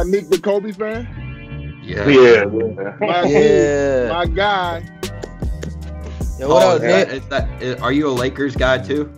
Yeah, 0.00 0.04
my 0.04 0.04
Nick, 0.20 0.30
the 0.30 0.38
Kobe 0.38 0.72
fan. 0.72 1.08
Yeah. 1.82 2.08
Yeah, 2.08 2.44
My, 3.00 3.22
Yeah. 3.24 4.08
my 4.12 4.26
guy. 4.26 4.82
Yo, 6.38 6.48
what 6.48 6.62
Oh, 6.62 6.76
up, 6.76 6.82
Nick? 6.82 7.08
is 7.08 7.26
that, 7.28 7.62
is- 7.62 7.80
are 7.80 7.92
you 7.92 8.08
a 8.08 8.12
Lakers 8.12 8.56
guy 8.56 8.78
too? 8.78 9.10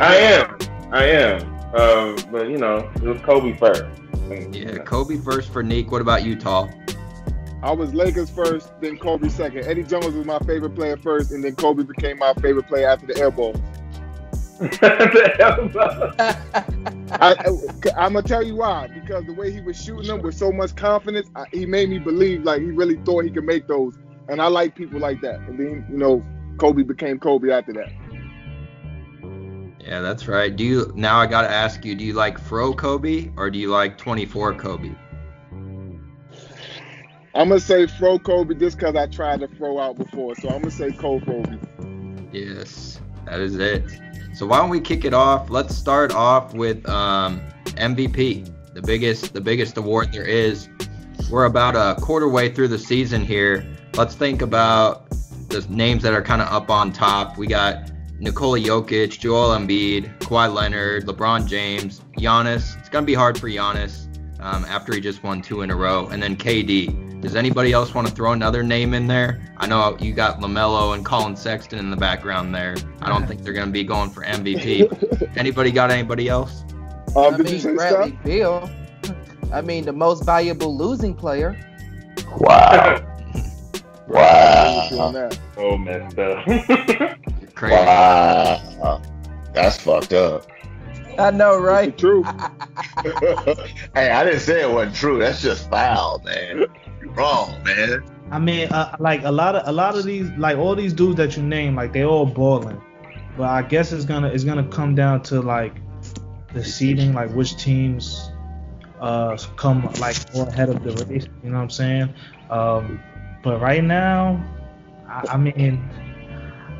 I 0.00 0.16
am. 0.16 0.56
I 0.92 1.04
am. 1.04 1.56
Uh, 1.74 2.20
but 2.32 2.48
you 2.48 2.58
know, 2.58 2.90
it 2.96 3.02
was 3.02 3.20
Kobe 3.22 3.56
first. 3.56 3.84
Yeah, 4.52 4.78
Kobe 4.78 5.16
first 5.18 5.52
for 5.52 5.62
Nick. 5.62 5.90
What 5.92 6.00
about 6.00 6.24
you, 6.24 6.36
Tall? 6.36 6.70
I 7.62 7.72
was 7.72 7.92
Lakers 7.92 8.30
first, 8.30 8.70
then 8.80 8.96
Kobe 8.96 9.28
second. 9.28 9.66
Eddie 9.66 9.82
Jones 9.84 10.14
was 10.14 10.24
my 10.26 10.38
favorite 10.40 10.74
player 10.74 10.96
first, 10.96 11.30
and 11.30 11.44
then 11.44 11.54
Kobe 11.54 11.82
became 11.84 12.18
my 12.18 12.32
favorite 12.34 12.66
player 12.66 12.88
after 12.88 13.06
the 13.06 13.16
air 13.18 13.30
ball. 13.30 13.54
I, 16.18 16.92
I, 17.12 17.36
am 17.44 18.12
gonna 18.12 18.22
tell 18.22 18.42
you 18.42 18.56
why. 18.56 18.88
Because 18.88 19.24
the 19.26 19.32
way 19.32 19.52
he 19.52 19.60
was 19.60 19.80
shooting 19.82 20.06
them 20.06 20.22
with 20.22 20.36
so 20.36 20.52
much 20.52 20.74
confidence, 20.76 21.30
I, 21.34 21.44
he 21.52 21.66
made 21.66 21.88
me 21.90 21.98
believe 21.98 22.42
like 22.42 22.60
he 22.60 22.70
really 22.70 22.96
thought 23.04 23.24
he 23.24 23.30
could 23.30 23.44
make 23.44 23.66
those. 23.66 23.98
And 24.28 24.40
I 24.40 24.46
like 24.46 24.74
people 24.74 25.00
like 25.00 25.20
that. 25.22 25.40
And 25.40 25.58
then 25.58 25.86
you 25.90 25.96
know, 25.98 26.24
Kobe 26.58 26.82
became 26.82 27.18
Kobe 27.18 27.50
after 27.50 27.72
that. 27.72 27.92
Yeah, 29.80 30.00
that's 30.00 30.28
right. 30.28 30.54
Do 30.54 30.62
you 30.62 30.92
now? 30.94 31.18
I 31.18 31.26
gotta 31.26 31.50
ask 31.50 31.84
you. 31.84 31.94
Do 31.94 32.04
you 32.04 32.12
like 32.12 32.38
Fro 32.38 32.74
Kobe 32.74 33.30
or 33.36 33.50
do 33.50 33.58
you 33.58 33.70
like 33.70 33.96
24 33.96 34.54
Kobe? 34.54 34.94
I'm 37.34 37.48
gonna 37.48 37.60
say 37.60 37.86
Fro 37.86 38.18
Kobe 38.18 38.54
just 38.54 38.76
because 38.76 38.96
I 38.96 39.06
tried 39.06 39.40
to 39.40 39.48
throw 39.48 39.78
out 39.78 39.96
before. 39.96 40.34
So 40.34 40.48
I'm 40.48 40.62
gonna 40.62 40.70
say 40.70 40.92
Kobe. 40.92 41.58
Yes, 42.32 43.00
that 43.26 43.40
is 43.40 43.56
it. 43.56 43.84
So 44.34 44.46
why 44.46 44.58
don't 44.58 44.70
we 44.70 44.80
kick 44.80 45.04
it 45.04 45.14
off? 45.14 45.50
Let's 45.50 45.74
start 45.74 46.12
off 46.12 46.54
with 46.54 46.88
um, 46.88 47.40
MVP, 47.66 48.50
the 48.74 48.82
biggest, 48.82 49.34
the 49.34 49.40
biggest 49.40 49.76
award 49.76 50.12
there 50.12 50.24
is. 50.24 50.68
We're 51.30 51.44
about 51.44 51.76
a 51.76 52.00
quarter 52.00 52.28
way 52.28 52.48
through 52.52 52.68
the 52.68 52.78
season 52.78 53.24
here. 53.24 53.66
Let's 53.94 54.14
think 54.14 54.42
about 54.42 55.10
the 55.48 55.66
names 55.68 56.02
that 56.04 56.14
are 56.14 56.22
kind 56.22 56.40
of 56.40 56.48
up 56.48 56.70
on 56.70 56.92
top. 56.92 57.36
We 57.36 57.46
got 57.46 57.90
Nikola 58.18 58.60
Jokic, 58.60 59.18
Joel 59.18 59.56
Embiid, 59.56 60.18
Kawhi 60.18 60.52
Leonard, 60.52 61.06
LeBron 61.06 61.46
James, 61.46 62.00
Giannis. 62.16 62.78
It's 62.78 62.88
gonna 62.88 63.06
be 63.06 63.14
hard 63.14 63.38
for 63.38 63.48
Giannis 63.48 64.06
um, 64.40 64.64
after 64.66 64.94
he 64.94 65.00
just 65.00 65.22
won 65.22 65.42
two 65.42 65.62
in 65.62 65.70
a 65.70 65.76
row, 65.76 66.06
and 66.08 66.22
then 66.22 66.36
KD. 66.36 67.09
Does 67.20 67.36
anybody 67.36 67.72
else 67.72 67.94
want 67.94 68.08
to 68.08 68.14
throw 68.14 68.32
another 68.32 68.62
name 68.62 68.94
in 68.94 69.06
there? 69.06 69.40
I 69.58 69.66
know 69.66 69.96
you 70.00 70.12
got 70.14 70.40
LaMelo 70.40 70.94
and 70.94 71.04
Collin 71.04 71.36
Sexton 71.36 71.78
in 71.78 71.90
the 71.90 71.96
background 71.96 72.54
there. 72.54 72.76
I 73.02 73.08
don't 73.10 73.26
think 73.26 73.42
they're 73.42 73.52
going 73.52 73.66
to 73.66 73.72
be 73.72 73.84
going 73.84 74.10
for 74.10 74.24
MVP. 74.24 75.36
anybody 75.36 75.70
got 75.70 75.90
anybody 75.90 76.28
else? 76.28 76.64
Um, 77.14 77.34
I 77.34 77.38
mean, 77.38 77.60
Bradley 77.76 78.10
stuff? 78.12 78.24
Beal. 78.24 78.70
I 79.52 79.60
mean, 79.60 79.84
the 79.84 79.92
most 79.92 80.24
valuable 80.24 80.76
losing 80.76 81.14
player. 81.14 81.58
Wow. 82.38 82.96
On 82.96 83.04
Wow. 84.08 85.12
that. 85.12 85.38
so 85.54 85.76
messed 85.78 86.18
up. 86.18 86.46
You're 86.46 87.50
crazy. 87.54 87.74
Wow. 87.76 89.02
That's 89.52 89.76
fucked 89.78 90.12
up. 90.14 90.46
I 91.18 91.30
know, 91.30 91.54
It's 91.56 91.62
right? 91.62 91.96
the 91.96 92.00
truth. 92.00 92.26
hey, 93.94 94.10
I 94.10 94.24
didn't 94.24 94.40
say 94.40 94.62
it 94.62 94.70
wasn't 94.70 94.96
true. 94.96 95.18
That's 95.18 95.42
just 95.42 95.68
foul, 95.68 96.22
man. 96.24 96.64
Wrong, 97.14 97.62
man. 97.64 98.04
I 98.30 98.38
mean, 98.38 98.68
uh, 98.68 98.96
like 99.00 99.24
a 99.24 99.30
lot 99.30 99.56
of 99.56 99.66
a 99.66 99.72
lot 99.72 99.96
of 99.96 100.04
these, 100.04 100.30
like 100.32 100.56
all 100.56 100.76
these 100.76 100.92
dudes 100.92 101.16
that 101.16 101.36
you 101.36 101.42
name, 101.42 101.74
like 101.74 101.92
they 101.92 102.04
all 102.04 102.26
balling. 102.26 102.80
But 103.36 103.48
I 103.48 103.62
guess 103.62 103.92
it's 103.92 104.04
gonna 104.04 104.28
it's 104.28 104.44
gonna 104.44 104.68
come 104.68 104.94
down 104.94 105.22
to 105.24 105.40
like 105.40 105.74
the 106.54 106.64
seeding, 106.64 107.12
like 107.12 107.30
which 107.32 107.56
teams 107.56 108.30
uh 109.00 109.36
come 109.56 109.90
like 109.98 110.16
more 110.34 110.46
ahead 110.46 110.68
of 110.68 110.84
the 110.84 110.92
race. 111.06 111.26
You 111.42 111.50
know 111.50 111.56
what 111.56 111.62
I'm 111.64 111.70
saying? 111.70 112.14
Um, 112.50 113.00
but 113.42 113.60
right 113.60 113.82
now, 113.82 114.44
I, 115.08 115.24
I 115.30 115.36
mean, 115.36 115.82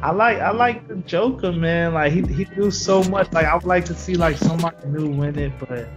I 0.03 0.13
like 0.13 0.39
I 0.39 0.53
like 0.53 0.87
the 0.87 0.97
Joker, 0.97 1.53
man. 1.53 1.95
Like 1.95 2.13
he 2.13 2.23
he 2.23 2.45
do 2.45 2.71
so 2.71 3.03
much. 3.05 3.33
Like 3.33 3.47
I 3.47 3.55
would 3.55 3.65
like 3.65 3.85
to 3.87 3.95
see 3.95 4.15
like 4.15 4.37
somebody 4.37 4.77
new 4.87 5.09
win 5.09 5.39
it, 5.39 5.53
but. 5.59 5.89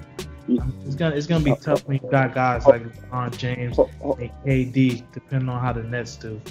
It's 0.48 0.96
gonna 0.96 1.16
it's 1.16 1.28
gonna 1.28 1.44
be 1.44 1.56
tough 1.56 1.88
when 1.88 2.00
you 2.04 2.09
got 2.09 2.34
guys 2.34 2.66
like 2.66 2.84
LeBron 2.84 3.38
James 3.38 3.78
and 3.78 4.31
KD, 4.46 5.04
depending 5.14 5.50
on 5.50 5.62
how 5.62 5.74
the 5.74 5.84
Nets 5.84 6.18
do. 6.18 6.42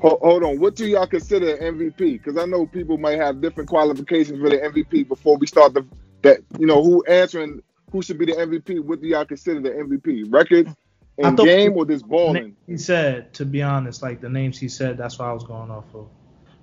Hold 0.00 0.42
on. 0.42 0.58
What 0.58 0.74
do 0.74 0.86
y'all 0.86 1.06
consider 1.06 1.56
MVP? 1.58 1.96
Because 1.96 2.36
I 2.36 2.44
know 2.44 2.66
people 2.66 2.98
might 2.98 3.18
have 3.18 3.40
different 3.40 3.68
qualifications 3.70 4.40
for 4.40 4.50
the 4.50 4.58
MVP 4.58 5.06
before 5.06 5.36
we 5.36 5.46
start 5.46 5.74
the 5.74 5.86
that 6.22 6.40
you 6.58 6.66
know 6.66 6.82
who 6.82 7.04
answering 7.04 7.62
who 7.92 8.02
should 8.02 8.18
be 8.18 8.26
the 8.26 8.32
MVP. 8.32 8.80
What 8.84 9.00
do 9.00 9.06
y'all 9.06 9.24
consider 9.24 9.60
the 9.60 9.70
MVP? 9.70 10.32
Record 10.32 10.74
in 11.18 11.36
game 11.36 11.76
or 11.76 11.84
this 11.84 12.02
balling? 12.02 12.56
He 12.66 12.76
said, 12.76 13.32
to 13.34 13.44
be 13.44 13.62
honest, 13.62 14.02
like 14.02 14.20
the 14.20 14.28
names 14.28 14.58
he 14.58 14.68
said, 14.68 14.96
that's 14.96 15.18
what 15.18 15.28
I 15.28 15.32
was 15.32 15.44
going 15.44 15.70
off 15.70 15.84
of. 15.94 16.08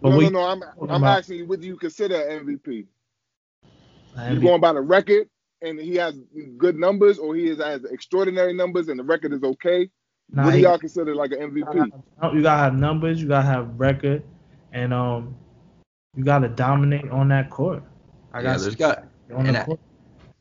No, 0.01 0.17
we, 0.17 0.29
no, 0.29 0.39
no. 0.39 0.41
I'm 0.41 0.89
I'm 0.89 1.03
asking 1.03 1.37
you. 1.37 1.45
What 1.45 1.61
do 1.61 1.67
you 1.67 1.75
consider 1.75 2.15
MVP? 2.15 2.85
uh, 4.17 4.29
You 4.31 4.39
going 4.39 4.61
by 4.61 4.73
the 4.73 4.81
record, 4.81 5.29
and 5.61 5.79
he 5.79 5.95
has 5.95 6.15
good 6.57 6.77
numbers, 6.77 7.19
or 7.19 7.35
he 7.35 7.47
has, 7.47 7.57
has 7.57 7.83
extraordinary 7.85 8.53
numbers, 8.53 8.87
and 8.87 8.99
the 8.99 9.03
record 9.03 9.33
is 9.33 9.43
okay. 9.43 9.89
nah, 10.31 10.45
what 10.45 10.51
do 10.53 10.59
y'all 10.59 10.77
consider 10.77 11.15
like 11.15 11.31
an 11.31 11.51
MVP? 11.51 11.91
you 12.33 12.41
gotta 12.41 12.63
have 12.63 12.75
numbers, 12.75 13.21
you 13.21 13.27
gotta 13.27 13.47
have 13.47 13.79
record, 13.79 14.23
and 14.71 14.93
um, 14.93 15.35
you 16.15 16.23
gotta 16.23 16.49
dominate 16.49 17.09
on 17.09 17.29
that 17.29 17.49
court. 17.49 17.83
I 18.33 18.39
Yeah, 18.39 18.43
got 18.43 18.59
there's 18.61 18.75
got 18.75 19.03
the 19.27 19.63
court. 19.65 19.79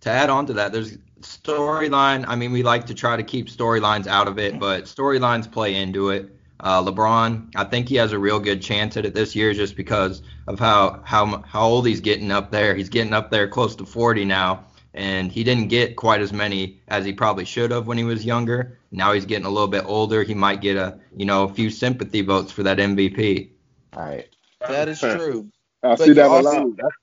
to 0.01 0.11
add 0.11 0.31
on 0.31 0.47
to 0.47 0.53
that, 0.55 0.73
there's 0.73 0.99
storyline. 1.21 2.25
I 2.29 2.37
mean, 2.37 2.53
we 2.53 2.63
like 2.63 2.87
to 2.87 2.95
try 2.95 3.17
to 3.17 3.23
keep 3.23 3.49
storylines 3.49 4.07
out 4.07 4.29
of 4.29 4.39
it, 4.39 4.59
but 4.59 4.85
storylines 4.85 5.51
play 5.51 5.75
into 5.75 6.11
it. 6.11 6.35
Uh, 6.61 6.83
LeBron, 6.83 7.53
I 7.55 7.65
think 7.65 7.89
he 7.89 7.95
has 7.97 8.13
a 8.13 8.19
real 8.19 8.41
good 8.41 8.61
chance 8.61 8.97
at 8.97 9.07
it 9.07 9.15
this 9.15 9.37
year, 9.37 9.55
just 9.55 9.77
because 9.77 10.23
of 10.49 10.59
how 10.59 11.01
how 11.05 11.43
how 11.43 11.63
old 11.69 11.87
he's 11.87 12.01
getting 12.01 12.33
up 12.33 12.51
there. 12.51 12.75
He's 12.75 12.89
getting 12.89 13.13
up 13.13 13.31
there 13.31 13.47
close 13.47 13.77
to 13.77 13.87
40 13.87 14.25
now, 14.25 14.65
and 14.99 15.31
he 15.31 15.45
didn't 15.45 15.69
get 15.69 15.95
quite 15.97 16.21
as 16.21 16.33
many 16.33 16.81
as 16.89 17.05
he 17.05 17.13
probably 17.13 17.45
should 17.45 17.71
have 17.71 17.87
when 17.87 17.97
he 17.97 18.03
was 18.05 18.27
younger. 18.27 18.79
Now 18.91 19.13
he's 19.13 19.25
getting 19.25 19.47
a 19.47 19.51
little 19.51 19.69
bit 19.69 19.85
older. 19.87 20.25
He 20.25 20.35
might 20.35 20.61
get 20.61 20.77
a 20.77 20.99
you 21.17 21.25
know 21.25 21.45
a 21.45 21.55
few 21.55 21.71
sympathy 21.71 22.21
votes 22.21 22.51
for 22.53 22.65
that 22.65 22.81
MVP. 22.81 23.51
All 23.95 24.05
right. 24.05 24.29
That 24.61 24.89
is 24.89 24.99
true. 25.01 25.49
I 25.85 25.91
But 25.95 25.99
see 26.01 26.07
you 26.09 26.15
that 26.15 26.27
a 26.27 26.41
lot. 26.41 26.67
That's, 26.77 26.95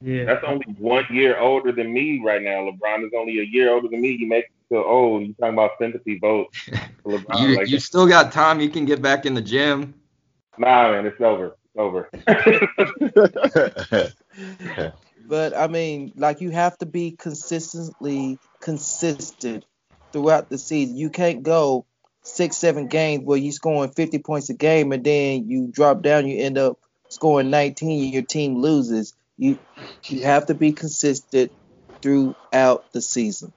Yeah, 0.00 0.24
that's 0.24 0.42
only 0.46 0.64
one 0.78 1.04
year 1.10 1.38
older 1.38 1.72
than 1.72 1.92
me 1.92 2.22
right 2.24 2.40
now. 2.42 2.70
LeBron 2.70 3.04
is 3.04 3.12
only 3.16 3.38
a 3.38 3.44
year 3.44 3.70
older 3.70 3.88
than 3.88 4.00
me. 4.00 4.16
You 4.18 4.26
make 4.28 4.48
me 4.48 4.54
feel 4.70 4.84
old. 4.86 5.26
You 5.26 5.34
talking 5.34 5.52
about 5.52 5.72
sympathy 5.78 6.18
votes? 6.18 6.58
for 7.02 7.18
LeBron, 7.18 7.40
You 7.40 7.56
like, 7.56 7.68
you 7.68 7.78
still 7.78 8.06
got 8.08 8.32
time. 8.32 8.60
You 8.60 8.70
can 8.70 8.86
get 8.86 9.02
back 9.02 9.26
in 9.26 9.34
the 9.34 9.42
gym. 9.42 9.92
nah, 10.58 10.90
man, 10.90 11.04
it's 11.06 11.20
over. 11.20 11.56
It's 11.74 11.76
over. 11.76 12.08
But 15.32 15.56
I 15.56 15.66
mean, 15.66 16.12
like 16.14 16.42
you 16.42 16.50
have 16.50 16.76
to 16.80 16.84
be 16.84 17.12
consistently 17.12 18.38
consistent 18.60 19.64
throughout 20.12 20.50
the 20.50 20.58
season. 20.58 20.98
You 20.98 21.08
can't 21.08 21.42
go 21.42 21.86
six, 22.22 22.58
seven 22.58 22.86
games 22.86 23.24
where 23.24 23.38
you're 23.38 23.50
scoring 23.50 23.92
50 23.92 24.18
points 24.18 24.50
a 24.50 24.52
game 24.52 24.92
and 24.92 25.02
then 25.02 25.48
you 25.48 25.68
drop 25.68 26.02
down, 26.02 26.26
you 26.26 26.42
end 26.44 26.58
up 26.58 26.78
scoring 27.08 27.48
19 27.48 28.04
and 28.04 28.12
your 28.12 28.24
team 28.24 28.56
loses. 28.56 29.14
You 29.38 29.58
you 30.04 30.22
have 30.22 30.48
to 30.48 30.54
be 30.54 30.72
consistent 30.72 31.50
throughout 32.02 32.92
the 32.92 33.00
season. 33.00 33.54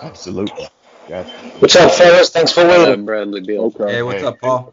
Absolutely. 0.00 0.68
Gotcha. 1.06 1.28
What's 1.58 1.76
up, 1.76 1.90
fellas? 1.90 2.30
Thanks 2.30 2.52
for 2.52 2.66
waiting. 2.66 3.04
Bradley 3.04 3.42
Beal. 3.42 3.74
Okay. 3.78 3.96
Hey, 3.96 4.02
what's 4.02 4.22
up, 4.22 4.40
Paul? 4.40 4.72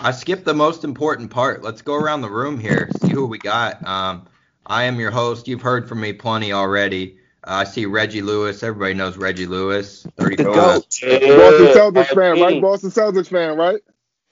I 0.00 0.12
skipped 0.12 0.46
the 0.46 0.54
most 0.54 0.84
important 0.84 1.30
part. 1.30 1.62
Let's 1.62 1.82
go 1.82 1.96
around 1.96 2.22
the 2.22 2.30
room 2.30 2.58
here, 2.58 2.88
see 3.02 3.10
who 3.10 3.26
we 3.26 3.36
got. 3.36 3.86
Um, 3.86 4.26
I 4.66 4.84
am 4.84 4.98
your 4.98 5.10
host. 5.10 5.46
You've 5.48 5.62
heard 5.62 5.88
from 5.88 6.00
me 6.00 6.12
plenty 6.12 6.52
already. 6.52 7.18
Uh, 7.46 7.50
I 7.56 7.64
see 7.64 7.84
Reggie 7.86 8.22
Lewis. 8.22 8.62
Everybody 8.62 8.94
knows 8.94 9.16
Reggie 9.16 9.46
Lewis. 9.46 10.06
34. 10.16 10.44
goat. 10.54 10.54
Boston 10.54 11.20
Celtics 11.20 12.14
fan, 12.14 12.40
right? 12.40 12.62
Boston 12.62 12.90
Celtics 12.90 13.28
fan, 13.28 13.56
right? 13.56 13.80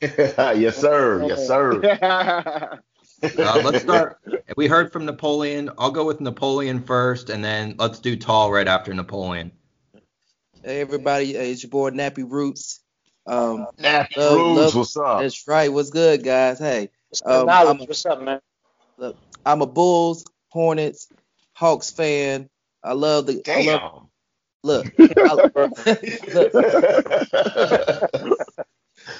yes, 0.58 0.76
sir. 0.78 1.24
Yes, 1.26 1.46
sir. 1.46 2.80
Uh, 3.22 3.62
let's 3.64 3.82
start. 3.84 4.18
We 4.56 4.66
heard 4.66 4.92
from 4.92 5.04
Napoleon. 5.04 5.70
I'll 5.78 5.92
go 5.92 6.04
with 6.04 6.20
Napoleon 6.20 6.82
first, 6.82 7.30
and 7.30 7.44
then 7.44 7.76
let's 7.78 8.00
do 8.00 8.16
Tall 8.16 8.50
right 8.50 8.66
after 8.66 8.92
Napoleon. 8.92 9.52
Hey, 10.64 10.80
everybody, 10.80 11.36
uh, 11.38 11.42
it's 11.42 11.62
your 11.62 11.70
boy 11.70 11.90
Nappy 11.90 12.28
Roots. 12.28 12.80
Um, 13.28 13.68
Nappy 13.78 14.16
love- 14.16 14.36
Roots, 14.36 14.58
love- 14.58 14.74
what's 14.74 14.96
up? 14.96 15.20
that's 15.20 15.46
right. 15.46 15.72
What's 15.72 15.90
good, 15.90 16.24
guys? 16.24 16.58
Hey, 16.58 16.90
What's 17.10 17.22
Um, 17.24 17.48
I'm- 17.48 17.78
What's 17.78 18.04
up, 18.06 18.20
man? 18.22 18.40
I'm 19.44 19.62
a 19.62 19.66
Bulls, 19.66 20.24
Hornets, 20.50 21.08
Hawks 21.54 21.90
fan. 21.90 22.48
I 22.82 22.92
love 22.92 23.26
the. 23.26 23.42
I 23.46 23.60
love, 23.60 23.80
Damn. 23.82 24.08
look, 26.34 26.54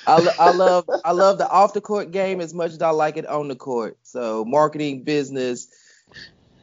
I, 0.07 0.17
lo- 0.19 0.35
I 0.39 0.51
love 0.51 0.91
I 1.05 1.13
love 1.13 1.39
the 1.39 1.49
off 1.49 1.75
the 1.75 1.81
court 1.81 2.11
game 2.11 2.41
as 2.41 2.55
much 2.55 2.73
as 2.73 2.83
I 2.83 2.91
like 2.91 3.17
it 3.17 3.27
on 3.27 3.49
the 3.49 3.57
court. 3.57 3.99
So 4.03 4.45
marketing, 4.45 5.03
business, 5.05 5.69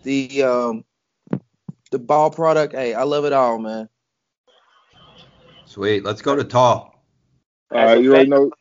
the 0.03 0.43
um, 0.43 0.85
the 1.91 1.99
ball 1.99 2.31
product. 2.31 2.73
Hey, 2.73 2.93
I 2.93 3.03
love 3.03 3.25
it 3.25 3.33
all, 3.33 3.59
man. 3.59 3.89
Sweet. 5.65 6.03
Let's 6.03 6.21
go 6.21 6.35
to 6.35 6.43
Tall. 6.43 7.03
All 7.71 7.85
right, 7.85 8.01
you 8.01 8.13
already 8.13 8.29
know. 8.29 8.51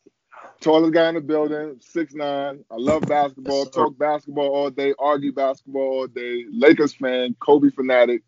Tallest 0.61 0.93
guy 0.93 1.09
in 1.09 1.15
the 1.15 1.21
building, 1.21 1.77
six 1.81 2.15
nine. 2.15 2.65
I 2.71 2.75
love 2.77 3.07
basketball. 3.07 3.67
Talk 3.67 3.97
basketball 3.97 4.49
all 4.49 4.71
day. 4.71 4.93
Argue 4.99 5.33
basketball 5.33 5.83
all 5.83 6.07
day. 6.09 6.47
Lakers 6.51 6.95
fan. 6.95 7.37
Kobe 7.39 7.71
fanatic. 7.71 8.23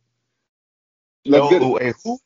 Let's 1.25 1.51
get 1.51 1.63
it. 1.63 1.65
Oh, 1.65 1.77
hey, 1.77 1.93
who? 2.05 2.19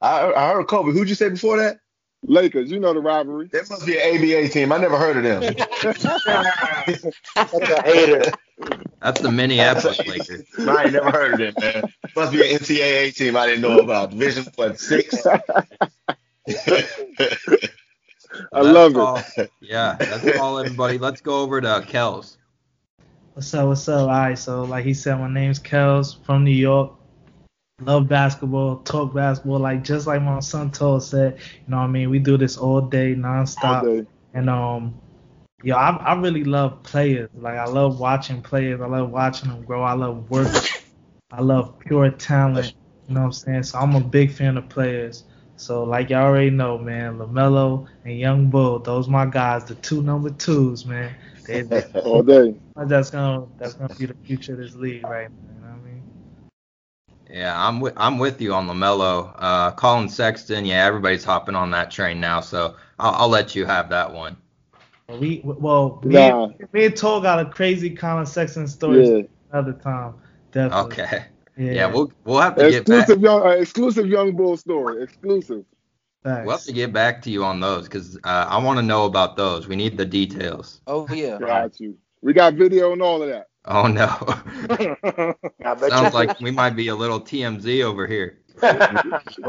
I, 0.00 0.32
I 0.32 0.52
heard 0.52 0.68
Kobe. 0.68 0.92
Who'd 0.92 1.08
you 1.08 1.16
say 1.16 1.28
before 1.28 1.56
that? 1.58 1.80
Lakers. 2.22 2.70
You 2.70 2.78
know 2.78 2.94
the 2.94 3.00
rivalry. 3.00 3.48
That 3.52 3.68
must 3.68 3.84
be 3.84 3.98
an 3.98 4.16
ABA 4.16 4.48
team. 4.50 4.70
I 4.72 4.78
never 4.78 4.96
heard 4.96 5.16
of 5.16 5.24
them. 5.24 5.56
That's 5.82 6.04
a 7.52 7.82
hater. 7.84 8.32
That's 9.00 9.20
the 9.20 9.30
Minneapolis 9.30 9.98
Lakers. 10.06 10.44
I 10.58 10.84
ain't 10.84 10.92
never 10.92 11.10
heard 11.10 11.32
of 11.32 11.38
them, 11.38 11.54
man. 11.58 11.92
Must 12.16 12.32
be 12.32 12.40
an 12.42 12.58
NCAA 12.58 13.14
team 13.14 13.36
I 13.36 13.46
didn't 13.46 13.62
know 13.62 13.80
about. 13.80 14.10
Division 14.10 14.46
what 14.54 14.78
six? 14.78 15.26
I 18.52 18.62
That's 18.62 18.74
love 18.74 18.92
it. 18.92 18.98
all- 18.98 19.24
Yeah, 19.60 19.96
that's 19.98 20.38
all, 20.38 20.58
everybody. 20.58 20.98
Let's 20.98 21.20
go 21.20 21.42
over 21.42 21.60
to 21.60 21.84
Kels. 21.86 22.36
What's 23.34 23.52
up? 23.54 23.68
What's 23.68 23.88
up? 23.88 24.00
All 24.00 24.06
right, 24.08 24.38
so 24.38 24.64
like 24.64 24.84
he 24.84 24.94
said, 24.94 25.18
my 25.18 25.28
name's 25.28 25.60
Kels 25.60 26.22
from 26.24 26.44
New 26.44 26.50
York. 26.50 26.92
Love 27.80 28.08
basketball, 28.08 28.78
talk 28.78 29.14
basketball, 29.14 29.60
like 29.60 29.84
just 29.84 30.06
like 30.08 30.20
my 30.20 30.40
son 30.40 30.70
told 30.72 31.04
said. 31.04 31.38
You 31.38 31.70
know 31.70 31.76
what 31.76 31.84
I 31.84 31.86
mean? 31.88 32.10
We 32.10 32.18
do 32.18 32.36
this 32.36 32.56
all 32.56 32.80
day, 32.80 33.14
nonstop. 33.14 33.82
All 33.84 33.96
day. 33.96 34.06
And 34.34 34.50
um, 34.50 35.00
yo, 35.62 35.76
I 35.76 35.90
I 35.90 36.14
really 36.14 36.42
love 36.42 36.82
players. 36.82 37.30
Like 37.34 37.56
I 37.56 37.66
love 37.66 38.00
watching 38.00 38.42
players. 38.42 38.80
I 38.80 38.86
love 38.86 39.10
watching 39.10 39.48
them 39.50 39.62
grow. 39.62 39.82
I 39.84 39.92
love 39.92 40.28
work. 40.28 40.48
I 41.30 41.40
love 41.40 41.78
pure 41.78 42.10
talent. 42.10 42.74
You 43.06 43.14
know 43.14 43.20
what 43.20 43.26
I'm 43.26 43.32
saying? 43.32 43.62
So 43.62 43.78
I'm 43.78 43.94
a 43.94 44.00
big 44.00 44.32
fan 44.32 44.56
of 44.56 44.68
players. 44.68 45.22
So 45.58 45.82
like 45.84 46.10
y'all 46.10 46.22
already 46.24 46.50
know, 46.50 46.78
man, 46.78 47.18
Lamelo 47.18 47.88
and 48.04 48.18
Young 48.18 48.48
Bull, 48.48 48.78
those 48.78 49.08
my 49.08 49.26
guys, 49.26 49.64
the 49.64 49.74
two 49.74 50.02
number 50.02 50.30
twos, 50.30 50.86
man. 50.86 51.14
They, 51.46 51.62
they, 51.70 51.82
All 52.04 52.22
day. 52.22 52.54
that's 52.76 53.10
gonna 53.10 53.46
that's 53.58 53.74
gonna 53.74 53.94
be 53.94 54.06
the 54.06 54.14
future 54.22 54.52
of 54.52 54.58
this 54.60 54.74
league 54.74 55.04
right 55.04 55.28
now. 55.30 55.54
You 55.54 55.60
know 55.60 55.68
what 55.68 55.80
I 55.80 55.84
mean? 55.84 56.02
Yeah, 57.30 57.54
I'm 57.66 57.80
with 57.80 57.94
I'm 57.96 58.18
with 58.18 58.40
you 58.40 58.54
on 58.54 58.68
Lamelo. 58.68 59.34
Uh, 59.36 59.70
Collin 59.72 60.08
Sexton. 60.08 60.64
Yeah, 60.64 60.86
everybody's 60.86 61.24
hopping 61.24 61.56
on 61.56 61.70
that 61.72 61.90
train 61.90 62.20
now, 62.20 62.40
so 62.40 62.76
I'll, 62.98 63.14
I'll 63.22 63.28
let 63.28 63.54
you 63.54 63.66
have 63.66 63.90
that 63.90 64.12
one. 64.12 64.36
Well, 65.08 65.18
We 65.18 65.42
well 65.44 66.00
me, 66.04 66.14
Nah. 66.14 66.44
and, 66.44 66.72
me 66.72 66.86
and 66.86 66.96
Toll 66.96 67.20
got 67.20 67.40
a 67.40 67.46
crazy 67.50 67.90
Collin 67.90 68.26
Sexton 68.26 68.68
story 68.68 69.06
Yeah. 69.06 69.22
another 69.52 69.72
time. 69.72 70.14
Definitely. 70.52 70.92
Okay. 70.92 71.24
Yeah. 71.58 71.72
Yeah, 71.72 71.86
we'll 71.86 72.12
we'll 72.24 72.40
have 72.40 72.54
to 72.56 72.70
get 72.70 72.86
back. 72.86 73.00
Exclusive 73.00 73.22
young, 73.22 73.42
uh, 73.46 73.50
exclusive 73.50 74.06
young 74.06 74.36
bull 74.36 74.56
story. 74.56 75.02
Exclusive. 75.02 75.64
Facts. 76.22 76.46
We'll 76.46 76.56
have 76.56 76.64
to 76.66 76.72
get 76.72 76.92
back 76.92 77.20
to 77.22 77.30
you 77.30 77.44
on 77.44 77.58
those 77.58 77.84
because 77.84 78.16
uh, 78.22 78.46
I 78.48 78.62
want 78.62 78.78
to 78.78 78.82
know 78.82 79.06
about 79.06 79.36
those. 79.36 79.66
We 79.66 79.74
need 79.74 79.96
the 79.96 80.06
details. 80.06 80.80
Oh 80.86 81.08
yeah. 81.12 81.38
Got 81.38 81.80
you. 81.80 81.98
We 82.22 82.32
got 82.32 82.54
video 82.54 82.92
and 82.92 83.02
all 83.02 83.22
of 83.22 83.28
that. 83.28 83.48
Oh 83.64 83.86
no, 83.86 84.06
sounds 85.88 86.14
like 86.14 86.40
we 86.40 86.50
might 86.50 86.70
be 86.70 86.88
a 86.88 86.94
little 86.94 87.20
TMZ 87.20 87.84
over 87.84 88.06
here. 88.06 88.38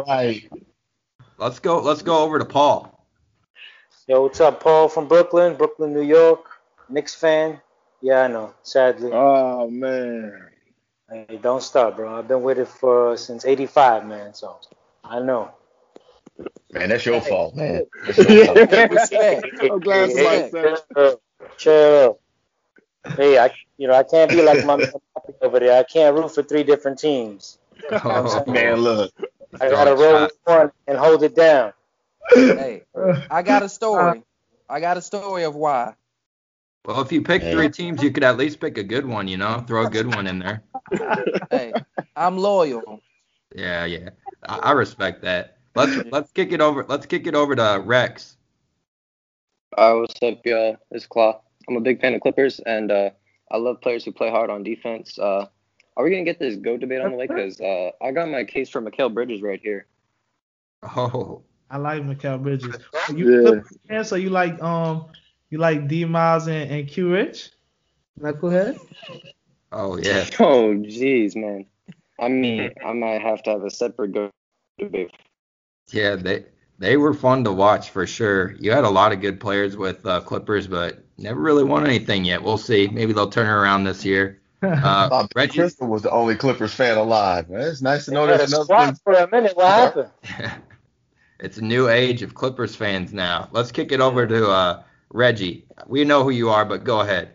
right. 0.07 0.49
Let's 1.37 1.59
go. 1.59 1.79
Let's 1.79 2.01
go 2.01 2.23
over 2.23 2.37
to 2.37 2.43
Paul. 2.45 3.07
Yo, 4.07 4.23
what's 4.23 4.41
up, 4.41 4.61
Paul 4.61 4.89
from 4.89 5.07
Brooklyn, 5.07 5.55
Brooklyn, 5.55 5.93
New 5.93 6.01
York, 6.01 6.49
Knicks 6.89 7.13
fan. 7.13 7.61
Yeah, 8.01 8.23
I 8.23 8.27
know. 8.27 8.53
Sadly, 8.63 9.11
Oh 9.13 9.69
man. 9.69 10.48
Hey, 11.11 11.39
don't 11.41 11.63
stop, 11.63 11.95
bro. 11.95 12.17
I've 12.17 12.27
been 12.27 12.43
with 12.43 12.59
it 12.59 12.67
for 12.67 13.17
since 13.17 13.45
'85, 13.45 14.05
man. 14.05 14.33
So 14.33 14.57
I 15.03 15.19
know. 15.19 15.51
Man, 16.71 16.89
that's 16.89 17.05
your 17.05 17.21
fault, 17.21 17.55
man. 17.55 17.83
That's 18.05 18.17
your 18.19 18.45
fault. 18.45 18.91
Respect. 18.91 19.59
I'm 19.69 19.79
glad 19.79 20.11
somebody 20.11 20.43
said 20.51 20.65
it. 20.65 20.81
Chill, 20.95 21.21
chill. 21.57 22.19
Hey, 23.17 23.37
I, 23.39 23.51
you 23.77 23.87
know, 23.87 23.95
I 23.95 24.03
can't 24.03 24.31
be 24.31 24.41
like 24.41 24.63
my 24.63 24.77
man 24.77 24.91
over 25.41 25.59
there. 25.59 25.79
I 25.79 25.83
can't 25.83 26.15
root 26.15 26.29
for 26.33 26.43
three 26.43 26.63
different 26.63 26.99
teams. 26.99 27.57
Oh, 27.91 28.43
Man, 28.47 28.77
look. 28.81 29.11
I 29.59 29.69
gotta 29.69 29.95
roll 29.95 30.21
with 30.21 30.37
one 30.43 30.71
and 30.87 30.97
hold 30.97 31.23
it 31.23 31.35
down. 31.35 31.73
Hey, 32.35 32.83
I 33.29 33.41
got 33.41 33.63
a 33.63 33.69
story. 33.69 34.23
I 34.69 34.79
got 34.79 34.97
a 34.97 35.01
story 35.01 35.43
of 35.43 35.55
why. 35.55 35.95
Well, 36.85 37.01
if 37.01 37.11
you 37.11 37.21
pick 37.21 37.43
three 37.43 37.69
teams, 37.69 38.01
you 38.01 38.11
could 38.11 38.23
at 38.23 38.37
least 38.37 38.59
pick 38.59 38.77
a 38.77 38.83
good 38.83 39.05
one. 39.05 39.27
You 39.27 39.37
know, 39.37 39.63
throw 39.67 39.83
a 39.85 39.89
good 39.89 40.07
one 40.07 40.27
in 40.27 40.39
there. 40.39 40.63
Hey, 41.49 41.73
I'm 42.15 42.37
loyal. 42.37 43.01
Yeah, 43.55 43.85
yeah. 43.85 44.09
I, 44.47 44.57
I 44.57 44.71
respect 44.71 45.23
that. 45.23 45.57
Let's 45.75 46.11
let's 46.11 46.31
kick 46.31 46.51
it 46.51 46.61
over. 46.61 46.85
Let's 46.87 47.05
kick 47.05 47.27
it 47.27 47.35
over 47.35 47.55
to 47.55 47.81
Rex. 47.83 48.37
Uh, 49.77 49.95
what's 49.95 50.21
up, 50.21 50.45
y'all? 50.45 50.77
It's 50.91 51.05
Claw. 51.05 51.41
I'm 51.67 51.75
a 51.75 51.81
big 51.81 52.01
fan 52.01 52.13
of 52.13 52.21
Clippers, 52.21 52.59
and 52.59 52.91
uh, 52.91 53.09
I 53.51 53.57
love 53.57 53.81
players 53.81 54.03
who 54.03 54.11
play 54.11 54.29
hard 54.29 54.49
on 54.49 54.63
defense. 54.63 55.17
Uh, 55.17 55.47
are 55.97 56.03
we 56.03 56.11
gonna 56.11 56.23
get 56.23 56.39
this 56.39 56.55
go 56.55 56.77
debate 56.77 57.01
on 57.01 57.11
the 57.11 57.17
way? 57.17 57.27
Because 57.27 57.59
uh, 57.61 57.91
I 58.01 58.11
got 58.11 58.29
my 58.29 58.43
case 58.43 58.69
for 58.69 58.81
Mikal 58.81 59.13
Bridges 59.13 59.41
right 59.41 59.59
here. 59.61 59.85
Oh, 60.83 61.43
I 61.69 61.77
like 61.77 62.01
Mikal 62.03 62.41
Bridges. 62.41 62.77
You 63.13 63.31
Yeah. 63.31 63.41
Clippers 63.41 63.77
fan, 63.87 64.03
so 64.05 64.15
you 64.15 64.29
like 64.29 64.61
um 64.61 65.07
you 65.49 65.57
like 65.57 65.87
D 65.87 66.05
Miles 66.05 66.47
and, 66.47 66.71
and 66.71 66.87
Q 66.87 67.11
Rich? 67.11 67.51
Knucklehead? 68.19 68.77
oh 69.71 69.97
yeah. 69.97 70.25
Oh, 70.39 70.73
jeez, 70.75 71.35
man. 71.35 71.65
I 72.19 72.27
mean, 72.27 72.71
I 72.85 72.91
might 72.93 73.21
have 73.21 73.43
to 73.43 73.51
have 73.51 73.63
a 73.63 73.69
separate 73.69 74.11
go 74.13 74.29
debate. 74.77 75.11
Yeah, 75.91 76.15
they 76.15 76.45
they 76.77 76.97
were 76.97 77.13
fun 77.13 77.43
to 77.45 77.51
watch 77.51 77.89
for 77.89 78.05
sure. 78.05 78.55
You 78.59 78.71
had 78.71 78.83
a 78.83 78.89
lot 78.89 79.11
of 79.11 79.21
good 79.21 79.39
players 79.39 79.77
with 79.77 80.05
uh, 80.05 80.21
Clippers, 80.21 80.67
but 80.67 81.03
never 81.17 81.39
really 81.39 81.63
won 81.63 81.85
anything 81.85 82.25
yet. 82.25 82.43
We'll 82.43 82.57
see. 82.57 82.87
Maybe 82.87 83.13
they'll 83.13 83.29
turn 83.29 83.47
around 83.47 83.83
this 83.85 84.03
year. 84.05 84.35
Uh, 84.61 85.07
Thought 85.07 85.31
Reggie, 85.37 85.59
Crystal 85.59 85.87
was 85.87 86.01
the 86.01 86.11
only 86.11 86.35
Clippers 86.35 86.73
fan 86.73 86.97
alive. 86.97 87.49
Man, 87.49 87.61
it's 87.61 87.81
nice 87.81 88.03
to 88.05 88.11
know 88.11 88.25
Had 88.25 88.35
a 88.35 88.37
there's 88.39 88.51
another 88.51 88.87
thing. 88.87 88.99
for 89.05 89.13
a 89.13 89.29
minute. 89.31 89.55
What 89.55 89.67
happened? 89.67 90.09
it's 91.39 91.57
a 91.59 91.61
new 91.61 91.87
age 91.87 92.23
of 92.23 92.33
Clippers 92.33 92.75
fans 92.75 93.13
now. 93.13 93.47
Let's 93.53 93.71
kick 93.71 93.93
it 93.93 94.01
over 94.01 94.27
to 94.27 94.49
uh, 94.49 94.83
Reggie. 95.11 95.65
We 95.87 96.03
know 96.05 96.23
who 96.23 96.29
you 96.31 96.49
are, 96.49 96.65
but 96.65 96.83
go 96.83 97.01
ahead. 97.01 97.33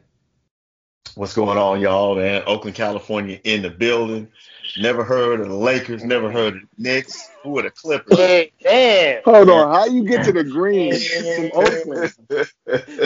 What's 1.15 1.35
going 1.35 1.59
on, 1.59 1.81
y'all, 1.81 2.17
man? 2.17 2.43
Oakland, 2.47 2.77
California 2.77 3.39
in 3.45 3.63
the 3.63 3.71
building. 3.71 4.29
Never 4.77 5.05
heard 5.05 5.41
of 5.41 5.49
the 5.49 5.55
Lakers, 5.55 6.03
never 6.05 6.31
heard 6.33 6.57
of 6.57 6.63
the 6.63 6.69
Knicks. 6.83 7.29
Who 7.45 7.57
are 7.59 7.63
the 7.63 7.71
Clippers? 7.71 8.17
Hey, 8.17 8.53
damn. 8.61 9.23
Hold 9.25 9.49
on. 9.51 9.73
How 9.75 9.87
you 9.87 10.03
get 10.05 10.25
to 10.25 10.33
the 10.33 10.43
green 10.45 10.99
from 11.37 11.51
Oakland? 11.55 12.13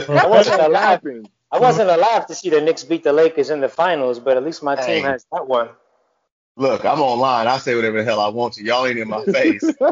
I 0.09 0.27
wasn't 0.27 0.63
alive. 0.63 1.01
I 1.51 1.59
wasn't 1.59 1.91
alive 1.91 2.27
to 2.29 2.35
see 2.35 2.49
the 2.51 2.61
Knicks 2.63 2.85
beat 2.85 3.05
the 3.05 3.13
Lakers 3.13 3.51
in 3.51 3.61
the 3.61 3.69
finals, 3.69 4.19
but 4.21 4.37
at 4.39 4.45
least 4.45 4.63
my 4.63 4.77
team 4.77 4.85
Hey. 4.87 5.01
has 5.03 5.27
that 5.33 5.47
one. 5.47 5.69
Look, 6.57 6.85
I'm 6.85 7.01
online. 7.01 7.47
I 7.47 7.59
say 7.59 7.75
whatever 7.75 7.99
the 7.99 8.05
hell 8.05 8.21
I 8.21 8.29
want 8.29 8.55
to. 8.55 8.65
Y'all 8.65 8.87
ain't 8.87 8.99
in 8.99 9.09
my 9.09 9.25
face. 9.27 9.65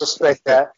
Respect 0.00 0.42
that. 0.46 0.72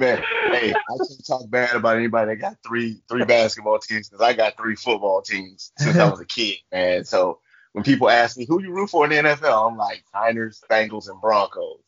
Man, 0.00 0.22
hey, 0.52 0.72
I 0.72 0.96
can't 0.96 1.26
talk 1.26 1.50
bad 1.50 1.74
about 1.74 1.96
anybody 1.96 2.32
that 2.32 2.40
got 2.40 2.56
three 2.66 3.02
three 3.08 3.24
basketball 3.24 3.78
teams 3.78 4.08
because 4.08 4.24
I 4.24 4.32
got 4.32 4.56
three 4.56 4.76
football 4.76 5.22
teams 5.22 5.72
since 5.78 5.96
I 5.96 6.08
was 6.08 6.20
a 6.20 6.24
kid, 6.24 6.58
man. 6.72 7.04
So 7.04 7.40
when 7.72 7.84
people 7.84 8.08
ask 8.08 8.36
me 8.36 8.46
who 8.46 8.62
you 8.62 8.72
root 8.72 8.90
for 8.90 9.04
in 9.04 9.10
the 9.10 9.30
NFL, 9.30 9.70
I'm 9.70 9.76
like 9.76 10.04
Niners, 10.14 10.62
Bengals, 10.70 11.08
and 11.08 11.20
Broncos. 11.20 11.80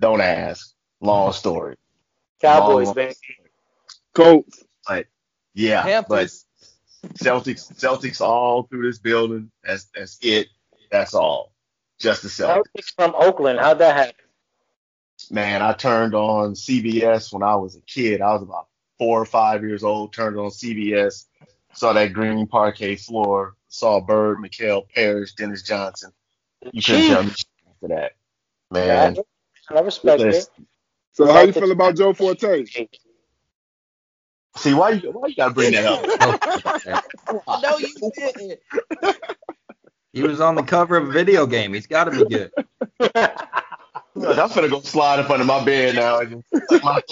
Don't 0.00 0.20
ask. 0.20 0.74
Long 1.00 1.30
mm-hmm. 1.30 1.38
story. 1.38 1.76
Cowboys, 2.40 2.86
Long- 2.86 2.94
baby. 2.94 3.14
Colts. 4.14 4.64
But 4.86 5.06
yeah, 5.54 5.82
Panthers. 5.82 6.46
but 7.02 7.14
Celtics, 7.14 7.72
Celtics 7.74 8.20
all 8.20 8.64
through 8.64 8.82
this 8.82 8.98
building. 8.98 9.50
That's 9.62 9.86
that's 9.94 10.18
it. 10.22 10.48
That's 10.90 11.14
all. 11.14 11.52
Just 11.98 12.22
the 12.22 12.28
Celtics. 12.28 12.64
Celtics 12.76 12.94
from 12.94 13.14
Oakland. 13.16 13.60
How'd 13.60 13.78
that 13.78 13.96
happen? 13.96 14.14
Man, 15.30 15.62
I 15.62 15.72
turned 15.72 16.14
on 16.14 16.54
CBS 16.54 17.32
when 17.32 17.42
I 17.42 17.54
was 17.54 17.76
a 17.76 17.80
kid. 17.82 18.20
I 18.20 18.32
was 18.32 18.42
about 18.42 18.66
four 18.98 19.20
or 19.20 19.24
five 19.24 19.62
years 19.62 19.84
old. 19.84 20.12
Turned 20.12 20.36
on 20.36 20.50
CBS, 20.50 21.26
saw 21.72 21.92
that 21.92 22.12
green 22.12 22.46
parquet 22.48 22.96
floor, 22.96 23.54
saw 23.68 24.00
Bird, 24.00 24.38
McHale 24.38 24.88
Parish, 24.88 25.34
Dennis 25.34 25.62
Johnson. 25.62 26.12
You 26.72 26.82
couldn't 26.82 27.06
tell 27.06 27.22
me 27.22 27.30
after 27.30 27.88
that, 27.88 28.12
man. 28.70 29.16
I 29.70 29.80
respect 29.80 30.20
it. 30.20 30.26
Listen, 30.26 30.66
So 31.12 31.32
how 31.32 31.42
you 31.42 31.52
feel 31.52 31.70
about 31.70 31.96
Joe 31.96 32.12
Forte? 32.12 32.64
See 34.56 34.74
why 34.74 34.90
you 34.90 35.12
why 35.12 35.28
you 35.28 35.36
gotta 35.36 35.54
bring 35.54 35.72
that 35.72 35.86
up? 35.86 37.04
no, 37.62 37.78
you 37.78 38.10
didn't. 38.16 38.60
He 40.12 40.22
was 40.22 40.40
on 40.40 40.56
the 40.56 40.62
cover 40.64 40.96
of 40.96 41.08
a 41.08 41.12
video 41.12 41.46
game. 41.46 41.72
He's 41.72 41.86
got 41.86 42.04
to 42.04 42.10
be 42.10 42.24
good. 42.28 42.50
Look, 44.14 44.38
I'm 44.38 44.48
finna 44.48 44.68
go 44.70 44.80
slide 44.80 45.20
up 45.20 45.30
under 45.30 45.44
my 45.44 45.64
bed 45.64 45.94
now. 45.94 46.18
and 46.20 46.44
just- 46.50 46.84
my- 46.84 47.02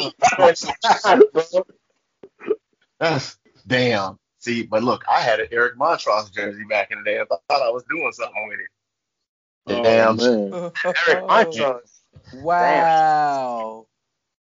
That's 3.00 3.38
damn. 3.66 4.18
See, 4.40 4.64
but 4.64 4.82
look, 4.82 5.04
I 5.08 5.20
had 5.20 5.40
an 5.40 5.48
Eric 5.50 5.76
Montross 5.76 6.32
jersey 6.32 6.64
back 6.64 6.90
in 6.90 6.98
the 6.98 7.04
day. 7.04 7.18
I 7.20 7.24
thought 7.24 7.40
I 7.50 7.70
was 7.70 7.84
doing 7.90 8.10
something 8.12 8.48
with 8.48 8.60
it. 8.60 8.66
Oh, 9.66 9.82
Damn. 9.82 10.16
man. 10.16 10.52
Eric 11.08 11.24
Montross. 11.24 12.00
Wow. 12.32 13.86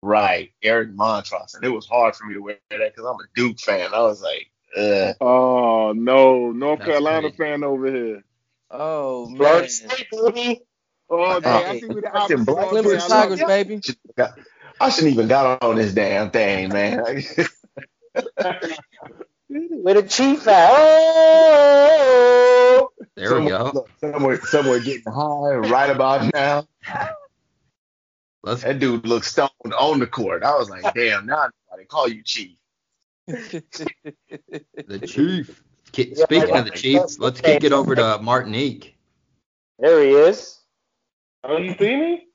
Right, 0.03 0.53
Eric 0.63 0.91
Montross, 0.95 1.55
and 1.55 1.65
it 1.65 1.71
was 1.71 1.87
hard 1.87 2.15
for 2.15 2.27
me 2.27 2.35
to 2.35 2.41
wear 2.41 2.59
that 2.71 2.79
because 2.95 3.05
I'm 3.07 3.17
a 3.17 3.27
Duke 3.35 3.59
fan. 3.59 3.95
I 3.95 4.01
was 4.03 4.21
like, 4.23 4.51
Ugh. 4.77 5.17
Oh 5.21 5.93
no, 5.97 6.51
North 6.53 6.81
That's 6.81 6.91
Carolina 6.91 7.31
crazy. 7.31 7.37
fan 7.37 7.65
over 7.65 7.87
here. 7.91 8.25
Oh 8.71 9.29
man. 9.29 9.37
Florida 9.39 9.69
State, 9.69 10.07
baby. 10.11 10.61
Oh, 11.21 11.25
uh, 11.25 11.41
dang, 11.41 11.53
I 11.53 11.63
Hey, 11.75 11.81
think 11.81 11.95
we 11.95 12.01
the 12.01 12.43
black 12.45 12.73
over 12.73 12.83
Clemson 12.83 12.85
here. 12.85 12.95
I 12.95 12.99
love 12.99 13.09
Tigers, 13.09 13.43
baby. 13.47 13.81
I 14.81 14.91
shouldn't 14.91 15.13
even 15.15 15.29
got 15.29 15.63
on 15.63 15.77
this 15.77 15.93
damn 15.95 16.31
thing, 16.31 16.69
man. 16.71 17.05
With 19.49 19.97
a 19.97 20.03
chief 20.03 20.47
at. 20.49 20.71
Oh! 20.75 22.91
There 23.17 23.29
we 23.41 23.49
Somewhere- 23.49 23.59
go. 23.59 23.71
look, 23.75 23.91
Somewhere, 24.01 24.41
somewhere 24.41 24.81
getting 24.81 25.13
high 25.13 25.55
right 25.55 25.91
about 25.91 26.33
now. 26.35 26.67
Let's 28.43 28.63
That 28.63 28.79
dude 28.81 29.07
looked 29.07 29.27
stoned 29.27 29.51
on 29.79 30.01
the 30.01 30.07
court. 30.07 30.43
I 30.43 30.57
was 30.59 30.69
like, 30.69 30.93
damn, 30.95 31.27
now 31.27 31.49
they 31.77 31.85
call 31.85 32.09
you 32.09 32.23
chief. 32.25 32.57
the 33.27 35.01
chief. 35.07 35.63
Ki- 35.93 36.15
Speaking 36.17 36.57
of 36.57 36.65
the 36.65 36.73
Chiefs, 36.73 37.19
let's 37.21 37.41
kick 37.41 37.63
it 37.65 37.73
over 37.73 37.95
to 37.95 38.19
Martinique. 38.21 38.97
There 39.79 40.03
he 40.03 40.11
is. 40.11 40.59
Oh, 41.47 41.59
you 41.59 41.75
see 41.79 41.97
me? 41.97 42.27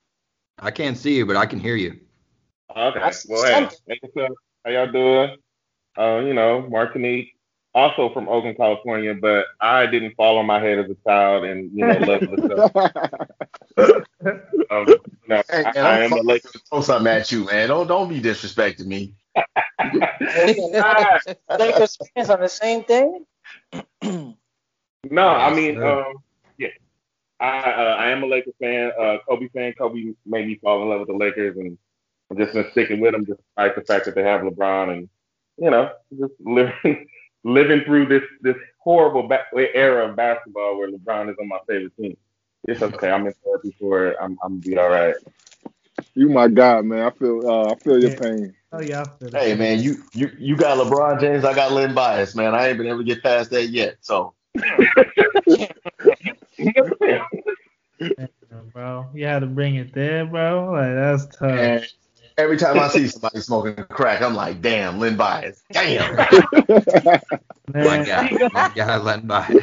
I 0.60 0.70
can't 0.70 0.96
see 0.98 1.18
you, 1.18 1.26
but 1.26 1.36
I 1.36 1.48
can 1.48 1.60
hear 1.60 1.76
you. 1.76 2.00
Okay. 2.76 3.00
That's 3.00 3.26
Well, 3.28 3.44
hey, 3.44 3.68
hey, 3.88 4.00
what's 4.02 4.16
up? 4.32 4.38
How 4.64 4.72
y'all 4.72 4.92
doing? 4.92 5.38
Uh, 5.98 6.20
you 6.20 6.36
know, 6.36 6.62
Martinique, 6.70 7.34
also 7.74 8.14
from 8.14 8.30
Oakland, 8.30 8.58
California, 8.58 9.16
but 9.16 9.46
I 9.60 9.88
didn't 9.88 10.16
fall 10.16 10.38
on 10.38 10.46
my 10.46 10.60
head 10.60 10.78
as 10.78 10.92
a 10.92 10.96
child 11.08 11.46
and 11.46 11.72
you 11.74 11.86
know 11.86 11.98
love 11.98 12.22
the 12.22 13.48
stuff. 13.76 14.06
Um, 14.70 14.86
no, 15.28 15.42
Hey, 15.50 15.66
I, 15.66 15.72
man, 15.74 15.86
I 15.86 15.96
I'm 15.96 16.02
am 16.04 16.12
a 16.12 16.16
fucking 16.16 16.28
Lakers. 16.28 16.52
throw 16.70 16.82
something 16.82 17.12
at 17.12 17.32
you, 17.32 17.46
man. 17.46 17.70
Don't 17.70 17.88
don't 17.88 18.10
be 18.10 18.22
disrespecting 18.22 18.86
me. 18.86 19.16
Lakers 21.60 21.98
fans 22.14 22.30
on 22.30 22.42
the 22.42 22.48
same 22.48 22.84
thing. 22.84 23.26
No, 25.10 25.28
I 25.28 25.54
mean, 25.56 25.82
um, 25.82 25.84
yeah, 25.84 26.04
I 27.40 27.60
uh, 27.72 27.96
I 28.00 28.10
am 28.12 28.24
a 28.24 28.28
Lakers 28.28 28.56
fan, 28.62 28.92
uh, 29.00 29.18
Kobe 29.30 29.50
fan. 29.50 29.74
Kobe 29.74 30.14
made 30.26 30.48
me 30.48 30.60
fall 30.64 30.84
in 30.84 30.90
love 30.90 31.02
with 31.02 31.10
the 31.10 31.16
Lakers, 31.16 31.58
and 31.58 31.78
I'm 32.32 32.38
just 32.38 32.54
been 32.54 32.68
sticking 32.72 33.02
with 33.02 33.14
them 33.14 33.26
despite 33.26 33.76
the 33.76 33.84
fact 33.84 34.06
that 34.06 34.16
they 34.16 34.24
have 34.24 34.42
LeBron, 34.42 34.92
and 34.94 35.10
you 35.58 35.72
know, 35.72 35.92
just 36.20 36.34
living 36.42 37.08
living 37.46 37.84
through 37.86 38.08
this 38.08 38.24
this 38.42 38.58
horrible 38.80 39.28
ba- 39.28 39.46
era 39.56 40.10
of 40.10 40.18
basketball 40.18 40.78
where 40.80 40.92
LeBron 40.92 41.30
is 41.32 41.38
on 41.42 41.50
my 41.50 41.60
favorite 41.68 41.96
team. 41.98 42.18
It's 42.68 42.82
okay. 42.84 43.12
I'm 43.12 43.28
in 43.28 43.34
therapy 43.46 43.76
for 43.80 44.08
it. 44.10 44.18
I'm 44.22 44.38
I'm 44.44 44.60
gonna 44.62 44.62
be 44.64 44.78
all 44.80 44.90
right. 44.90 45.16
you 46.16 46.30
my 46.30 46.48
God, 46.50 46.86
man. 46.86 47.06
I 47.06 47.12
feel 47.12 47.48
uh, 47.48 47.74
I 47.74 47.76
feel 47.84 48.00
your 48.00 48.12
Yeah. 48.12 48.16
pain. 48.16 48.56
Oh 48.74 48.80
yeah, 48.82 49.04
I 49.04 49.20
feel 49.20 49.32
that. 49.32 49.44
Hey, 49.44 49.56
man, 49.56 49.82
you 49.82 50.04
you 50.14 50.32
you 50.40 50.58
got 50.58 50.78
LeBron 50.80 51.20
James. 51.22 51.46
I 51.46 51.54
got 51.56 51.72
Len 51.74 51.94
Bias, 51.96 52.36
man. 52.36 52.56
I 52.56 52.70
ain't 52.70 52.78
been 52.80 52.88
able 52.88 53.00
to 53.00 53.04
get 53.06 53.24
past 53.24 53.52
that 53.52 53.68
yet. 53.70 53.98
So 54.02 54.34
Damn, 58.00 58.70
bro. 58.74 59.08
You 59.14 59.26
had 59.26 59.40
to 59.40 59.48
bring 59.48 59.76
it 59.76 59.94
there, 59.94 60.26
bro. 60.26 60.72
Like 60.72 60.96
that's 60.96 61.38
tough. 61.38 61.52
and 61.52 61.88
every 62.38 62.58
time 62.58 62.80
I 62.80 62.88
see 62.88 63.08
somebody 63.08 63.42
smoking 63.42 63.76
crack, 63.90 64.22
I'm 64.22 64.36
like, 64.36 64.62
damn, 64.62 65.00
Len 65.00 65.18
Bias. 65.18 65.62
Damn. 65.72 66.16
My 67.76 68.00
Man, 68.00 68.06
guy, 68.06 68.50
my 68.52 68.72
guy, 68.74 68.98
letting 68.98 69.28
by. 69.28 69.46
I 69.46 69.62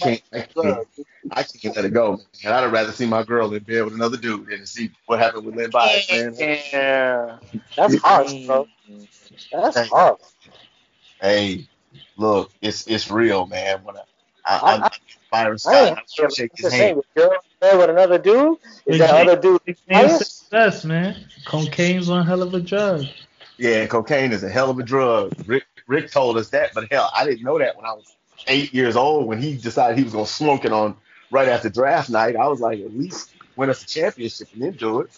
can't, 0.00 0.22
I 0.32 0.40
can't, 0.40 0.88
I 1.30 1.42
can't 1.42 1.76
let 1.76 1.84
it 1.84 1.92
go, 1.92 2.18
man. 2.42 2.52
I'd 2.54 2.72
rather 2.72 2.92
see 2.92 3.04
my 3.04 3.22
girl 3.22 3.52
in 3.52 3.62
bed 3.62 3.84
with 3.84 3.92
another 3.92 4.16
dude 4.16 4.46
than 4.46 4.64
see 4.64 4.90
what 5.04 5.18
happened 5.18 5.44
with 5.44 5.54
Len 5.54 5.68
Bias, 5.68 6.10
man. 6.10 6.34
Yeah, 6.38 7.38
that's 7.76 7.96
harsh, 7.96 8.46
bro. 8.46 8.66
That's 9.52 9.88
harsh. 9.90 10.22
Hey, 11.20 11.68
look, 12.16 12.50
it's 12.62 12.86
it's 12.86 13.10
real, 13.10 13.44
man. 13.46 13.84
When 13.84 13.98
I, 13.98 14.02
I, 14.44 14.56
I- 14.56 14.86
I, 14.86 14.90
Byron 15.30 15.54
I 15.54 15.56
Scott, 15.56 15.74
ain't 15.74 15.98
I 15.98 16.22
want 16.22 16.30
to 16.30 16.30
shake 16.36 16.50
his 16.54 16.64
the 16.64 16.70
same. 16.70 16.80
hand. 16.96 17.02
You're 17.16 17.36
there 17.60 17.78
with 17.78 17.88
another 17.90 18.18
dude. 18.18 18.58
Is 18.84 18.98
that 18.98 19.14
other 19.28 19.40
dude 19.40 19.60
Cocaine 19.64 19.76
biased? 19.88 20.38
success, 20.40 20.84
man. 20.84 21.24
Cocaine's 21.46 22.08
one 22.08 22.26
hell 22.26 22.42
of 22.42 22.52
a 22.52 22.60
drug. 22.60 23.06
Yeah, 23.56 23.86
cocaine 23.86 24.32
is 24.32 24.42
a 24.42 24.48
hell 24.50 24.68
of 24.68 24.78
a 24.78 24.82
drug. 24.82 25.32
Rick 25.46 25.64
Rick 25.86 26.10
told 26.10 26.36
us 26.36 26.50
that, 26.50 26.74
but 26.74 26.90
hell, 26.90 27.10
I 27.16 27.24
didn't 27.24 27.42
know 27.44 27.58
that 27.58 27.76
when 27.76 27.86
I 27.86 27.92
was 27.94 28.14
eight 28.46 28.74
years 28.74 28.94
old. 28.96 29.26
When 29.26 29.40
he 29.40 29.56
decided 29.56 29.96
he 29.96 30.04
was 30.04 30.12
gonna 30.12 30.26
smoke 30.26 30.64
it 30.66 30.72
on 30.72 30.96
right 31.30 31.48
after 31.48 31.70
draft 31.70 32.10
night, 32.10 32.36
I 32.36 32.48
was 32.48 32.60
like, 32.60 32.80
at 32.80 32.94
least 32.94 33.34
win 33.56 33.70
us 33.70 33.82
a 33.82 33.86
championship 33.86 34.48
and 34.52 34.62
then 34.62 34.72
do 34.72 35.00
it. 35.00 35.10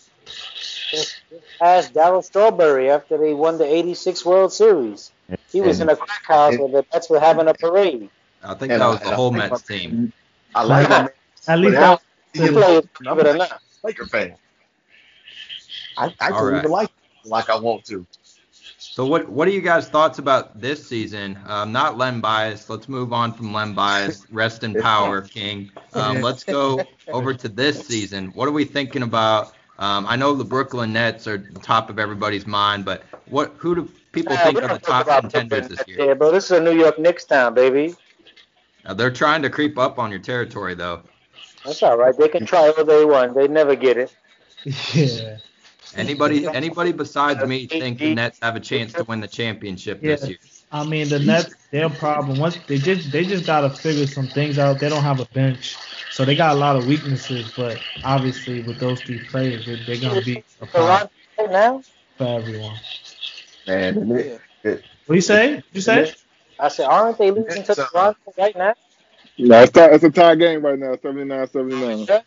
Asked 1.61 1.95
Darryl 1.95 2.23
Strawberry 2.23 2.91
after 2.91 3.19
they 3.19 3.35
won 3.35 3.59
the 3.59 3.65
'86 3.67 4.25
World 4.25 4.53
Series. 4.53 5.11
He 5.51 5.61
was 5.61 5.81
in 5.81 5.89
a 5.89 5.97
crack 5.97 6.25
house 6.27 6.57
where 6.59 6.69
the 6.69 6.87
Mets 6.93 7.11
were 7.11 7.19
having 7.21 7.49
a 7.49 7.55
parade. 7.55 8.11
I 8.45 8.55
think 8.55 8.73
And 8.73 8.81
that 8.81 8.87
I- 8.87 8.91
was 8.91 9.01
the 9.01 9.15
whole 9.15 9.31
think 9.31 9.51
Mets 9.51 9.69
my- 9.69 9.77
team. 9.77 10.13
I 10.55 10.63
like 10.65 10.89
that. 10.89 11.15
At 11.49 11.59
least 11.59 11.75
that, 11.77 12.01
He 12.33 12.49
played, 12.49 12.89
I'm 13.07 13.17
believe 13.17 13.27
it 13.27 13.27
or 13.27 13.37
a. 13.45 13.61
Laker 13.83 14.07
fan. 14.07 14.37
I, 15.97 16.15
I 16.21 16.31
All 16.31 16.41
don't 16.41 16.53
right. 16.53 16.59
even 16.59 16.71
like 16.71 16.91
like 17.25 17.49
I 17.51 17.59
want 17.59 17.85
to. 17.87 18.07
So 18.79 19.07
what 19.07 19.29
what 19.29 19.49
are 19.49 19.51
you 19.51 19.61
guys' 19.61 19.89
thoughts 19.89 20.19
about 20.19 20.61
this 20.61 20.87
season? 20.87 21.39
Um, 21.47 21.73
not 21.73 21.97
Len 21.99 22.21
Bias. 22.21 22.69
Let's 22.69 22.89
move 22.89 23.13
on 23.13 23.33
from 23.33 23.53
Len 23.53 23.75
Bias. 23.75 24.27
Rest 24.31 24.63
in 24.65 24.75
power, 24.75 25.23
King. 25.23 25.71
Um, 25.95 26.21
let's 26.21 26.45
go 26.45 26.81
over 27.09 27.35
to 27.35 27.49
this 27.49 27.87
season. 27.87 28.29
What 28.35 28.49
are 28.49 28.53
we 28.53 28.65
thinking 28.65 29.03
about? 29.03 29.53
Um, 29.79 30.07
I 30.07 30.17
know 30.17 30.35
the 30.35 30.45
Brooklyn 30.45 30.93
Nets 30.93 31.27
are 31.27 31.39
the 31.39 31.59
top 31.61 31.91
of 31.91 31.99
everybody's 31.99 32.47
mind, 32.47 32.85
but 32.85 33.03
what 33.27 33.55
who 33.59 33.75
do 33.75 33.91
people 34.13 34.35
Nah, 34.35 34.43
think 34.45 34.63
are 34.63 34.69
the 34.69 34.79
top 34.79 35.07
contenders 35.07 35.69
this 35.69 35.83
year? 35.89 35.99
Yeah, 36.07 36.15
bro. 36.15 36.31
This 36.31 36.45
is 36.47 36.53
a 36.53 36.61
New 36.61 36.73
York 36.79 36.99
Knicks 36.99 37.25
town, 37.25 37.55
baby. 37.55 37.95
Uh, 38.87 38.95
they're 38.95 39.11
trying 39.11 39.43
to 39.43 39.51
creep 39.51 39.79
up 39.79 39.99
on 39.99 40.11
your 40.11 40.21
territory, 40.21 40.75
though. 40.75 41.03
That's 41.65 41.83
all 41.83 41.97
right. 41.97 42.17
They 42.17 42.29
can 42.29 42.45
try 42.45 42.69
all 42.77 42.85
they 42.85 43.05
want. 43.05 43.35
They 43.35 43.49
never 43.49 43.75
get 43.75 43.97
it. 43.97 44.15
yeah. 44.95 45.39
Anybody 45.97 46.47
anybody 46.47 46.93
besides 46.93 47.45
me 47.45 47.67
think 47.67 47.99
the 47.99 48.15
Nets 48.15 48.39
have 48.43 48.57
a 48.57 48.61
chance 48.61 48.93
to 48.95 49.05
win 49.05 49.21
the 49.21 49.29
championship 49.29 50.01
this 50.01 50.23
Yeah. 50.23 50.29
year? 50.29 50.39
I 50.73 50.85
mean 50.85 51.09
the 51.09 51.21
Nets, 51.21 51.55
their 51.71 51.89
problem 51.89 52.39
once 52.39 52.57
they 52.67 52.79
just 52.79 53.13
they 53.13 53.25
just 53.25 53.47
gotta 53.47 53.71
figure 53.71 54.07
some 54.07 54.27
things 54.27 54.59
out. 54.59 54.81
They 54.81 54.89
don't 54.89 55.03
have 55.03 55.21
a 55.21 55.27
bench, 55.27 55.77
so 56.11 56.25
they 56.25 56.35
got 56.35 56.57
a 56.57 56.59
lot 56.59 56.77
of 56.77 56.87
weaknesses. 56.87 57.53
But 57.57 57.79
obviously 58.03 58.61
with 58.63 58.81
those 58.81 59.01
three 59.03 59.19
players, 59.19 59.67
they're, 59.67 59.77
they're 59.77 59.97
gonna 59.99 60.23
be 60.23 60.43
a 60.61 60.67
problem 60.67 61.11
now? 61.51 61.83
for 62.17 62.41
everyone. 62.41 62.77
Man, 63.67 63.97
and 63.97 64.13
it, 64.13 64.41
it, 64.65 64.85
What 65.07 65.15
you 65.15 65.21
say? 65.21 65.63
You 65.73 65.81
say? 65.81 66.13
I 66.59 66.69
said, 66.69 66.87
aren't 66.87 67.19
they 67.19 67.31
losing 67.31 67.63
to 67.65 67.75
So- 67.75 67.83
uh, 67.83 67.87
Toronto 67.89 68.33
right 68.39 68.57
now? 68.57 68.75
No, 69.37 69.63
it's, 69.63 69.73
tie, 69.73 69.91
it's 69.91 70.05
a 70.05 70.11
tie 70.11 70.37
game 70.37 70.65
right 70.65 70.79
now, 70.79 70.95
79-79. 70.95 72.23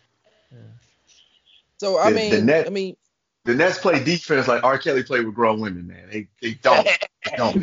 So 1.78 1.96
I 1.98 2.10
The- 2.10 2.16
mean, 2.16 2.30
the 2.30 2.42
net- 2.42 2.66
I 2.66 2.70
mean, 2.70 2.96
The 3.44 3.54
Nets 3.54 3.78
play 3.78 4.02
defense 4.04 4.46
like 4.46 4.62
R. 4.62 4.76
Kelly 4.78 5.02
played 5.02 5.24
with 5.24 5.34
grown 5.34 5.58
women, 5.60 5.86
man. 5.86 6.08
They 6.12 6.28
they 6.42 6.54
don't. 6.54 6.86
They 7.24 7.36
don't. 7.36 7.56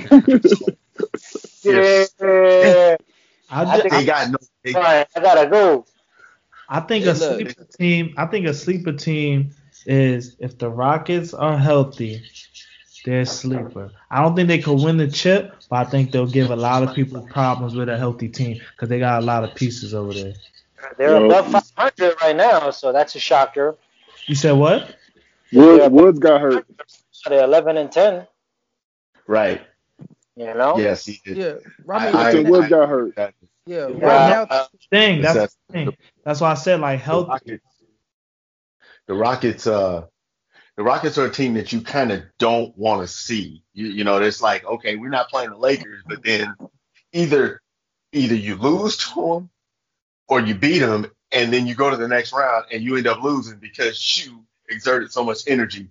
Yes. 1.64 2.14
Yeah. 2.22 2.96
I, 3.50 3.62
I 3.66 3.76
ju- 3.76 3.82
think- 3.82 3.94
They 3.94 4.06
got 4.06 4.32
no. 4.32 4.38
They, 4.64 4.74
Right, 4.74 5.06
I 5.16 5.20
gotta 5.20 5.48
go. 5.50 5.86
I 6.70 6.80
think 6.80 7.04
Hey, 7.06 7.12
a 7.12 7.14
look. 7.14 7.36
sleeper 7.40 7.68
team. 7.78 8.14
I 8.18 8.26
think 8.26 8.48
a 8.48 8.54
sleeper 8.54 8.94
team 8.94 9.52
is 9.86 10.36
if 10.40 10.58
the 10.58 10.70
Rockets 10.70 11.34
are 11.36 11.58
healthy, 11.58 12.24
they're 13.06 13.22
a 13.22 13.26
sleeper. 13.26 13.92
I 14.12 14.22
don't 14.22 14.36
think 14.36 14.48
they 14.48 14.60
could 14.60 14.82
win 14.84 14.98
the 14.98 15.08
chip, 15.08 15.56
but 15.70 15.76
I 15.88 15.90
think 15.90 16.12
they'll 16.12 16.28
give 16.28 16.50
a 16.52 16.56
lot 16.56 16.84
of 16.84 16.94
people 16.96 17.22
problems 17.28 17.76
with 17.76 17.88
a 17.88 17.98
healthy 17.98 18.28
team 18.28 18.60
because 18.72 18.90
they 18.90 19.00
got 19.00 19.22
a 19.22 19.26
lot 19.26 19.44
of 19.44 19.56
pieces 19.56 19.94
over 19.94 20.14
there. 20.14 20.34
They're 20.98 21.12
Yo. 21.18 21.26
above 21.26 21.50
500 21.52 22.16
right 22.22 22.36
now, 22.36 22.72
so 22.72 22.92
that's 22.92 23.16
a 23.16 23.20
shocker. 23.20 23.78
You 24.28 24.36
said 24.36 24.54
what? 24.54 24.96
Wood, 25.54 25.92
Woods 25.92 26.20
got 26.20 26.42
hurt. 26.42 26.66
They're 27.28 27.44
11 27.44 27.78
and 27.78 27.92
10. 27.92 28.28
right. 29.28 29.62
You 30.38 30.54
know. 30.54 30.78
Yes, 30.78 31.06
he 31.06 31.22
did. 31.24 31.38
yeah, 31.38 31.54
I 31.90 32.08
I- 32.10 32.28
I 32.28 32.32
said 32.34 32.46
I- 32.46 32.50
Woods 32.50 32.68
got 32.68 32.90
hurt. 32.90 33.16
That- 33.16 33.34
yeah, 33.66 33.88
Yeah. 33.88 33.94
right 34.06 34.30
now, 34.30 34.42
Uh, 34.50 34.66
Thing. 34.92 35.22
That's 35.22 35.34
That's- 35.34 35.58
the 35.68 35.74
thing. 35.74 35.98
That's 36.26 36.42
why 36.42 36.52
I 36.52 36.56
said 36.56 36.82
like 36.82 37.06
the. 37.06 37.24
Rockets. 37.26 37.64
The 39.08 39.14
Rockets. 39.14 39.66
Uh, 39.68 40.06
the 40.78 40.84
Rockets 40.84 41.18
are 41.18 41.26
a 41.26 41.32
team 41.32 41.54
that 41.56 41.72
you 41.72 41.82
kind 41.82 42.12
of 42.12 42.24
don't 42.38 42.78
want 42.78 43.02
to 43.02 43.08
see. 43.08 43.64
You, 43.74 43.88
you 43.88 44.04
know, 44.04 44.18
it's 44.18 44.42
like 44.42 44.66
okay, 44.66 44.96
we're 44.96 45.10
not 45.10 45.30
playing 45.30 45.52
the 45.52 45.58
Lakers, 45.58 46.04
but 46.08 46.24
then 46.24 46.54
either 47.14 47.62
either 48.12 48.36
you 48.36 48.56
lose 48.56 48.98
to 48.98 49.16
them 49.16 49.50
or 50.28 50.42
you 50.42 50.56
beat 50.56 50.80
them, 50.80 51.06
and 51.32 51.52
then 51.52 51.68
you 51.68 51.76
go 51.76 51.90
to 51.90 51.98
the 51.98 52.08
next 52.08 52.34
round 52.34 52.66
and 52.72 52.84
you 52.84 52.98
end 52.98 53.08
up 53.08 53.24
losing 53.24 53.60
because 53.60 54.26
you 54.26 54.44
exerted 54.70 55.12
so 55.12 55.24
much 55.24 55.44
energy 55.48 55.90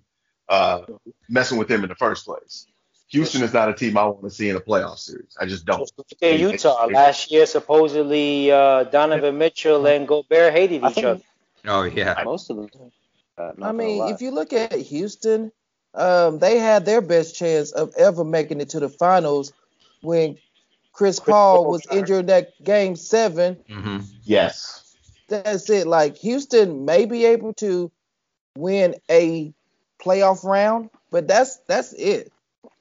uh, 0.49 0.81
messing 1.29 1.57
with 1.57 1.67
them 1.67 1.83
in 1.83 1.89
the 1.89 1.95
first 1.95 2.25
place. 2.25 2.67
Houston 3.09 3.43
is 3.43 3.53
not 3.53 3.69
a 3.69 3.73
team 3.73 3.97
I 3.97 4.05
want 4.05 4.23
to 4.23 4.29
see 4.29 4.49
in 4.49 4.55
a 4.55 4.59
playoff 4.59 4.97
series. 4.97 5.37
I 5.39 5.45
just 5.45 5.65
don't. 5.65 5.79
Look 5.97 6.07
Utah. 6.21 6.87
Last 6.87 7.31
year, 7.31 7.45
supposedly, 7.45 8.51
uh, 8.51 8.83
Donovan 8.85 9.37
Mitchell 9.37 9.85
and 9.85 10.07
Gobert 10.07 10.53
hated 10.53 10.83
each 10.83 10.93
think 10.93 11.05
other. 11.05 11.21
Oh 11.67 11.83
yeah. 11.83 12.21
most 12.25 12.49
of 12.49 12.57
them. 12.57 12.69
Uh, 13.37 13.51
I 13.61 13.71
mean, 13.71 14.07
if 14.13 14.21
you 14.21 14.31
look 14.31 14.53
at 14.53 14.73
Houston, 14.73 15.51
um, 15.93 16.39
they 16.39 16.57
had 16.57 16.85
their 16.85 17.01
best 17.01 17.35
chance 17.35 17.71
of 17.71 17.93
ever 17.97 18.23
making 18.23 18.61
it 18.61 18.69
to 18.69 18.79
the 18.79 18.89
finals 18.89 19.53
when 20.01 20.37
Chris 20.93 21.19
Paul 21.19 21.57
Paul 21.57 21.71
was 21.71 21.85
got 21.85 21.93
hurt. 21.93 21.99
injured 21.99 22.27
that 22.27 22.63
game 22.63 22.95
seven. 22.95 23.57
hmm 23.67 23.99
Yes. 24.23 24.95
That's 25.27 25.69
it. 25.69 25.87
Like 25.87 26.17
Houston 26.17 26.85
may 26.85 27.05
be 27.05 27.25
able 27.25 27.53
to 27.55 27.91
win 28.57 28.95
a 29.09 29.53
playoff 29.99 30.43
round, 30.43 30.89
but 31.11 31.27
that's 31.27 31.57
that's 31.67 31.93
it. 31.93 32.31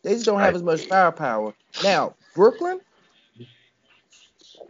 They 0.03 0.15
just 0.15 0.27
don't 0.27 0.41
have 0.41 0.55
as 0.55 0.63
much 0.63 0.83
firepower. 0.83 1.55
Now, 1.83 2.15
Brooklyn, 2.35 2.81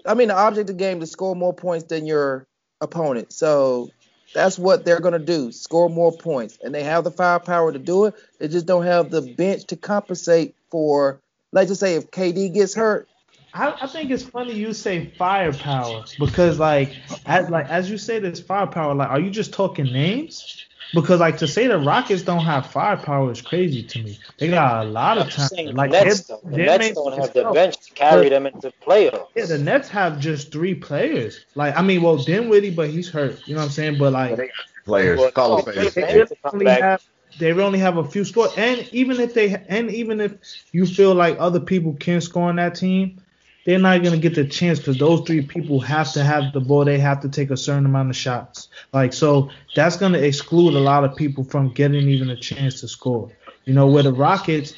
I 0.06 0.14
mean, 0.14 0.28
the 0.28 0.36
object 0.36 0.70
of 0.70 0.76
the 0.78 0.84
game 0.84 1.02
is 1.02 1.08
to 1.08 1.12
score 1.12 1.34
more 1.34 1.52
points 1.52 1.86
than 1.86 2.06
your 2.06 2.46
opponent. 2.80 3.32
So 3.32 3.90
that's 4.34 4.58
what 4.58 4.84
they're 4.84 5.00
gonna 5.00 5.18
do: 5.18 5.52
score 5.52 5.88
more 5.88 6.12
points, 6.12 6.58
and 6.62 6.74
they 6.74 6.82
have 6.82 7.04
the 7.04 7.10
firepower 7.10 7.72
to 7.72 7.78
do 7.78 8.06
it. 8.06 8.14
They 8.38 8.48
just 8.48 8.66
don't 8.66 8.84
have 8.84 9.10
the 9.10 9.22
bench 9.22 9.64
to 9.66 9.76
compensate 9.76 10.54
for. 10.70 11.20
Like 11.52 11.68
just 11.68 11.80
say 11.80 11.94
if 11.94 12.10
KD 12.10 12.52
gets 12.52 12.74
hurt, 12.74 13.08
I, 13.54 13.72
I 13.82 13.86
think 13.86 14.10
it's 14.10 14.24
funny 14.24 14.52
you 14.54 14.72
say 14.72 15.12
firepower 15.16 16.04
because 16.18 16.58
like 16.58 16.96
as 17.24 17.48
like 17.48 17.68
as 17.68 17.88
you 17.88 17.96
say 17.96 18.18
this 18.18 18.40
firepower, 18.40 18.94
like 18.94 19.08
are 19.08 19.20
you 19.20 19.30
just 19.30 19.52
talking 19.52 19.86
names? 19.86 20.66
Because 20.92 21.18
like 21.20 21.38
to 21.38 21.48
say 21.48 21.66
the 21.66 21.78
Rockets 21.78 22.22
don't 22.22 22.44
have 22.44 22.66
firepower 22.66 23.32
is 23.32 23.40
crazy 23.40 23.82
to 23.82 24.02
me. 24.02 24.18
They 24.38 24.48
got 24.48 24.84
a 24.84 24.88
lot 24.88 25.18
of 25.18 25.24
I'm 25.24 25.30
time. 25.30 25.48
saying 25.48 25.66
the 25.68 25.72
Like 25.72 25.90
Nets, 25.90 26.20
they're- 26.22 26.36
The 26.44 26.56
Nets 26.56 26.90
don't 26.94 27.14
for 27.14 27.20
have 27.20 27.32
the 27.32 27.50
bench 27.52 27.76
to 27.80 27.94
carry 27.94 28.24
But- 28.24 28.30
them 28.30 28.46
into 28.46 28.72
playoffs. 28.86 29.26
Yeah, 29.34 29.46
the 29.46 29.58
Nets 29.58 29.88
have 29.88 30.20
just 30.20 30.52
three 30.52 30.74
players. 30.74 31.44
Like 31.54 31.76
I 31.76 31.82
mean, 31.82 32.02
well 32.02 32.16
Dinwiddie, 32.16 32.70
but 32.70 32.90
he's 32.90 33.08
hurt. 33.08 33.40
You 33.46 33.54
know 33.54 33.60
what 33.60 33.66
I'm 33.66 33.70
saying? 33.72 33.98
But 33.98 34.12
like 34.12 34.52
Players. 34.84 35.18
Well, 35.18 35.30
Call 35.32 35.58
of 35.60 35.64
they- 35.64 35.72
Fame. 35.88 36.04
they- 36.06 36.12
they 36.18 36.24
to 36.24 36.36
come 36.42 36.50
only 36.54 36.66
have 36.70 37.02
they 37.38 37.50
only 37.52 37.78
have 37.80 37.96
a 37.96 38.04
few 38.04 38.24
scores. 38.24 38.52
And 38.56 38.86
even 38.92 39.18
if 39.18 39.34
they 39.34 39.56
and 39.68 39.90
even 39.90 40.20
if 40.20 40.34
you 40.72 40.86
feel 40.86 41.14
like 41.14 41.36
other 41.40 41.58
people 41.60 41.94
can 41.98 42.20
score 42.20 42.48
on 42.50 42.56
that 42.56 42.74
team, 42.76 43.18
they're 43.64 43.78
not 43.78 44.02
gonna 44.02 44.18
get 44.18 44.34
the 44.34 44.44
chance 44.44 44.78
because 44.78 44.98
those 44.98 45.22
three 45.26 45.42
people 45.42 45.80
have 45.80 46.12
to 46.12 46.22
have 46.22 46.52
the 46.52 46.60
ball. 46.60 46.84
They 46.84 46.98
have 46.98 47.20
to 47.20 47.28
take 47.28 47.50
a 47.50 47.56
certain 47.56 47.86
amount 47.86 48.10
of 48.10 48.16
shots. 48.16 48.68
Like 48.92 49.12
so, 49.12 49.50
that's 49.74 49.96
gonna 49.96 50.18
exclude 50.18 50.74
a 50.74 50.80
lot 50.80 51.04
of 51.04 51.16
people 51.16 51.44
from 51.44 51.72
getting 51.72 52.08
even 52.08 52.30
a 52.30 52.36
chance 52.36 52.80
to 52.80 52.88
score. 52.88 53.30
You 53.64 53.74
know, 53.74 53.86
where 53.86 54.02
the 54.02 54.12
Rockets. 54.12 54.74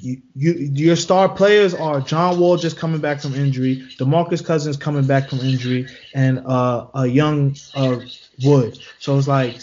You, 0.00 0.22
you 0.36 0.52
your 0.52 0.96
star 0.96 1.28
players 1.28 1.74
are 1.74 2.00
John 2.00 2.38
Wall 2.38 2.56
just 2.56 2.76
coming 2.76 3.00
back 3.00 3.20
from 3.20 3.34
injury, 3.34 3.84
DeMarcus 3.98 4.44
Cousins 4.44 4.76
coming 4.76 5.06
back 5.06 5.28
from 5.28 5.40
injury, 5.40 5.88
and 6.14 6.38
uh, 6.46 6.86
a 6.94 7.06
young 7.06 7.56
uh, 7.74 7.98
Wood. 8.44 8.78
So 9.00 9.18
it's 9.18 9.26
like 9.26 9.60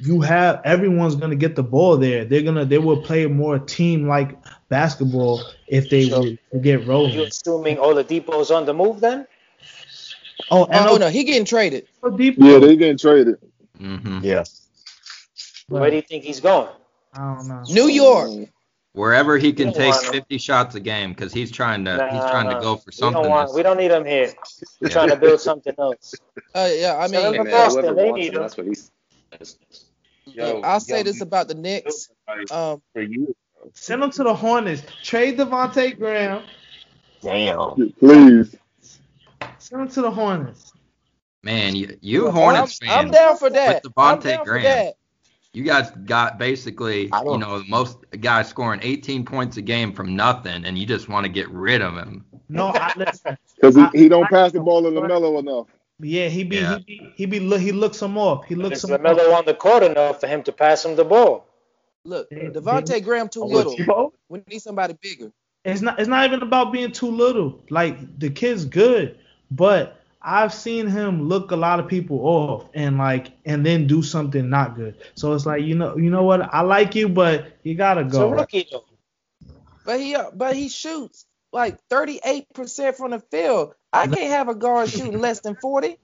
you 0.00 0.20
have 0.20 0.60
everyone's 0.64 1.16
gonna 1.16 1.34
get 1.36 1.56
the 1.56 1.62
ball 1.62 1.96
there. 1.96 2.24
They're 2.24 2.42
gonna 2.42 2.64
they 2.64 2.78
will 2.78 2.98
play 3.02 3.26
more 3.26 3.58
team 3.58 4.06
like 4.06 4.36
basketball 4.68 5.42
if 5.68 5.88
they 5.88 6.08
So- 6.08 6.36
would 6.52 6.62
get 6.62 6.80
You 6.80 6.86
rolling. 6.86 7.20
assuming 7.20 7.76
Oladipo's 7.78 8.50
on 8.50 8.66
the 8.66 8.74
move 8.74 9.00
then? 9.00 9.26
Oh, 10.50 10.64
and 10.66 10.88
oh 10.88 10.96
no, 10.96 11.08
he 11.08 11.24
getting 11.24 11.44
traded. 11.44 11.86
Oladipo, 12.02 12.36
Yeah, 12.38 12.58
they 12.58 12.76
getting 12.76 12.98
traded. 12.98 13.36
hmm 13.78 14.20
Yeah. 14.22 14.44
Where 15.68 15.90
do 15.90 15.96
you 15.96 16.02
think 16.02 16.24
he's 16.24 16.40
going? 16.40 16.68
I 17.14 17.34
don't 17.34 17.48
know. 17.48 17.62
New 17.68 17.88
York. 17.88 18.48
Wherever 18.92 19.38
he 19.38 19.52
can 19.52 19.72
take 19.72 19.92
want 19.92 20.04
him. 20.06 20.12
50 20.12 20.38
shots 20.38 20.74
a 20.76 20.80
game, 20.80 21.10
because 21.10 21.32
he's 21.32 21.50
trying 21.50 21.84
to 21.86 22.08
he's 22.12 22.20
trying 22.30 22.48
to 22.48 22.60
go 22.60 22.76
for 22.76 22.90
We 22.90 22.92
something. 22.92 23.22
don't 23.22 23.30
want. 23.30 23.52
We 23.54 23.62
don't 23.64 23.76
need 23.76 23.90
him 23.90 24.04
here. 24.04 24.32
We're 24.80 24.88
Yeah. 24.88 24.92
trying 24.92 25.08
to 25.10 25.16
build 25.16 25.40
something 25.40 25.74
else. 25.78 26.14
Uh, 26.54 26.70
yeah, 26.72 26.96
I 26.96 27.08
mean, 27.08 27.20
Hey, 27.20 27.38
man, 27.38 27.50
Boston. 27.50 27.82
whoever 27.82 27.94
They 27.96 28.04
wants 28.10 28.18
need 28.20 28.28
him, 28.28 28.34
him. 28.34 28.40
that's 28.42 28.56
what 28.56 28.66
he 28.66 28.74
says. 29.40 29.84
look, 30.26 30.64
I'll 30.64 30.80
say 30.80 31.02
this 31.02 31.20
about 31.20 31.48
the 31.48 31.54
Knicks. 31.54 32.10
Um, 32.50 32.82
for 32.92 33.02
you. 33.02 33.34
Send 33.72 34.02
them 34.02 34.10
to 34.12 34.24
the 34.24 34.34
Hornets. 34.34 34.82
Trade 35.02 35.38
Devonte' 35.38 35.98
Graham. 35.98 36.42
Damn. 37.22 37.92
Please. 37.98 38.54
Send 39.58 39.80
them 39.80 39.88
to 39.88 40.02
the 40.02 40.10
Hornets. 40.10 40.72
Man, 41.42 41.74
you, 41.76 41.96
you 42.00 42.30
Hornets 42.30 42.78
I'm, 42.82 43.06
I'm 43.06 43.10
down 43.10 43.36
for 43.36 43.50
that. 43.50 43.82
With 43.84 43.92
I'm 43.96 44.20
Devonte' 44.20 44.44
Graham. 44.44 44.92
you 45.52 45.64
guys 45.64 45.90
got 45.90 46.38
basically, 46.38 47.04
you 47.04 47.38
know, 47.38 47.58
the 47.58 47.68
most 47.68 47.98
guys 48.20 48.48
scoring 48.48 48.80
18 48.82 49.24
points 49.24 49.56
a 49.56 49.62
game 49.62 49.92
from 49.92 50.16
nothing, 50.16 50.64
and 50.64 50.78
you 50.78 50.86
just 50.86 51.08
want 51.08 51.24
to 51.24 51.32
get 51.32 51.48
rid 51.50 51.82
of 51.82 51.94
him. 51.94 52.24
No, 52.48 52.68
I, 52.68 52.92
listen. 52.96 53.36
Because 53.56 53.76
he, 53.76 54.02
he 54.02 54.08
don't 54.10 54.28
pass 54.28 54.52
the 54.52 54.60
ball 54.60 54.82
to 54.82 54.88
LaMelo 54.88 55.38
enough. 55.38 55.68
Yeah, 56.00 56.28
he 56.28 56.44
be 56.44 56.56
Yeah. 56.56 56.78
he 56.78 56.84
be 56.84 57.12
he 57.16 57.26
be 57.26 57.40
look 57.40 57.60
he 57.60 57.72
looks 57.72 58.00
him 58.02 58.18
off. 58.18 58.44
He 58.46 58.54
looks 58.54 58.78
Is 58.78 58.84
him 58.84 58.92
off. 58.94 59.00
Lamelo 59.00 59.34
on 59.34 59.44
the 59.44 59.54
court 59.54 59.82
enough 59.82 60.20
for 60.20 60.26
him 60.26 60.42
to 60.44 60.52
pass 60.52 60.84
him 60.84 60.96
the 60.96 61.04
ball? 61.04 61.46
Look, 62.04 62.28
They- 62.30 62.48
Devonte' 62.50 63.02
Graham 63.04 63.28
too 63.28 63.42
Oh, 63.42 63.46
little. 63.46 64.12
We 64.28 64.42
need 64.48 64.58
somebody 64.60 64.94
bigger. 65.00 65.32
It's 65.64 65.80
not 65.80 65.98
it's 65.98 66.08
not 66.08 66.26
even 66.26 66.42
about 66.42 66.72
being 66.72 66.92
too 66.92 67.10
little. 67.10 67.62
Like 67.70 68.18
the 68.18 68.28
kid's 68.28 68.64
good, 68.66 69.18
but 69.50 70.00
I've 70.20 70.52
seen 70.52 70.86
him 70.88 71.28
look 71.28 71.50
a 71.52 71.56
lot 71.56 71.80
of 71.80 71.86
people 71.88 72.18
off 72.26 72.68
and 72.74 72.98
like 72.98 73.32
and 73.46 73.64
then 73.64 73.86
do 73.86 74.02
something 74.02 74.50
not 74.50 74.74
good. 74.76 74.96
So 75.14 75.32
it's 75.32 75.46
like 75.46 75.62
you 75.62 75.74
know 75.74 75.96
you 75.96 76.10
know 76.10 76.24
what 76.24 76.42
I 76.52 76.60
like 76.62 76.94
you, 76.94 77.08
but 77.08 77.46
you 77.62 77.74
gotta 77.76 78.02
It's 78.02 78.14
a 78.14 78.18
go. 78.18 78.30
rookie 78.30 78.66
though. 78.70 78.84
But 79.86 80.00
he 80.00 80.14
uh, 80.16 80.30
but 80.34 80.56
he 80.56 80.68
shoots 80.68 81.24
like 81.52 81.78
38% 81.88 82.96
from 82.96 83.12
the 83.12 83.20
field. 83.30 83.74
I 83.94 84.06
can't 84.06 84.30
have 84.30 84.48
a 84.48 84.54
guard 84.54 84.88
shooting 84.90 85.20
less 85.20 85.40
than 85.40 85.56
40. 85.56 85.98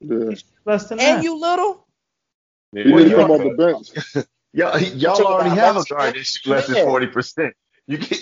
Yeah. 0.00 0.16
Less 0.64 0.88
than 0.88 0.98
And 1.00 1.18
that. 1.18 1.24
you 1.24 1.38
little? 1.40 1.86
He 2.72 2.92
Well, 2.92 3.04
just 3.04 3.10
you 3.10 3.16
come 3.16 3.30
are- 3.30 3.34
off 3.34 3.42
the 3.42 3.84
bench. 4.14 4.26
Y'all, 4.52 4.80
y'all 4.80 5.20
already 5.22 5.50
have 5.50 5.76
a 5.76 5.84
guard 5.84 6.14
that 6.14 6.24
shoots 6.24 6.46
less 6.46 6.66
than 6.66 6.86
forty 6.86 7.06
percent. 7.08 7.52
You 7.86 7.98
get, 7.98 8.18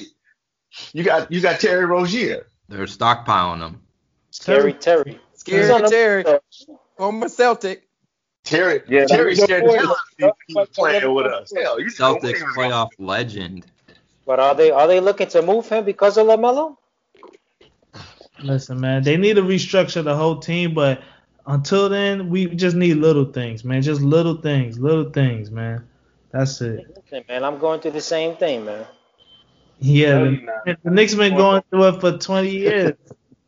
you 0.93 1.05
got 1.05 1.31
you 1.31 1.41
got 1.41 1.61
Terry 1.61 1.85
Rozier. 1.85 2.47
They're 2.69 2.87
stockpiling 2.87 3.61
them. 3.61 3.83
Scary 4.31 4.73
Terry. 4.73 5.21
Scary 5.35 5.61
He's 5.63 5.71
on 5.71 5.89
Terry. 5.89 6.25
Former 6.97 7.27
oh, 7.27 7.29
Celtic. 7.29 7.87
Terry 8.43 8.83
Yeah, 8.89 9.05
Terry 9.07 9.37
that's 9.37 9.45
scared 9.45 9.65
the 9.65 9.79
hell 9.79 9.91
out 9.91 10.31
of 10.31 10.33
he 10.49 10.55
was 10.55 10.69
playing 10.71 11.15
with 11.15 11.27
us. 11.27 11.53
Hell, 11.57 11.79
Celtics 11.79 12.43
playoff 12.57 12.91
legend. 12.99 13.65
But 14.27 14.41
are 14.41 14.57
they 14.57 14.73
are 14.73 14.89
they 14.89 14.99
looking 14.99 15.29
to 15.29 15.41
move 15.43 15.69
him 15.69 15.85
because 15.85 16.17
of 16.17 16.27
Lamelo? 16.27 16.77
Listen, 18.45 18.79
man, 18.81 19.03
they 19.03 19.17
need 19.17 19.37
to 19.37 19.43
restructure 19.43 20.05
the 20.05 20.15
whole 20.15 20.39
team, 20.39 20.75
but 20.75 21.03
until 21.47 21.89
then, 21.89 22.29
we 22.29 22.47
just 22.47 22.77
need 22.77 22.95
little 22.95 23.25
things, 23.25 23.65
man. 23.65 23.81
Just 23.81 24.03
little 24.03 24.37
things, 24.37 24.79
little 24.79 25.11
things, 25.11 25.51
man. 25.51 25.87
That's 26.31 26.61
it. 26.61 26.87
Listen, 26.95 27.25
man, 27.29 27.43
I'm 27.43 27.59
going 27.59 27.81
through 27.81 27.93
the 27.93 28.01
same 28.03 28.37
thing, 28.37 28.67
man. 28.67 28.85
Yeah, 29.79 30.15
No, 30.15 30.37
the, 30.65 30.77
the 30.85 30.91
Knicks 30.91 31.15
been 31.15 31.35
going 31.35 31.63
through 31.71 31.89
it 31.89 32.01
for 32.01 32.19
20 32.19 32.51
years. 32.51 32.97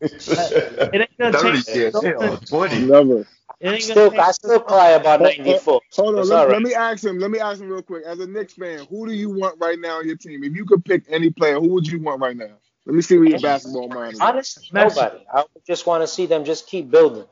It 0.01 0.95
ain't 0.95 1.11
gonna 1.19 1.33
30 1.33 1.63
change. 1.63 1.69
years, 1.77 2.03
hell, 2.03 2.37
20. 2.39 2.81
Never. 2.87 3.27
It 3.61 3.71
ain't 3.71 3.83
Still, 3.83 4.13
I 4.21 4.33
still 4.33 4.61
cry 4.61 4.91
about 4.91 5.21
94. 5.23 5.81
Hold 5.95 6.19
on, 6.19 6.29
let, 6.29 6.39
all 6.39 6.49
let 6.49 6.63
me 6.63 6.75
ask 6.75 7.03
him. 7.05 7.19
Let 7.19 7.31
me 7.31 7.39
ask 7.39 7.61
him 7.61 7.71
real 7.71 7.81
quick. 7.83 8.05
As 8.05 8.19
a 8.19 8.27
Knicks 8.27 8.55
fan, 8.55 8.87
who 8.91 9.07
do 9.07 9.15
you 9.15 9.31
want 9.31 9.59
right 9.61 9.79
now 9.79 9.99
on 9.99 10.07
your 10.07 10.17
team? 10.17 10.45
If 10.45 10.55
you 10.55 10.67
could 10.67 10.85
pick 10.85 11.05
any 11.09 11.31
player, 11.31 11.59
who 11.59 11.69
would 11.69 11.87
you 11.87 12.01
want 12.01 12.21
right 12.21 12.37
now? 12.37 12.53
Let 12.87 12.95
me 12.97 13.03
see 13.03 13.19
where 13.19 13.29
your 13.29 13.41
basketball 13.41 13.89
mind 13.89 14.17
is. 14.17 14.23
Honestly, 14.23 14.65
nobody. 14.73 15.19
I 15.33 15.45
just 15.67 15.87
want 15.87 16.03
to 16.03 16.09
see 16.09 16.27
them 16.27 16.45
just 16.45 16.67
keep 16.69 16.91
building. 16.91 17.25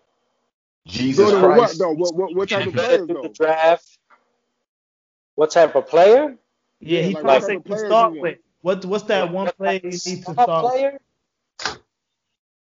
Jesus 0.86 1.16
Building 1.16 1.42
with 1.42 1.54
what 1.54 1.56
Christ. 1.56 1.78
though? 1.78 1.92
What 1.92 2.14
what, 2.16 2.34
what 2.34 2.48
type 2.50 2.66
of 2.66 2.74
Better 2.74 2.74
players 2.74 3.06
through 3.06 3.22
the 3.22 3.28
draft. 3.30 3.98
What 5.36 5.52
type 5.52 5.76
of 5.76 5.88
player? 5.88 6.36
Yeah, 6.80 7.02
he 7.02 7.14
Yeah, 7.14 7.22
like, 7.22 7.24
probably 7.24 7.54
what 7.54 7.68
type 7.68 7.70
of 7.70 7.78
start 7.78 8.00
you 8.00 8.06
with. 8.20 8.38
What 8.62 8.86
what's 8.86 9.04
that 9.06 9.32
one 9.32 9.44
What 9.44 9.50
player 9.50 9.80
type 9.84 9.84
you 9.84 9.90
need 10.06 10.26
to 10.26 10.34
star 10.34 10.34
start? 10.34 10.64
with? 10.66 10.72
player? 10.72 11.00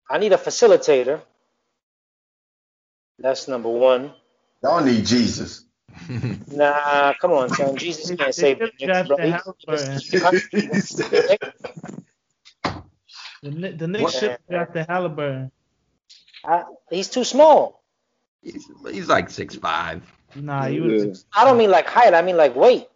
I 0.09 0.17
need 0.19 0.33
a 0.33 0.37
facilitator. 0.37 1.21
That's 3.19 3.47
number 3.47 3.69
one. 3.69 4.13
Y'all 4.63 4.83
need 4.83 5.05
Jesus. 5.05 5.65
Nah, 6.47 7.13
come 7.21 7.33
on, 7.33 7.49
son. 7.49 7.77
Jesus 7.77 8.11
can't 8.11 8.35
save 8.35 8.59
the 8.59 8.71
should 8.77 8.79
Knicks, 8.79 9.03
bro. 9.03 9.17
the 13.41 13.49
He- 13.49 13.55
Halliburton. 13.61 13.77
The, 13.77 13.87
Knicks 13.87 14.03
What? 14.03 14.13
should 14.13 14.37
draft 14.49 14.73
the 14.73 14.83
Halliburton. 14.87 15.51
I- 16.45 16.63
he's 16.89 17.09
too 17.09 17.23
small. 17.23 17.81
he's, 18.41 18.67
he's 18.89 19.07
like 19.07 19.29
six 19.29 19.55
five. 19.55 20.01
Nah, 20.35 20.65
you 20.67 20.83
would 20.83 21.07
Yeah. 21.07 21.13
I 21.35 21.45
don't 21.45 21.57
mean 21.57 21.69
like 21.71 21.87
height. 21.87 22.13
I 22.13 22.21
mean 22.21 22.37
like 22.37 22.55
weight. 22.55 22.87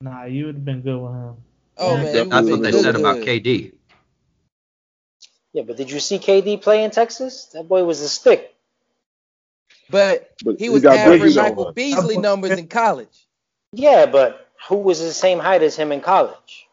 nah, 0.00 0.24
you 0.24 0.46
would 0.46 0.56
have 0.56 0.64
been 0.64 0.82
good 0.82 0.98
with 1.00 1.12
him. 1.12 1.36
Oh 1.78 1.96
Yeah, 1.96 2.02
man, 2.02 2.04
that's 2.04 2.14
he 2.14 2.24
That's 2.28 2.32
would've 2.44 2.50
what 2.50 2.62
they 2.62 2.70
good, 2.70 2.82
said 2.82 2.96
about. 2.96 3.16
KD. 3.18 3.72
Yeah, 5.52 5.62
but 5.62 5.76
did 5.76 5.90
you 5.90 6.00
see 6.00 6.18
KD 6.18 6.60
play 6.60 6.84
in 6.84 6.90
Texas? 6.90 7.46
That 7.54 7.66
boy 7.68 7.82
was 7.84 8.00
a 8.02 8.08
stick. 8.08 8.54
But 9.88 10.32
But 10.44 10.58
he 10.58 10.64
he 10.64 10.68
was 10.70 10.82
got 10.82 10.96
averaging 10.98 11.20
booties 11.20 11.36
Michael. 11.36 11.72
Beasley 11.72 12.18
numbers 12.18 12.50
in 12.58 12.68
college. 12.68 13.26
Yeah, 13.72 14.06
but 14.06 14.48
who 14.68 14.76
was 14.76 15.00
the 15.00 15.12
same 15.12 15.38
height 15.38 15.62
as 15.62 15.76
him 15.76 15.92
in 15.92 16.00
college? 16.00 16.65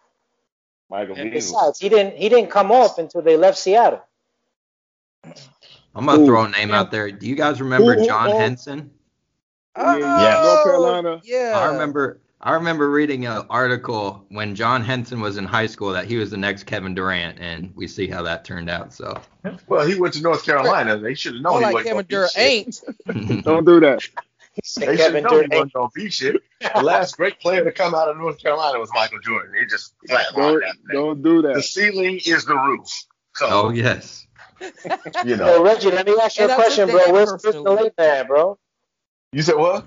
Michael 0.94 1.16
And 1.18 1.32
Beasley. 1.32 1.56
besides, 1.56 1.80
he 1.80 1.90
didn't 1.90 2.18
he 2.18 2.30
didn't 2.30 2.52
come 2.52 2.72
off 2.72 3.00
until 3.00 3.24
they 3.24 3.36
left 3.36 3.58
Seattle. 3.58 4.02
I'm 5.96 6.06
gonna 6.06 6.20
Who? 6.20 6.26
throw 6.28 6.44
a 6.44 6.50
name 6.50 6.72
out 6.72 6.92
there. 6.92 7.12
Do 7.12 7.28
you 7.28 7.36
guys 7.36 7.60
remember 7.60 7.96
Who- 7.96 8.02
who- 8.02 8.06
John 8.06 8.30
oh. 8.30 8.38
Henson? 8.38 8.92
Yeah, 9.76 9.98
Yes. 9.98 10.46
North 10.46 10.64
Carolina. 10.66 11.22
Yeah. 11.24 11.54
I 11.60 11.66
remember. 11.72 12.20
I 12.46 12.56
remember 12.56 12.92
reading 12.92 13.26
an 13.26 13.46
article 13.50 14.26
when 14.28 14.54
John 14.54 14.84
Henson 14.84 15.22
was 15.22 15.38
in 15.38 15.46
high 15.46 15.66
school 15.66 15.94
that 15.94 16.06
he 16.06 16.18
was 16.18 16.30
the 16.30 16.36
next 16.38 16.66
Kevin 16.66 16.94
Durant, 16.94 17.40
and 17.40 17.72
we 17.74 17.88
see 17.88 18.06
how 18.06 18.22
that 18.24 18.44
turned 18.44 18.70
out. 18.70 18.94
So 18.94 19.18
Well, 19.68 19.88
he 19.88 19.98
went 19.98 20.14
to 20.16 20.22
North 20.22 20.46
Carolina. 20.46 20.98
They 20.98 21.14
should 21.16 21.36
have 21.36 21.42
known 21.42 21.62
More 21.62 21.70
he 21.70 21.74
like 21.76 21.86
Kevin 21.86 22.06
Durant 22.06 22.38
ain't. 22.38 22.82
Don't 23.46 23.66
do 23.66 23.80
that. 23.80 24.06
He 24.54 24.62
said 24.64 24.88
They 24.88 24.98
should 24.98 25.06
Kevin 25.06 25.24
have 25.24 25.32
known 25.32 25.42
he 25.44 25.48
Durant. 25.48 25.74
wasn't 25.74 26.14
shit. 26.14 26.42
The 26.76 26.82
last 26.84 27.18
great 27.18 27.40
player 27.40 27.64
to 27.64 27.72
come 27.72 27.96
out 27.96 28.08
of 28.10 28.18
North 28.18 28.40
Carolina 28.40 28.80
was 28.80 28.90
Michael 28.94 29.20
Jordan. 29.20 29.54
He 29.60 29.66
just 29.66 29.96
flatlined 30.08 30.36
Don't, 30.36 30.64
after 30.64 30.78
that. 30.88 30.94
don't 30.94 31.22
do 31.24 31.42
The 31.42 31.62
ceiling 31.64 32.20
is 32.26 32.46
the 32.46 32.56
roof. 32.56 32.88
So 33.36 33.48
oh 33.50 33.70
yes, 33.72 34.28
you 35.26 35.36
know. 35.38 35.56
Yo, 35.58 35.64
Reggie, 35.64 35.90
let 35.90 36.06
me 36.06 36.16
ask 36.22 36.38
you 36.38 36.44
And 36.44 36.52
a 36.52 36.56
I 36.56 36.58
question, 36.58 36.88
bro. 36.90 37.12
Where's. 37.12 37.32
Christian 37.32 37.64
Laettner 37.64 37.92
at, 38.00 38.28
bro? 38.28 38.60
You 39.32 39.42
said 39.42 39.56
what? 39.56 39.86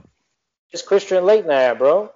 Where's 0.72 0.83
Christian 0.83 1.22
Laettner 1.22 1.50
at, 1.52 1.79
bro? 1.79 2.11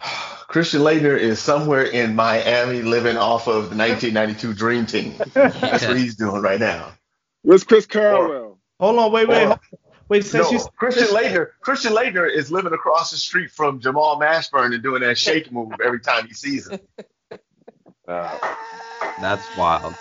Christian 0.48 0.80
Laettner 0.80 1.16
is 1.18 1.38
somewhere 1.38 1.84
in 1.84 2.14
Miami 2.16 2.82
living 2.82 3.16
off 3.16 3.46
of 3.46 3.70
the 3.70 3.76
1992 3.76 4.54
Dream 4.54 4.86
Team. 4.86 5.14
That's 5.34 5.86
what 5.86 5.96
he's 5.96 6.16
doing 6.16 6.42
right 6.42 6.58
now. 6.60 6.92
Where's 7.42 7.64
Chris 7.64 7.86
Carwell? 7.86 8.58
Hold 8.80 8.98
on, 8.98 9.12
wait, 9.12 9.28
wait, 9.28 9.44
Or- 9.44 9.46
hold- 9.48 9.58
wait. 10.08 10.24
Since 10.24 10.50
No, 10.50 10.58
you 10.58 10.64
Christian 10.76 11.06
Laettner. 11.08 11.48
Christian 11.60 11.92
Laettner 11.92 12.30
is 12.30 12.50
living 12.50 12.72
across 12.72 13.10
the 13.10 13.16
street 13.16 13.50
from 13.50 13.80
Jamal 13.80 14.18
Mashburn 14.20 14.72
and 14.74 14.82
doing 14.82 15.02
that 15.02 15.18
shake 15.18 15.50
move 15.52 15.72
every 15.84 16.00
time 16.00 16.26
he 16.26 16.34
sees 16.34 16.68
him, 16.68 16.80
Uh, 18.08 18.38
that's 19.20 19.44
wild. 19.56 19.94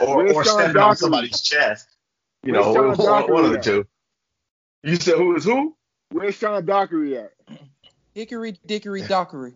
or, 0.00 0.16
Where's 0.16 0.32
or 0.32 0.44
Sean 0.44 0.54
standing 0.58 0.82
on 0.82 0.96
somebody's 0.96 1.40
chest. 1.40 1.88
You 2.42 2.52
Where's 2.52 2.66
know, 2.66 2.72
one, 2.72 3.30
one 3.30 3.44
of 3.44 3.52
the 3.52 3.60
two. 3.60 3.86
You 4.82 4.96
said 4.96 5.16
who 5.16 5.36
is 5.36 5.44
who? 5.44 5.76
Where's 6.10 6.34
Sean 6.34 6.64
Dockery 6.66 7.16
at? 7.16 7.32
Hickory 8.14 8.58
dickory 8.66 9.02
dockery. 9.02 9.54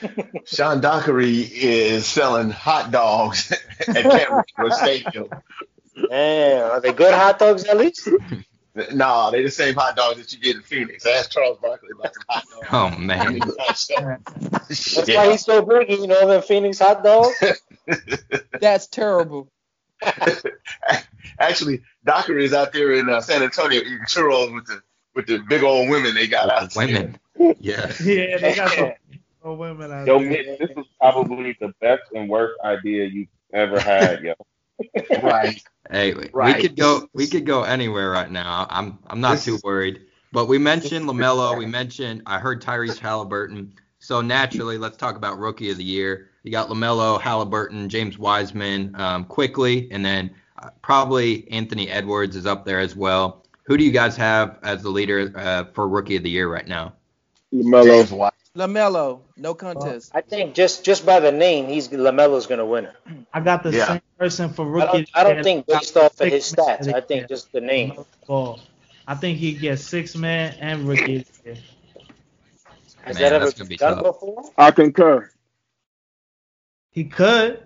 Sean 0.46 0.80
Dockery 0.80 1.40
is 1.40 2.06
selling 2.06 2.50
hot 2.50 2.90
dogs 2.90 3.52
at 3.86 4.02
Cameron 4.02 4.44
Stadium. 4.70 5.28
Man, 6.10 6.62
are 6.62 6.80
they 6.80 6.92
good 6.92 7.12
hot 7.14 7.38
dogs 7.38 7.64
at 7.64 7.76
least? 7.76 8.08
Nah, 8.92 9.30
they 9.30 9.42
the 9.42 9.50
same 9.50 9.74
hot 9.74 9.96
dogs 9.96 10.18
that 10.18 10.32
you 10.32 10.38
get 10.38 10.56
in 10.56 10.62
Phoenix. 10.62 11.06
Ask 11.06 11.30
Charles 11.30 11.58
Barkley 11.60 11.90
about 11.98 12.12
the 12.12 12.20
hot 12.28 12.44
dogs. 12.50 12.66
Oh 12.72 12.98
man, 12.98 13.38
That's 13.38 15.08
why 15.08 15.30
he's 15.30 15.44
so 15.44 15.62
big, 15.62 15.88
you 15.90 16.06
know, 16.06 16.28
the 16.28 16.42
Phoenix 16.42 16.78
hot 16.78 17.02
dogs. 17.02 17.42
That's 18.60 18.86
terrible. 18.86 19.50
Actually, 21.38 21.82
Dockery 22.04 22.44
is 22.44 22.52
out 22.52 22.72
there 22.72 22.92
in 22.92 23.08
uh, 23.08 23.20
San 23.20 23.42
Antonio 23.42 23.80
eating 23.80 23.98
churros 24.06 24.54
with 24.54 24.66
the 24.66 24.82
with 25.14 25.26
the 25.26 25.38
big 25.48 25.62
old 25.62 25.88
women 25.88 26.14
they 26.14 26.26
got 26.26 26.50
out 26.50 26.70
there. 26.72 26.86
women. 26.86 27.18
Yes. 27.58 28.00
yeah, 28.04 28.36
they 28.36 28.54
got 28.54 28.70
some 28.72 28.92
old 29.42 29.58
women 29.58 29.90
out 29.90 30.06
yo, 30.06 30.18
there. 30.18 30.28
Mitch, 30.28 30.58
this 30.58 30.70
is 30.76 30.84
probably 31.00 31.56
the 31.60 31.72
best 31.80 32.02
and 32.14 32.28
worst 32.28 32.60
idea 32.62 33.06
you've 33.06 33.28
ever 33.54 33.80
had, 33.80 34.22
yo. 34.22 34.34
Right. 35.22 35.62
Hey, 35.90 36.14
we- 36.14 36.28
Right. 36.32 36.56
we 36.56 36.62
could 36.62 36.76
go. 36.76 37.08
We 37.14 37.26
could 37.26 37.46
go 37.46 37.62
anywhere 37.62 38.10
right 38.10 38.30
now. 38.30 38.66
I'm. 38.70 38.98
I'm 39.06 39.20
not 39.20 39.38
too 39.38 39.58
worried. 39.64 40.02
But 40.32 40.46
we 40.46 40.58
mentioned 40.58 41.06
Lamelo. 41.08 41.56
We 41.56 41.66
mentioned. 41.66 42.22
I 42.26 42.38
heard 42.38 42.60
Tyrese 42.62 42.98
Halliburton. 42.98 43.72
So 44.00 44.20
naturally, 44.20 44.78
let's 44.78 44.96
talk 44.96 45.16
about 45.16 45.38
Rookie 45.38 45.70
of 45.70 45.78
the 45.78 45.84
Year. 45.84 46.30
You 46.42 46.50
got 46.52 46.68
Lamelo, 46.68 47.20
Halliburton, 47.20 47.88
James 47.88 48.18
Wiseman, 48.18 48.94
um, 48.96 49.24
quickly, 49.24 49.88
and 49.90 50.04
then 50.04 50.30
uh, 50.62 50.70
probably 50.82 51.50
Anthony 51.50 51.88
Edwards 51.88 52.36
is 52.36 52.46
up 52.46 52.64
there 52.64 52.78
as 52.80 52.94
well. 52.94 53.44
Who 53.64 53.76
do 53.76 53.82
you 53.84 53.90
guys 53.90 54.16
have 54.16 54.58
as 54.62 54.82
the 54.82 54.90
leader 54.90 55.32
uh, 55.34 55.64
for 55.72 55.88
Rookie 55.88 56.16
of 56.16 56.22
the 56.22 56.30
Year 56.30 56.48
right 56.52 56.66
now? 56.68 56.92
LaMelo. 57.52 57.84
James 57.84 58.12
White. 58.12 58.32
Lamelo, 58.56 59.20
no 59.36 59.54
contest. 59.54 60.10
I 60.14 60.22
think 60.22 60.54
just 60.54 60.84
just 60.84 61.04
by 61.06 61.20
the 61.20 61.32
name, 61.32 61.68
he's 61.68 61.88
Lamelo's 61.88 62.46
gonna 62.46 62.66
win 62.66 62.86
it. 62.86 62.94
I 63.32 63.40
got 63.40 63.62
the 63.62 63.72
Yeah. 63.72 63.86
same 63.86 64.00
person 64.18 64.48
for 64.50 64.64
I 64.66 64.86
rookie. 64.86 64.98
don't, 64.98 65.10
I 65.14 65.24
don't 65.24 65.42
think 65.42 65.66
based 65.66 65.96
off 65.96 66.20
of 66.20 66.28
his 66.28 66.44
stats. 66.52 66.92
I 66.92 67.00
think 67.00 67.28
just 67.28 67.52
the 67.52 67.60
name. 67.60 67.92
Ball. 68.26 68.60
I 69.06 69.14
think 69.14 69.38
he 69.38 69.52
gets 69.54 69.84
six 69.84 70.16
man 70.16 70.54
and 70.60 70.88
rookie. 70.88 71.18
of. 71.46 71.58
Has 73.04 73.16
Man, 73.16 73.22
that 73.22 73.32
ever 73.32 73.44
that's 73.44 73.54
gonna 73.54 73.68
be 73.68 73.76
been 73.76 73.88
done 73.88 73.94
tough. 73.94 74.02
before? 74.02 74.44
I 74.58 74.70
concur. 74.70 75.30
He 76.90 77.04
could. 77.04 77.62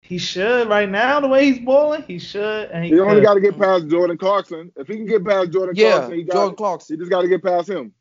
He 0.00 0.18
should 0.18 0.68
right 0.68 0.88
now 0.88 1.20
the 1.20 1.28
way 1.28 1.46
he's 1.46 1.58
balling. 1.58 2.02
He 2.02 2.18
should 2.18 2.70
and 2.70 2.84
he, 2.84 2.90
He 2.90 3.00
only 3.00 3.22
got 3.22 3.34
to 3.34 3.40
get 3.40 3.58
past 3.58 3.88
Jordan 3.88 4.16
Clarkson. 4.16 4.72
If 4.76 4.86
he 4.88 4.96
can 4.96 5.06
get 5.06 5.24
past 5.24 5.50
Jordan 5.52 5.74
Yeah, 5.74 5.98
Clarkson, 5.98 6.14
he 6.14 6.22
got. 6.22 6.34
Jordan 6.34 6.56
Clarkson. 6.56 6.96
He 6.96 6.98
just 7.00 7.10
got 7.10 7.22
to 7.22 7.28
get 7.28 7.42
past 7.42 7.68
him. 7.68 7.92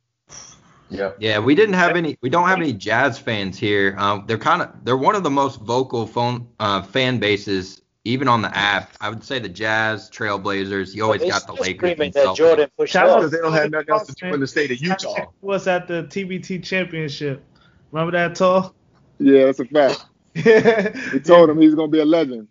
Yep. 0.89 1.17
Yeah, 1.19 1.39
we 1.39 1.55
didn't 1.55 1.73
have 1.75 1.95
any. 1.95 2.17
We 2.21 2.29
don't 2.29 2.47
have 2.47 2.59
any 2.59 2.73
Jazz 2.73 3.17
fans 3.17 3.57
here. 3.57 3.95
Um, 3.97 4.25
they're 4.27 4.37
kind 4.37 4.61
of. 4.61 4.71
They're 4.83 4.97
one 4.97 5.15
of 5.15 5.23
the 5.23 5.29
most 5.31 5.59
vocal 5.61 6.05
phone 6.05 6.47
uh, 6.59 6.81
fan 6.83 7.17
bases, 7.17 7.81
even 8.03 8.27
on 8.27 8.41
the 8.41 8.55
app. 8.55 8.91
I 9.01 9.09
would 9.09 9.23
say 9.23 9.39
the 9.39 9.49
Jazz, 9.49 10.09
Trailblazers. 10.11 10.93
You 10.93 11.03
always 11.03 11.23
got 11.23 11.47
the 11.47 11.53
Lakers. 11.53 11.99
and 11.99 12.13
that 12.13 12.35
Jordan 12.35 12.69
pushed 12.77 12.93
Shout 12.93 13.09
out. 13.09 13.17
Because 13.17 13.31
they 13.31 13.39
don't 13.39 13.53
have 13.53 13.71
nothing 13.71 13.89
else 13.89 14.07
to 14.07 14.13
do 14.13 14.33
in 14.33 14.39
the 14.39 14.47
state 14.47 14.71
of 14.71 14.79
Utah. 14.79 15.25
was 15.41 15.67
at 15.67 15.87
the 15.87 16.03
TBT 16.03 16.63
championship. 16.63 17.43
Remember 17.91 18.11
that 18.11 18.35
tall? 18.35 18.75
Yeah, 19.19 19.45
that's 19.45 19.59
a 19.59 19.65
fact. 19.65 20.05
yeah. 20.35 20.95
He 21.11 21.19
told 21.19 21.49
him 21.49 21.59
he's 21.61 21.73
gonna 21.75 21.87
be 21.87 21.99
a 21.99 22.05
legend. 22.05 22.47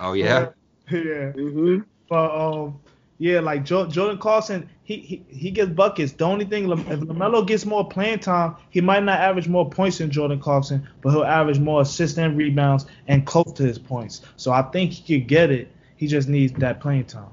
Oh 0.00 0.12
yeah. 0.12 0.50
Yeah. 0.90 1.32
hmm 1.32 1.78
But 2.08 2.30
um, 2.30 2.78
yeah, 3.22 3.38
like 3.38 3.64
jo- 3.64 3.86
Jordan 3.86 4.18
Clarkson, 4.18 4.68
he, 4.82 4.96
he 4.96 5.24
he 5.28 5.50
gets 5.52 5.70
buckets. 5.70 6.10
The 6.10 6.24
only 6.24 6.44
thing, 6.44 6.68
if 6.68 6.80
Lamelo 6.80 7.46
gets 7.46 7.64
more 7.64 7.88
playing 7.88 8.18
time, 8.18 8.56
he 8.70 8.80
might 8.80 9.04
not 9.04 9.20
average 9.20 9.46
more 9.46 9.70
points 9.70 9.98
than 9.98 10.10
Jordan 10.10 10.40
Clarkson, 10.40 10.88
but 11.00 11.10
he'll 11.10 11.22
average 11.22 11.60
more 11.60 11.82
assists 11.82 12.18
and 12.18 12.36
rebounds 12.36 12.86
and 13.06 13.24
close 13.24 13.52
to 13.52 13.62
his 13.62 13.78
points. 13.78 14.22
So 14.34 14.50
I 14.50 14.62
think 14.62 14.90
he 14.90 15.20
could 15.20 15.28
get 15.28 15.52
it. 15.52 15.70
He 15.94 16.08
just 16.08 16.28
needs 16.28 16.52
that 16.54 16.80
playing 16.80 17.04
time. 17.04 17.30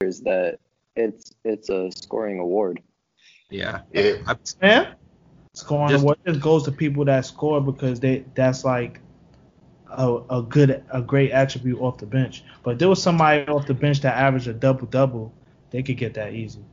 Is 0.00 0.20
that 0.20 0.60
it's 0.94 1.34
it's 1.44 1.68
a 1.70 1.90
scoring 1.90 2.38
award. 2.38 2.80
Yeah. 3.50 3.80
Yeah. 3.92 4.18
Man, 4.62 4.94
scoring 5.54 5.88
Just- 5.88 6.02
award 6.04 6.18
just 6.24 6.40
goes 6.40 6.62
to 6.66 6.70
people 6.70 7.04
that 7.06 7.26
score 7.26 7.60
because 7.60 7.98
they 7.98 8.24
that's 8.36 8.64
like 8.64 9.00
a, 9.96 10.38
a 10.38 10.42
good 10.42 10.82
a 10.90 11.02
great 11.02 11.30
attribute 11.30 11.80
off 11.80 11.98
the 11.98 12.06
bench. 12.06 12.44
But 12.62 12.72
if 12.72 12.78
there 12.78 12.88
was 12.88 13.02
somebody 13.02 13.46
off 13.46 13.66
the 13.66 13.74
bench 13.74 14.00
that 14.00 14.16
averaged 14.16 14.48
a 14.48 14.52
double 14.52 14.86
double, 14.86 15.32
they 15.70 15.82
could 15.82 15.96
get 15.96 16.14
that 16.14 16.32
easy. 16.34 16.64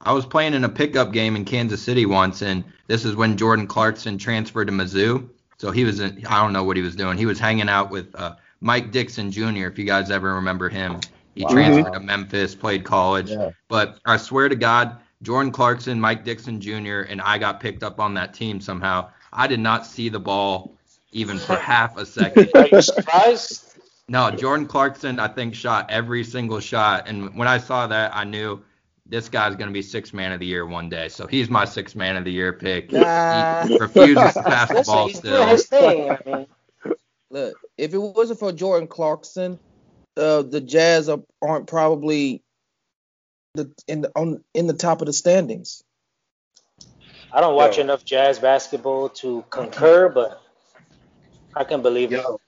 I 0.00 0.12
was 0.12 0.24
playing 0.26 0.54
in 0.54 0.64
a 0.64 0.68
pickup 0.68 1.12
game 1.12 1.34
in 1.34 1.44
Kansas 1.44 1.82
City 1.82 2.06
once, 2.06 2.42
and 2.42 2.62
this 2.86 3.04
is 3.04 3.16
when 3.16 3.36
Jordan 3.36 3.66
Clarkson 3.66 4.16
transferred 4.16 4.66
to 4.66 4.72
Mizzou. 4.72 5.28
So 5.58 5.72
he 5.72 5.84
was 5.84 5.98
in, 5.98 6.24
I 6.26 6.40
don't 6.40 6.52
know 6.52 6.62
what 6.62 6.76
he 6.76 6.82
was 6.82 6.94
doing. 6.94 7.18
He 7.18 7.26
was 7.26 7.40
hanging 7.40 7.68
out 7.68 7.90
with 7.90 8.14
uh, 8.14 8.36
Mike 8.60 8.92
Dixon 8.92 9.32
Jr. 9.32 9.66
If 9.66 9.78
you 9.78 9.84
guys 9.84 10.10
ever 10.10 10.34
remember 10.34 10.68
him, 10.68 11.00
he 11.34 11.42
Wow. 11.42 11.50
transferred 11.50 11.92
to 11.94 12.00
Memphis, 12.00 12.54
played 12.54 12.84
college. 12.84 13.30
Yeah. 13.30 13.50
But 13.68 13.98
I 14.04 14.18
swear 14.18 14.48
to 14.48 14.54
God, 14.54 14.98
Jordan 15.22 15.50
Clarkson, 15.50 16.00
Mike 16.00 16.24
Dixon 16.24 16.60
Jr., 16.60 17.00
and 17.08 17.20
I 17.20 17.38
got 17.38 17.58
picked 17.58 17.82
up 17.82 17.98
on 17.98 18.14
that 18.14 18.34
team 18.34 18.60
somehow. 18.60 19.10
I 19.32 19.48
did 19.48 19.60
not 19.60 19.84
see 19.84 20.08
the 20.08 20.20
ball 20.20 20.77
even 21.12 21.38
for 21.38 21.56
half 21.56 21.96
a 21.96 22.06
second. 22.06 22.50
Are 22.54 22.66
you 22.66 22.82
surprised? 22.82 23.64
No, 24.08 24.30
Jordan 24.30 24.66
Clarkson, 24.66 25.20
I 25.20 25.28
think, 25.28 25.54
shot 25.54 25.90
every 25.90 26.24
single 26.24 26.60
shot. 26.60 27.08
And 27.08 27.36
when 27.36 27.46
I 27.46 27.58
saw 27.58 27.86
that, 27.88 28.14
I 28.14 28.24
knew 28.24 28.62
this 29.04 29.28
guy's 29.28 29.54
going 29.56 29.68
to 29.68 29.72
be 29.72 29.82
six 29.82 30.14
man 30.14 30.32
of 30.32 30.40
the 30.40 30.46
year 30.46 30.66
one 30.66 30.88
day. 30.88 31.08
So 31.08 31.26
he's 31.26 31.50
my 31.50 31.66
six 31.66 31.94
man 31.94 32.16
of 32.16 32.24
the 32.24 32.32
year 32.32 32.52
pick. 32.54 32.90
Nah. 32.90 33.66
He 33.66 33.76
refuses 33.78 34.34
to 34.34 34.42
pass 34.46 34.68
the 34.68 34.82
ball 34.86 35.08
he's 35.08 35.18
still. 35.18 35.46
his 35.46 35.66
thing. 35.66 36.10
I 36.10 36.18
mean, 36.24 36.46
Look, 37.30 37.56
if 37.76 37.92
it 37.92 37.98
wasn't 37.98 38.38
for 38.38 38.52
Jordan 38.52 38.88
Clarkson, 38.88 39.58
uh, 40.16 40.42
the 40.42 40.62
Jazz 40.62 41.10
are, 41.10 41.20
aren't 41.42 41.66
probably 41.66 42.42
the 43.54 43.70
in 43.86 44.02
the 44.02 44.12
on 44.14 44.42
in 44.54 44.66
the 44.66 44.74
top 44.74 45.02
of 45.02 45.06
the 45.06 45.12
standings. 45.12 45.82
I 47.30 47.42
don't 47.42 47.54
watch 47.54 47.76
Yo. 47.76 47.84
enough 47.84 48.04
jazz 48.04 48.38
basketball 48.38 49.10
to 49.10 49.44
concur, 49.50 50.08
but 50.08 50.40
I 51.54 51.64
can't 51.64 51.82
believe 51.82 52.12
it. 52.12 52.16
Yo, 52.16 52.40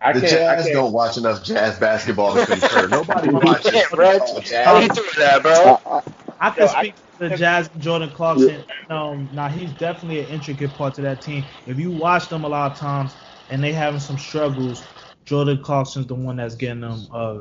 I 0.00 0.12
The 0.12 0.20
can't. 0.20 0.32
I 0.32 0.36
Jazz 0.36 0.64
can't. 0.64 0.74
don't 0.74 0.92
watch 0.92 1.16
enough 1.16 1.42
jazz 1.44 1.78
basketball 1.78 2.34
to 2.36 2.46
concur. 2.46 2.88
Nobody 2.88 3.30
watches 3.32 3.70
can't, 3.72 3.90
bro. 3.90 4.18
football, 4.18 4.40
How 4.64 4.78
Jazz. 4.80 4.82
you 4.82 4.88
doing 4.88 5.08
that, 5.18 5.42
bro? 5.42 6.02
I 6.40 6.50
can 6.50 6.66
Yo, 6.66 6.66
I- 6.66 6.80
speak 6.80 6.94
to 6.96 7.28
the 7.30 7.36
Jazz 7.36 7.70
and 7.72 7.80
Jordan 7.82 8.10
Clarkson. 8.10 8.64
Um, 8.90 9.28
now 9.32 9.48
he's 9.48 9.72
definitely 9.72 10.20
an 10.20 10.26
intricate 10.26 10.74
part 10.74 10.94
to 10.94 11.02
that 11.02 11.20
team. 11.22 11.46
If 11.66 11.78
you 11.78 11.90
watch 11.90 12.28
them 12.28 12.44
a 12.44 12.48
lot 12.48 12.72
of 12.72 12.78
times 12.78 13.16
and 13.48 13.62
they 13.62 13.72
having 13.72 14.00
some 14.00 14.18
struggles, 14.18 14.88
Jordan 15.24 15.62
Clarkson's 15.62 16.06
the 16.06 16.14
one 16.14 16.36
that's 16.36 16.54
getting 16.54 16.80
them 16.80 17.06
uh 17.12 17.38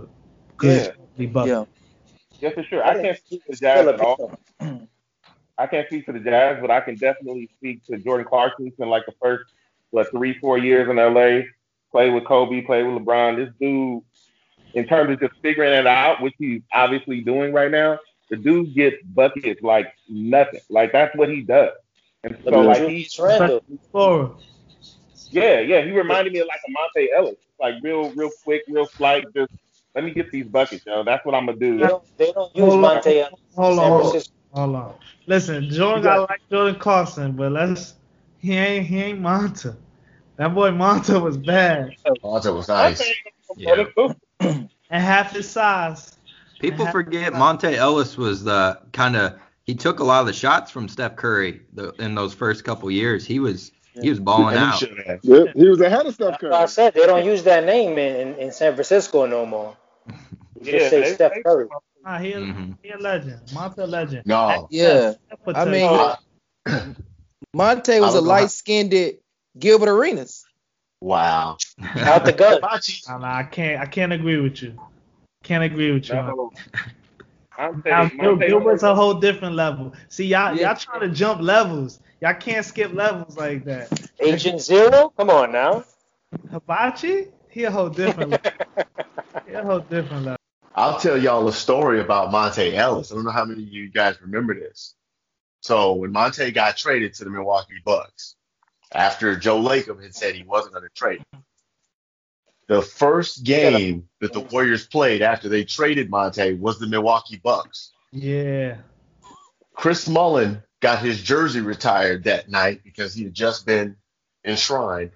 good 0.57 0.93
yeah. 1.17 1.25
bucket. 1.27 1.49
Yeah. 1.49 1.65
Yes, 2.39 2.53
for 2.53 2.63
sure. 2.63 2.83
I 2.83 3.01
can't 3.01 3.17
speak 3.17 3.43
to 3.45 3.51
the 3.51 3.57
Jazz 3.57 3.87
at 3.87 3.99
all. 3.99 4.39
I 5.57 5.67
can't 5.67 5.87
speak 5.87 6.05
to 6.07 6.11
the 6.13 6.19
Jazz, 6.19 6.57
but 6.61 6.71
I 6.71 6.81
can 6.81 6.95
definitely 6.97 7.49
speak 7.57 7.83
to 7.85 7.97
Jordan 7.97 8.25
Clarkson. 8.27 8.65
He's 8.65 8.73
like 8.79 9.05
the 9.05 9.13
first, 9.21 9.45
what, 9.93 10.09
three, 10.09 10.37
four 10.39 10.57
years 10.57 10.89
in 10.89 10.95
LA. 10.97 11.47
Played 11.91 12.13
with 12.13 12.25
Kobe, 12.25 12.61
played 12.61 12.83
with 12.83 13.03
LeBron. 13.03 13.35
This 13.37 13.53
dude, 13.59 14.01
in 14.73 14.87
terms 14.87 15.11
of 15.11 15.19
just 15.19 15.39
figuring 15.41 15.71
it 15.71 15.85
out, 15.85 16.21
which 16.21 16.33
he's 16.39 16.63
obviously 16.73 17.21
doing 17.21 17.53
right 17.53 17.69
now, 17.69 17.99
the 18.31 18.35
dude 18.35 18.73
gets 18.73 18.97
buckets 19.03 19.61
like 19.61 19.93
nothing. 20.09 20.61
Like 20.69 20.91
that's 20.91 21.15
what 21.15 21.29
he 21.29 21.41
does. 21.41 21.73
And 22.23 22.35
so, 22.43 22.61
like 22.61 22.79
at 22.79 22.89
he, 22.89 23.03
Julius 23.03 23.19
Randle. 23.19 23.63
Scorer. 23.89 24.31
yeah, 25.29 25.59
yeah, 25.59 25.81
he 25.83 25.91
reminded 25.91 26.33
me 26.33 26.39
of 26.39 26.47
like 26.47 26.61
a 26.67 26.71
Monta 26.71 27.07
Ellis, 27.15 27.35
like 27.59 27.75
real, 27.83 28.09
real 28.13 28.31
quick, 28.43 28.63
real 28.67 28.87
slight. 28.87 29.25
Just 29.35 29.51
let 29.93 30.03
me 30.03 30.11
get 30.11 30.31
these 30.31 30.47
buckets, 30.47 30.85
yo. 30.87 31.03
That's 31.03 31.23
what 31.23 31.35
I'm 31.35 31.45
gonna 31.45 31.59
do. 31.59 31.77
They 31.77 31.87
don't, 31.87 32.17
they 32.17 32.31
don't 32.31 32.55
use 32.55 32.65
Hold 32.65 32.85
on. 32.85 32.97
Monta 32.97 33.21
Ellis 33.21 33.39
Hold 33.55 33.79
on. 33.79 34.21
Hold 34.53 34.75
on. 34.75 34.95
Listen, 35.27 35.69
Jordan, 35.69 36.07
I 36.07 36.17
like 36.17 36.41
Jordan 36.49 36.79
Clarkson, 36.79 37.33
but 37.33 37.51
let's 37.51 37.93
he 38.43 38.53
ain't 38.57 38.85
he 38.85 39.01
ain't 39.01 39.21
Monta. 39.21 39.75
That 40.35 40.53
boy 40.53 40.69
Monta 40.71 41.21
was 41.21 41.37
bad 41.37 41.95
Monta 42.23 42.53
was 42.53 42.67
nice. 42.67 43.01
Yeah. 43.55 43.85
and 44.41 44.69
half 44.89 45.31
his 45.31 45.49
size. 45.49 46.17
People 46.59 46.85
forget 46.87 47.33
Monta 47.33 47.73
Ellis 47.73 48.17
was 48.17 48.43
the 48.43 48.79
kind 48.91 49.15
of 49.15 49.39
he 49.63 49.73
took 49.73 49.99
a 49.99 50.03
lot 50.03 50.19
of 50.21 50.27
the 50.27 50.33
shots 50.33 50.69
from 50.69 50.87
Steph 50.89 51.15
Curry 51.15 51.61
the, 51.73 51.91
in 51.93 52.15
those 52.15 52.33
first 52.33 52.63
couple 52.65 52.91
years. 52.91 53.25
He 53.25 53.39
was 53.39 53.71
he 54.01 54.09
was 54.09 54.19
balling 54.19 54.55
And 54.55 54.59
he 54.59 54.65
out. 54.65 54.77
should 54.79 54.99
have. 55.07 55.19
Yeah, 55.23 55.45
he 55.55 55.69
was 55.69 55.79
ahead 55.79 56.05
of 56.05 56.13
Steph 56.15 56.39
That's 56.41 56.43
why 56.43 56.63
I 56.63 56.65
said 56.65 56.93
they 56.95 57.05
don't 57.05 57.25
use 57.25 57.43
that 57.43 57.63
name 57.63 57.97
in, 57.97 58.15
in, 58.27 58.35
in 58.39 58.51
San 58.51 58.73
Francisco 58.73 59.25
no 59.25 59.45
more. 59.45 59.77
You 60.07 60.15
just 60.63 60.73
Yeah, 60.83 60.89
say 60.89 61.01
they- 61.01 61.13
Steph 61.13 61.33
they- 61.35 61.43
Curry. 61.43 61.67
Nah, 62.03 62.17
he, 62.19 62.33
a, 62.33 62.39
Mhm. 62.41 62.75
he 62.83 62.89
a 62.89 62.97
legend. 62.97 63.39
Monta 63.53 63.77
a 63.77 63.85
legend. 63.87 64.25
No. 64.25 64.67
Yeah. 64.69 65.13
I 65.55 65.63
mean, 65.63 65.87
Uh, 65.89 66.15
Monta 67.55 67.99
was 68.01 68.15
I 68.15 68.17
a 68.17 68.21
don't 68.21 68.23
know 68.27 68.33
how- 68.33 68.41
light 68.41 68.51
skinned 68.51 68.93
Gilbert 69.57 69.89
Arenas. 69.89 70.45
wow. 71.01 71.57
Out 71.97 72.25
the 72.25 72.33
gun. 72.33 72.59
Nah, 72.61 73.17
nah, 73.17 73.35
I 73.37 73.43
can't 73.43 73.81
I 73.81 73.85
can't 73.85 74.11
agree 74.13 74.39
with 74.39 74.61
you. 74.61 74.79
Can't 75.43 75.63
agree 75.63 75.91
with 75.91 76.07
you. 76.09 76.15
No, 76.15 76.51
I'm 77.57 77.83
Now, 77.85 78.05
Monta 78.07 78.47
Gilbert's 78.47 78.83
a 78.83 78.95
whole 78.95 79.15
different 79.15 79.55
level. 79.55 79.93
See, 80.09 80.25
y'all, 80.25 80.55
Yeah. 80.55 80.69
y'all 80.69 80.75
trying 80.75 81.01
to 81.01 81.09
jump 81.09 81.41
levels. 81.41 81.99
Y'all 82.21 82.33
can't 82.33 82.65
skip 82.65 82.93
levels 82.93 83.37
like 83.37 83.65
that. 83.65 84.09
Agent 84.19 84.61
Zero? 84.61 85.13
Come 85.17 85.29
on 85.29 85.51
now. 85.51 85.83
Hibachi, 86.51 87.27
he 87.49 87.65
a 87.65 87.71
whole 87.71 87.89
different 87.89 88.31
level. 88.31 88.51
He 89.47 89.53
a 89.53 89.63
whole 89.63 89.79
different 89.79 90.23
level. 90.25 90.37
I'll 90.75 90.97
tell 90.99 91.17
y'all 91.17 91.47
a 91.47 91.53
story 91.53 91.99
about 91.99 92.31
Monta 92.31 92.73
Ellis. 92.73 93.11
I 93.11 93.15
don't 93.15 93.25
know 93.25 93.31
how 93.31 93.45
many 93.45 93.61
of 93.63 93.69
you 93.69 93.89
guys 93.91 94.19
remember 94.21 94.53
this. 94.55 94.95
So 95.63 95.93
when 95.93 96.11
Monta 96.11 96.53
got 96.53 96.75
traded 96.75 97.13
to 97.15 97.23
the 97.23 97.29
Milwaukee 97.29 97.81
Bucks, 97.85 98.35
after 98.91 99.37
Joe 99.37 99.61
Lacob 99.61 100.03
had 100.03 100.13
said 100.13 100.35
he 100.35 100.43
wasn't 100.43 100.73
going 100.73 100.83
to 100.83 100.89
trade, 100.93 101.23
him, 101.31 101.43
the 102.67 102.81
first 102.81 103.45
game 103.45 104.09
that 104.19 104.33
the 104.33 104.41
Warriors 104.41 104.85
played 104.85 105.21
after 105.21 105.47
they 105.47 105.63
traded 105.63 106.11
Monta 106.11 106.59
was 106.59 106.79
the 106.79 106.87
Milwaukee 106.87 107.39
Bucks. 107.41 107.91
Yeah. 108.11 108.75
Chris 109.73 110.09
Mullin 110.09 110.61
got 110.81 110.99
his 110.99 111.23
jersey 111.23 111.61
retired 111.61 112.25
that 112.25 112.49
night 112.49 112.81
because 112.83 113.13
he 113.13 113.23
had 113.23 113.33
just 113.33 113.65
been 113.65 113.95
enshrined 114.43 115.11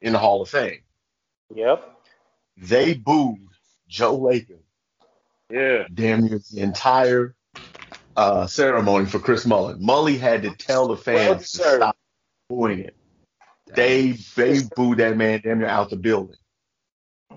in 0.00 0.12
the 0.12 0.18
Hall 0.20 0.42
of 0.42 0.48
Fame. 0.48 0.78
Yep. 1.52 1.92
They 2.56 2.94
booed 2.94 3.48
Joe 3.88 4.16
Lacob 4.16 4.60
Yeah. 5.50 5.88
damn 5.92 6.24
near 6.24 6.38
the 6.52 6.60
entire 6.60 7.34
uh, 8.18 8.46
ceremony 8.48 9.06
for 9.06 9.20
Chris 9.20 9.46
Mullin. 9.46 9.80
Mully 9.80 10.18
had 10.18 10.42
to 10.42 10.50
tell 10.56 10.88
the 10.88 10.94
Well 10.94 10.98
fans 11.36 11.52
to 11.52 11.58
stop 11.76 11.96
booing 12.48 12.80
it. 12.80 12.96
They 13.74 14.12
they 14.34 14.60
booed 14.74 14.98
that 14.98 15.16
man 15.16 15.40
damn 15.44 15.58
near 15.60 15.68
out 15.68 15.90
the 15.90 15.96
building. 15.96 16.36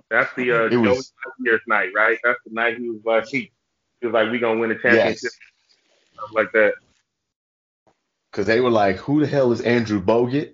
That's 0.09 0.33
the 0.35 0.51
uh, 0.51 0.63
It 0.65 0.71
Joey 0.71 0.87
was- 0.87 1.13
Year's 1.39 1.61
night, 1.67 1.89
right? 1.95 2.17
That's 2.23 2.39
the 2.45 2.53
night 2.53 2.77
he 2.77 2.89
was 2.89 3.01
like 3.05 3.27
he, 3.27 3.51
he 3.99 4.07
was 4.07 4.13
like 4.13 4.31
we 4.31 4.39
gonna 4.39 4.59
win 4.59 4.71
a 4.71 4.75
championship, 4.75 5.19
Yes, 5.23 5.37
stuff 6.13 6.29
like 6.33 6.51
that. 6.53 6.73
because 8.31 8.47
they 8.47 8.59
were 8.61 8.69
like, 8.71 8.95
"Who 8.97 9.19
the 9.19 9.27
hell 9.27 9.51
is 9.51 9.61
Andrew 9.61 10.01
Bogut? 10.01 10.53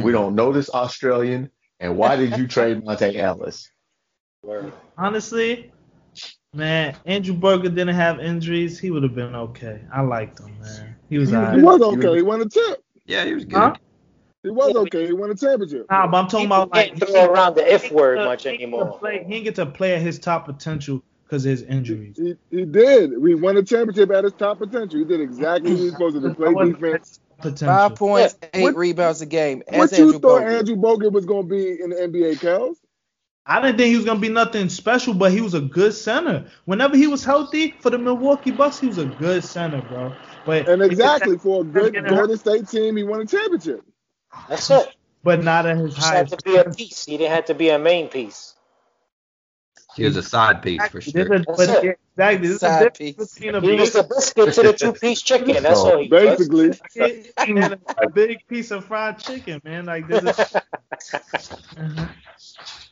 We 0.00 0.10
don't 0.12 0.34
know 0.34 0.52
this 0.52 0.68
Australian, 0.70 1.50
and 1.78 1.96
why 1.96 2.16
did 2.16 2.36
you 2.36 2.46
trade 2.54 2.82
Monta 2.82 3.14
Ellis?" 3.14 3.70
Honestly, 4.98 5.70
man, 6.54 6.96
Andrew 7.06 7.34
Berger 7.34 7.68
didn't 7.68 7.94
have 7.94 8.20
injuries. 8.20 8.78
He 8.78 8.90
would 8.90 9.02
have 9.02 9.14
been 9.14 9.34
okay. 9.34 9.80
I 9.92 10.00
liked 10.02 10.40
him, 10.40 10.58
man. 10.60 10.96
He 11.08 11.18
was 11.18 11.30
He 11.30 11.36
alright. 11.36 11.60
was 11.62 11.80
okay. 11.80 12.16
He 12.16 12.22
won 12.22 12.40
a 12.42 12.48
chip. 12.48 12.82
Yeah, 13.06 13.24
he 13.24 13.34
was 13.34 13.44
good. 13.44 13.56
Huh? 13.58 13.74
He 14.42 14.50
was 14.50 14.74
okay. 14.74 15.06
He 15.06 15.12
won 15.12 15.30
a 15.30 15.34
championship. 15.34 15.86
Nah, 15.90 16.06
but 16.06 16.16
I'm 16.16 16.28
talking 16.28 16.46
about 16.46 16.70
like 16.72 16.88
Can't 16.96 17.08
throw 17.10 17.26
around 17.32 17.56
the 17.56 17.70
F 17.72 17.90
word 17.92 18.18
he 18.18 18.24
much 18.24 18.42
didn't 18.44 18.58
get 18.60 18.66
to 18.70 18.74
anymore. 18.76 18.98
play- 18.98 19.24
he 19.24 19.30
didn't 19.34 19.44
get 19.44 19.54
to 19.56 19.66
play 19.66 19.94
at 19.94 20.00
his 20.00 20.18
top 20.18 20.46
potential 20.46 21.02
because 21.24 21.44
of 21.44 21.50
his 21.50 21.62
injuries. 21.62 22.16
He, 22.16 22.36
he 22.50 22.64
did. 22.64 23.20
We 23.20 23.34
won 23.34 23.56
a 23.56 23.62
championship 23.62 24.10
at 24.10 24.24
his 24.24 24.32
top 24.32 24.58
potential. 24.58 24.98
He 24.98 25.04
did 25.04 25.20
exactly 25.20 25.70
what 25.70 25.78
he 25.78 25.84
was 25.84 25.92
supposed 25.92 26.14
to 26.16 26.28
do. 26.28 26.34
Play 26.54 26.72
defense. 26.72 27.20
potential. 27.38 27.66
Five 27.68 27.94
points, 27.96 28.36
eight 28.54 28.62
What- 28.62 28.76
rebounds 28.76 29.20
a 29.20 29.26
game. 29.26 29.62
What 29.68 29.92
you 29.92 30.04
Andrew 30.06 30.18
thought 30.20 30.42
Bogut. 30.42 30.58
Andrew 30.58 30.76
Bogut 30.76 31.12
was 31.12 31.26
going 31.26 31.46
to 31.48 31.54
be 31.54 31.80
in 31.82 31.90
the 31.90 31.96
NBA, 31.96 32.36
Kels? 32.40 32.76
I 33.50 33.60
didn't 33.60 33.78
think 33.78 33.88
he 33.88 33.96
was 33.96 34.04
gonna 34.04 34.20
be 34.20 34.28
nothing 34.28 34.68
special, 34.68 35.12
but 35.12 35.32
he 35.32 35.40
was 35.40 35.54
a 35.54 35.60
good 35.60 35.92
center. 35.92 36.46
Whenever 36.66 36.96
he 36.96 37.08
was 37.08 37.24
healthy 37.24 37.72
for 37.80 37.90
the 37.90 37.98
Milwaukee 37.98 38.52
Bucks, 38.52 38.78
he 38.78 38.86
was 38.86 38.98
a 38.98 39.06
good 39.06 39.42
center, 39.42 39.82
bro. 39.82 40.12
But 40.46 40.68
And 40.68 40.80
exactly 40.80 41.36
for 41.36 41.62
a 41.62 41.64
good 41.64 41.92
getting. 41.94 42.14
Golden 42.14 42.38
State 42.38 42.68
team, 42.68 42.96
he 42.96 43.02
won 43.02 43.22
a 43.22 43.26
championship. 43.26 43.84
That's 44.48 44.70
it. 44.70 44.94
but 45.24 45.42
not 45.42 45.66
at 45.66 45.78
his 45.78 45.96
he 45.96 46.00
Just 46.00 46.12
had 46.12 46.16
highest. 46.28 46.38
to 46.38 46.44
be 46.44 46.56
a 46.58 46.64
piece. 46.70 47.04
He 47.06 47.16
didn't 47.18 47.32
have 47.32 47.46
to 47.46 47.54
be 47.54 47.70
a 47.70 47.78
main 47.80 48.06
piece. 48.06 48.54
He 49.96 50.04
was 50.04 50.16
a 50.16 50.22
side 50.22 50.62
piece 50.62 50.86
for 50.86 51.00
sure. 51.00 51.22
a- 51.34 51.40
but 51.40 51.56
That's 51.56 51.84
it. 51.84 51.98
exactly. 52.16 52.46
There's 52.46 52.54
a 52.54 52.58
Side 52.60 52.78
difference 52.78 52.98
piece. 52.98 53.34
between 53.34 53.54
a 53.56 53.60
He 53.60 53.74
was 53.74 53.92
the 53.94 54.02
biscuit 54.04 54.54
to 54.54 54.62
the 54.62 54.72
two-piece 54.72 55.22
chicken. 55.22 55.60
That's 55.60 55.80
all 55.80 55.98
he 55.98 56.08
was. 56.08 56.38
Basically, 56.38 56.78
a 57.98 58.08
big 58.14 58.46
piece 58.46 58.70
of 58.70 58.84
fried 58.84 59.18
chicken, 59.18 59.60
man. 59.64 59.86
Like 59.86 60.06
this 60.06 60.22
is. 60.22 60.56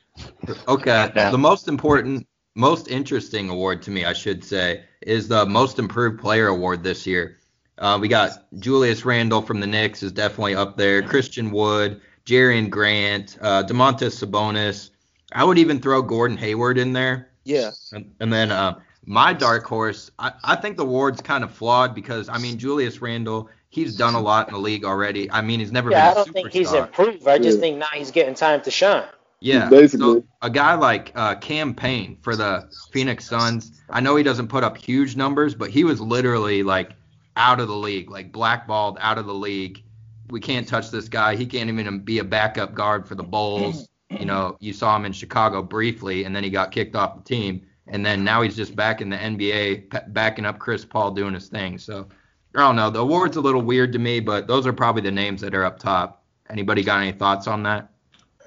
Okay. 0.67 1.11
Now- 1.15 1.31
The 1.31 1.39
most 1.39 1.69
important, 1.69 2.27
most 2.55 2.89
interesting 2.89 3.49
award 3.51 3.83
to 3.83 3.91
me, 3.91 4.05
I 4.05 4.13
should 4.13 4.45
say, 4.45 4.85
is 5.03 5.29
the 5.29 5.47
most 5.47 5.79
improved 5.79 6.21
player 6.21 6.49
award 6.49 6.83
this 6.83 7.07
year. 7.07 7.39
Uh, 7.79 7.97
we 8.01 8.09
got 8.09 8.47
Julius 8.59 9.05
Randle 9.05 9.41
from 9.43 9.61
the 9.61 9.67
Knicks 9.67 10.03
is 10.03 10.11
definitely 10.11 10.55
up 10.57 10.77
there. 10.77 11.01
Christian 11.03 11.51
Wood, 11.53 12.01
Jerami 12.27 12.69
Grant, 12.69 13.39
uh, 13.41 13.63
Domantas 13.63 14.23
Sabonis. 14.25 14.91
I 15.33 15.45
would 15.45 15.59
even 15.59 15.79
throw 15.81 16.03
Gordon 16.03 16.37
Hayward 16.39 16.79
in 16.79 16.93
there. 16.93 17.29
Yeah. 17.45 17.71
And, 17.93 18.13
and 18.21 18.33
then 18.33 18.51
uh, 18.51 18.81
my 19.05 19.33
dark 19.33 19.65
horse, 19.65 20.11
I, 20.19 20.33
I 20.43 20.57
think 20.57 20.77
the 20.77 20.83
award's 20.83 21.21
kind 21.23 21.45
of 21.45 21.53
flawed 21.53 21.95
because 21.95 22.29
I 22.29 22.39
mean 22.39 22.59
Julius 22.59 23.01
Randle 23.01 23.49
he's 23.71 23.95
done 23.97 24.15
a 24.15 24.21
lot 24.21 24.49
in 24.49 24.55
the 24.55 24.61
league 24.61 24.83
already. 24.85 25.31
I 25.31 25.43
mean, 25.43 25.61
he's 25.61 25.71
never 25.71 25.91
Yeah, 25.91 26.07
I 26.09 26.15
been 26.15 26.23
a 26.23 26.25
don't 26.25 26.33
think 26.33 26.53
he's 26.53 26.73
improved. 26.73 27.29
I 27.29 27.37
just 27.39 27.59
Yeah. 27.59 27.61
think 27.61 27.77
now 27.79 27.87
he's 27.95 28.11
getting 28.11 28.35
time 28.35 28.63
to 28.63 28.71
shine. 28.71 29.05
Yeah. 29.41 29.69
Basically. 29.69 30.21
So 30.21 30.25
a 30.43 30.51
guy 30.51 30.75
like 30.75 31.13
uh, 31.15 31.37
Cam 31.37 31.75
Payne 31.75 32.19
for 32.21 32.37
the 32.37 32.71
Phoenix 32.93 33.27
Suns, 33.27 33.81
I 33.91 34.01
know 34.01 34.17
he 34.17 34.23
doesn't 34.23 34.49
put 34.49 34.65
up 34.65 34.77
huge 34.77 35.17
numbers, 35.17 35.55
but 35.55 35.71
he 35.71 35.85
was 35.85 36.01
literally 36.01 36.63
like 36.63 36.93
out 37.37 37.61
of 37.61 37.69
the 37.69 37.77
league, 37.77 38.11
like 38.11 38.33
blackballed 38.33 38.99
out 39.01 39.19
of 39.19 39.27
the 39.27 39.35
league. 39.35 39.85
We 40.31 40.41
can't 40.41 40.69
touch 40.69 40.91
this 40.91 41.09
guy. 41.09 41.37
He 41.37 41.47
can't 41.47 41.71
even 41.71 42.01
be 42.01 42.19
a 42.19 42.25
backup 42.25 42.75
guard 42.75 43.09
for 43.09 43.15
the 43.15 43.23
Bulls. 43.23 43.89
You 44.11 44.27
know, 44.27 44.57
you 44.61 44.73
saw 44.73 44.97
him 44.97 45.05
in 45.05 45.13
Chicago 45.13 45.63
briefly, 45.63 46.25
and 46.25 46.35
then 46.35 46.43
he 46.43 46.51
got 46.51 46.71
kicked 46.71 46.97
off 46.97 47.17
the 47.17 47.23
team, 47.23 47.67
and 47.87 48.05
then 48.05 48.25
now 48.25 48.43
he's 48.43 48.57
just 48.57 48.75
back 48.75 49.01
in 49.01 49.11
the 49.11 49.17
NBA, 49.17 49.91
p- 49.91 49.99
backing 50.09 50.47
up 50.47 50.59
Chris 50.59 50.85
Paul 50.85 51.13
doing 51.13 51.35
his 51.35 51.49
thing. 51.49 51.79
So 51.79 52.09
I 52.55 52.61
don't 52.61 52.77
know. 52.77 52.91
The 52.91 53.01
award's 53.01 53.37
a 53.37 53.41
little 53.41 53.63
weird 53.63 53.93
to 53.93 53.99
me, 53.99 54.21
but 54.21 54.47
those 54.47 54.67
are 54.67 54.73
probably 54.73 55.03
the 55.03 55.11
names 55.11 55.41
that 55.43 55.55
are 55.55 55.65
up 55.65 55.79
top. 55.79 56.25
Anybody 56.51 56.83
got 56.83 57.01
any 57.01 57.13
thoughts 57.13 57.47
on 57.47 57.63
that? 57.65 57.91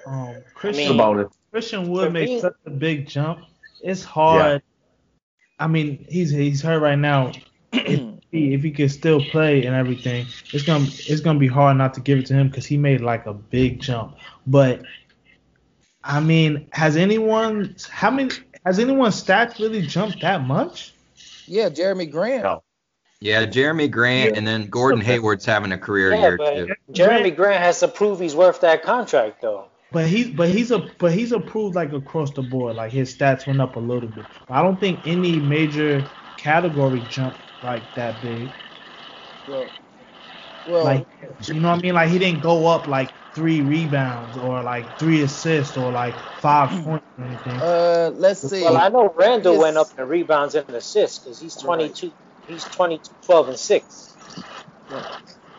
Um, 0.06 0.36
Christian 0.54 0.88
mean- 0.88 0.94
about 1.00 1.18
it. 1.18 1.28
Christian 1.50 1.90
Wood 1.90 2.12
made 2.12 2.28
me- 2.28 2.40
such 2.40 2.54
a 2.66 2.70
big 2.70 3.06
jump. 3.06 3.44
It's 3.82 4.02
hard. 4.02 4.62
I 5.58 5.66
mean, 5.66 6.06
he's 6.08 6.30
he's 6.30 6.62
hurt 6.62 6.80
right 6.80 6.98
now. 6.98 7.32
if, 7.72 8.00
he, 8.30 8.54
if 8.54 8.62
he 8.62 8.70
could 8.70 8.90
still 8.90 9.22
play 9.26 9.64
and 9.66 9.74
everything, 9.76 10.26
it's 10.52 10.64
gonna 10.64 10.84
it's 10.86 11.20
gonna 11.20 11.38
be 11.38 11.48
hard 11.48 11.76
not 11.76 11.94
to 11.94 12.00
give 12.00 12.18
it 12.18 12.26
to 12.26 12.34
him 12.34 12.48
because 12.48 12.64
he 12.66 12.76
made 12.76 13.00
like 13.00 13.26
a 13.26 13.34
big 13.34 13.80
jump. 13.80 14.16
But 14.46 14.82
I 16.02 16.20
mean, 16.20 16.68
has 16.72 16.96
anyone 16.96 17.76
how 17.90 18.10
many 18.10 18.30
has 18.64 18.78
anyone's 18.78 19.22
stats 19.22 19.58
really 19.58 19.82
jumped 19.82 20.20
that 20.22 20.44
much? 20.44 20.94
Yeah, 21.46 21.68
Jerami 21.68 22.10
Grant. 22.10 22.44
No. 22.44 22.62
Yeah, 23.20 23.46
Jerami 23.46 23.88
Grant, 23.88 24.36
and 24.36 24.44
then 24.44 24.66
Gordon 24.66 25.00
Hayward's 25.00 25.44
having 25.44 25.70
a 25.70 25.78
career 25.78 26.12
Yeah, 26.12 26.20
year 26.20 26.36
but 26.36 26.54
too. 26.54 26.74
Jerami 26.90 27.34
Grant 27.34 27.62
has 27.62 27.78
to 27.80 27.88
prove 27.88 28.18
he's 28.18 28.34
worth 28.34 28.60
that 28.62 28.82
contract, 28.82 29.42
though. 29.42 29.68
But 29.92 30.08
he's 30.08 30.30
but 30.30 30.50
he's 30.50 30.72
a 30.72 30.80
but 30.80 31.12
he's 31.12 31.32
approved 31.32 31.76
like 31.76 31.92
across 31.94 32.32
the 32.34 32.42
board. 32.42 32.76
Like 32.76 32.92
his 32.92 33.16
stats 33.16 33.46
went 33.46 33.62
up 33.62 33.76
a 33.76 33.80
little 33.80 34.10
bit. 34.10 34.28
I 34.50 34.62
don't 34.62 34.80
think 34.80 35.02
any 35.04 35.40
major 35.40 36.12
category 36.38 37.02
jumped 37.02 37.40
like 37.62 37.94
that 37.94 38.22
big. 38.22 38.56
Well, 39.46 39.74
well 40.64 40.98
Like 40.98 41.08
you 41.48 41.60
know 41.60 41.70
what 41.70 41.78
I 41.78 41.82
mean? 41.82 41.94
Like 41.94 42.10
he 42.10 42.18
didn't 42.18 42.42
go 42.42 42.66
up 42.68 42.88
like 42.88 43.14
three 43.34 43.62
rebounds 43.62 44.36
or 44.36 44.62
like 44.62 44.98
three 44.98 45.22
assists 45.22 45.76
or 45.76 45.92
like 45.92 46.20
five 46.36 46.70
points 46.84 47.06
or 47.18 47.24
anything. 47.24 47.64
uh, 47.64 48.10
let's 48.14 48.42
see. 48.42 48.62
Well, 48.62 48.76
I 48.76 48.88
know 48.90 49.12
Randle 49.16 49.58
Yes. 49.58 49.60
went 49.60 49.78
up 49.78 49.88
in 49.98 50.06
rebounds 50.08 50.54
and 50.56 50.68
assists 50.70 51.20
because 51.24 51.40
he's 51.40 51.56
22. 51.56 52.12
He's 52.46 52.68
22, 52.68 53.14
12, 53.26 53.46
and 53.50 53.58
6. 53.58 54.18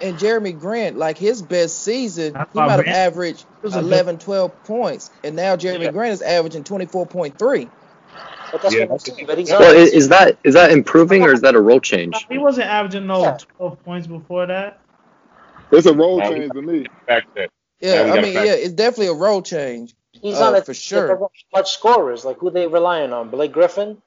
And 0.03 0.17
Jerami 0.19 0.59
Grant, 0.59 0.97
like 0.97 1.17
his 1.17 1.41
best 1.41 1.81
season, 1.81 2.33
That's 2.33 2.51
he 2.51 2.59
might 2.59 2.71
have 2.71 2.85
averaged 2.87 3.45
was 3.61 3.73
a 3.75 3.79
11, 3.79 4.19
12 4.19 4.63
points, 4.65 5.09
and 5.23 5.35
now 5.35 5.55
Jerami 5.55 5.85
Yeah. 5.85 5.91
Grant 5.91 6.11
is 6.13 6.21
averaging 6.21 6.65
24.3. 6.65 7.69
But 8.51 8.61
that's 8.61 8.75
Yeah. 8.75 8.81
what 8.85 8.91
I'm 8.91 8.99
saying. 8.99 9.25
But 9.25 9.37
Well, 9.47 9.73
is, 9.75 9.91
is 9.93 10.09
that 10.09 10.37
is 10.43 10.55
that 10.55 10.71
improving 10.71 11.23
or 11.23 11.31
is 11.31 11.39
that 11.41 11.55
a 11.55 11.61
role 11.61 11.79
change? 11.79 12.13
He 12.29 12.37
wasn't 12.37 12.67
averaging 12.67 13.07
no 13.07 13.21
Yeah. 13.21 13.37
12 13.57 13.83
points 13.85 14.05
before 14.07 14.45
that. 14.45 14.79
It's 15.71 15.87
a 15.87 15.93
role 15.93 16.17
Now, 16.19 16.29
change 16.29 16.51
to 16.51 16.61
me. 16.61 16.85
Fact 17.07 17.33
that. 17.35 17.49
Yeah, 17.79 18.05
Yeah, 18.05 18.13
I 18.13 18.21
mean, 18.21 18.33
fact- 18.33 18.45
yeah, 18.45 18.53
it's 18.53 18.73
definitely 18.73 19.07
a 19.07 19.13
role 19.13 19.41
change. 19.41 19.95
he's 20.11 20.35
uh, 20.39 20.47
on 20.47 20.55
a 20.55 20.61
for 20.61 20.73
sure. 20.73 21.07
that 21.07 21.13
doesn't 21.13 21.21
have 21.21 21.31
much 21.53 21.71
scorers. 21.71 22.25
Like 22.25 22.37
who 22.39 22.51
they 22.51 22.67
relying 22.67 23.13
on? 23.13 23.29
Blake 23.29 23.53
Griffin. 23.53 24.01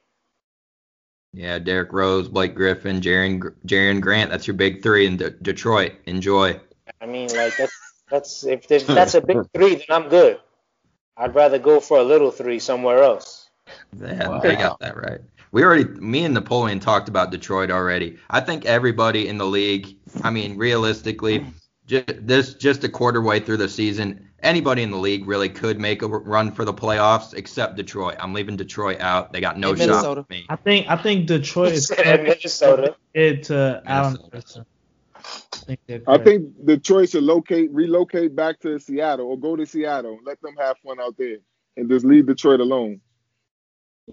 Yeah, 1.37 1.59
Derrick 1.59 1.93
Rose, 1.93 2.29
Blake 2.29 2.55
Griffin, 2.55 3.03
Jaren 3.03 3.53
Jaren 3.67 4.01
Grant. 4.01 4.31
That's 4.31 4.47
your 4.47 4.55
big 4.57 4.83
three 4.83 5.07
in 5.07 5.19
De- 5.19 5.31
Detroit. 5.31 5.93
Enjoy. 6.07 6.59
I 7.03 7.05
mean, 7.07 7.29
like 7.37 7.55
that's 7.59 7.79
that's 8.11 8.45
if 8.45 8.67
there's, 8.69 8.87
that's 8.87 9.15
a 9.15 9.21
big 9.21 9.39
three, 9.55 9.75
then 9.75 9.85
I'm 9.91 10.09
good. 10.09 10.41
I'd 11.19 11.35
rather 11.35 11.59
go 11.59 11.79
for 11.81 11.99
a 11.99 12.03
little 12.03 12.31
three 12.31 12.59
somewhere 12.59 13.03
else. 13.03 13.51
Yeah, 14.01 14.29
Wow. 14.29 14.41
they 14.41 14.57
got 14.57 14.81
that 14.81 14.97
right. 14.97 15.21
We 15.53 15.63
already, 15.63 15.85
me 15.85 16.25
and 16.25 16.33
Napoleon 16.35 16.81
talked 16.81 17.09
about 17.09 17.31
Detroit 17.31 17.71
already. 17.71 18.19
I 18.31 18.41
think 18.41 18.65
everybody 18.65 19.29
in 19.29 19.37
the 19.39 19.47
league. 19.47 19.95
I 20.23 20.31
mean, 20.31 20.57
realistically, 20.57 21.45
just 21.87 22.27
this 22.27 22.55
just 22.55 22.85
a 22.85 22.89
quarter 22.89 23.23
way 23.23 23.41
through 23.41 23.59
the 23.59 23.69
season, 23.69 24.29
anybody 24.43 24.83
in 24.83 24.91
the 24.91 24.97
league 24.99 25.27
really 25.27 25.49
could 25.49 25.79
make 25.81 26.03
a 26.03 26.09
run 26.09 26.53
for 26.53 26.65
the 26.65 26.75
playoffs 26.75 27.35
except 27.35 27.77
Detroit. 27.77 28.17
I'm 28.21 28.33
leaving 28.35 28.57
Detroit 28.57 29.01
out. 29.01 29.33
They 29.33 29.41
got 29.41 29.59
no 29.59 29.71
And 29.71 29.79
shot 29.79 29.87
Minnesota. 29.89 30.21
with 30.23 30.31
me. 30.31 30.47
I 30.49 30.57
think 30.57 30.89
I 30.89 30.97
think 30.97 31.27
Detroit 31.27 31.73
is 31.73 31.87
said 31.89 32.23
Minnesota. 32.25 32.97
it 33.15 33.45
to 33.45 33.83
Allen 33.87 34.13
Minnesota. 34.15 34.31
Iverson. 34.37 34.67
I 35.53 35.57
think, 35.67 35.81
they're 35.87 36.01
I 36.07 36.19
correct. 36.19 36.25
think 36.25 36.67
Detroit 36.67 37.11
should 37.11 37.25
locate, 37.25 37.73
relocate 37.73 38.37
back 38.37 38.61
to 38.61 38.79
Seattle 38.79 39.27
or 39.27 39.39
go 39.39 39.57
to 39.57 39.67
Seattle 39.67 40.21
let 40.25 40.41
them 40.41 40.55
have 40.59 40.77
fun 40.85 41.01
out 41.01 41.17
there 41.19 41.39
and 41.77 41.89
just 41.91 42.05
leave 42.05 42.27
Detroit 42.27 42.61
alone. 42.61 43.01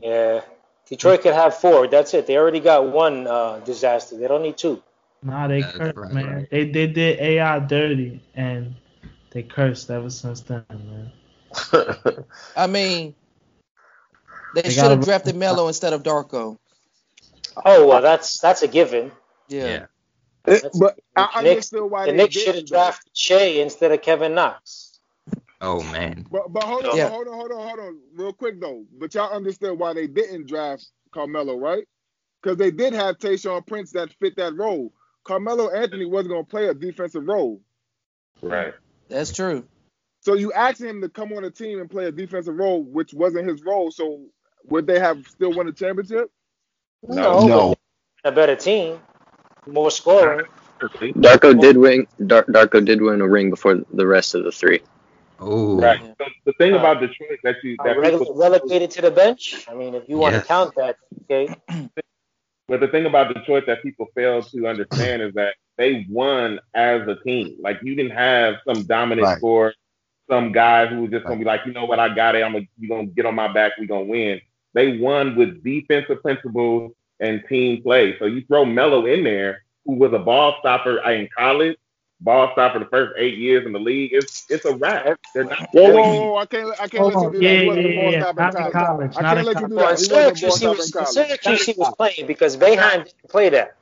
Yeah, 0.01 0.41
Detroit 0.89 1.21
could 1.21 1.35
have 1.35 1.55
four. 1.55 1.87
That's 1.87 2.13
it. 2.15 2.25
They 2.25 2.37
already 2.37 2.59
got 2.59 2.87
one 2.91 3.27
uh, 3.27 3.59
disaster. 3.59 4.17
They 4.17 4.27
don't 4.27 4.41
need 4.41 4.57
two. 4.57 4.81
Nah, 5.23 5.47
they 5.47 5.61
That's 5.61 5.77
cursed, 5.77 5.97
right, 5.97 6.11
man. 6.13 6.35
right. 6.35 6.49
They 6.51 6.69
they 6.69 6.87
did 6.87 7.19
AI 7.19 7.59
dirty 7.59 8.21
and 8.35 8.75
they 9.31 9.43
cursed 9.43 9.89
ever 9.89 10.09
since 10.09 10.41
then, 10.41 10.65
man. 10.69 11.11
I 12.57 12.67
mean, 12.67 13.15
they, 14.53 14.61
They 14.63 14.69
should 14.71 14.83
have 14.91 15.03
drafted 15.03 15.35
Melo 15.35 15.67
instead 15.67 15.93
of 15.93 16.03
Darko. 16.03 16.57
Oh 17.65 17.87
well, 17.87 18.01
that's 18.01 18.39
that's 18.39 18.61
a 18.63 18.67
given. 18.67 19.11
Yeah. 19.47 19.63
Yeah. 19.65 19.73
It- 19.75 20.61
That's- 20.63 20.77
but 20.79 20.99
I 21.15 21.21
the 21.21 21.27
Knicks- 21.27 21.37
understood 21.73 21.91
why 21.91 22.05
The 22.05 22.11
they 22.11 22.17
Knicks 22.17 22.35
should 22.35 22.55
have 22.55 22.65
drafted 22.65 23.11
Shai 23.15 23.61
instead 23.61 23.91
of 23.91 24.01
Kevin 24.01 24.33
Knox. 24.35 24.99
Oh 25.61 25.81
man. 25.83 26.25
But 26.29 26.51
but 26.51 26.63
hold 26.63 26.85
on, 26.85 26.97
Yeah. 26.97 27.09
hold 27.09 27.27
on, 27.27 27.33
hold 27.35 27.51
on, 27.51 27.67
hold 27.67 27.79
on, 27.79 27.99
real 28.15 28.33
quick 28.33 28.59
though. 28.59 28.83
But 28.97 29.13
y'all 29.13 29.31
understand 29.33 29.79
why 29.79 29.93
they 29.93 30.07
didn't 30.07 30.47
draft 30.47 30.85
Carmelo, 31.13 31.55
right? 31.57 31.87
Because 32.41 32.57
they 32.57 32.71
did 32.71 32.91
have 32.93 33.17
Tayshaun 33.19 33.65
Prince 33.65 33.91
that 33.93 34.11
fit 34.19 34.35
that 34.35 34.55
role. 34.57 34.91
Carmelo 35.23 35.69
Anthony 35.69 36.05
wasn't 36.05 36.29
gonna 36.31 36.43
play 36.43 36.67
a 36.67 36.73
defensive 36.73 37.25
role. 37.27 37.61
Right. 38.41 38.73
That's 39.09 39.31
true. 39.33 39.65
So 40.21 40.35
you 40.35 40.53
asked 40.53 40.81
him 40.81 41.01
to 41.01 41.09
come 41.09 41.33
on 41.33 41.43
a 41.43 41.49
team 41.51 41.79
and 41.79 41.89
play 41.89 42.05
a 42.05 42.11
defensive 42.11 42.55
role, 42.55 42.81
which 42.83 43.13
wasn't 43.13 43.47
his 43.47 43.63
role. 43.63 43.91
So 43.91 44.21
would 44.65 44.87
they 44.87 44.99
have 44.99 45.25
still 45.27 45.53
won 45.53 45.65
the 45.65 45.73
championship? 45.73 46.31
No, 47.07 47.45
No. 47.45 47.75
a 48.23 48.31
better 48.31 48.55
team, 48.55 48.99
more 49.67 49.91
scoring. 49.91 50.45
Darko 50.79 51.59
did 51.59 51.77
win. 51.77 52.07
Dar- 52.27 52.45
Darko 52.45 52.83
did 52.83 53.01
win 53.01 53.21
a 53.21 53.27
ring 53.27 53.49
before 53.49 53.81
the 53.93 54.05
rest 54.07 54.35
of 54.35 54.43
the 54.43 54.51
three. 54.51 54.81
Oh. 55.39 55.77
Right. 55.79 55.99
So 56.17 56.25
the 56.45 56.53
thing 56.53 56.73
about 56.73 56.99
Detroit 57.01 57.39
that 57.43 57.55
you 57.63 57.75
Uh, 57.79 57.83
that 57.85 57.97
rele- 57.97 58.19
people, 58.19 58.35
relegated 58.35 58.91
to 58.91 59.01
the 59.01 59.11
bench. 59.11 59.65
I 59.69 59.73
mean, 59.73 59.93
if 59.95 60.07
you 60.07 60.17
want 60.17 60.33
Yes. 60.33 60.43
to 60.43 60.47
count 60.47 60.75
that, 60.75 60.97
okay. 61.23 61.53
but 62.73 62.79
the 62.79 62.87
thing 62.87 63.05
about 63.05 63.31
Detroit 63.31 63.65
that 63.67 63.83
people 63.83 64.07
fail 64.15 64.41
to 64.41 64.67
understand 64.67 65.21
is 65.21 65.31
that 65.35 65.53
they 65.77 66.07
won 66.09 66.59
as 66.73 67.07
a 67.07 67.15
team. 67.23 67.55
Like 67.61 67.79
you 67.83 67.93
didn't 67.93 68.13
have 68.13 68.55
some 68.67 68.81
dominant 68.87 69.27
Right. 69.27 69.37
score, 69.37 69.75
some 70.27 70.51
guy 70.51 70.87
who 70.87 71.01
was 71.01 71.11
just 71.11 71.27
gonna 71.27 71.37
be 71.37 71.45
like, 71.45 71.61
you 71.67 71.71
know 71.71 71.85
what, 71.85 71.99
I 71.99 72.09
got 72.15 72.35
it. 72.35 72.43
I'm 72.43 72.53
gonna 72.53 72.65
you 72.79 72.89
gonna 72.89 73.05
get 73.05 73.27
on 73.27 73.35
my 73.35 73.53
back. 73.53 73.73
We 73.79 73.85
gonna 73.85 74.05
win. 74.05 74.41
They 74.73 74.97
won 74.97 75.35
with 75.35 75.63
defensive 75.63 76.23
principles 76.23 76.93
and 77.19 77.43
team 77.47 77.83
play. 77.83 78.17
So 78.17 78.25
you 78.25 78.43
throw 78.47 78.65
Melo 78.65 79.05
in 79.05 79.23
there, 79.23 79.63
who 79.85 79.93
was 79.93 80.11
a 80.13 80.17
ball 80.17 80.55
stopper 80.59 80.97
in 81.11 81.29
college, 81.37 81.77
ball 82.23 82.49
stopper 82.53 82.79
the 82.79 82.85
first 82.85 83.13
eight 83.17 83.37
years 83.37 83.65
in 83.65 83.73
the 83.73 83.79
league. 83.79 84.11
It's 84.13 84.45
it's 84.49 84.65
a 84.65 84.75
wrap. 84.75 85.19
They're 85.33 85.45
not. 85.45 85.69
Whoa, 85.73 85.87
really- 85.87 86.01
whoa, 86.01 86.25
whoa! 86.31 86.35
I 86.37 86.45
can't, 86.45 86.71
I 86.81 86.87
can't 86.87 86.93
Hold 87.03 87.13
let 87.15 87.21
you 87.21 87.27
on. 87.27 87.31
do 87.33 87.39
that. 87.39 87.43
Yeah, 87.43 87.59
He 87.61 87.67
wasn't 87.67 87.85
yeah, 87.85 87.91
a 87.91 87.95
ball 87.95 88.11
yeah, 88.13 88.31
not 88.37 88.55
in 88.55 88.65
in 88.65 88.71
college. 88.71 88.73
college, 88.73 89.11
I 89.17 89.21
can't 89.23 89.39
in 89.39 89.45
let 89.45 89.59
you 89.61 89.67
do 89.67 89.75
that. 89.75 89.91
in 89.91 89.97
He 89.97 90.13
wasn't 90.13 90.33
a 90.33 90.41
ball 90.41 90.55
Syracuse, 90.57 90.59
he 90.59 90.67
was. 90.67 91.13
Syracuse, 91.13 91.65
he 91.65 91.73
was 91.77 91.95
playing 91.95 92.27
because 92.27 92.57
Boeheim 92.57 93.05
didn't 93.05 93.29
play 93.29 93.49
that. 93.49 93.75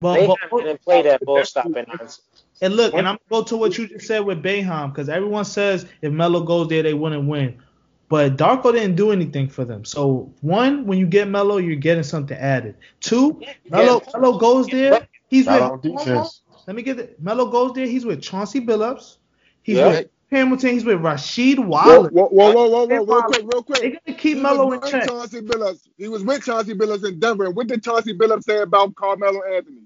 But, 0.00 0.18
Boeheim 0.20 0.36
but 0.50 0.62
didn't 0.64 0.82
play 0.82 1.02
that 1.02 1.20
ball 1.24 1.44
stopping 1.44 1.84
nonsense. 1.88 2.20
and 2.60 2.74
look, 2.76 2.94
and 2.94 3.08
I'm 3.08 3.18
gonna 3.30 3.42
go 3.42 3.48
to 3.48 3.56
what 3.56 3.78
you 3.78 3.88
just 3.88 4.06
said 4.06 4.20
with 4.20 4.42
Boeheim 4.42 4.92
because 4.92 5.08
everyone 5.08 5.44
says 5.44 5.86
if 6.02 6.12
Melo 6.12 6.42
goes 6.42 6.68
there, 6.68 6.82
they 6.82 6.94
wouldn't 6.94 7.26
win. 7.28 7.62
But 8.08 8.36
Darko 8.36 8.72
didn't 8.72 8.94
do 8.96 9.10
anything 9.10 9.48
for 9.48 9.64
them. 9.64 9.84
So 9.84 10.32
one, 10.40 10.86
when 10.86 10.98
you 10.98 11.06
get 11.06 11.28
Melo, 11.28 11.56
you're 11.56 11.74
getting 11.76 12.04
something 12.04 12.36
added. 12.36 12.76
Two, 13.00 13.40
Melo 13.68 14.00
Melo 14.14 14.38
goes 14.38 14.66
there, 14.68 15.08
he's 15.28 15.46
Not 15.46 15.82
with 15.82 15.92
on 15.92 15.98
defense. 15.98 16.42
Let 16.66 16.76
me 16.76 16.82
get 16.82 16.98
it. 16.98 17.20
Melo 17.22 17.46
goes 17.50 17.72
there, 17.74 17.86
he's 17.86 18.04
with 18.04 18.20
Chauncey 18.22 18.60
Billups, 18.60 19.16
he's 19.62 19.76
Yeah. 19.76 19.88
with 19.88 20.08
Hamilton, 20.30 20.70
he's 20.70 20.84
with 20.84 20.98
Rasheed 20.98 21.58
Whoa, 21.58 21.66
Wallace. 21.68 22.12
whoa, 22.12 22.26
whoa, 22.26 22.52
whoa, 22.52 22.68
whoa, 22.68 22.86
whoa! 22.86 23.04
Real 23.04 23.22
quick, 23.22 23.42
real 23.52 23.62
quick. 23.62 23.80
They're 23.80 23.90
gonna 24.06 24.18
keep 24.18 24.36
He 24.36 24.42
Melo 24.42 24.72
in 24.72 24.80
with 24.80 24.90
check. 24.90 25.06
Chauncey 25.08 25.40
Billups. 25.40 25.88
He 25.96 26.08
was 26.08 26.24
with 26.24 26.44
Chauncey 26.44 26.74
Billups 26.74 27.06
in 27.08 27.20
Denver. 27.20 27.44
And 27.44 27.54
what 27.54 27.68
did 27.68 27.84
Chauncey 27.84 28.12
Billups 28.16 28.42
say 28.44 28.58
about 28.58 28.94
Carmelo 28.96 29.40
Anthony? 29.44 29.82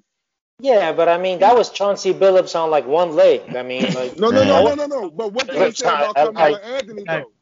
Yeah, 0.59 0.93
but 0.93 1.09
I 1.09 1.19
mean, 1.19 1.39
that 1.41 1.55
was 1.57 1.71
Chauncey 1.71 2.13
Billups 2.15 2.59
on 2.59 2.71
like 2.71 2.87
one 2.87 3.15
leg. 3.15 3.55
I 3.55 3.63
mean, 3.63 3.83
like, 3.95 4.19
No, 4.19 4.31
no, 4.31 4.43
no, 4.45 4.63
no, 4.65 4.75
no, 4.75 4.87
no. 4.87 5.11
But 5.11 5.33
what 5.33 5.47
did 5.47 5.57
he 5.57 5.73
say 5.73 5.87
about 5.89 6.17
I- 6.17 6.23
I- 6.23 6.25
Carmelo 6.33 6.59
Anthony 6.59 7.05
though? 7.07 7.33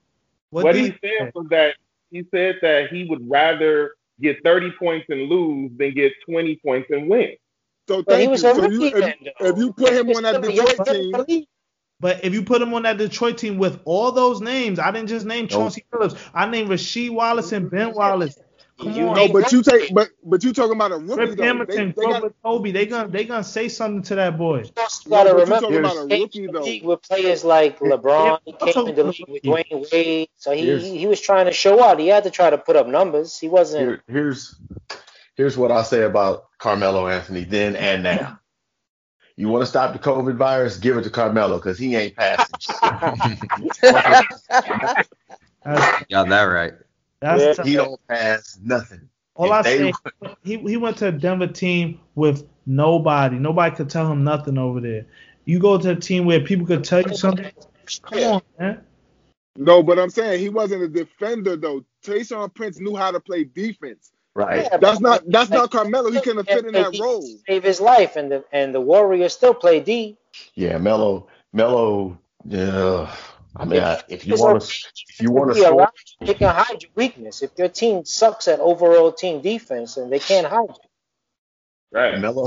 What, 0.50 0.72
did 0.72 0.84
he 0.84 0.94
said 1.00 1.32
was 1.34 1.46
that 1.50 1.74
he 2.10 2.24
said 2.32 2.56
that 2.62 2.88
he 2.90 3.04
would 3.04 3.28
rather 3.30 3.92
get 4.20 4.42
30 4.42 4.72
points 4.78 5.06
and 5.10 5.28
lose 5.28 5.70
than 5.76 5.94
get 5.94 6.12
20 6.28 6.56
points 6.64 6.90
and 6.90 7.08
win. 7.08 7.36
So 7.88 8.02
But 8.02 8.20
he 8.20 8.26
thank 8.26 8.30
was 8.30 8.42
you. 8.42 8.50
a 8.50 8.54
So 8.54 8.60
rookie 8.62 8.74
you, 8.74 8.90
then, 8.90 9.14
if, 9.22 9.34
if 9.40 9.58
you 9.58 9.72
put 9.72 9.92
him 9.94 10.10
on 10.10 10.22
that 10.24 10.42
Detroit 10.42 11.26
team. 11.26 11.44
But 12.00 12.24
if 12.24 12.32
you 12.32 12.44
put 12.44 12.62
him 12.62 12.72
on 12.74 12.82
that 12.82 12.96
Detroit 12.96 13.38
team 13.38 13.58
with 13.58 13.80
all 13.84 14.12
those 14.12 14.40
names, 14.40 14.78
I 14.78 14.92
didn't 14.92 15.08
just 15.08 15.26
name 15.26 15.48
Chauncey 15.48 15.84
Billups. 15.92 16.16
I 16.32 16.48
named 16.48 16.70
Rasheed 16.70 17.10
Wallace 17.10 17.50
and 17.52 17.68
Ben 17.70 17.92
Wallace. 17.92 18.38
Come 18.80 18.92
You 18.92 19.08
on. 19.08 19.16
no, 19.16 19.28
but 19.32 19.50
you 19.50 19.58
rookie. 19.58 19.70
take, 19.78 19.92
but 19.94 20.08
but 20.22 20.44
you 20.44 20.52
talking 20.52 20.74
about 20.76 20.92
a 20.92 20.96
rookie 20.98 21.20
Rip 21.20 21.30
though. 21.30 21.34
They, 21.34 21.46
Hamilton, 21.48 21.94
they 21.96 22.02
got, 22.04 22.20
Grover 22.20 22.34
Toby, 22.44 22.70
they 22.70 22.86
gonna 22.86 23.08
they 23.08 23.24
gonna 23.24 23.42
say 23.42 23.68
something 23.68 24.02
to 24.02 24.14
that 24.14 24.38
boy. 24.38 24.58
You 24.58 24.70
also 24.78 25.10
no, 25.10 25.16
gotta 25.16 25.30
but 25.30 25.38
you 25.38 25.42
remember, 25.44 25.60
talking 25.60 25.76
about 25.78 25.96
a 25.96 26.02
he 26.02 26.08
came 26.08 26.20
rookie 26.22 26.46
though. 26.52 26.60
league 26.62 26.84
with 26.84 27.02
players 27.02 27.42
like 27.44 27.80
LeBron. 27.80 28.38
He 28.44 28.52
came 28.52 28.72
talking 28.72 28.88
in 28.90 28.94
the 28.94 29.02
league 29.04 29.24
with 29.26 29.44
rookie. 29.44 29.48
Dwyane 29.74 29.92
Wade, 29.92 30.28
so 30.36 30.52
he 30.52 30.66
Here's- 30.66 30.84
he 30.84 31.06
was 31.08 31.20
trying 31.20 31.46
to 31.46 31.52
show 31.52 31.82
out. 31.82 31.98
He 31.98 32.06
had 32.06 32.22
to 32.22 32.30
try 32.30 32.50
to 32.50 32.58
put 32.58 32.76
up 32.76 32.86
numbers. 32.86 33.36
He 33.36 33.48
wasn't. 33.48 33.82
Here, 33.88 34.02
here's 34.06 34.54
here's 35.34 35.56
what 35.58 35.72
I 35.72 35.82
say 35.82 36.02
about 36.02 36.47
Carmelo 36.58 37.08
Anthony 37.08 37.44
then 37.44 37.76
and 37.76 38.02
now. 38.02 38.38
You 39.36 39.48
want 39.48 39.62
to 39.62 39.66
stop 39.66 39.92
the 39.92 39.98
COVID 40.00 40.36
virus? 40.36 40.76
Give 40.78 40.96
it 40.96 41.02
to 41.04 41.10
Carmelo 41.10 41.58
because 41.58 41.78
he 41.78 41.94
ain't 41.94 42.16
passing. 42.16 42.46
shit. 43.80 43.94
Got 46.10 46.28
that 46.28 46.42
right. 46.44 46.72
that's 47.20 47.58
Yeah. 47.58 47.64
he 47.64 47.74
don't 47.74 48.00
pass 48.08 48.58
nothing. 48.62 49.08
all 49.36 49.52
I 49.52 49.60
If 49.60 49.64
they- 49.64 49.92
say. 49.92 50.34
He 50.42 50.56
he 50.58 50.76
went 50.76 50.96
to 50.98 51.08
a 51.08 51.12
Denver 51.12 51.46
team 51.46 52.00
with 52.16 52.48
nobody. 52.66 53.38
Nobody 53.38 53.76
could 53.76 53.90
tell 53.90 54.10
him 54.10 54.24
nothing 54.24 54.58
over 54.58 54.80
there. 54.80 55.06
You 55.44 55.60
go 55.60 55.78
to 55.78 55.90
a 55.92 55.96
team 55.96 56.24
where 56.26 56.40
people 56.40 56.66
could 56.66 56.84
tell 56.84 57.02
you 57.02 57.14
something. 57.16 57.50
Come 58.02 58.18
on, 58.24 58.42
man. 58.58 58.80
No, 59.56 59.82
but 59.82 59.98
I'm 59.98 60.10
saying 60.10 60.40
he 60.40 60.48
wasn't 60.48 60.82
a 60.82 60.88
defender 60.88 61.56
though. 61.56 61.84
Tayshaun 62.04 62.54
Prince 62.54 62.80
knew 62.80 62.96
how 62.96 63.10
to 63.10 63.20
play 63.20 63.44
defense. 63.44 64.12
Right. 64.38 64.68
Yeah, 64.70 64.76
That's 64.76 65.00
not 65.00 65.24
that's 65.26 65.50
like, 65.50 65.58
not 65.58 65.70
Carmelo. 65.72 66.12
He 66.12 66.20
couldn't 66.20 66.46
fit 66.46 66.64
in 66.64 66.72
that 66.74 66.96
role. 66.96 67.26
Save 67.48 67.64
his 67.64 67.80
life, 67.80 68.14
and 68.14 68.30
the 68.30 68.44
and 68.52 68.72
the 68.72 68.80
Warriors 68.80 69.32
still 69.32 69.52
play 69.52 69.80
D. 69.80 70.16
Yeah, 70.54 70.78
Melo, 70.78 71.26
Melo. 71.52 72.16
Yeah, 72.44 73.12
I 73.56 73.64
mean, 73.64 73.82
I, 73.82 74.00
if 74.08 74.28
you 74.28 74.36
want 74.36 74.62
to, 74.62 74.86
if 75.08 75.20
you 75.20 75.32
want 75.32 75.52
to 75.54 75.60
score, 75.60 75.90
They 76.20 76.34
can 76.34 76.54
hide 76.54 76.80
your 76.84 76.92
weakness. 76.94 77.42
If 77.42 77.50
your 77.58 77.66
team 77.68 78.04
sucks 78.04 78.46
at 78.46 78.60
overall 78.60 79.10
team 79.10 79.42
defense, 79.42 79.96
and 79.96 80.12
they 80.12 80.20
can't 80.20 80.46
hide 80.46 80.68
you. 80.68 80.88
Right. 81.90 82.20
Melo, 82.20 82.46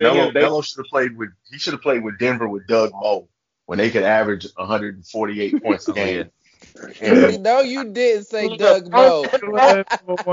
They- 0.00 0.06
Melo, 0.10 0.32
Melo 0.32 0.62
should 0.62 0.78
have 0.78 0.86
played 0.90 1.14
with. 1.14 1.28
He 1.50 1.58
should 1.58 1.74
have 1.74 1.82
played 1.82 2.02
with 2.02 2.18
Denver 2.18 2.48
with 2.48 2.66
Doug 2.66 2.92
Moe 2.94 3.28
when 3.66 3.76
they 3.76 3.90
could 3.90 4.02
average 4.02 4.46
148 4.56 5.62
points 5.62 5.86
a 5.88 5.92
game. 5.92 6.30
no, 7.02 7.60
you 7.60 7.84
didn't 7.92 8.24
say 8.24 8.56
Doug 8.56 8.90
Moe. 8.90 9.24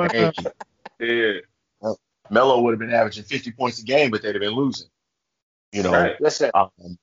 Hey, 0.10 0.32
Yeah. 1.00 1.34
Melo 2.30 2.62
would 2.62 2.72
have 2.72 2.80
been 2.80 2.94
averaging 2.94 3.24
50 3.24 3.52
points 3.52 3.80
a 3.80 3.84
game, 3.86 4.10
but 4.10 4.22
they'd 4.24 4.34
have 4.34 4.42
been 4.42 4.56
losing. 4.56 4.88
You 5.72 5.84
know, 5.84 5.92
Right. 5.92 6.20
Listen, 6.20 6.50
um, 6.56 6.70
and 6.80 6.98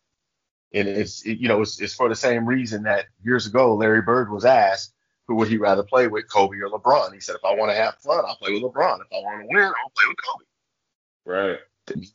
it's 0.88 1.24
it- 1.26 1.38
you 1.38 1.46
know 1.48 1.60
it's, 1.62 1.80
it's 1.80 1.94
for 1.94 2.08
the 2.08 2.14
same 2.16 2.46
reason 2.46 2.84
that 2.84 3.06
years 3.22 3.46
ago 3.46 3.74
Larry 3.76 4.02
Bird 4.02 4.30
was 4.32 4.44
asked 4.44 4.94
who 5.28 5.36
would 5.36 5.46
he 5.48 5.56
rather 5.58 5.84
play 5.84 6.08
with, 6.08 6.28
Kobe 6.28 6.56
or 6.58 6.68
LeBron. 6.68 7.14
He 7.14 7.20
said, 7.20 7.36
if 7.36 7.44
I 7.44 7.54
want 7.54 7.70
to 7.70 7.76
have 7.76 7.94
fun, 7.98 8.24
I'll 8.26 8.34
play 8.36 8.52
with 8.52 8.62
LeBron. 8.62 8.96
If 9.00 9.06
I 9.12 9.16
want 9.22 9.40
to 9.42 9.46
win, 9.48 9.62
I'll 9.64 9.92
play 9.96 10.04
with 10.08 10.16
Kobe. 10.26 10.44
Right. 11.24 11.58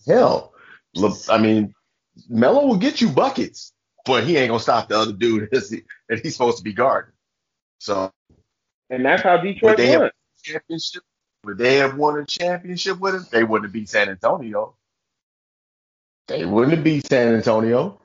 Hell, 0.06 0.54
Le, 0.96 1.14
I 1.30 1.38
mean, 1.38 1.74
Melo 2.28 2.66
will 2.68 2.76
get 2.78 3.00
you 3.00 3.08
buckets, 3.10 3.72
but 4.06 4.26
he 4.26 4.36
ain't 4.36 4.50
gonna 4.50 4.60
stop 4.60 4.90
the 4.90 4.98
other 5.00 5.14
dude 5.14 5.50
that 5.52 6.20
he's 6.22 6.34
supposed 6.34 6.58
to 6.58 6.64
be 6.64 6.74
guarding. 6.74 7.14
So 7.80 8.12
And 8.90 9.06
that's 9.06 9.22
how 9.22 9.36
would 9.38 9.44
Detroit 9.44 9.78
they 9.78 9.88
have 9.88 10.02
won. 10.02 10.12
championship? 10.44 11.04
Would 11.48 11.58
they 11.58 11.78
have 11.78 11.96
won 11.96 12.20
a 12.20 12.26
championship 12.26 13.00
with 13.00 13.16
him? 13.16 13.26
They 13.32 13.46
wouldn't 13.46 13.68
have 13.68 13.72
beat 13.72 13.88
San 13.88 14.10
Antonio. 14.10 14.76
They 16.28 16.44
wouldn't 16.44 16.76
have 16.76 16.84
beat 16.84 17.08
San 17.08 17.36
Antonio. 17.36 18.02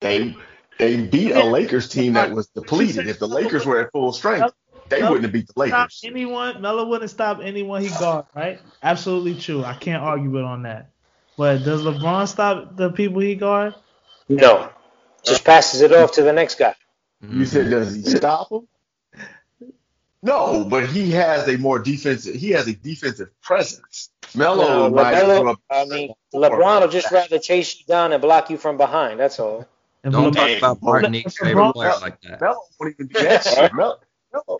They 0.00 0.34
they 0.78 1.06
beat 1.06 1.32
a 1.32 1.44
Lakers 1.44 1.90
team 1.90 2.14
that 2.14 2.30
was 2.30 2.46
depleted. 2.46 3.06
If 3.06 3.18
the 3.18 3.28
Lakers 3.28 3.66
were 3.66 3.82
at 3.82 3.92
full 3.92 4.14
strength, 4.14 4.54
they 4.88 5.02
wouldn't 5.02 5.24
have 5.24 5.32
beat 5.32 5.46
the 5.48 5.60
Lakers. 5.60 6.00
anyone. 6.06 6.62
Melo 6.62 6.86
wouldn't 6.86 7.10
stop 7.10 7.40
anyone 7.42 7.82
he 7.82 7.90
guard. 7.90 8.24
Right? 8.34 8.62
Absolutely 8.82 9.34
true. 9.34 9.62
I 9.62 9.74
can't 9.74 10.02
argue 10.02 10.30
with 10.30 10.44
on 10.44 10.62
that. 10.62 10.88
But 11.36 11.64
does 11.64 11.82
LeBron 11.82 12.26
stop 12.28 12.76
the 12.76 12.90
people 12.92 13.20
he 13.20 13.34
guard? 13.34 13.74
no, 14.30 14.70
just 15.22 15.44
passes 15.44 15.82
it 15.82 15.92
off 15.92 16.12
to 16.12 16.22
the 16.22 16.32
next 16.32 16.58
guy. 16.58 16.74
You 17.20 17.44
said 17.44 17.68
does 17.68 17.94
he 17.94 18.02
stop 18.04 18.50
him? 18.50 18.66
No, 20.22 20.64
but 20.64 20.88
he 20.88 21.10
has 21.12 21.46
a 21.48 21.56
more 21.58 21.78
defensive. 21.78 22.34
He 22.34 22.50
has 22.50 22.66
a 22.66 22.74
defensive 22.74 23.28
presence. 23.42 24.10
Melo 24.34 24.88
No, 24.88 24.90
might 24.90 25.14
LaMelo- 25.14 25.56
do 25.56 25.60
a- 25.70 25.74
I 25.74 25.84
mean, 25.84 26.14
LeBron 26.34 26.80
will 26.80 26.88
just 26.88 27.10
rather 27.12 27.38
chase 27.38 27.78
you 27.78 27.84
down 27.86 28.12
and 28.12 28.20
block 28.20 28.50
you 28.50 28.56
from 28.56 28.76
behind. 28.76 29.20
That's 29.20 29.38
all. 29.38 29.66
If 30.04 30.12
Don't 30.12 30.32
talk 30.32 30.50
about 30.58 30.82
Martinique's 30.82 31.36
favorite 31.36 31.62
LeBron- 31.62 31.72
player 31.74 31.92
like 32.00 32.20
that. 32.22 32.40
Melo 32.40 32.60
won't 32.80 32.94
even 32.94 33.06
do. 33.08 33.76
Melo, 33.76 33.98
Melo, 34.32 34.58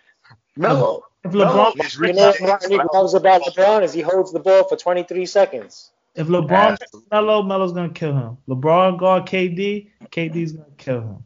Melo, 0.57 1.03
If 1.25 1.33
LeBron, 1.33 1.85
is 1.85 1.95
You 1.99 2.13
know 2.13 2.27
what 2.29 2.39
James 2.39 2.71
Martin 2.71 2.89
loves 2.93 3.15
about 3.15 3.43
LeBron 3.43 3.83
is 3.83 3.93
he 3.93 4.01
holds 4.01 4.33
the 4.33 4.41
ball 4.41 4.65
for 4.69 4.77
23 4.77 5.27
seconds. 5.27 5.91
if 6.15 6.29
LeBron 6.29 6.79
Melo, 7.11 7.43
Melo's 7.43 7.73
gonna 7.73 7.89
kill 7.91 8.17
him. 8.17 8.39
LeBron 8.49 8.99
guard 8.99 9.27
KD, 9.27 9.91
KD's 10.11 10.53
gonna 10.53 10.67
kill 10.79 11.01
him. 11.01 11.25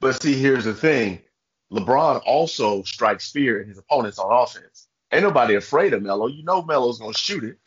But 0.00 0.20
see, 0.22 0.34
here's 0.34 0.64
the 0.64 0.74
thing. 0.74 1.20
LeBron 1.72 2.22
also 2.24 2.82
strikes 2.82 3.30
fear 3.30 3.60
in 3.60 3.68
his 3.68 3.78
opponents 3.78 4.18
on 4.18 4.32
offense. 4.32 4.88
Ain't 5.12 5.22
nobody 5.22 5.54
afraid 5.54 5.92
of 5.94 6.02
Melo. 6.02 6.26
You 6.26 6.42
know 6.44 6.62
Melo's 6.62 6.98
gonna 6.98 7.14
shoot 7.14 7.44
it, 7.44 7.58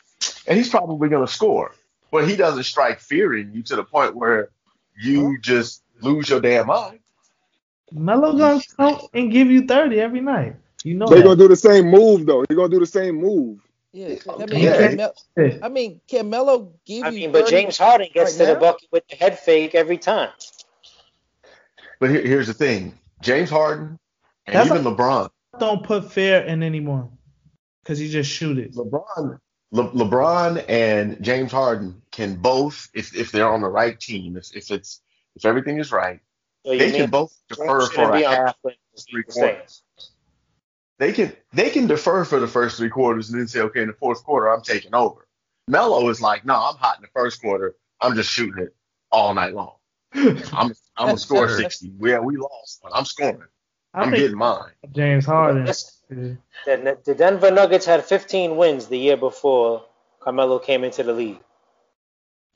and 0.46 0.56
he's 0.56 0.68
probably 0.68 1.08
gonna 1.08 1.26
score. 1.26 1.74
But 2.10 2.28
he 2.28 2.36
doesn't 2.36 2.64
strike 2.64 3.00
fear 3.00 3.36
in 3.36 3.52
you 3.52 3.62
to 3.64 3.76
the 3.76 3.84
point 3.84 4.14
where 4.14 4.50
you 5.00 5.38
just 5.40 5.82
lose 6.00 6.28
your 6.28 6.40
damn 6.40 6.66
mind. 6.66 6.98
Melo 7.90 8.36
gonna 8.36 8.60
come 8.76 9.00
and 9.14 9.30
give 9.30 9.48
you 9.50 9.66
30 9.66 10.00
every 10.00 10.20
night. 10.20 10.56
You 10.84 10.94
know 10.94 11.06
They're 11.06 11.22
gonna 11.22 11.36
do 11.36 11.48
the 11.48 11.56
same 11.56 11.86
move 11.86 12.26
though. 12.26 12.44
They're 12.48 12.56
gonna 12.56 12.68
do 12.68 12.80
the 12.80 12.86
same 12.86 13.16
move. 13.16 13.60
Yeah, 13.92 14.14
I 14.26 14.46
mean, 14.46 14.64
Yeah. 14.64 14.76
can 14.76 14.96
Mel- 14.96 15.14
I 15.62 15.68
mean, 15.68 16.00
can 16.08 16.30
Melo 16.30 16.72
give 16.86 17.04
I 17.04 17.10
you? 17.10 17.28
but 17.28 17.48
James 17.48 17.76
Harden 17.76 18.08
gets 18.12 18.38
right 18.38 18.46
to 18.46 18.54
the 18.54 18.58
bucket 18.58 18.88
with 18.90 19.06
the 19.08 19.16
head 19.16 19.38
fake 19.38 19.74
every 19.74 19.98
time. 19.98 20.30
But 22.00 22.10
here, 22.10 22.22
here's 22.22 22.46
the 22.46 22.54
thing: 22.54 22.98
James 23.22 23.48
Harden 23.50 23.98
and 24.46 24.56
That's 24.56 24.70
even 24.70 24.84
like- 24.84 24.96
LeBron. 24.96 25.30
Don't 25.58 25.84
put 25.84 26.10
fear 26.10 26.40
in 26.40 26.62
anymore 26.62 27.10
Cause 27.84 27.98
he 27.98 28.08
just 28.08 28.30
shoot 28.30 28.58
it. 28.58 28.74
LeBron, 28.74 29.38
Le, 29.72 29.90
LeBron 29.90 30.64
and 30.68 31.22
James 31.22 31.50
Harden 31.50 32.00
can 32.12 32.36
both, 32.36 32.88
if 32.94 33.16
if 33.16 33.32
they're 33.32 33.48
on 33.48 33.60
the 33.60 33.68
right 33.68 33.98
team, 33.98 34.36
if 34.36 34.54
if 34.54 34.70
it's 34.70 35.00
if 35.34 35.44
everything 35.44 35.78
is 35.78 35.90
right, 35.90 36.20
So 36.64 36.78
they 36.78 36.92
can 36.92 37.10
both 37.10 37.34
defer 37.48 37.86
for 37.88 38.12
a 38.12 38.22
half, 38.22 38.56
the 38.62 38.74
three 39.10 39.24
quarters. 39.24 39.82
They 40.98 41.12
can 41.12 41.32
they 41.52 41.70
can 41.70 41.88
defer 41.88 42.24
for 42.24 42.38
the 42.38 42.46
first 42.46 42.76
three 42.76 42.90
quarters 42.90 43.30
and 43.30 43.40
then 43.40 43.48
say, 43.48 43.60
okay, 43.62 43.82
in 43.82 43.88
the 43.88 43.94
fourth 43.94 44.22
quarter, 44.22 44.46
I'm 44.46 44.62
taking 44.62 44.94
over. 44.94 45.26
Melo 45.66 46.08
is 46.08 46.20
like, 46.20 46.44
no, 46.44 46.54
I'm 46.54 46.76
hot 46.76 46.98
in 46.98 47.02
the 47.02 47.08
first 47.12 47.40
quarter. 47.40 47.74
I'm 48.00 48.14
just 48.14 48.30
shooting 48.30 48.62
it 48.62 48.74
all 49.10 49.34
night 49.34 49.54
long. 49.54 49.74
I'm 50.14 50.72
I'm 50.96 51.06
gonna 51.06 51.18
score 51.18 51.48
60. 51.48 51.92
Yeah, 52.00 52.18
we 52.18 52.36
lost, 52.36 52.80
but 52.82 52.92
I'm 52.94 53.04
scoring. 53.04 53.42
I 53.94 54.02
I'm 54.02 54.10
getting 54.10 54.36
mine. 54.36 54.70
James 54.92 55.26
Harden. 55.26 55.64
The, 55.64 56.98
the 57.04 57.14
Denver 57.14 57.50
Nuggets 57.50 57.86
had 57.86 58.04
15 58.04 58.56
wins 58.56 58.86
the 58.86 58.98
year 58.98 59.16
before 59.16 59.84
Carmelo 60.20 60.58
came 60.58 60.84
into 60.84 61.02
the 61.02 61.12
league. 61.12 61.40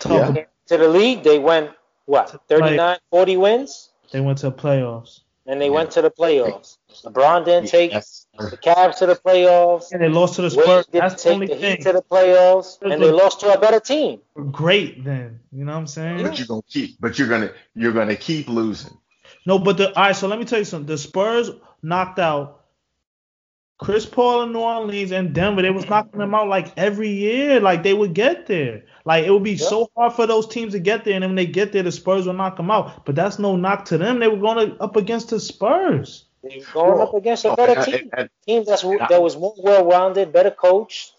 Yeah. 0.08 0.32
Came 0.32 0.46
to 0.66 0.76
the 0.76 0.88
league, 0.88 1.22
they 1.22 1.38
went 1.38 1.70
what 2.06 2.42
39, 2.48 2.98
40 3.10 3.36
wins, 3.36 3.90
They 4.12 4.20
went 4.20 4.38
to 4.38 4.50
playoffs. 4.50 5.20
And 5.46 5.60
they 5.60 5.70
went 5.70 5.90
to 5.92 6.02
the 6.02 6.10
playoffs. 6.10 6.78
LeBron 7.04 7.44
didn't 7.44 7.68
take 7.68 7.92
Yes. 7.92 8.26
the 8.38 8.56
Cavs 8.56 8.98
to 8.98 9.06
the 9.06 9.14
playoffs. 9.14 9.92
And 9.92 10.00
they 10.02 10.08
lost 10.08 10.34
to 10.36 10.42
the 10.42 10.56
Wade 10.56 10.64
Spurs. 10.64 10.86
didn't 10.86 11.00
That's 11.08 11.22
the 11.22 11.28
take 11.28 11.34
only 11.34 11.46
the 11.46 11.56
thing. 11.56 11.76
Heat 11.76 11.82
to 11.82 11.92
the 11.92 12.02
playoffs, 12.02 12.78
and 12.82 13.02
they 13.02 13.10
lost 13.10 13.40
to 13.40 13.52
a 13.52 13.58
better 13.58 13.80
team. 13.80 14.20
Great 14.50 15.04
then. 15.04 15.40
You 15.52 15.64
know 15.64 15.72
what 15.72 15.78
I'm 15.78 15.86
saying? 15.86 16.22
But 16.22 16.38
you're 16.38 16.46
gonna 16.48 16.62
keep 16.68 17.00
but 17.00 17.18
you're 17.18 17.28
gonna 17.28 17.52
you're 17.74 17.92
gonna 17.92 18.16
keep 18.16 18.48
losing. 18.48 18.96
No, 19.44 19.58
but 19.58 19.76
the 19.76 19.88
all 19.88 20.06
right. 20.06 20.16
So 20.16 20.28
let 20.28 20.38
me 20.38 20.44
tell 20.44 20.58
you 20.58 20.64
something. 20.64 20.86
The 20.86 20.98
Spurs 20.98 21.50
knocked 21.82 22.18
out 22.18 22.55
Chris 23.78 24.06
Paul 24.06 24.44
in 24.44 24.52
New 24.52 24.60
Orleans 24.60 25.12
and 25.12 25.34
Denver. 25.34 25.60
They 25.62 25.70
was 25.70 25.84
mm-hmm. 25.84 25.92
knocking 25.92 26.18
them 26.18 26.34
out 26.34 26.48
like 26.48 26.72
every 26.76 27.10
year. 27.10 27.60
Like 27.60 27.82
they 27.82 27.92
would 27.92 28.14
get 28.14 28.46
there. 28.46 28.84
Like 29.04 29.24
it 29.24 29.30
would 29.30 29.42
be 29.44 29.56
so 29.56 29.90
hard 29.96 30.14
for 30.14 30.26
those 30.26 30.46
teams 30.46 30.72
to 30.72 30.78
get 30.78 31.04
there, 31.04 31.14
and 31.14 31.22
then 31.22 31.30
when 31.30 31.36
they 31.36 31.46
get 31.46 31.72
there, 31.72 31.82
the 31.82 31.92
Spurs 31.92 32.26
will 32.26 32.32
knock 32.32 32.56
them 32.56 32.70
out. 32.70 33.04
But 33.04 33.14
that's 33.14 33.38
no 33.38 33.56
knock 33.56 33.84
to 33.86 33.98
them. 33.98 34.18
They 34.18 34.28
were 34.28 34.38
going 34.38 34.76
up 34.80 34.96
against 34.96 35.30
the 35.30 35.40
Spurs. 35.40 36.24
They 36.42 36.58
were 36.58 36.72
going 36.72 37.00
up 37.00 37.14
against 37.14 37.44
a 37.44 37.54
better 37.54 37.82
team, 37.82 38.10
and- 38.16 38.30
team 38.46 38.64
that's 38.64 38.82
that 38.82 39.22
was 39.22 39.36
more 39.36 39.54
well-rounded, 39.58 40.32
better 40.32 40.50
coached. 40.50 41.12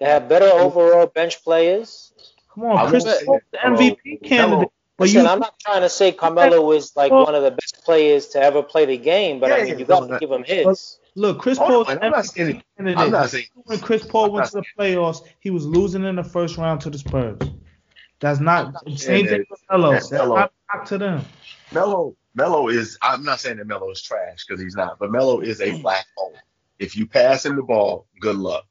They 0.00 0.06
had 0.06 0.28
better 0.28 0.46
overall 0.46 1.06
bench 1.06 1.44
players. 1.44 2.12
Come 2.54 2.64
on, 2.64 2.88
Chris 2.88 3.04
won't 3.04 3.24
Paul, 3.26 3.40
the 3.52 3.58
MVP 3.58 3.98
Melo- 4.04 4.28
candidate. 4.28 4.68
But 4.96 5.04
Listen, 5.04 5.22
you, 5.22 5.28
I'm 5.28 5.38
not 5.38 5.58
trying 5.58 5.80
to 5.82 5.88
say 5.88 6.12
Carmelo 6.12 6.70
is 6.72 6.94
like 6.96 7.10
one 7.10 7.34
of 7.34 7.42
the 7.42 7.50
best 7.50 7.82
players 7.84 8.28
to 8.28 8.42
ever 8.42 8.62
play 8.62 8.84
the 8.84 8.98
game, 8.98 9.40
but 9.40 9.50
I 9.50 9.64
mean, 9.64 9.68
you 9.68 9.76
yeah, 9.78 9.84
got 9.84 10.06
to 10.06 10.18
give 10.18 10.30
him 10.30 10.44
his. 10.44 10.98
Look, 11.14 11.40
Chris 11.40 11.58
Hold 11.58 11.86
Paul. 11.86 11.98
I'm 12.02 12.10
not 12.10 12.26
saying 12.26 12.62
candidate. 12.76 12.98
I'm 12.98 13.10
not 13.10 13.30
saying 13.30 13.46
when 13.64 13.78
Chris 13.80 14.06
Paul 14.06 14.26
I'm 14.26 14.32
went 14.32 14.46
to 14.46 14.52
the 14.52 14.64
playoffs, 14.78 15.26
he 15.40 15.50
was 15.50 15.66
losing 15.66 16.04
in 16.04 16.16
the 16.16 16.24
first 16.24 16.56
round 16.56 16.80
to 16.82 16.90
the 16.90 16.98
Spurs. 16.98 17.38
That's 18.20 18.40
not 18.40 18.74
same 18.98 19.20
And 19.20 19.28
thing 19.28 19.44
with 19.50 19.60
Melo. 19.70 19.92
that's 19.92 20.10
That's 20.10 20.22
Melo. 20.22 20.34
not 20.36 20.52
not 20.74 20.86
to 20.86 20.98
them. 20.98 21.24
Melo, 21.72 22.16
Melo 22.34 22.68
is. 22.68 22.98
I'm 23.02 23.24
not 23.24 23.40
saying 23.40 23.58
that 23.58 23.66
Melo 23.66 23.90
is 23.90 24.00
trash 24.00 24.44
because 24.46 24.62
he's 24.62 24.76
not, 24.76 24.98
but 24.98 25.10
Melo 25.10 25.40
is 25.40 25.60
a 25.60 25.80
black 25.82 26.06
hole. 26.16 26.34
If 26.78 26.96
you 26.96 27.06
pass 27.06 27.44
him 27.44 27.56
the 27.56 27.62
ball, 27.62 28.06
good 28.20 28.36
luck. 28.36 28.64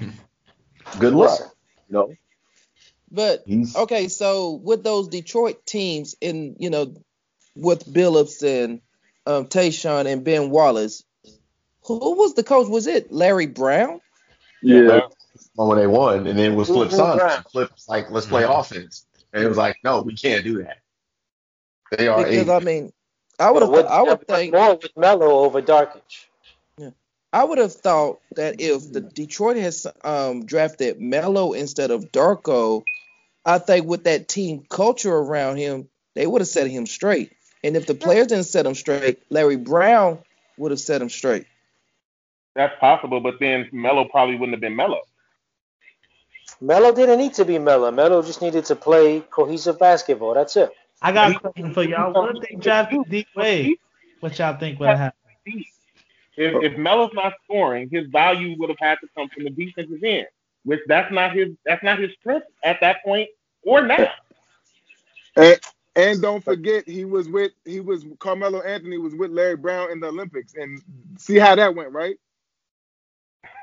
Good 0.98 1.14
luck. 1.14 1.38
You 1.88 1.92
know, 1.94 2.14
But 3.10 3.44
he's 3.46 3.76
okay, 3.76 4.08
so 4.08 4.52
with 4.52 4.82
those 4.82 5.08
Detroit 5.08 5.64
teams 5.66 6.14
in 6.20 6.56
you 6.58 6.70
know 6.70 6.94
with 7.54 7.84
Billups 7.86 8.42
and 8.42 8.80
um, 9.26 9.46
Tayshaun 9.46 10.06
and 10.06 10.24
Ben 10.24 10.50
Wallace, 10.50 11.04
who 11.88 12.16
was 12.16 12.34
the 12.34 12.42
coach? 12.42 12.68
Was 12.68 12.86
it 12.86 13.12
Larry 13.12 13.46
Brown? 13.46 14.00
Yeah. 14.62 15.00
when 15.54 15.78
they 15.78 15.86
won, 15.86 16.26
and 16.26 16.38
then 16.38 16.52
it 16.52 16.54
was 16.54 16.68
Flip. 16.68 16.90
Saunders. 16.90 17.38
Flip 17.50 17.70
was 17.72 17.88
like, 17.88 18.10
let's 18.10 18.26
play 18.26 18.44
offense, 18.44 19.06
and 19.32 19.44
it 19.44 19.48
was 19.48 19.56
like, 19.56 19.78
no, 19.84 20.02
we 20.02 20.14
can't 20.14 20.44
do 20.44 20.62
that. 20.62 20.78
They 21.96 22.08
are 22.08 22.24
Because 22.24 22.48
a 22.48 22.54
I 22.54 22.60
mean, 22.60 22.92
I 23.38 23.50
would 23.50 23.62
have 23.62 23.70
Would, 23.70 23.86
I 23.86 24.02
would 24.02 24.26
think 24.26 24.52
more 24.52 24.74
with 24.74 24.96
Melo 24.96 25.44
over 25.44 25.62
Darkic. 25.62 26.02
I 27.32 27.44
would 27.44 27.58
have 27.58 27.74
thought 27.74 28.20
that 28.36 28.60
if 28.60 28.90
the 28.90 29.02
Detroit 29.02 29.58
has 29.58 29.86
um, 30.02 30.46
drafted 30.46 30.98
Melo 30.98 31.52
instead 31.52 31.90
of 31.90 32.10
Darko, 32.10 32.82
I 33.44 33.58
think 33.58 33.86
with 33.86 34.04
that 34.04 34.28
team 34.28 34.64
culture 34.68 35.14
around 35.14 35.58
him, 35.58 35.88
they 36.14 36.26
would 36.26 36.40
have 36.40 36.48
set 36.48 36.68
him 36.68 36.86
straight. 36.86 37.32
And 37.62 37.76
if 37.76 37.86
the 37.86 37.94
players 37.94 38.28
didn't 38.28 38.46
set 38.46 38.64
him 38.64 38.74
straight, 38.74 39.22
Larry 39.30 39.56
Brown 39.56 40.20
would 40.56 40.70
have 40.70 40.80
set 40.80 41.02
him 41.02 41.10
straight. 41.10 41.46
That's 42.58 42.76
possible, 42.80 43.20
but 43.20 43.38
then 43.38 43.68
Melo 43.70 44.04
probably 44.06 44.34
wouldn't 44.34 44.54
have 44.54 44.60
been 44.60 44.74
Melo. 44.74 45.02
Melo 46.60 46.92
didn't 46.92 47.20
need 47.20 47.32
to 47.34 47.44
be 47.44 47.56
Melo. 47.56 47.92
Melo 47.92 48.20
just 48.20 48.42
needed 48.42 48.64
to 48.64 48.74
play 48.74 49.20
cohesive 49.30 49.78
basketball. 49.78 50.34
That's 50.34 50.56
it. 50.56 50.72
I 51.00 51.12
got 51.12 51.36
a 51.36 51.38
question 51.38 51.72
for 51.72 51.84
y'all. 51.84 52.12
What 52.12 52.36
if 52.36 52.42
they 52.48 52.56
drafted 52.56 53.08
D 53.08 53.24
Wade? 53.36 53.76
What 54.18 54.36
y'all 54.40 54.58
think 54.58 54.80
would 54.80 54.88
have 54.88 54.98
happened? 54.98 55.64
If, 56.36 56.72
if 56.72 56.76
Melo's 56.76 57.12
not 57.14 57.34
scoring, 57.44 57.90
his 57.92 58.08
value 58.08 58.56
would 58.58 58.70
have 58.70 58.78
had 58.80 58.98
to 59.02 59.08
come 59.16 59.28
from 59.28 59.44
the 59.44 59.50
defensive 59.50 60.02
end, 60.02 60.26
which 60.64 60.80
that's 60.88 61.12
not 61.12 61.36
his 61.36 61.50
that's 61.64 61.84
not 61.84 62.00
his 62.00 62.10
strength 62.18 62.48
at 62.64 62.80
that 62.80 63.04
point 63.04 63.28
or 63.62 63.82
now. 63.82 64.10
And, 65.36 65.60
and 65.94 66.20
don't 66.20 66.42
forget, 66.42 66.88
he 66.88 67.04
was 67.04 67.28
with 67.28 67.52
he 67.64 67.78
was 67.78 68.04
Carmelo 68.18 68.62
Anthony 68.62 68.98
was 68.98 69.14
with 69.14 69.30
Larry 69.30 69.56
Brown 69.56 69.92
in 69.92 70.00
the 70.00 70.08
Olympics, 70.08 70.54
and 70.56 70.82
see 71.18 71.38
how 71.38 71.54
that 71.54 71.76
went, 71.76 71.92
right? 71.92 72.16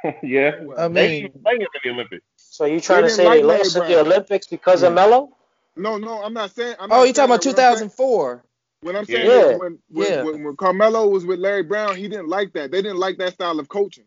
yeah, 0.23 0.51
I 0.77 0.87
they 0.93 1.07
mean, 1.07 1.23
didn't 1.23 1.43
play 1.43 1.55
him 1.55 1.61
in 1.61 1.67
the 1.83 1.89
Olympics. 1.91 2.25
So 2.37 2.65
you 2.65 2.79
trying 2.81 3.03
to 3.03 3.09
say 3.09 3.25
like 3.25 3.39
they 3.39 3.43
Larry 3.43 3.59
lost 3.59 3.75
at 3.77 3.87
the 3.87 3.99
Olympics 4.01 4.47
because 4.47 4.83
of 4.83 4.93
Melo? 4.93 5.37
No, 5.77 5.97
no, 5.97 6.23
I'm 6.23 6.33
not 6.33 6.51
saying. 6.51 6.75
I'm 6.79 6.91
oh, 6.91 6.99
not 6.99 7.07
you 7.07 7.13
talking 7.13 7.31
about 7.33 7.43
that. 7.43 7.55
What 7.55 7.59
I'm 7.59 7.75
saying- 7.77 7.89
2004? 7.91 8.45
What 8.81 8.95
I'm 8.95 9.05
saying 9.05 9.27
Yeah. 9.27 9.49
is 9.51 9.59
when 9.59 9.79
when, 9.89 10.07
Yeah. 10.11 10.23
when 10.23 10.43
when 10.43 10.57
Carmelo 10.57 11.07
was 11.07 11.25
with 11.25 11.39
Larry 11.39 11.63
Brown, 11.63 11.95
he 11.95 12.07
didn't 12.07 12.29
like 12.29 12.53
that. 12.53 12.71
They 12.71 12.81
didn't 12.81 12.99
like 12.99 13.17
that 13.19 13.33
style 13.33 13.59
of 13.59 13.69
coaching. 13.69 14.05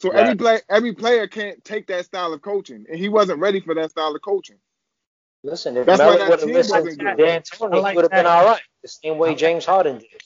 So 0.00 0.12
Right. 0.12 0.20
every 0.22 0.36
play 0.36 0.60
every 0.70 0.94
player 0.94 1.28
can't 1.28 1.64
take 1.64 1.88
that 1.88 2.06
style 2.06 2.32
of 2.34 2.42
coaching, 2.42 2.86
and 2.90 2.98
he 2.98 3.08
wasn't 3.08 3.40
ready 3.40 3.60
for 3.60 3.74
that 3.76 3.90
style 3.92 4.14
of 4.14 4.22
coaching. 4.22 4.58
Listen, 5.44 5.76
if 5.76 5.86
That's 5.86 6.04
why 6.04 6.16
Melo 6.16 6.18
that 6.18 6.30
would 6.30 6.40
have 6.40 6.48
team 6.48 6.54
listened 6.54 6.84
wasn't 6.84 7.00
to 7.00 7.06
good. 7.16 7.18
D'Antoni, 7.18 7.72
I 7.72 7.78
like 7.78 7.92
he 7.92 7.96
would 7.96 8.04
have 8.04 8.12
been 8.12 8.26
that. 8.26 8.26
all 8.26 8.44
right. 8.46 8.62
The 8.82 8.88
same 8.88 9.18
way 9.18 9.34
James 9.36 9.66
Harden 9.66 9.98
did. 9.98 10.22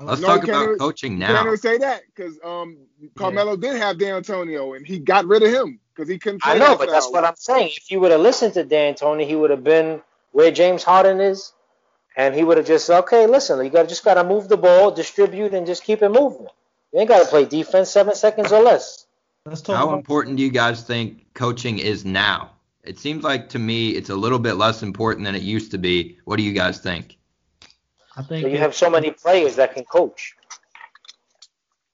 Let's 0.00 0.20
No, 0.20 0.28
talk 0.28 0.44
about 0.44 0.62
even- 0.64 0.78
coaching 0.78 1.12
You 1.20 1.26
can't 1.26 1.34
now. 1.34 1.46
even 1.46 1.56
say 1.58 1.78
that 1.78 2.02
because 2.14 2.38
um, 2.44 2.78
Carmelo 3.16 3.56
did 3.56 3.76
have 3.76 3.98
D'Antonio, 3.98 4.74
and 4.74 4.86
he 4.86 4.98
got 4.98 5.26
rid 5.26 5.42
of 5.42 5.50
him 5.52 5.80
because 5.94 6.08
he 6.08 6.18
couldn't 6.18 6.42
play 6.42 6.52
I 6.52 6.58
know, 6.58 6.70
that 6.70 6.78
but 6.78 6.88
that's 6.90 7.10
what 7.10 7.24
I'm 7.24 7.36
saying. 7.36 7.72
If 7.76 7.90
you 7.90 8.00
would 8.00 8.10
have 8.12 8.20
listened 8.20 8.54
to 8.54 8.64
D'Antoni, 8.64 9.26
he 9.26 9.36
would 9.36 9.50
have 9.50 9.64
been 9.64 10.00
where 10.30 10.50
James 10.50 10.82
Harden 10.82 11.20
is, 11.20 11.52
and 12.16 12.34
he 12.34 12.42
would 12.44 12.56
have 12.56 12.66
just 12.66 12.86
said, 12.86 12.98
okay. 13.00 13.26
Listen, 13.26 13.62
you 13.64 13.70
got 13.70 13.88
just 13.88 14.04
got 14.04 14.14
to 14.14 14.24
move 14.24 14.48
the 14.48 14.56
ball, 14.56 14.90
distribute, 14.90 15.52
and 15.52 15.66
just 15.66 15.82
keep 15.84 16.00
it 16.02 16.08
moving. 16.10 16.46
You 16.92 17.00
ain't 17.00 17.08
got 17.08 17.22
to 17.22 17.28
play 17.28 17.44
defense 17.44 17.90
seven 17.90 18.14
seconds 18.14 18.52
or 18.52 18.62
less. 18.62 19.06
Let's 19.44 19.60
talk 19.60 19.76
How 19.76 19.88
about 19.88 19.98
important 19.98 20.36
do 20.36 20.42
you 20.42 20.50
guys 20.50 20.82
think 20.84 21.34
coaching 21.34 21.78
is 21.78 22.04
now? 22.04 22.52
It 22.84 22.98
seems 22.98 23.24
like 23.24 23.48
to 23.50 23.58
me 23.58 23.90
it's 23.90 24.10
a 24.10 24.14
little 24.16 24.38
bit 24.38 24.54
less 24.54 24.82
important 24.82 25.24
than 25.24 25.34
it 25.34 25.42
used 25.42 25.70
to 25.72 25.78
be. 25.78 26.18
What 26.24 26.36
do 26.36 26.42
you 26.42 26.52
guys 26.52 26.78
think? 26.78 27.18
I 28.16 28.22
think 28.22 28.42
So 28.42 28.48
you 28.48 28.54
it- 28.56 28.60
have 28.60 28.74
so 28.74 28.90
many 28.90 29.10
players 29.12 29.56
that 29.56 29.74
can 29.74 29.84
coach. 29.84 30.34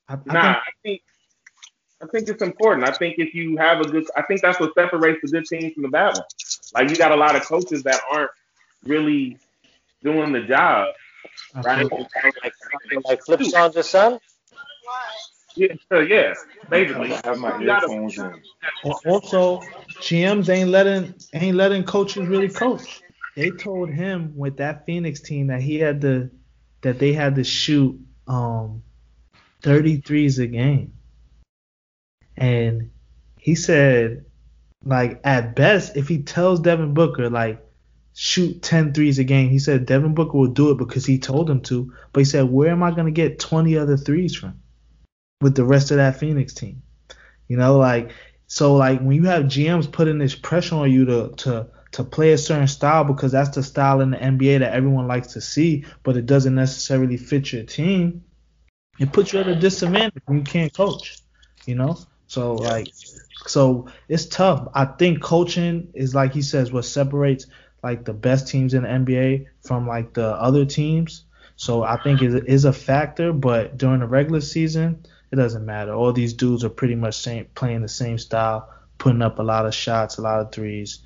I, 0.08 0.14
I 0.14 0.16
Nah, 0.26 0.40
think 0.40 0.56
I 0.56 0.70
think 0.82 1.02
I 2.02 2.06
think 2.06 2.28
it's 2.28 2.42
important. 2.42 2.88
I 2.88 2.92
think 2.92 3.16
if 3.18 3.34
you 3.34 3.56
have 3.58 3.80
a 3.80 3.84
good, 3.84 4.06
I 4.16 4.22
think 4.22 4.42
that's 4.42 4.60
what 4.60 4.74
separates 4.74 5.20
the 5.22 5.28
good 5.28 5.44
teams 5.46 5.74
from 5.74 5.82
the 5.84 5.88
bad 5.88 6.14
ones. 6.14 6.72
Like 6.74 6.90
you 6.90 6.96
got 6.96 7.12
a 7.12 7.16
lot 7.16 7.36
of 7.36 7.42
coaches 7.44 7.82
that 7.84 8.00
aren't 8.10 8.30
really 8.84 9.38
doing 10.02 10.32
the 10.32 10.42
job, 10.42 10.88
right? 11.64 11.86
Like, 11.90 12.54
like 13.04 13.22
Flip 13.24 13.42
Saunders' 13.42 13.90
son. 13.90 14.20
Yeah, 15.56 15.74
so 15.90 16.00
yeah, 16.00 16.34
basically. 16.70 17.12
I 17.14 17.20
have 17.24 17.38
my 17.38 17.58
earphones 17.62 18.18
in. 18.18 18.32
Also, 19.04 19.60
GMs 20.00 20.48
ain't 20.50 20.70
letting 20.70 21.14
ain't 21.34 21.56
letting 21.56 21.84
coaches 21.84 22.28
really 22.28 22.48
coach. 22.48 23.02
They 23.39 23.53
told 23.53 23.91
him 23.91 24.32
with 24.34 24.57
that 24.57 24.84
Phoenix 24.84 25.20
team 25.20 25.47
that 25.47 25.62
he 25.62 25.76
had 25.76 26.01
to 26.01 26.28
that 26.80 26.99
they 26.99 27.12
had 27.12 27.36
to 27.36 27.45
shoot 27.45 27.97
um 28.26 28.82
33s 29.62 30.41
a 30.41 30.49
game. 30.49 30.95
And 32.36 32.91
he 33.39 33.55
said 33.55 34.24
like 34.84 35.20
at 35.22 35.55
best 35.55 35.97
if 35.97 36.09
he 36.09 36.24
tells 36.24 36.59
Devin 36.59 36.95
Booker 36.95 37.30
like 37.30 37.64
shoot 38.12 38.61
10 38.61 38.93
threes 38.93 39.20
a 39.20 39.24
game, 39.24 39.51
he 39.51 39.61
said 39.61 39.86
Devin 39.86 40.14
Booker 40.14 40.36
will 40.36 40.49
do 40.49 40.72
it 40.72 40.78
because 40.78 41.07
he 41.07 41.20
told 41.20 41.49
him 41.49 41.61
to, 41.61 41.93
but 42.12 42.18
he 42.18 42.24
said 42.24 42.51
where 42.51 42.72
am 42.72 42.82
I 42.82 42.91
going 42.91 43.07
to 43.07 43.12
get 43.12 43.39
20 43.39 43.78
other 43.78 43.97
threes 43.97 44.34
from 44.34 44.61
with 45.41 45.55
the 45.55 45.64
rest 45.64 45.93
of 45.93 45.99
that 45.99 46.18
Phoenix 46.18 46.55
team? 46.55 46.82
You 47.47 47.57
know, 47.57 47.78
like 47.78 48.11
so 48.49 48.74
like 48.74 48.99
when 48.99 49.12
you 49.12 49.26
have 49.26 49.45
GMs 49.45 49.93
putting 49.93 50.18
this 50.18 50.34
pressure 50.34 50.74
on 50.74 50.91
you 50.91 51.05
to 51.05 51.28
to 51.36 51.68
to 51.93 52.05
play 52.05 52.32
a 52.32 52.39
certain 52.39 52.68
style 52.68 53.05
because 53.05 53.32
that's 53.32 53.55
the 53.55 53.62
style 53.62 54.01
in 54.01 54.11
the 54.11 54.18
NBA 54.18 54.61
that 54.61 54.74
everyone 54.74 55.07
likes 55.07 55.28
to 55.34 55.41
see, 55.41 55.84
but 56.03 56.16
it 56.16 56.26
doesn't 56.26 56.55
necessarily 56.55 57.16
fit 57.16 57.53
your 57.53 57.64
team, 57.64 58.24
it 58.99 59.12
puts 59.12 59.32
you 59.32 59.41
at 59.41 59.49
a 59.49 59.55
disadvantage 59.55 60.22
when 60.26 60.39
you 60.39 60.45
can't 60.45 60.72
coach. 60.72 61.18
You 61.66 61.74
know? 61.74 61.99
So 62.26 62.55
like 62.55 62.89
so 63.47 63.89
it's 64.09 64.26
tough. 64.26 64.68
I 64.74 64.84
think 64.84 65.22
coaching 65.22 65.91
is 65.95 66.14
like 66.14 66.34
he 66.34 66.43
says 66.43 66.72
what 66.72 66.84
separates 66.84 67.47
like 67.82 68.05
the 68.05 68.12
best 68.12 68.49
teams 68.49 68.74
in 68.74 68.82
the 68.82 68.89
NBA 68.89 69.47
from 69.62 69.86
like 69.86 70.12
the 70.14 70.26
other 70.26 70.64
teams. 70.64 71.24
So 71.57 71.82
I 71.82 71.97
think 71.97 72.22
it 72.22 72.47
is 72.47 72.64
a 72.64 72.72
factor, 72.72 73.32
but 73.32 73.76
during 73.76 74.01
the 74.01 74.07
regular 74.07 74.41
season, 74.41 75.05
it 75.32 75.36
doesn't 75.36 75.64
matter. 75.64 75.93
All 75.93 76.12
these 76.12 76.34
dudes 76.34 76.64
are 76.64 76.70
pretty 76.70 76.95
much 76.95 77.16
same, 77.16 77.47
playing 77.55 77.82
the 77.82 77.89
same 77.89 78.18
style, 78.18 78.72
putting 78.99 79.22
up 79.22 79.39
a 79.39 79.43
lot 79.43 79.66
of 79.66 79.74
shots, 79.74 80.18
a 80.18 80.22
lot 80.22 80.41
of 80.41 80.53
threes, 80.53 81.01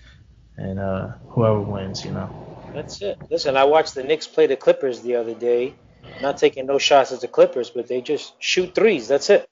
and 0.56 0.78
uh, 0.78 1.08
whoever 1.28 1.60
wins, 1.60 2.04
you 2.04 2.12
know. 2.12 2.28
That's 2.74 3.02
it. 3.02 3.18
Listen, 3.30 3.56
I 3.56 3.64
watched 3.64 3.94
the 3.94 4.02
Knicks 4.02 4.26
play 4.26 4.46
the 4.46 4.56
Clippers 4.56 5.00
the 5.00 5.16
other 5.16 5.34
day. 5.34 5.74
Not 6.20 6.38
taking 6.38 6.66
no 6.66 6.78
shots 6.78 7.12
at 7.12 7.20
the 7.20 7.28
Clippers, 7.28 7.70
but 7.70 7.88
they 7.88 8.00
just 8.00 8.34
shoot 8.38 8.74
threes. 8.74 9.08
That's 9.08 9.30
it. 9.30 9.48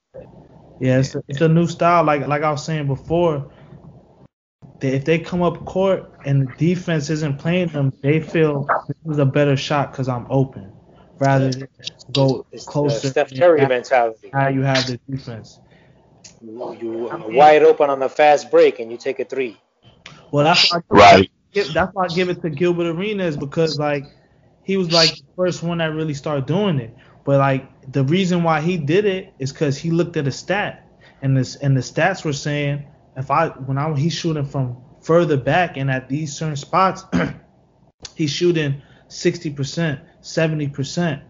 Yeah, 0.81 0.99
it's 0.99 1.15
a, 1.15 1.23
it's 1.29 1.41
a 1.41 1.49
new 1.49 1.67
style. 1.67 2.05
Like 2.05 2.27
like 2.27 2.43
I 2.43 2.51
was 2.51 2.65
saying 2.65 2.87
before, 2.87 3.51
they, 4.81 4.93
if 4.93 5.05
they 5.05 5.19
come 5.19 5.43
up 5.43 5.65
court 5.67 6.11
and 6.25 6.49
the 6.49 6.53
defense 6.57 7.11
isn't 7.11 7.39
playing 7.39 7.69
them, 7.69 7.93
they 8.03 8.21
feel 8.21 8.67
this 8.89 8.97
is 9.13 9.19
a 9.19 9.27
better 9.27 9.57
shot 9.57 9.93
because 9.93 10.09
I'm 10.09 10.27
open, 10.31 10.73
rather 11.19 11.51
than 11.51 11.69
go 12.13 12.47
It's 12.51 12.65
the 12.65 12.71
closer. 12.71 13.09
Steph 13.09 13.35
Curry 13.35 13.67
mentality. 13.67 14.31
Now 14.33 14.49
you 14.49 14.63
have 14.63 14.87
the 14.87 14.99
defense. 15.09 15.61
You, 16.43 16.77
you 16.81 17.11
wide 17.29 17.63
open 17.63 17.91
on 17.91 18.03
a 18.03 18.09
fast 18.09 18.51
break 18.51 18.81
and 18.81 18.91
you 18.91 18.97
take 18.97 19.21
a 19.21 19.25
three. 19.25 19.59
Well, 20.33 20.45
that's 20.45 20.63
why 20.71 20.79
I 20.79 20.83
Right. 20.91 21.31
give, 21.53 21.73
that's 21.73 21.95
why 21.95 22.07
I 22.07 22.09
give 22.09 22.29
it 22.29 22.43
to 22.43 22.51
Gilbert 22.51 22.87
Arenas 22.95 23.37
because 23.37 23.79
like 23.79 24.05
he 24.63 24.77
was 24.77 24.91
like 24.93 25.17
the 25.17 25.25
first 25.37 25.63
one 25.63 25.79
that 25.79 25.95
really 25.95 26.15
started 26.15 26.47
doing 26.47 26.79
it. 26.79 26.95
But 27.25 27.39
like 27.39 27.93
the 27.93 28.05
reason 28.05 28.43
why 28.43 28.61
he 28.61 28.77
did 28.79 29.05
it 29.07 29.35
is 29.39 29.53
because 29.53 29.79
he 29.79 29.91
looked 29.91 30.17
at 30.17 30.27
a 30.27 30.33
stat 30.33 30.87
and 31.23 31.37
this 31.37 31.57
and 31.57 31.77
the 31.77 31.81
stats 31.83 32.25
were 32.25 32.33
saying 32.33 32.87
if 33.17 33.31
I 33.31 33.49
when 33.49 33.79
I 33.79 33.95
he's 33.97 34.15
shooting 34.15 34.45
from 34.47 34.77
further 35.03 35.37
back 35.37 35.77
and 35.77 35.91
at 35.91 36.09
these 36.09 36.37
certain 36.37 36.57
spots 36.57 37.05
he's 38.17 38.31
shooting 38.31 38.83
60%, 39.09 40.01
70%. 40.23 41.23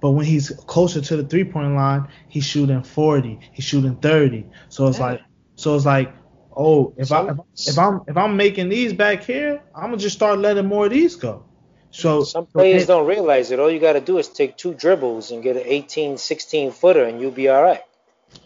But 0.00 0.10
when 0.12 0.24
he's 0.26 0.50
closer 0.66 1.00
to 1.00 1.16
the 1.16 1.24
three 1.24 1.44
point 1.44 1.74
line, 1.74 2.08
he's 2.28 2.44
shooting 2.44 2.82
40, 2.82 3.40
he's 3.52 3.64
shooting 3.64 3.96
30. 3.96 4.46
So 4.68 4.88
it's 4.88 5.00
like 5.00 5.20
so 5.56 5.76
it's 5.76 5.86
like 5.86 6.14
oh 6.60 6.94
if 6.98 7.12
I 7.12 7.28
if, 7.30 7.38
if 7.66 7.78
I'm 7.78 8.02
if 8.08 8.16
I'm 8.16 8.36
making 8.36 8.68
these 8.70 8.92
back 8.92 9.24
here, 9.24 9.62
I'm 9.74 9.84
gonna 9.90 9.96
just 9.98 10.16
start 10.16 10.38
letting 10.40 10.66
more 10.66 10.86
of 10.86 10.92
these 10.92 11.16
go. 11.16 11.44
So 11.90 12.24
Some 12.24 12.46
so 12.46 12.60
players 12.60 12.84
it- 12.84 12.86
don't 12.86 13.06
realize 13.06 13.50
it. 13.50 13.58
All 13.60 13.70
you 13.70 13.80
got 13.80 13.94
to 13.94 14.00
do 14.00 14.18
is 14.18 14.28
take 14.28 14.56
two 14.56 14.74
dribbles 14.74 15.32
and 15.32 15.42
get 15.42 15.56
an 15.56 15.64
18, 15.66 16.18
16 16.18 16.72
footer, 16.72 17.04
and 17.04 17.20
you'll 17.20 17.32
be 17.32 17.48
all 17.48 17.62
right. 17.62 17.82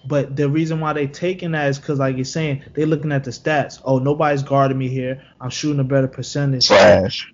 But 0.07 0.37
the 0.37 0.49
reason 0.49 0.81
why 0.81 0.95
they're 0.95 1.09
taking 1.09 1.53
that 1.53 1.69
is 1.69 1.79
because, 1.79 1.99
like 1.99 2.17
you're 2.17 2.25
saying, 2.25 2.65
they're 2.75 2.87
looking 2.87 3.13
at 3.13 3.25
the 3.25 3.31
stats. 3.33 3.81
Oh, 3.85 3.99
nobody's 3.99 4.43
guarding 4.43 4.79
me 4.79 4.89
here. 4.89 5.23
I'm 5.41 5.51
shooting 5.51 5.81
a 5.81 5.85
better 5.85 6.09
percentage. 6.09 6.67
Trash. 6.69 7.33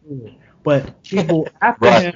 But 0.64 1.02
people 1.04 1.48
after 1.62 1.90
Right. 1.90 2.02
him, 2.02 2.14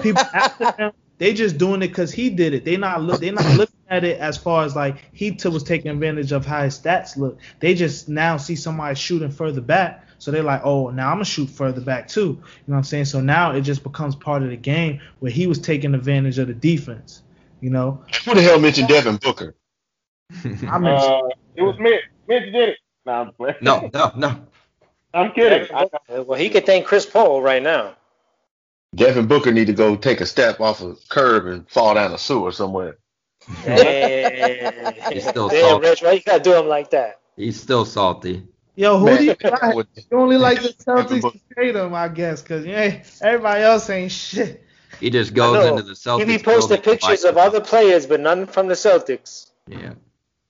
people 0.00 0.24
after 0.34 0.72
him, 0.78 0.92
they 1.20 1.34
just 1.34 1.58
doing 1.58 1.82
it 1.82 1.88
because 1.88 2.10
he 2.10 2.30
did 2.30 2.54
it. 2.54 2.64
They 2.64 2.78
not 2.78 3.02
look. 3.02 3.20
They 3.20 3.30
not 3.30 3.44
looking 3.54 3.76
at 3.90 4.04
it 4.04 4.18
as 4.18 4.38
far 4.38 4.64
as 4.64 4.74
like 4.74 4.96
he 5.12 5.30
t- 5.32 5.50
was 5.50 5.62
taking 5.62 5.90
advantage 5.90 6.32
of 6.32 6.46
how 6.46 6.62
his 6.62 6.78
stats 6.80 7.18
look. 7.18 7.38
They 7.60 7.74
just 7.74 8.08
now 8.08 8.38
see 8.38 8.56
somebody 8.56 8.94
shooting 8.94 9.30
further 9.30 9.60
back, 9.60 10.06
so 10.16 10.30
they're 10.30 10.42
like, 10.42 10.62
oh, 10.64 10.88
now 10.88 11.08
I'm 11.10 11.16
gonna 11.16 11.26
shoot 11.26 11.50
further 11.50 11.82
back 11.82 12.08
too. 12.08 12.20
You 12.20 12.26
know 12.32 12.40
what 12.64 12.76
I'm 12.78 12.84
saying? 12.84 13.04
So 13.04 13.20
now 13.20 13.50
it 13.52 13.60
just 13.60 13.82
becomes 13.82 14.16
part 14.16 14.42
of 14.42 14.48
the 14.48 14.56
game 14.56 14.98
where 15.18 15.30
he 15.30 15.46
was 15.46 15.58
taking 15.58 15.94
advantage 15.94 16.38
of 16.38 16.48
the 16.48 16.54
defense. 16.54 17.22
You 17.60 17.68
know, 17.68 18.02
Who 18.24 18.34
the 18.34 18.40
hell 18.40 18.58
mentioned 18.58 18.88
Devin 18.88 19.16
Booker? 19.18 19.54
I 20.44 20.78
mean, 20.78 20.94
Uh, 20.94 21.20
it 21.54 21.62
was 21.62 21.78
Mitch. 21.78 22.00
Mitch 22.28 22.50
did 22.50 22.70
it. 22.70 22.78
No, 23.04 23.12
I'm 23.12 23.32
playing. 23.34 23.56
No, 23.60 23.90
no, 23.92 24.12
no. 24.16 24.46
I'm 25.12 25.32
kidding. 25.32 25.68
I, 25.74 25.86
Well, 26.20 26.38
he 26.38 26.48
could 26.48 26.64
thank 26.64 26.86
Chris 26.86 27.04
Paul 27.04 27.42
right 27.42 27.62
now. 27.62 27.96
Devin 28.94 29.26
Booker 29.26 29.52
need 29.52 29.66
to 29.66 29.72
go 29.72 29.96
take 29.96 30.20
a 30.20 30.26
step 30.26 30.60
off 30.60 30.82
a 30.82 30.96
curb 31.08 31.46
and 31.46 31.68
fall 31.68 31.94
down 31.94 32.12
a 32.12 32.18
sewer 32.18 32.52
somewhere. 32.52 32.98
Damn, 33.64 34.94
He's 35.12 35.28
still 35.28 35.48
Damn, 35.48 35.62
salty. 35.62 35.88
Rich, 35.88 36.02
why 36.02 36.12
you 36.12 36.20
gotta 36.22 36.42
do 36.42 36.54
him 36.54 36.66
like 36.66 36.90
that? 36.90 37.20
He's 37.36 37.60
still 37.60 37.84
salty. 37.84 38.46
yo, 38.74 38.98
who 38.98 39.06
Man, 39.06 39.18
do 39.18 39.24
you 39.24 39.34
that 39.40 39.62
like? 39.62 39.86
You 40.10 40.18
only 40.18 40.36
like 40.36 40.60
the 40.60 40.74
Devin 40.84 41.20
Celtics 41.20 41.32
to 41.32 41.40
hate 41.56 41.72
them, 41.72 41.94
I 41.94 42.08
guess, 42.08 42.42
because 42.42 42.66
yeah, 42.66 43.02
everybody 43.22 43.62
else 43.62 43.88
ain't 43.90 44.12
shit. 44.12 44.64
He 44.98 45.08
just 45.08 45.34
goes 45.34 45.64
into 45.64 45.82
the 45.82 45.92
Celtics. 45.92 46.26
He 46.26 46.36
be 46.36 46.42
posting 46.42 46.82
pictures 46.82 47.24
of 47.24 47.36
other 47.36 47.60
players, 47.60 48.06
but 48.06 48.20
none 48.20 48.46
from 48.46 48.66
the 48.66 48.74
Celtics. 48.74 49.50
Yeah. 49.66 49.94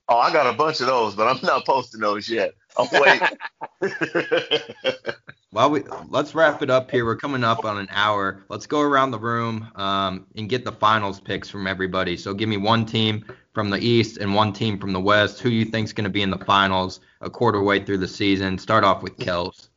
Oh, 0.09 0.17
I 0.17 0.33
got 0.33 0.53
a 0.53 0.57
bunch 0.57 0.81
of 0.81 0.87
those, 0.87 1.15
but 1.15 1.27
I'm 1.27 1.39
not 1.43 1.65
posting 1.65 2.01
those 2.01 2.27
yet. 2.27 2.53
I'm 2.77 2.87
waiting. 2.91 3.37
Well, 5.53 5.69
we 5.69 5.83
let's 6.07 6.33
wrap 6.33 6.61
it 6.61 6.69
up 6.69 6.89
here. 6.89 7.03
We're 7.03 7.17
coming 7.17 7.43
up 7.43 7.65
on 7.65 7.77
an 7.77 7.89
hour. 7.91 8.45
Let's 8.47 8.65
go 8.65 8.79
around 8.79 9.11
the 9.11 9.19
room 9.19 9.67
um, 9.75 10.25
and 10.37 10.47
get 10.47 10.63
the 10.63 10.71
finals 10.71 11.19
picks 11.19 11.49
from 11.49 11.67
everybody. 11.67 12.15
So 12.15 12.33
give 12.33 12.47
me 12.47 12.55
one 12.55 12.85
team 12.85 13.25
from 13.53 13.69
the 13.69 13.77
East 13.77 14.17
and 14.17 14.33
one 14.33 14.53
team 14.53 14.79
from 14.79 14.93
the 14.93 15.01
West. 15.01 15.41
Who 15.41 15.49
you 15.49 15.65
think's 15.65 15.91
going 15.91 16.05
to 16.05 16.09
be 16.09 16.21
in 16.21 16.29
the 16.29 16.37
finals 16.37 17.01
a 17.19 17.29
quarter 17.29 17.61
way 17.61 17.83
through 17.83 17.97
the 17.97 18.07
season? 18.07 18.57
Start 18.57 18.85
off 18.85 19.03
with 19.03 19.17
Kels. 19.17 19.67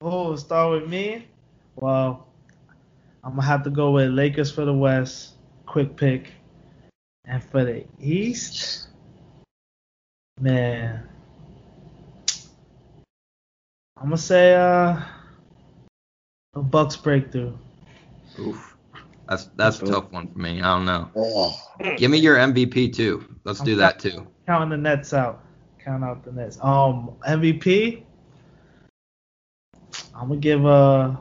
Oh, 0.00 0.34
start 0.34 0.80
with 0.80 0.90
me. 0.90 1.28
Well, 1.76 2.26
I'm 3.22 3.36
gonna 3.36 3.46
have 3.46 3.62
to 3.64 3.70
go 3.70 3.92
with 3.92 4.10
Lakers 4.10 4.50
for 4.50 4.64
the 4.64 4.74
West. 4.74 5.34
Quick 5.66 5.96
pick. 5.96 6.32
And 7.24 7.42
for 7.42 7.64
the 7.64 7.84
East, 8.00 8.88
man, 10.40 11.08
I'm 13.96 14.04
gonna 14.04 14.18
say 14.18 14.54
uh, 14.54 15.00
a 16.54 16.62
Bucks 16.62 16.96
breakthrough. 16.96 17.52
Oof. 18.38 18.76
That's 19.28 19.46
that's 19.56 19.80
a 19.80 19.86
tough 19.86 20.12
one 20.12 20.28
for 20.28 20.38
me. 20.38 20.60
I 20.60 20.76
don't 20.76 20.84
know. 20.84 21.10
Oh. 21.16 21.58
Give 21.96 22.10
me 22.10 22.18
your 22.18 22.36
MVP 22.36 22.94
too. 22.94 23.24
Let's 23.44 23.60
do 23.60 23.76
that 23.76 23.98
too. 23.98 24.26
Counting 24.46 24.70
the 24.70 24.76
Nets 24.76 25.14
out. 25.14 25.44
Count 25.78 26.04
out 26.04 26.24
the 26.24 26.32
Nets. 26.32 26.58
Um, 26.60 27.16
MVP. 27.26 28.04
I'm 30.14 30.28
gonna 30.28 30.36
give 30.36 30.66
uh, 30.66 31.16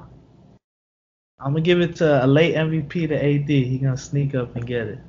I'm 1.39 1.51
gonna 1.51 1.61
give 1.61 1.81
it 1.81 1.95
to 1.97 2.25
a 2.25 2.27
late 2.27 2.55
MVP 2.55 3.07
to 3.09 3.15
AD. 3.15 3.49
He 3.49 3.77
gonna 3.77 3.97
sneak 3.97 4.35
up 4.35 4.55
and 4.55 4.65
get 4.65 4.87
it. 4.87 4.99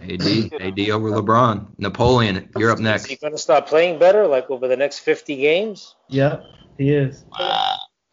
AD, 0.00 0.62
AD 0.62 0.90
over 0.90 1.10
LeBron. 1.10 1.66
Napoleon, 1.78 2.48
you're 2.56 2.70
up 2.70 2.78
Is 2.78 2.82
next. 2.82 3.06
he 3.06 3.16
gonna 3.16 3.38
start 3.38 3.66
playing 3.66 3.98
better, 3.98 4.26
like 4.26 4.48
over 4.50 4.68
the 4.68 4.76
next 4.76 5.00
50 5.00 5.36
games? 5.36 5.96
Yep, 6.08 6.44
he 6.78 6.94
is. 6.94 7.24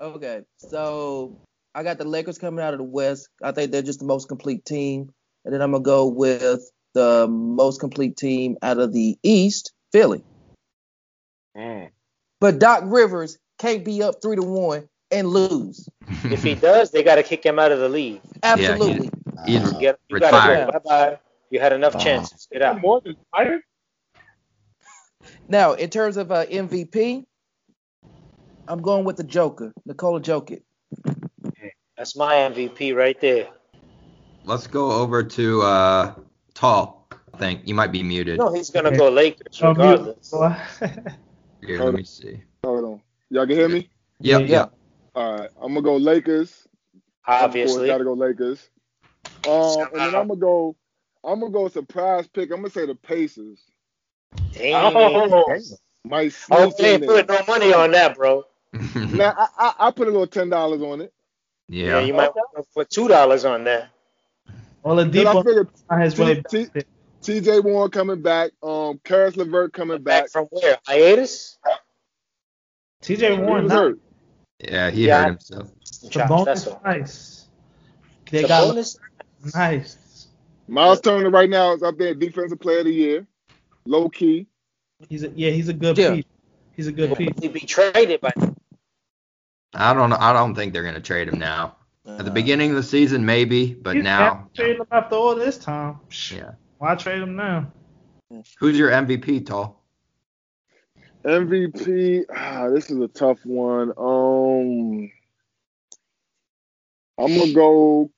Okay, 0.01 0.41
so 0.57 1.37
I 1.73 1.83
got 1.83 1.97
the 1.97 2.03
Lakers 2.05 2.37
coming 2.37 2.63
out 2.63 2.73
of 2.73 2.79
the 2.79 2.83
West. 2.83 3.29
I 3.41 3.51
think 3.51 3.71
they're 3.71 3.81
just 3.81 3.99
the 3.99 4.05
most 4.05 4.27
complete 4.27 4.65
team. 4.65 5.11
And 5.45 5.53
then 5.53 5.61
I'm 5.61 5.71
gonna 5.71 5.83
go 5.83 6.07
with 6.07 6.69
the 6.93 7.27
most 7.29 7.79
complete 7.79 8.17
team 8.17 8.57
out 8.61 8.79
of 8.79 8.91
the 8.93 9.17
East, 9.23 9.71
Philly. 9.91 10.23
Mm. 11.55 11.89
But 12.41 12.59
Doc 12.59 12.83
Rivers 12.85 13.37
can't 13.59 13.85
be 13.85 14.03
up 14.03 14.15
three 14.21 14.35
to 14.35 14.41
one 14.43 14.89
and 15.11 15.27
lose. 15.27 15.87
If 16.25 16.41
he 16.43 16.55
does, 16.55 16.91
they 16.91 17.03
gotta 17.03 17.21
kick 17.23 17.45
him 17.45 17.59
out 17.59 17.71
of 17.71 17.79
the 17.79 17.89
league. 17.89 18.21
Absolutely. 18.41 19.09
He's 19.45 19.61
You, 19.61 19.79
get, 19.79 19.99
you 20.09 20.15
retired. 20.15 20.65
gotta 20.67 20.71
go. 20.71 20.79
Bye 20.89 21.09
bye. 21.11 21.19
You 21.51 21.59
had 21.59 21.71
enough 21.73 21.93
Wow. 21.93 21.99
chances. 21.99 22.47
Get 22.51 22.63
out. 22.63 22.81
More 22.81 22.99
than 23.01 23.15
fired? 23.31 23.61
Now, 25.47 25.73
in 25.73 25.89
terms 25.91 26.17
of 26.17 26.31
uh, 26.31 26.45
MVP, 26.47 27.25
I'm 28.67 28.81
going 28.81 29.05
with 29.05 29.17
the 29.17 29.23
Joker, 29.23 29.73
Nikola 29.85 30.21
Jokic. 30.21 30.61
That's 31.97 32.15
my 32.15 32.35
MVP 32.35 32.95
right 32.95 33.19
there. 33.21 33.47
Let's 34.43 34.67
go 34.67 34.91
over 34.91 35.23
to 35.23 35.61
uh, 35.61 36.13
Tall. 36.53 37.07
I 37.33 37.37
think 37.37 37.61
you 37.65 37.73
might 37.73 37.91
be 37.91 38.03
muted. 38.03 38.37
No, 38.37 38.53
he's 38.53 38.69
gonna 38.69 38.95
go 38.97 39.09
Lakers 39.09 39.61
regardless. 39.61 40.33
Here, 41.61 41.79
let 41.79 41.93
me 41.93 42.03
see. 42.03 42.41
Hold 42.63 42.85
on. 42.85 43.01
Y'all 43.29 43.45
can 43.45 43.55
hear 43.55 43.69
me? 43.69 43.89
Yep, 44.19 44.41
Yeah. 44.41 44.47
yep. 44.47 44.73
All 45.15 45.39
right. 45.39 45.49
I'm 45.61 45.73
gonna 45.73 45.81
go 45.81 45.97
Lakers. 45.97 46.67
Obviously. 47.27 47.87
Gotta 47.87 48.03
go 48.03 48.13
Lakers. 48.13 48.69
Um, 49.47 49.87
and 49.93 49.99
then 49.99 50.15
I'm 50.15 50.27
gonna 50.27 50.35
go. 50.35 50.75
I'm 51.23 51.39
gonna 51.39 51.51
go 51.51 51.67
surprise 51.67 52.27
pick. 52.27 52.51
I'm 52.51 52.57
gonna 52.57 52.69
say 52.69 52.85
the 52.85 52.95
Pacers. 52.95 53.59
Damn. 54.53 54.95
Oh, 54.95 55.43
Might 56.03 56.33
sneak 56.33 56.77
they 56.77 56.85
in 56.85 56.91
ain't 56.93 57.01
there. 57.01 57.23
put 57.23 57.29
no 57.29 57.41
money 57.47 57.73
on 57.73 57.91
that, 57.91 58.15
bro. 58.15 58.43
Now 58.95 59.33
I, 59.37 59.47
I 59.57 59.73
I 59.87 59.91
put 59.91 60.07
a 60.07 60.11
little 60.11 60.27
ten 60.27 60.49
dollars 60.49 60.81
on 60.81 61.01
it. 61.01 61.13
Yeah, 61.67 61.85
yeah. 61.85 61.99
you 62.01 62.13
might 62.13 62.35
want 62.35 62.49
to 62.57 62.63
put 62.73 62.89
two 62.89 63.07
dollars 63.07 63.45
on 63.45 63.63
that. 63.65 63.89
Well, 64.83 64.97
the 64.97 65.23
Cause 65.23 65.35
I 65.35 65.43
figured 65.43 65.69
on 65.89 66.01
his 66.01 66.13
T- 66.13 66.23
way 66.23 66.33
back. 66.35 66.47
T- 66.49 66.67
T.J. 67.21 67.59
Warren 67.61 67.89
coming 67.89 68.21
back. 68.21 68.51
Um, 68.61 68.99
Caris 69.03 69.35
LeVert 69.35 69.73
coming 69.73 70.03
Back 70.03 70.23
back. 70.25 70.31
from 70.31 70.45
where? 70.51 70.77
Hiatus? 70.87 71.57
TJ 73.01 73.39
Warren, 73.45 73.63
was 73.63 73.71
not 73.73 73.79
hurt. 73.79 73.99
Yeah, 74.59 74.91
he 74.91 75.07
Yeah. 75.07 75.23
hurt 75.23 75.27
himself. 75.29 75.71
the 76.03 76.25
bonus 76.27 76.67
nice. 76.83 77.47
They 78.29 78.43
The 78.43 78.47
got 78.47 78.67
bonus? 78.67 78.97
nice. 79.55 80.27
Miles 80.67 81.01
Turner 81.01 81.29
right 81.31 81.49
now 81.49 81.73
is 81.73 81.81
up 81.83 81.97
there, 81.97 82.13
defensive 82.13 82.59
player 82.59 82.79
of 82.79 82.85
the 82.85 82.93
year, 82.93 83.27
low 83.85 84.07
key. 84.09 84.47
He's 85.09 85.23
a, 85.23 85.29
yeah, 85.29 85.49
he's 85.51 85.67
a 85.69 85.73
good 85.73 85.97
Yeah. 85.97 86.15
piece. 86.15 86.25
He's 86.75 86.87
a 86.87 86.91
good 86.91 87.15
piece. 87.15 87.31
He'd 87.41 87.53
be 87.53 87.59
traded 87.61 88.21
by 88.21 88.33
I 89.75 89.93
don't 89.93 90.09
know. 90.09 90.17
I 90.19 90.33
don't 90.33 90.55
think 90.55 90.73
they're 90.73 90.83
gonna 90.83 90.99
trade 90.99 91.27
him 91.27 91.39
now. 91.39 91.75
At 92.07 92.23
the 92.23 92.31
beginning 92.31 92.69
of 92.69 92.75
the 92.75 92.83
season, 92.83 93.25
maybe, 93.25 93.73
but 93.73 93.97
now. 93.97 94.01
He's 94.01 94.03
now, 94.03 94.49
trade 94.55 94.75
him 94.77 94.85
after 94.91 95.15
all 95.15 95.35
this 95.35 95.57
time. 95.57 95.99
yeah. 96.31 96.51
Why 96.77 96.95
trade 96.95 97.21
him 97.21 97.35
now? 97.35 97.71
Who's 98.59 98.77
your 98.77 98.91
MVP, 98.91 99.45
Tall? 99.45 99.81
MVP. 101.23 102.25
Ah, 102.29 102.69
this 102.69 102.91
is 102.91 102.99
a 102.99 103.07
tough 103.07 103.43
one. 103.43 103.91
Um, 103.97 105.11
I'm 107.17 107.37
gonna 107.37 107.53
go 107.53 108.11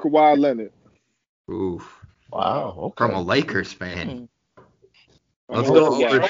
Kawhi 0.00 0.38
Leonard. 0.38 0.72
Oof. 1.50 2.04
Wow. 2.32 2.74
Okay. 2.78 3.04
From 3.06 3.14
a 3.14 3.22
Lakers 3.22 3.72
fan. 3.72 4.28
I'm 5.48 5.56
Let's 5.56 5.70
go 5.70 5.98
Yeah, 5.98 6.08
over. 6.08 6.20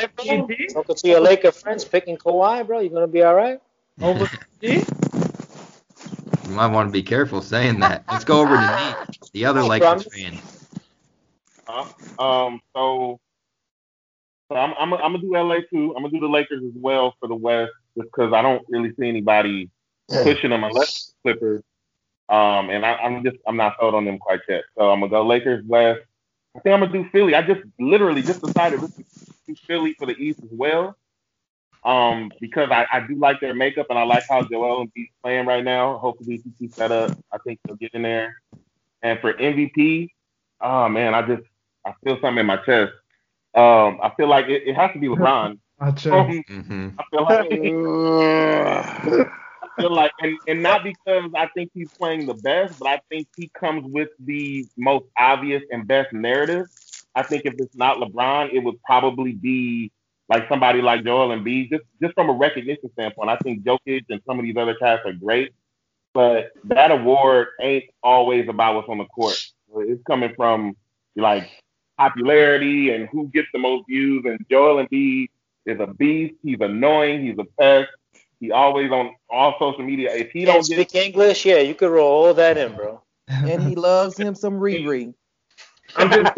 Talking 0.72 0.96
to 0.96 1.08
your 1.08 1.20
Laker 1.20 1.52
friends 1.52 1.84
picking 1.84 2.16
Kawhi, 2.16 2.66
bro. 2.66 2.80
You're 2.80 2.90
gonna 2.92 3.06
be 3.06 3.22
all 3.22 3.34
right? 3.34 3.60
Over 4.00 4.28
G? 4.60 4.84
You 6.44 6.50
might 6.50 6.68
want 6.68 6.88
to 6.88 6.92
be 6.92 7.02
careful 7.02 7.42
saying 7.42 7.80
that. 7.80 8.04
Let's 8.10 8.24
go 8.24 8.40
over 8.40 8.56
to 8.56 8.66
Nate, 8.74 8.96
the 9.32 9.44
other 9.44 9.60
I 9.60 9.66
Lakers 9.66 10.04
fan. 10.04 10.38
Uh, 11.66 11.86
um, 12.22 12.60
so, 12.74 13.20
so 14.50 14.56
I'm, 14.56 14.74
I'm, 14.78 14.92
I'm 14.94 15.12
gonna 15.12 15.18
do 15.18 15.32
LA 15.32 15.60
too. 15.70 15.94
I'm 15.96 16.02
gonna 16.02 16.10
do 16.10 16.20
the 16.20 16.28
Lakers 16.28 16.62
as 16.64 16.72
well 16.74 17.14
for 17.20 17.28
the 17.28 17.34
West, 17.34 17.72
just 17.96 18.08
because 18.08 18.32
I 18.32 18.42
don't 18.42 18.64
really 18.68 18.92
see 18.98 19.08
anybody 19.08 19.70
pushing 20.08 20.50
them 20.50 20.64
unless 20.64 21.12
the 21.24 21.32
Clippers. 21.32 21.62
Um, 22.28 22.70
and 22.70 22.84
I, 22.84 22.94
I'm 22.94 23.22
just 23.24 23.36
I'm 23.46 23.56
not 23.56 23.74
sold 23.78 23.94
on 23.94 24.04
them 24.04 24.18
quite 24.18 24.40
yet. 24.48 24.62
So 24.76 24.90
I'm 24.90 25.00
gonna 25.00 25.10
go 25.10 25.26
Lakers 25.26 25.64
West. 25.66 26.00
I 26.56 26.60
think 26.60 26.74
I'm 26.74 26.80
gonna 26.80 26.92
do 26.92 27.08
Philly. 27.10 27.34
I 27.34 27.42
just 27.42 27.60
literally 27.78 28.22
just 28.22 28.42
decided 28.42 28.80
to 28.80 28.92
do 29.46 29.54
Philly 29.66 29.94
for 29.98 30.06
the 30.06 30.16
East 30.16 30.40
as 30.42 30.50
well. 30.50 30.96
Um, 31.84 32.32
because 32.40 32.68
I, 32.70 32.86
I 32.92 33.00
do 33.06 33.16
like 33.18 33.40
their 33.40 33.54
makeup 33.54 33.86
and 33.90 33.98
I 33.98 34.02
like 34.04 34.24
how 34.28 34.42
Joel 34.42 34.84
Embiid's 34.86 35.12
playing 35.22 35.46
right 35.46 35.64
now. 35.64 35.98
Hopefully 35.98 36.40
he 36.42 36.50
keeps 36.58 36.74
that 36.76 36.90
up. 36.92 37.12
I 37.32 37.38
think 37.38 37.60
he'll 37.66 37.76
get 37.76 37.92
in 37.94 38.02
there. 38.02 38.34
And 39.02 39.18
for 39.20 39.32
MVP, 39.38 40.12
oh 40.60 40.88
man, 40.88 41.14
I 41.14 41.22
just 41.22 41.42
I 41.86 41.92
feel 42.04 42.16
something 42.20 42.38
in 42.38 42.46
my 42.46 42.56
chest. 42.58 42.92
Um, 43.54 43.98
I 44.02 44.12
feel 44.16 44.28
like 44.28 44.46
it, 44.48 44.62
it 44.66 44.74
has 44.74 44.92
to 44.92 44.98
be 44.98 45.08
LeBron. 45.08 45.58
I 45.80 45.90
check. 45.92 46.28
Um, 46.28 46.42
hmm 46.48 46.88
I 46.98 47.04
feel 47.10 47.24
like 47.24 47.38
I 49.62 49.68
feel 49.78 49.94
like, 49.94 50.12
and, 50.20 50.38
and 50.46 50.62
not 50.62 50.82
because 50.84 51.30
I 51.36 51.48
think 51.54 51.70
he's 51.74 51.88
playing 51.98 52.26
the 52.26 52.34
best, 52.34 52.74
but 52.78 52.88
I 52.88 53.00
think 53.10 53.28
he 53.36 53.50
comes 53.58 53.84
with 53.86 54.08
the 54.18 54.66
most 54.76 55.06
obvious 55.18 55.62
and 55.70 55.86
best 55.86 56.12
narrative. 56.12 56.66
I 57.14 57.22
think 57.22 57.42
if 57.44 57.54
it's 57.58 57.74
not 57.74 57.98
LeBron, 57.98 58.52
it 58.52 58.60
would 58.60 58.82
probably 58.82 59.32
be 59.32 59.92
like 60.32 60.48
somebody 60.48 60.80
like 60.80 61.04
Joel 61.04 61.28
Embiid. 61.28 61.70
Just 61.70 61.84
just 62.00 62.14
from 62.14 62.30
a 62.30 62.32
recognition 62.32 62.90
standpoint, 62.92 63.28
I 63.30 63.36
think 63.38 63.64
Jokic 63.64 64.04
and 64.08 64.20
some 64.26 64.38
of 64.38 64.44
these 64.44 64.56
other 64.56 64.74
cats 64.74 65.02
are 65.04 65.12
great, 65.12 65.52
but 66.14 66.52
that 66.64 66.90
award 66.90 67.48
ain't 67.60 67.84
always 68.02 68.48
about 68.48 68.76
what's 68.76 68.88
on 68.88 68.98
the 68.98 69.04
court. 69.04 69.36
It's 69.76 70.02
coming 70.04 70.32
from 70.34 70.76
like 71.16 71.50
popularity 71.98 72.90
and 72.94 73.08
who 73.08 73.28
gets 73.28 73.48
the 73.52 73.58
most 73.58 73.84
views. 73.88 74.24
And 74.24 74.44
Joel 74.50 74.86
Embiid 74.86 75.28
is 75.66 75.78
a 75.80 75.86
beast. 75.86 76.34
He's 76.42 76.58
annoying. 76.60 77.26
He's 77.26 77.36
a 77.38 77.44
pest. 77.60 77.90
He 78.40 78.50
always 78.50 78.90
on 78.90 79.14
all 79.30 79.54
social 79.58 79.84
media. 79.84 80.12
If 80.14 80.30
he 80.32 80.44
Can't 80.44 80.54
don't 80.56 80.68
get 80.68 80.90
speak 80.90 80.94
English, 81.06 81.44
yeah, 81.44 81.58
you 81.58 81.74
could 81.74 81.90
roll 81.90 82.26
all 82.26 82.34
that 82.34 82.58
in, 82.58 82.74
bro. 82.74 83.02
and 83.28 83.62
he 83.62 83.76
loves 83.76 84.16
him 84.16 84.34
some 84.34 84.54
Riri. 84.54 85.14
I'm 85.96 86.10
just, 86.10 86.32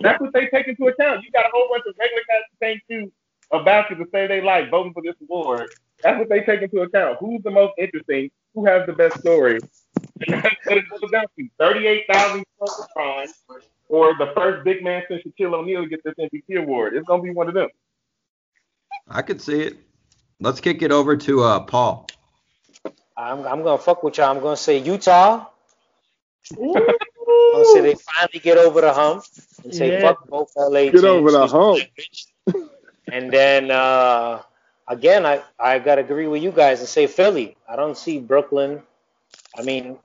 that's 0.00 0.20
what 0.20 0.32
they 0.32 0.48
take 0.48 0.66
into 0.66 0.86
account. 0.88 1.22
You 1.22 1.30
got 1.30 1.46
a 1.46 1.50
whole 1.52 1.68
bunch 1.70 1.84
of 1.86 1.94
regular 1.98 2.22
guys 2.28 2.42
who 2.50 2.56
think 2.58 2.82
too 2.88 3.12
about 3.52 3.90
you 3.90 3.96
to 3.96 4.06
say 4.12 4.26
they 4.26 4.40
like 4.40 4.70
voting 4.70 4.92
for 4.92 5.02
this 5.02 5.14
award. 5.22 5.70
That's 6.02 6.18
what 6.18 6.28
they 6.28 6.40
take 6.42 6.62
into 6.62 6.80
account. 6.80 7.18
Who's 7.20 7.42
the 7.42 7.50
most 7.50 7.72
interesting? 7.78 8.30
Who 8.54 8.64
has 8.66 8.86
the 8.86 8.92
best 8.92 9.18
story? 9.20 9.60
And 10.26 10.42
that's 10.42 10.56
what 10.64 10.78
it 10.78 10.84
boils 10.90 11.10
down 11.10 11.24
to. 11.38 11.48
Thirty-eight 11.58 12.04
thousand 12.10 12.44
LeBron 12.60 13.28
or 13.88 14.14
the 14.18 14.32
first 14.34 14.64
big 14.64 14.82
man 14.84 15.02
since 15.08 15.22
Shaquille 15.22 15.54
O'Neal 15.54 15.82
to 15.82 15.88
get 15.88 16.02
this 16.04 16.14
MVP 16.18 16.58
award. 16.62 16.94
It's 16.94 17.06
gonna 17.06 17.22
be 17.22 17.30
one 17.30 17.48
of 17.48 17.54
them. 17.54 17.68
I 19.08 19.22
could 19.22 19.40
see 19.42 19.60
it. 19.62 19.76
Let's 20.40 20.60
kick 20.60 20.82
it 20.82 20.92
over 20.92 21.16
to 21.16 21.42
uh, 21.42 21.60
Paul. 21.60 22.06
I'm, 23.16 23.44
I'm 23.46 23.62
gonna 23.62 23.78
fuck 23.78 24.02
with 24.02 24.16
y'all. 24.18 24.30
I'm 24.34 24.40
gonna 24.42 24.56
say 24.56 24.78
Utah. 24.78 25.46
I'm 26.58 26.72
gonna 27.52 27.64
say 27.66 27.80
they 27.82 27.94
finally 27.94 28.38
get 28.42 28.56
over 28.58 28.80
the 28.80 28.92
hump 28.92 29.24
and 29.64 29.74
say 29.74 29.90
Yeah. 29.92 30.00
fuck 30.00 30.26
both 30.28 30.50
LA 30.56 30.84
Get 30.84 30.92
teams. 30.92 31.04
over 31.04 31.30
the 31.30 31.46
hump. 31.46 31.80
And 33.12 33.30
then 33.32 33.70
uh, 33.70 34.42
again, 34.88 35.26
I 35.26 35.42
I 35.58 35.78
gotta 35.78 36.02
agree 36.02 36.26
with 36.26 36.42
you 36.42 36.52
guys 36.52 36.80
and 36.80 36.88
say 36.88 37.06
Philly. 37.06 37.56
I 37.68 37.76
don't 37.76 37.96
see 37.96 38.18
Brooklyn. 38.18 38.82
I 39.56 39.62
mean, 39.62 39.98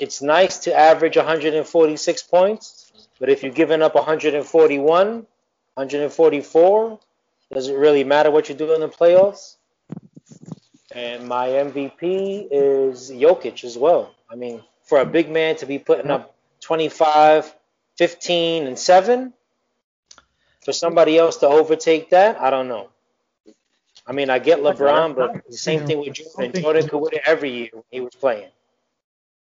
it's 0.00 0.22
nice 0.22 0.58
to 0.60 0.74
average 0.74 1.16
146 1.16 2.22
points, 2.24 3.08
but 3.20 3.28
if 3.28 3.42
you're 3.42 3.52
giving 3.52 3.82
up 3.82 3.94
141, 3.94 5.06
144, 5.74 7.00
does 7.52 7.68
it 7.68 7.74
really 7.74 8.04
matter 8.04 8.30
what 8.30 8.48
you 8.48 8.54
do 8.54 8.72
in 8.72 8.80
the 8.80 8.88
playoffs? 8.88 9.56
And 10.92 11.26
my 11.26 11.48
MVP 11.48 12.48
is 12.50 13.10
Jokic 13.10 13.64
as 13.64 13.76
well. 13.76 14.14
I 14.30 14.36
mean, 14.36 14.62
for 14.84 15.00
a 15.00 15.06
big 15.06 15.30
man 15.30 15.56
to 15.56 15.66
be 15.66 15.78
putting 15.78 16.10
up 16.10 16.34
25, 16.60 17.54
15, 17.96 18.66
and 18.66 18.78
7, 18.78 19.32
for 20.64 20.72
somebody 20.72 21.18
else 21.18 21.36
to 21.38 21.48
overtake 21.48 22.10
that, 22.10 22.40
I 22.40 22.50
don't 22.50 22.68
know. 22.68 22.88
I 24.06 24.12
mean, 24.12 24.28
I 24.30 24.38
get 24.38 24.58
LeBron, 24.58 25.16
but 25.16 25.46
the 25.48 25.56
same 25.56 25.86
thing 25.86 25.98
with 26.00 26.14
Jordan. 26.14 26.60
Jordan 26.60 26.88
could 26.88 26.98
win 26.98 27.14
it 27.14 27.22
every 27.26 27.50
year 27.50 27.68
when 27.72 27.84
he 27.90 28.00
was 28.00 28.14
playing. 28.14 28.50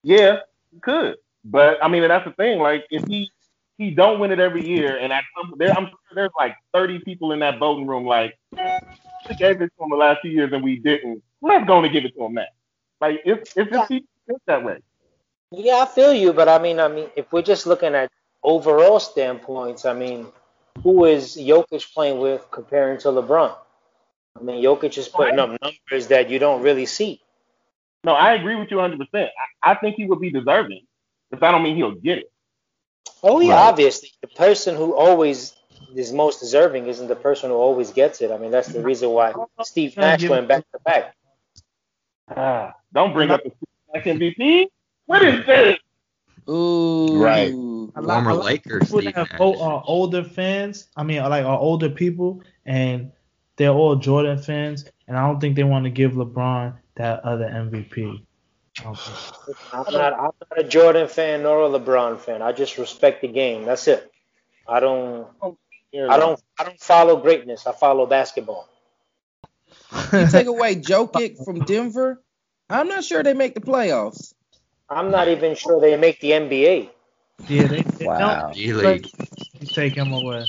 Yeah, 0.03 0.39
he 0.71 0.79
could. 0.79 1.17
But 1.43 1.83
I 1.83 1.87
mean, 1.87 2.07
that's 2.07 2.25
the 2.25 2.31
thing. 2.31 2.59
Like, 2.59 2.85
if 2.91 3.05
he 3.07 3.31
he 3.77 3.91
don't 3.91 4.19
win 4.19 4.31
it 4.31 4.39
every 4.39 4.65
year, 4.65 4.97
and 4.97 5.11
at 5.11 5.23
some 5.35 5.55
there, 5.57 5.71
I'm 5.71 5.87
sure 5.87 5.97
there's 6.13 6.31
like 6.37 6.55
30 6.73 6.99
people 6.99 7.31
in 7.31 7.39
that 7.39 7.57
voting 7.57 7.87
room. 7.87 8.05
Like, 8.05 8.37
we 8.51 9.35
gave 9.37 9.61
it 9.61 9.71
to 9.77 9.83
him 9.83 9.89
the 9.89 9.95
last 9.95 10.21
few 10.21 10.31
years, 10.31 10.51
and 10.53 10.63
we 10.63 10.77
didn't. 10.77 11.23
Let's 11.41 11.65
go 11.65 11.83
and 11.83 11.91
give 11.91 12.05
it 12.05 12.15
to 12.15 12.25
him 12.25 12.35
now. 12.35 12.45
Like, 13.01 13.21
if 13.25 13.39
it's 13.57 13.71
just 13.71 13.91
he 13.91 14.05
it's 14.27 14.39
that 14.45 14.63
way. 14.63 14.77
Yeah, 15.51 15.77
I 15.77 15.85
feel 15.85 16.13
you, 16.13 16.33
but 16.33 16.47
I 16.47 16.59
mean, 16.59 16.79
I 16.79 16.87
mean, 16.87 17.09
if 17.15 17.31
we're 17.31 17.41
just 17.41 17.67
looking 17.67 17.93
at 17.93 18.09
overall 18.43 18.99
standpoints, 18.99 19.85
I 19.85 19.93
mean, 19.93 20.27
who 20.81 21.05
is 21.05 21.35
Jokic 21.37 21.93
playing 21.93 22.19
with 22.19 22.45
comparing 22.51 22.97
to 22.99 23.09
LeBron? 23.09 23.55
I 24.39 24.43
mean, 24.43 24.63
Jokic 24.63 24.97
is 24.97 25.07
putting 25.07 25.39
up 25.39 25.49
numbers 25.61 26.07
that 26.07 26.29
you 26.29 26.39
don't 26.39 26.61
really 26.63 26.85
see. 26.85 27.21
No, 28.03 28.13
I 28.13 28.33
agree 28.33 28.55
with 28.55 28.69
you 28.71 28.77
100. 28.77 28.97
percent 28.99 29.29
I, 29.63 29.71
I 29.71 29.75
think 29.75 29.95
he 29.95 30.05
would 30.05 30.19
be 30.19 30.31
deserving, 30.31 30.85
but 31.29 31.39
that 31.39 31.51
don't 31.51 31.63
mean 31.63 31.75
he'll 31.75 31.91
get 31.95 32.17
it. 32.19 32.31
Oh 33.21 33.39
yeah, 33.39 33.53
Right. 33.53 33.67
obviously, 33.69 34.11
the 34.21 34.27
person 34.27 34.75
who 34.75 34.95
always 34.95 35.55
is 35.95 36.11
most 36.11 36.39
deserving 36.39 36.87
isn't 36.87 37.07
the 37.07 37.15
person 37.15 37.49
who 37.51 37.55
always 37.55 37.91
gets 37.91 38.21
it. 38.21 38.31
I 38.31 38.37
mean, 38.37 38.51
that's 38.51 38.69
the 38.69 38.81
reason 38.81 39.09
why 39.11 39.33
Steve 39.61 39.95
Nash 39.95 40.27
went 40.27 40.47
back 40.47 40.63
to 40.71 40.79
back. 40.83 41.15
Ah, 42.35 42.73
don't 42.91 43.13
bring 43.13 43.29
up 43.31 43.41
the 43.43 43.51
Nash 43.93 44.03
MVP. 44.05 44.67
What 45.05 45.21
is 45.21 45.45
this? 45.45 45.77
Ooh. 46.49 47.09
Right. 47.13 47.53
A 47.95 48.01
lot- 48.01 48.15
Former 48.15 48.29
a 48.31 48.33
lot 48.33 48.39
of 48.39 48.45
Lakers, 48.45 48.83
people 48.83 48.99
Steve 49.01 49.13
that 49.15 49.29
Nash. 49.31 49.37
vote 49.37 49.57
are 49.59 49.83
older 49.85 50.23
fans. 50.23 50.87
I 50.95 51.03
mean, 51.03 51.21
like 51.23 51.45
are 51.45 51.57
older 51.57 51.89
people, 51.89 52.41
and 52.65 53.11
they're 53.55 53.69
all 53.69 53.95
Jordan 53.95 54.37
fans, 54.39 54.85
and 55.07 55.17
I 55.17 55.27
don't 55.27 55.39
think 55.39 55.55
they 55.55 55.63
want 55.63 55.85
to 55.85 55.91
give 55.91 56.13
LeBron 56.13 56.75
that 56.95 57.19
other 57.23 57.45
MVP. 57.45 58.23
I'm 58.83 58.93
not, 59.93 60.13
I'm 60.13 60.21
not 60.21 60.33
a 60.57 60.63
Jordan 60.63 61.07
fan 61.07 61.43
nor 61.43 61.63
a 61.63 61.79
LeBron 61.79 62.19
fan. 62.19 62.41
I 62.41 62.51
just 62.51 62.77
respect 62.79 63.21
the 63.21 63.27
game. 63.27 63.65
That's 63.65 63.87
it. 63.87 64.11
I 64.67 64.79
don't, 64.79 65.27
I 65.43 66.17
don't, 66.17 66.41
I 66.59 66.63
don't 66.63 66.79
follow 66.79 67.17
greatness. 67.17 67.67
I 67.67 67.73
follow 67.73 68.07
basketball. 68.07 68.67
You 70.11 70.27
take 70.31 70.47
away 70.47 70.75
Jokic 70.75 71.43
from 71.45 71.59
Denver, 71.65 72.23
I'm 72.69 72.87
not 72.87 73.03
sure 73.03 73.21
they 73.21 73.33
make 73.35 73.53
the 73.53 73.61
playoffs. 73.61 74.33
I'm 74.89 75.11
not 75.11 75.27
even 75.27 75.55
sure 75.55 75.79
they 75.79 75.95
make 75.97 76.19
the 76.19 76.31
NBA. 76.31 76.89
Yeah, 77.47 77.67
they, 77.67 77.81
they 77.81 78.05
Wow. 78.05 78.41
don't 78.47 78.55
G 78.55 78.73
League. 78.73 79.07
take 79.65 79.93
him 79.95 80.11
away. 80.13 80.45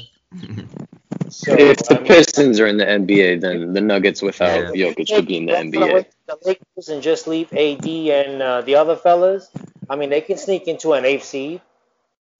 So 1.28 1.52
if 1.54 1.78
the 1.78 1.94
I 1.96 1.98
mean, 1.98 2.06
Pistons 2.06 2.60
are 2.60 2.66
in 2.66 2.76
the 2.76 2.84
NBA, 2.84 3.40
then 3.40 3.72
the 3.72 3.80
Nuggets 3.80 4.22
without 4.22 4.74
Yeah. 4.76 4.86
Jokic 4.92 5.08
could 5.14 5.26
be 5.26 5.36
in 5.38 5.46
the 5.46 5.52
NBA. 5.52 6.06
The 6.26 6.38
Lakers 6.44 6.88
and 6.88 7.02
just 7.02 7.26
leave 7.26 7.52
AD 7.52 7.86
and 7.86 8.42
uh, 8.42 8.60
the 8.62 8.76
other 8.76 8.96
fellas. 8.96 9.48
I 9.90 9.96
mean, 9.96 10.10
they 10.10 10.20
can 10.20 10.36
sneak 10.38 10.68
into 10.68 10.92
an 10.92 11.04
eighth 11.04 11.24
seed. 11.24 11.60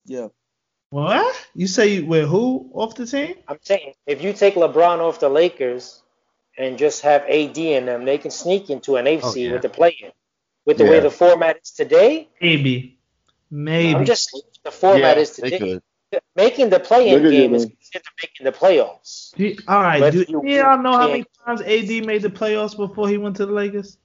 Yeah. 0.05 0.27
What? 0.91 1.35
You 1.55 1.67
say 1.67 2.01
with 2.01 2.27
who 2.29 2.69
off 2.73 2.95
the 2.95 3.05
team? 3.05 3.35
I'm 3.47 3.59
saying 3.61 3.93
if 4.07 4.21
you 4.21 4.33
take 4.33 4.55
LeBron 4.55 4.99
off 4.99 5.19
the 5.19 5.29
Lakers 5.29 6.01
and 6.57 6.77
just 6.77 7.01
have 7.01 7.23
AD 7.23 7.57
in 7.57 7.85
them, 7.85 8.05
they 8.05 8.17
can 8.17 8.31
sneak 8.31 8.69
into 8.69 8.95
an 8.95 9.07
eighth 9.07 9.25
Oh, 9.25 9.31
seed 9.31 9.47
yeah. 9.47 9.53
with 9.53 9.61
the 9.63 9.69
play-in. 9.69 10.11
With 10.65 10.77
the 10.77 10.85
way 10.85 10.99
the 10.99 11.11
format 11.11 11.57
is 11.63 11.71
today, 11.71 12.27
Maybe. 12.41 12.94
Maybe. 13.51 13.95
I'm 13.95 14.05
just 14.05 14.31
saying 14.31 14.43
the 14.63 14.71
format 14.71 15.17
Yeah, 15.17 15.21
is 15.21 15.35
they 15.35 15.49
today. 15.51 15.73
could. 15.73 15.83
Making 16.35 16.69
the 16.69 16.79
play-in 16.79 17.21
could 17.21 17.31
game 17.31 17.53
is 17.55 17.63
in. 17.63 17.69
considered 17.71 18.05
making 18.21 18.45
the 18.45 18.51
playoffs. 18.51 19.35
Do- 19.35 19.55
all 19.67 19.81
right. 19.81 19.99
But 19.99 20.13
Do 20.13 20.25
you- 20.27 20.41
you 20.45 20.63
all 20.63 20.77
know 20.77 20.93
how 20.93 21.07
many 21.07 21.25
times 21.45 21.61
AD 21.61 22.05
made 22.05 22.21
the 22.21 22.29
playoffs 22.29 22.75
before 22.77 23.09
he 23.09 23.17
went 23.17 23.35
to 23.37 23.45
the 23.45 23.51
Lakers? 23.51 23.97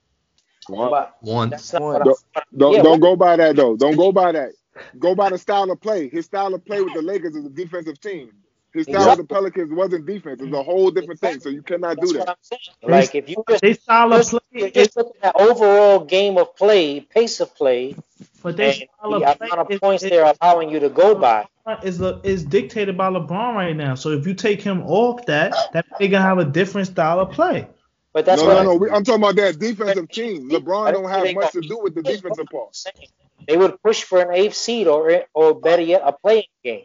But 0.68 1.14
Once. 1.22 1.72
One. 1.72 2.02
Don't 2.04 2.18
don't, 2.56 2.74
yeah, 2.74 2.82
don't 2.82 3.00
go 3.00 3.16
by 3.16 3.36
that 3.36 3.56
though. 3.56 3.76
Don't 3.76 3.96
go 3.96 4.12
by 4.12 4.32
that. 4.32 4.50
Go 4.98 5.14
by 5.14 5.30
the 5.30 5.38
style 5.38 5.70
of 5.70 5.80
play. 5.80 6.08
His 6.08 6.26
style 6.26 6.54
of 6.54 6.64
play 6.64 6.80
with 6.80 6.94
the 6.94 7.02
Lakers 7.02 7.34
is 7.34 7.44
a 7.44 7.50
defensive 7.50 8.00
team. 8.00 8.30
His 8.72 8.86
style 8.86 9.08
with 9.10 9.18
the 9.18 9.24
Pelicans 9.24 9.72
wasn't 9.72 10.06
defense. 10.06 10.40
It's 10.40 10.52
a 10.52 10.62
whole 10.62 10.90
different 10.90 11.20
thing. 11.20 11.40
So 11.40 11.48
you 11.48 11.62
cannot 11.62 11.96
do 12.00 12.06
That's 12.06 12.18
what 12.18 12.26
that. 12.26 12.30
I'm 12.30 12.36
saying. 12.42 12.92
Like 12.92 13.14
if 13.14 13.28
you 13.28 13.42
just 13.48 13.62
They 13.62 13.74
style 13.74 14.12
of 14.12 14.20
just, 14.20 14.30
play 14.30 14.40
you're 14.52 14.68
is, 14.68 14.72
just 14.72 14.96
looking 14.96 15.22
at 15.22 15.34
overall 15.36 16.04
game 16.04 16.38
of 16.38 16.54
play, 16.56 17.00
pace 17.00 17.40
of 17.40 17.54
play, 17.54 17.96
but 18.42 18.56
they 18.56 18.66
and 18.66 18.74
style 18.74 19.18
the 19.18 19.26
of 19.26 19.40
amount 19.40 19.60
of 19.60 19.70
is, 19.70 19.80
points 19.80 20.04
is, 20.04 20.10
they're 20.10 20.32
allowing 20.40 20.70
you 20.70 20.78
to 20.80 20.88
go 20.88 21.14
by. 21.14 21.46
is, 21.82 22.00
is 22.22 22.44
dictated 22.44 22.96
by 22.96 23.10
LeBron 23.10 23.54
right 23.54 23.76
now. 23.76 23.94
So 23.94 24.10
if 24.10 24.26
you 24.26 24.34
take 24.34 24.62
him 24.62 24.82
off 24.82 25.26
that, 25.26 25.52
that 25.72 25.86
they're 25.98 26.08
gonna 26.08 26.24
have 26.24 26.38
a 26.38 26.44
different 26.44 26.88
style 26.88 27.20
of 27.20 27.32
play. 27.32 27.66
But 28.12 28.24
that's 28.24 28.42
no, 28.42 28.48
what 28.48 28.54
no, 28.54 28.58
I'm 28.58 28.64
no. 28.66 28.74
We, 28.74 28.90
I'm 28.90 29.04
talking 29.04 29.22
about 29.22 29.36
that 29.36 29.58
defensive 29.58 30.08
team. 30.10 30.50
LeBron 30.50 30.92
don't 30.92 31.08
have 31.08 31.34
much 31.34 31.52
to 31.52 31.60
do 31.60 31.78
with 31.82 31.94
the 31.94 32.02
defensive 32.02 32.46
part. 32.46 32.76
They 33.46 33.56
would 33.56 33.82
push 33.82 34.02
for 34.02 34.20
an 34.20 34.34
eighth 34.34 34.54
seed 34.54 34.86
or 34.86 35.24
or 35.34 35.54
better 35.58 35.82
yet, 35.82 36.02
a 36.04 36.12
playing 36.12 36.44
game. 36.62 36.84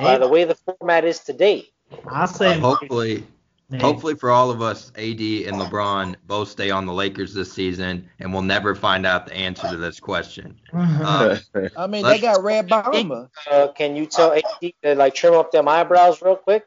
By 0.00 0.18
the 0.18 0.28
way 0.28 0.44
the 0.44 0.54
format 0.54 1.04
is 1.04 1.20
today. 1.20 1.68
I 2.10 2.26
say 2.26 2.58
Hopefully, 2.58 3.24
man, 3.70 3.80
hopefully 3.80 4.14
for 4.14 4.30
all 4.30 4.50
of 4.50 4.60
us, 4.60 4.90
AD 4.96 5.20
and 5.20 5.56
LeBron 5.60 6.16
both 6.26 6.48
stay 6.48 6.70
on 6.70 6.86
the 6.86 6.92
Lakers 6.92 7.32
this 7.32 7.52
season, 7.52 8.08
and 8.18 8.32
we'll 8.32 8.42
never 8.42 8.74
find 8.74 9.06
out 9.06 9.26
the 9.26 9.34
answer 9.34 9.68
to 9.68 9.76
this 9.76 10.00
question. 10.00 10.58
Uh, 10.72 11.36
I 11.76 11.86
mean, 11.86 12.04
they 12.04 12.18
got 12.18 12.42
Red 12.42 12.68
Bomber. 12.68 13.28
Uh, 13.50 13.68
can 13.68 13.94
you 13.96 14.06
tell 14.06 14.32
AD 14.32 14.72
to 14.82 14.94
like 14.94 15.14
trim 15.14 15.34
up 15.34 15.52
them 15.52 15.68
eyebrows 15.68 16.20
real 16.22 16.36
quick? 16.36 16.66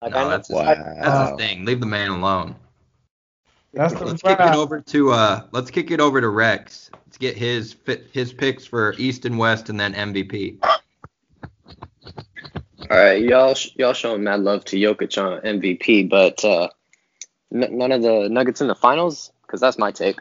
Like 0.00 0.12
no, 0.12 0.18
I 0.18 0.22
know 0.24 0.30
that's 0.30 0.48
his, 0.48 0.56
Wow. 0.56 0.74
that's 1.00 1.30
his 1.30 1.38
thing. 1.38 1.64
Leave 1.64 1.80
the 1.80 1.86
man 1.86 2.10
alone. 2.10 2.56
that's 3.72 3.94
the 3.94 4.04
Let's 4.04 4.22
kick 4.22 4.38
it 4.40 4.54
over 4.54 4.80
to 4.80 5.10
uh, 5.12 5.42
let's 5.52 5.70
kick 5.70 5.90
it 5.90 6.00
over 6.00 6.20
to 6.20 6.28
Rex. 6.28 6.90
Let's 7.06 7.18
get 7.18 7.36
his 7.36 7.72
fit, 7.72 8.06
his 8.12 8.32
picks 8.32 8.64
for 8.64 8.94
East 8.98 9.24
and 9.24 9.38
West, 9.38 9.68
and 9.68 9.78
then 9.78 9.92
MVP. 9.94 10.58
All 12.92 12.98
right, 12.98 13.22
y'all, 13.22 13.54
y'all 13.76 13.94
showing 13.94 14.22
mad 14.22 14.40
love 14.40 14.66
to 14.66 14.76
Jokic 14.76 15.16
on 15.16 15.40
MVP, 15.40 16.10
but 16.10 16.44
uh, 16.44 16.68
n- 17.50 17.78
none 17.78 17.90
of 17.90 18.02
the 18.02 18.28
Nuggets 18.28 18.60
in 18.60 18.66
the 18.66 18.74
finals, 18.74 19.32
because 19.46 19.62
that's 19.62 19.78
my 19.78 19.92
take. 19.92 20.18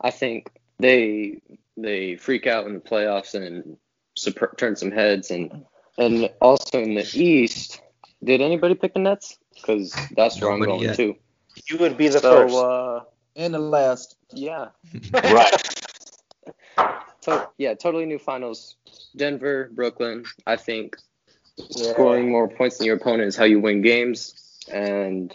I 0.00 0.10
think 0.10 0.50
they 0.78 1.42
they 1.76 2.16
freak 2.16 2.46
out 2.46 2.66
in 2.66 2.72
the 2.72 2.80
playoffs 2.80 3.34
and 3.34 3.76
surpr- 4.18 4.56
turn 4.56 4.74
some 4.74 4.90
heads 4.90 5.30
and 5.30 5.66
And 5.98 6.30
also 6.40 6.80
in 6.80 6.94
the 6.94 7.06
East, 7.12 7.82
did 8.24 8.40
anybody 8.40 8.74
pick 8.74 8.94
the 8.94 9.00
Nets? 9.00 9.36
Because 9.54 9.94
that's 10.16 10.40
where 10.40 10.50
Nobody 10.52 10.70
I'm 10.72 10.78
going 10.78 10.88
yet. 10.88 10.96
too. 10.96 11.14
You 11.68 11.76
would 11.76 11.98
be 11.98 12.08
the 12.08 12.20
so, 12.20 12.30
first. 12.48 12.56
Uh, 12.56 13.00
And 13.36 13.52
the 13.52 13.58
last. 13.58 14.16
yeah. 14.32 14.68
Right. 15.12 15.78
To- 17.20 17.50
yeah, 17.58 17.74
totally 17.74 18.06
new 18.06 18.18
finals. 18.18 18.76
Denver, 19.14 19.68
Brooklyn. 19.74 20.24
I 20.46 20.56
think 20.56 20.96
Yeah. 21.70 21.92
scoring 21.92 22.30
more 22.30 22.48
points 22.48 22.78
than 22.78 22.86
your 22.86 22.96
opponent 22.96 23.28
is 23.28 23.36
how 23.36 23.44
you 23.44 23.60
win 23.60 23.82
games. 23.82 24.34
And 24.72 25.34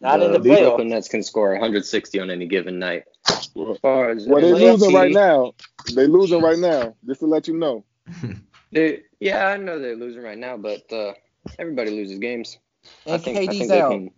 Not 0.00 0.22
in 0.22 0.32
the 0.32 0.38
Brooklyn. 0.38 0.88
Nets 0.88 1.08
can 1.08 1.22
score 1.22 1.50
160 1.52 2.20
on 2.20 2.30
any 2.30 2.46
given 2.46 2.78
night. 2.78 3.04
As 3.28 3.48
far 3.82 4.10
as 4.10 4.26
Well, 4.26 4.40
they're 4.40 4.54
losing 4.54 4.94
right 4.94 5.12
now. 5.12 5.54
They're 5.94 6.08
losing 6.08 6.42
right 6.42 6.58
now. 6.58 6.94
Just 7.06 7.20
to 7.20 7.26
let 7.26 7.48
you 7.48 7.56
know. 7.56 7.84
They, 8.72 9.02
yeah, 9.20 9.46
I 9.46 9.56
know 9.56 9.78
they're 9.78 9.94
losing 9.96 10.22
right 10.22 10.36
now, 10.36 10.56
but 10.56 10.92
uh, 10.92 11.14
everybody 11.58 11.90
loses 11.92 12.18
games. 12.18 12.58
I 13.06 13.10
And 13.12 13.22
think, 13.22 13.38
I 13.38 13.46
KD's 13.46 13.58
think 13.58 13.72
out. 13.72 13.90
can. 13.92 14.10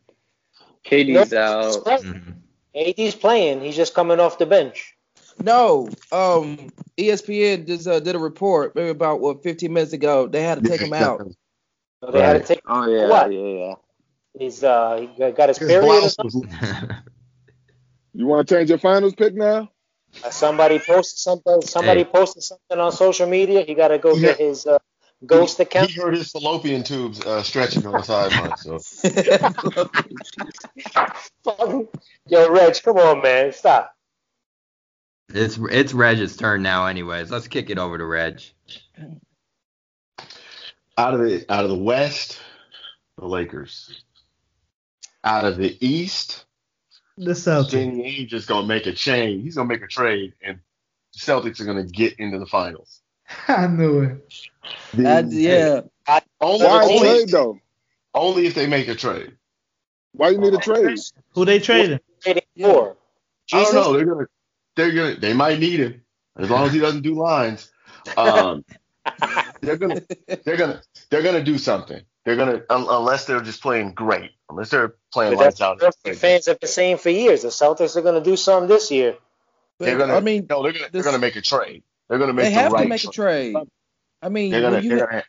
KD's 0.84 1.32
out. 1.34 1.84
Mhm. 1.84 2.34
AD's 2.74 3.14
playing. 3.14 3.60
He's 3.60 3.76
just 3.76 3.94
coming 3.94 4.18
off 4.20 4.38
the 4.38 4.46
bench. 4.46 4.94
No, 5.40 5.88
um, 6.10 6.70
ESPN 6.96 7.66
just 7.66 7.86
uh, 7.86 8.00
did 8.00 8.16
a 8.16 8.18
report 8.18 8.74
maybe 8.74 8.88
about 8.88 9.20
what 9.20 9.42
15 9.42 9.72
minutes 9.72 9.92
ago. 9.92 10.26
They 10.26 10.42
had 10.42 10.62
to 10.64 10.68
take 10.68 10.80
him 10.80 10.94
out. 10.94 11.20
So 12.04 12.12
they 12.12 12.22
had 12.22 12.34
Right. 12.34 12.42
to 12.42 12.46
take. 12.54 12.62
Oh 12.66 12.86
yeah, 12.88 13.08
What? 13.08 13.30
yeah, 13.30 13.40
yeah. 13.40 13.74
He's 14.38 14.64
uh 14.64 15.06
he 15.18 15.32
got 15.32 15.48
his 15.50 15.58
His 15.58 15.72
period 15.72 16.04
or 16.04 16.08
blouse 16.08 16.10
something. 16.10 16.22
was 16.22 16.36
You 18.14 18.26
want 18.26 18.48
to 18.48 18.54
change 18.56 18.70
your 18.70 18.78
finals 18.78 19.14
pick 19.14 19.34
now? 19.34 19.70
Uh, 20.24 20.30
Somebody 20.30 20.78
posted 20.80 21.18
something. 21.18 21.62
Somebody 21.62 22.04
Hey. 22.04 22.06
posted 22.06 22.42
something 22.42 22.78
on 22.78 22.92
social 22.92 23.26
media. 23.28 23.62
He 23.62 23.74
got 23.74 23.88
to 23.88 23.98
go 23.98 24.14
Yeah. 24.14 24.20
get 24.20 24.38
his 24.38 24.66
uh, 24.66 24.78
ghost 25.26 25.60
account. 25.60 25.90
He 25.90 26.00
heard 26.00 26.14
his 26.16 26.30
fallopian 26.30 26.84
tubes 26.84 27.20
uh, 27.20 27.42
stretching 27.42 27.86
on 27.86 27.96
the 27.96 28.04
sideline. 28.04 28.56
So 28.56 28.80
Yo, 32.28 32.50
Reg, 32.50 32.76
come 32.82 32.98
on, 32.98 33.22
man, 33.22 33.52
stop. 33.52 33.94
It's 35.30 35.58
it's 35.70 35.94
Reg's 35.94 36.36
turn 36.36 36.62
now, 36.62 36.86
anyways. 36.86 37.30
Let's 37.30 37.48
kick 37.48 37.70
it 37.70 37.78
over 37.78 37.98
to 37.98 38.04
Reg. 38.06 38.42
Out 40.98 41.14
of 41.14 41.20
the 41.20 41.44
out 41.48 41.64
of 41.64 41.70
the 41.70 41.78
West, 41.78 42.40
the 43.16 43.26
Lakers. 43.26 44.02
Out 45.24 45.44
of 45.44 45.56
the 45.56 45.76
East, 45.84 46.44
The 47.16 47.32
Celtics. 47.32 47.70
Danny 47.70 48.26
Ainge 48.26 48.32
is 48.32 48.46
gonna 48.46 48.66
make 48.66 48.86
a 48.86 48.92
change. 48.92 49.42
He's 49.44 49.56
gonna 49.56 49.68
make 49.68 49.82
a 49.82 49.86
trade, 49.88 50.34
and 50.42 50.58
the 51.12 51.18
Celtics 51.18 51.60
are 51.60 51.64
gonna 51.64 51.84
get 51.84 52.18
into 52.18 52.38
the 52.38 52.46
finals. 52.46 53.00
I 53.48 53.66
knew 53.66 54.02
it. 54.02 54.34
The- 54.94 55.08
I, 55.08 55.20
yeah, 55.28 56.20
only, 56.40 56.66
Why 56.66 56.84
only, 56.84 56.98
trade 56.98 57.28
though? 57.30 57.58
only 58.14 58.46
if 58.46 58.54
they 58.54 58.66
make 58.66 58.88
a 58.88 58.94
trade. 58.94 59.32
Why 60.12 60.30
do 60.30 60.36
you 60.36 60.40
need 60.40 60.54
a 60.54 60.58
trade? 60.58 60.98
Who 61.32 61.44
they 61.44 61.58
trading? 61.58 62.00
Trading 62.22 62.42
for 62.60 62.96
I 63.52 63.62
don't 63.62 63.74
know. 63.74 63.92
They're 63.92 64.04
gonna 64.06 64.26
they're 64.76 64.92
gonna 64.92 65.16
they 65.16 65.32
might 65.32 65.58
need 65.58 65.80
him 65.80 66.02
as 66.36 66.50
long 66.50 66.66
as 66.66 66.72
he 66.72 66.80
doesn't 66.80 67.02
do 67.02 67.14
lines. 67.14 67.70
Um, 68.16 68.64
they're 69.60 69.76
gonna 69.76 70.00
they're 70.44 70.56
gonna 70.56 70.80
they're 71.10 71.22
gonna 71.22 71.42
do 71.44 71.58
something. 71.58 72.02
They're 72.24 72.36
gonna 72.36 72.62
un- 72.68 72.86
unless 72.90 73.24
they're 73.26 73.40
just 73.40 73.62
playing 73.62 73.92
great. 73.94 74.30
Unless 74.50 74.70
they're 74.70 74.94
playing 75.12 75.34
But 75.34 75.44
lights 75.44 75.58
that's 75.58 75.82
out. 75.84 75.94
the 76.04 76.14
fans 76.14 76.46
have 76.46 76.58
been 76.60 76.68
saying 76.68 76.98
for 76.98 77.10
years. 77.10 77.42
The 77.42 77.48
Celtics 77.48 77.96
are 77.96 78.02
going 78.02 78.22
to 78.22 78.30
do 78.30 78.34
something 78.36 78.66
this 78.68 78.90
year. 78.90 79.16
They're 79.78 79.98
gonna. 79.98 80.14
I 80.14 80.20
mean, 80.20 80.46
no, 80.48 80.62
they're 80.62 80.72
gonna. 80.72 80.86
They're 80.90 81.02
gonna 81.02 81.18
make 81.18 81.36
a 81.36 81.40
trade. 81.42 81.82
They're 82.08 82.18
gonna 82.18 82.32
make 82.32 82.46
they 82.46 82.50
the 82.54 82.60
have 82.60 82.72
right 82.72 82.82
to 82.82 82.88
make 82.88 83.04
a 83.04 83.08
trade. 83.08 83.54
I 84.22 84.28
mean, 84.30 84.50
They're 84.50 84.62
gonna. 84.62 84.80
you, 84.80 84.88
They're 84.96 85.06
gonna. 85.06 85.24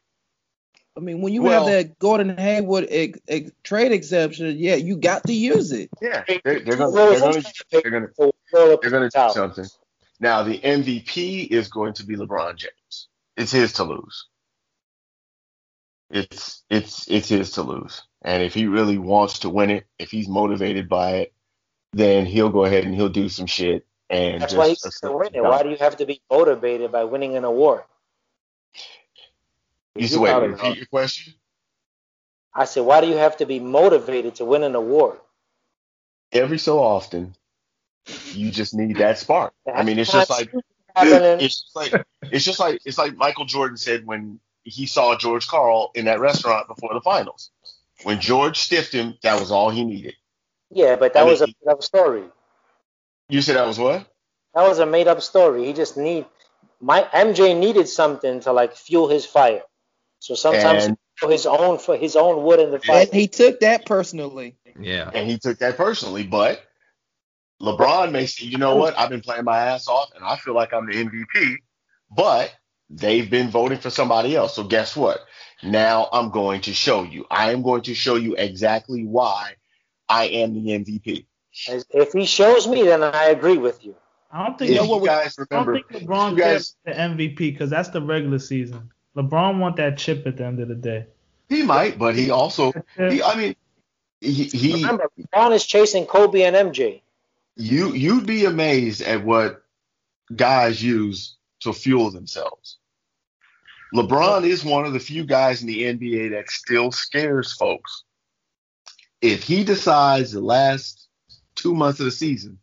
I 0.97 0.99
mean, 1.01 1.21
when 1.21 1.33
you 1.33 1.43
Well- 1.43 1.65
have 1.67 1.71
that 1.73 1.99
Gordon 1.99 2.35
Hayward 2.37 2.87
ex, 2.89 3.19
ex, 3.27 3.51
trade 3.63 3.91
exception, 3.91 4.57
yeah, 4.57 4.75
you 4.75 4.97
got 4.97 5.23
to 5.25 5.33
use 5.33 5.71
it. 5.71 5.89
Yeah. 6.01 6.23
They're, 6.27 6.59
they're 6.61 6.75
gonna. 6.77 6.91
They're 6.91 7.19
gonna. 7.19 7.43
They're 7.71 7.91
gonna. 7.91 8.07
for 8.15 8.31
roll 8.53 8.71
up 8.73 8.81
They're 8.81 8.91
gonna 8.91 9.09
do 9.09 9.29
something. 9.33 9.65
Now 10.19 10.43
the 10.43 10.59
MVP 10.59 11.47
is 11.51 11.67
going 11.67 11.93
to 11.95 12.05
be 12.05 12.15
LeBron 12.15 12.55
James. 12.55 13.07
It's 13.37 13.51
his 13.51 13.73
to 13.73 13.83
lose. 13.83 14.25
It's 16.09 16.63
it's 16.69 17.07
it's 17.07 17.29
his 17.29 17.51
to 17.51 17.61
lose. 17.61 18.03
And 18.21 18.43
if 18.43 18.53
he 18.53 18.67
really 18.67 18.97
wants 18.97 19.39
to 19.39 19.49
win 19.49 19.69
it, 19.69 19.85
if 19.97 20.11
he's 20.11 20.27
motivated 20.27 20.89
by 20.89 21.11
it, 21.17 21.33
then 21.93 22.25
he'll 22.25 22.49
go 22.49 22.65
ahead 22.65 22.85
and 22.85 22.93
he'll 22.93 23.09
do 23.09 23.29
some 23.29 23.45
shit 23.45 23.85
and 24.09 24.41
That's 24.41 24.53
why 24.53 24.69
he's 24.69 24.81
to 24.81 25.11
win 25.11 25.35
it. 25.35 25.43
Why 25.43 25.63
do 25.63 25.69
you 25.69 25.77
have 25.77 25.97
to 25.97 26.05
be 26.05 26.21
motivated 26.31 26.91
by 26.91 27.03
winning 27.03 27.37
an 27.37 27.43
award? 27.43 27.83
You 29.95 30.07
You 30.07 30.21
wait, 30.21 30.31
probably 30.31 30.49
repeat 30.49 30.77
your 30.77 30.85
question. 30.87 31.33
I 32.53 32.65
said, 32.65 32.81
why 32.81 33.01
do 33.01 33.07
you 33.07 33.17
have 33.17 33.37
to 33.37 33.45
be 33.45 33.59
motivated 33.59 34.35
to 34.35 34.45
win 34.45 34.63
an 34.63 34.75
award? 34.75 35.19
Every 36.31 36.57
so 36.57 36.79
often, 36.79 37.35
you 38.33 38.51
just 38.51 38.73
need 38.73 38.97
that 38.97 39.17
spark. 39.19 39.53
I 39.71 39.83
mean, 39.83 39.99
it's 39.99 40.11
just 40.11 40.29
like 40.29 40.51
it's 40.95 41.61
just 41.61 41.75
like 41.75 42.05
it's 42.23 42.45
just 42.45 42.59
like 42.59 42.81
it's 42.85 42.97
like 42.97 43.15
Michael 43.15 43.45
Jordan 43.45 43.77
said 43.77 44.05
when 44.05 44.39
he 44.63 44.85
saw 44.85 45.15
George 45.17 45.47
Karl 45.47 45.91
in 45.95 46.05
that 46.05 46.19
restaurant 46.19 46.67
before 46.67 46.93
the 46.93 47.01
finals. 47.01 47.51
When 48.03 48.19
George 48.19 48.57
stiffed 48.57 48.93
him, 48.93 49.15
that 49.23 49.39
was 49.39 49.51
all 49.51 49.69
he 49.69 49.83
needed. 49.83 50.15
Yeah, 50.71 50.95
but 50.95 51.13
that 51.13 51.21
I 51.21 51.23
mean, 51.23 51.31
was 51.31 51.41
a 51.41 51.47
made 51.47 51.71
up 51.71 51.83
story. 51.83 52.23
You 53.27 53.41
said 53.41 53.55
that 53.55 53.67
was 53.67 53.79
what? 53.79 54.07
That 54.53 54.67
was 54.67 54.79
a 54.79 54.85
made 54.85 55.07
up 55.07 55.21
story. 55.21 55.65
He 55.65 55.73
just 55.73 55.97
need 55.97 56.25
my 56.81 57.03
MJ 57.13 57.57
needed 57.57 57.87
something 57.87 58.39
to 58.41 58.53
like 58.53 58.75
fuel 58.75 59.09
his 59.09 59.25
fire. 59.25 59.63
So 60.19 60.35
sometimes 60.35 60.85
And- 60.85 60.97
he 61.21 61.27
his 61.27 61.45
own 61.45 61.77
for 61.77 61.97
his 61.97 62.15
own 62.15 62.43
wood 62.43 62.61
in 62.61 62.71
the 62.71 62.79
fire. 62.79 63.01
And 63.01 63.13
he 63.13 63.27
took 63.27 63.59
that 63.59 63.85
personally. 63.85 64.55
Yeah. 64.79 65.11
And 65.13 65.29
he 65.29 65.37
took 65.37 65.59
that 65.59 65.75
personally, 65.75 66.23
but 66.23 66.63
LeBron 67.61 68.11
may 68.13 68.25
say, 68.25 68.45
you 68.45 68.57
know 68.57 68.77
what? 68.77 68.97
I've 68.97 69.09
been 69.09 69.19
playing 69.19 69.43
my 69.43 69.57
ass 69.57 69.89
off 69.89 70.11
and 70.15 70.23
I 70.23 70.37
feel 70.37 70.53
like 70.53 70.73
I'm 70.73 70.85
the 70.85 70.93
MVP, 70.93 71.57
but 72.09 72.53
they've 72.89 73.29
been 73.29 73.49
voting 73.49 73.79
for 73.79 73.89
somebody 73.89 74.35
else. 74.35 74.55
So 74.55 74.63
guess 74.63 74.95
what? 74.95 75.19
Now 75.63 76.07
I'm 76.11 76.31
going 76.31 76.61
to 76.61 76.73
show 76.73 77.03
you. 77.03 77.25
I 77.29 77.51
am 77.51 77.61
going 77.61 77.83
to 77.83 77.93
show 77.93 78.15
you 78.15 78.35
exactly 78.35 79.03
why 79.05 79.53
I 80.07 80.25
am 80.25 80.53
the 80.53 80.71
MVP. 80.71 81.25
If 81.91 82.13
he 82.13 82.25
shows 82.25 82.67
me, 82.67 82.83
then 82.83 83.03
I 83.03 83.25
agree 83.25 83.57
with 83.57 83.83
you. 83.83 83.95
I 84.31 84.45
don't 84.45 84.57
think 84.57 84.71
If 84.71 84.81
you 84.85 84.95
you 84.95 85.05
guys 85.05 85.37
I 85.39 85.43
don't 85.49 85.73
think 85.73 85.87
LeBron 85.87 86.31
you 86.31 86.37
guys, 86.37 86.45
cares 86.45 86.75
the 86.85 86.91
MVP 86.91 87.37
because 87.37 87.69
that's 87.69 87.89
the 87.89 88.01
regular 88.01 88.39
season. 88.39 88.91
LeBron 89.17 89.59
want 89.59 89.75
that 89.77 89.97
chip 89.97 90.27
at 90.27 90.37
the 90.37 90.45
end 90.45 90.59
of 90.59 90.67
the 90.67 90.75
day. 90.75 91.07
he 91.49 91.63
might, 91.63 91.97
but 91.97 92.15
he 92.15 92.29
also, 92.29 92.71
he, 92.95 93.23
I 93.23 93.35
mean, 93.35 93.55
he, 94.21 94.43
he 94.43 94.73
Remember, 94.75 95.09
LeBron 95.19 95.53
is 95.53 95.65
chasing 95.65 96.05
Kobe 96.05 96.43
and 96.43 96.55
MJ. 96.55 97.01
you 97.55 97.93
you'd 97.93 98.27
be 98.27 98.45
amazed 98.45 99.01
at 99.01 99.25
what 99.25 99.63
guys 100.35 100.81
use 100.81 101.37
to 101.61 101.73
fuel 101.73 102.11
themselves. 102.11 102.77
LeBron 103.93 104.45
is 104.45 104.63
one 104.63 104.85
of 104.85 104.93
the 104.93 104.99
few 104.99 105.25
guys 105.25 105.61
in 105.61 105.67
the 105.67 105.83
NBA 105.83 106.31
that 106.31 106.49
still 106.49 106.91
scares 106.91 107.53
folks. 107.53 108.03
If 109.21 109.43
he 109.43 109.63
decides 109.63 110.31
the 110.31 110.41
last 110.41 111.07
two 111.55 111.73
months 111.73 111.99
of 111.99 112.05
the 112.05 112.11
season 112.11 112.59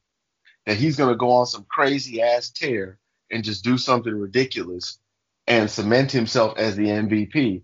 that 0.67 0.77
he's 0.77 0.97
going 0.97 1.11
to 1.11 1.17
go 1.17 1.31
on 1.33 1.47
some 1.47 1.67
crazy 1.69 2.23
ass 2.23 2.51
tear 2.51 2.99
and 3.31 3.45
just 3.45 3.65
do 3.65 3.77
something 3.77 4.15
ridiculous 4.15 4.99
and 5.47 5.71
cement 5.71 6.13
himself 6.13 6.57
as 6.57 6.77
the 6.77 6.87
MVP, 6.87 7.63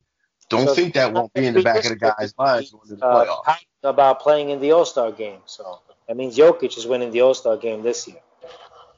don't 0.51 0.67
So- 0.69 0.75
think 0.75 0.95
that 0.95 1.13
won't 1.13 1.33
be 1.33 1.47
in 1.47 1.55
the 1.55 1.63
back 1.63 1.85
of 1.85 1.91
the 1.91 1.97
guy's 1.97 2.35
mind 2.37 2.67
going 2.73 2.89
to 2.89 2.97
the 2.97 3.01
playoffs. 3.01 3.57
about 3.85 4.21
playing 4.21 4.51
in 4.51 4.61
the 4.61 4.73
All 4.73 4.85
Star 4.85 5.11
game. 5.13 5.41
So 5.47 5.81
that 6.09 6.17
means 6.17 6.37
Jokic 6.37 6.77
is 6.77 6.87
winning 6.87 7.11
the 7.13 7.23
All 7.23 7.35
Star 7.35 7.57
game 7.57 7.83
this 7.83 8.07
year. 8.09 8.21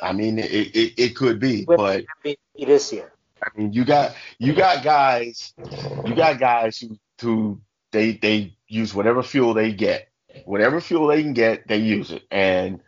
I 0.05 0.13
mean, 0.13 0.39
it, 0.39 0.51
it, 0.51 0.95
it 0.99 1.17
could 1.17 1.41
be, 1.41 1.65
but 1.65 2.05
this 2.59 2.93
year. 2.93 3.13
I 3.43 3.49
mean, 3.57 3.73
you 3.73 3.85
got 3.85 4.15
you 4.39 4.53
got 4.55 4.85
guys, 4.85 5.55
you 6.05 6.15
got 6.15 6.39
guys 6.39 6.79
who 6.79 6.99
who 7.21 7.61
they 7.91 8.13
they 8.13 8.57
use 8.69 8.95
whatever 8.95 9.23
fuel 9.23 9.55
they 9.55 9.73
get, 9.73 10.09
whatever 10.45 10.81
fuel 10.81 11.07
they 11.07 11.23
can 11.23 11.33
get, 11.33 11.67
they 11.69 11.79
use 11.79 12.11
it, 12.11 12.23
and 12.31 12.81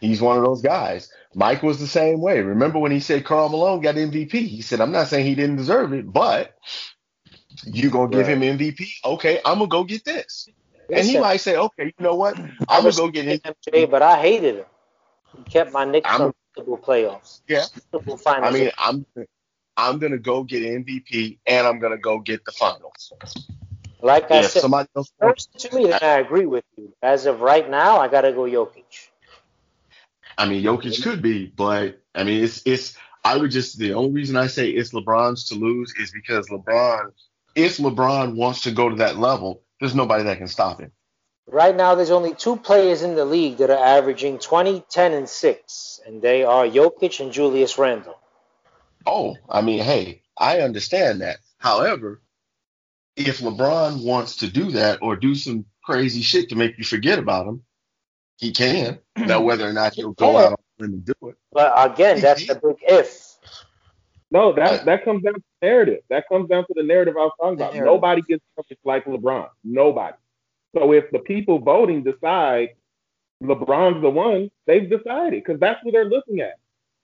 he's 0.00 0.20
one 0.20 0.38
of 0.38 0.44
those 0.44 0.62
guys. 0.62 1.10
Mike 1.34 1.62
was 1.62 1.80
the 1.80 1.86
same 1.86 2.20
way. 2.20 2.40
Remember 2.40 2.78
when 2.78 2.92
he 2.92 3.00
said 3.00 3.24
Karl 3.24 3.48
Malone 3.48 3.80
got 3.80 3.94
MVP? 3.94 4.32
He 4.32 4.62
said, 4.62 4.80
"I'm 4.80 4.92
not 4.92 5.08
saying 5.08 5.26
he 5.26 5.34
didn't 5.34 5.56
deserve 5.56 5.92
it, 5.92 6.10
but 6.10 6.56
you 7.64 7.90
gonna 7.90 8.10
give 8.10 8.26
him 8.28 8.40
MVP? 8.40 8.88
Okay, 9.04 9.40
I'm 9.44 9.58
gonna 9.58 9.68
go 9.68 9.84
get 9.84 10.04
this." 10.04 10.48
And 10.90 11.06
he 11.06 11.18
might 11.18 11.38
say, 11.38 11.56
"Okay, 11.56 11.86
you 11.86 12.04
know 12.04 12.14
what? 12.14 12.38
I'm 12.68 12.82
gonna 12.82 12.92
go 12.92 13.08
get 13.08 13.26
it." 13.26 13.42
MJ, 13.42 13.88
but 13.90 14.02
I 14.02 14.20
hated 14.20 14.56
him. 14.56 14.66
He 15.36 15.44
kept 15.44 15.72
my 15.72 15.84
Knicks 15.84 16.08
I'm- 16.08 16.32
playoffs. 16.56 17.40
Yeah. 17.48 17.64
Finals. 18.16 18.24
I 18.26 18.50
mean, 18.50 18.70
I'm 18.78 19.06
I'm 19.76 19.98
gonna 19.98 20.18
go 20.18 20.44
get 20.44 20.62
MVP, 20.62 21.38
and 21.46 21.66
I'm 21.66 21.78
gonna 21.78 21.98
go 21.98 22.18
get 22.18 22.44
the 22.44 22.52
finals. 22.52 23.12
like 24.02 24.30
I 24.30 24.40
If 24.40 24.50
said, 24.50 24.62
somebody 24.62 24.88
else 24.96 25.12
first 25.20 25.58
to 25.58 25.76
me, 25.76 25.86
then 25.86 25.98
I 26.02 26.18
agree 26.18 26.46
with 26.46 26.64
you. 26.76 26.92
As 27.02 27.26
of 27.26 27.40
right 27.40 27.68
now, 27.68 27.98
I 27.98 28.08
gotta 28.08 28.32
go 28.32 28.42
Jokic. 28.42 29.08
I 30.38 30.48
mean, 30.48 30.62
Jokic 30.62 31.02
could 31.02 31.22
be, 31.22 31.46
but 31.46 32.00
I 32.14 32.24
mean, 32.24 32.42
it's 32.42 32.62
it's. 32.66 32.96
I 33.24 33.36
would 33.36 33.52
just 33.52 33.78
the 33.78 33.94
only 33.94 34.10
reason 34.10 34.36
I 34.36 34.48
say 34.48 34.70
it's 34.70 34.90
LeBron's 34.90 35.44
to 35.50 35.54
lose 35.54 35.94
is 35.98 36.10
because 36.10 36.48
LeBron 36.48 37.12
if 37.54 37.78
LeBron 37.78 38.34
wants 38.34 38.62
to 38.62 38.70
go 38.70 38.88
to 38.88 38.96
that 38.96 39.18
level, 39.18 39.62
there's 39.80 39.94
nobody 39.94 40.24
that 40.24 40.38
can 40.38 40.48
stop 40.48 40.80
him. 40.80 40.92
Right 41.46 41.74
now, 41.76 41.94
there's 41.94 42.10
only 42.10 42.34
two 42.34 42.56
players 42.56 43.02
in 43.02 43.14
the 43.14 43.24
league 43.24 43.58
that 43.58 43.70
are 43.70 43.84
averaging 43.84 44.38
20, 44.38 44.84
10, 44.88 45.12
and 45.12 45.28
6, 45.28 46.00
and 46.06 46.22
they 46.22 46.44
are 46.44 46.64
Jokic 46.64 47.20
and 47.20 47.32
Julius 47.32 47.78
Randle. 47.78 48.18
Oh, 49.06 49.36
I 49.48 49.60
mean, 49.60 49.82
hey, 49.82 50.22
I 50.38 50.60
understand 50.60 51.20
that. 51.20 51.38
However, 51.58 52.22
if 53.16 53.40
LeBron 53.40 54.04
wants 54.04 54.36
to 54.36 54.50
do 54.50 54.70
that 54.72 55.00
or 55.02 55.16
do 55.16 55.34
some 55.34 55.64
crazy 55.84 56.22
shit 56.22 56.48
to 56.50 56.56
make 56.56 56.78
you 56.78 56.84
forget 56.84 57.18
about 57.18 57.46
him, 57.46 57.62
he 58.36 58.52
can. 58.52 58.98
Now, 59.16 59.40
whether 59.40 59.68
or 59.68 59.72
not 59.72 59.94
he'll 59.94 60.12
go 60.12 60.36
out 60.38 60.60
and 60.78 61.04
do 61.04 61.14
it. 61.22 61.36
But 61.52 61.72
again, 61.92 62.20
that's 62.20 62.46
the 62.46 62.54
big 62.54 62.76
if. 62.82 63.36
No, 64.30 64.54
that 64.54 64.86
that 64.86 65.04
comes 65.04 65.22
down 65.22 65.34
to 65.34 65.42
narrative. 65.60 66.00
That 66.08 66.24
comes 66.28 66.48
down 66.48 66.62
to 66.66 66.72
the 66.74 66.82
narrative 66.82 67.14
I 67.16 67.20
was 67.20 67.32
talking 67.38 67.60
about. 67.60 67.76
Nobody 67.76 68.22
gets 68.22 68.42
coverage 68.56 68.78
like 68.84 69.04
LeBron. 69.04 69.48
Nobody. 69.62 70.16
So 70.74 70.92
if 70.92 71.10
the 71.10 71.18
people 71.18 71.58
voting 71.58 72.02
decide 72.02 72.70
LeBron's 73.42 74.00
the 74.02 74.10
one, 74.10 74.50
they've 74.66 74.88
decided 74.88 75.44
because 75.44 75.60
that's 75.60 75.84
what 75.84 75.92
they're 75.92 76.04
looking 76.04 76.40
at. 76.40 76.54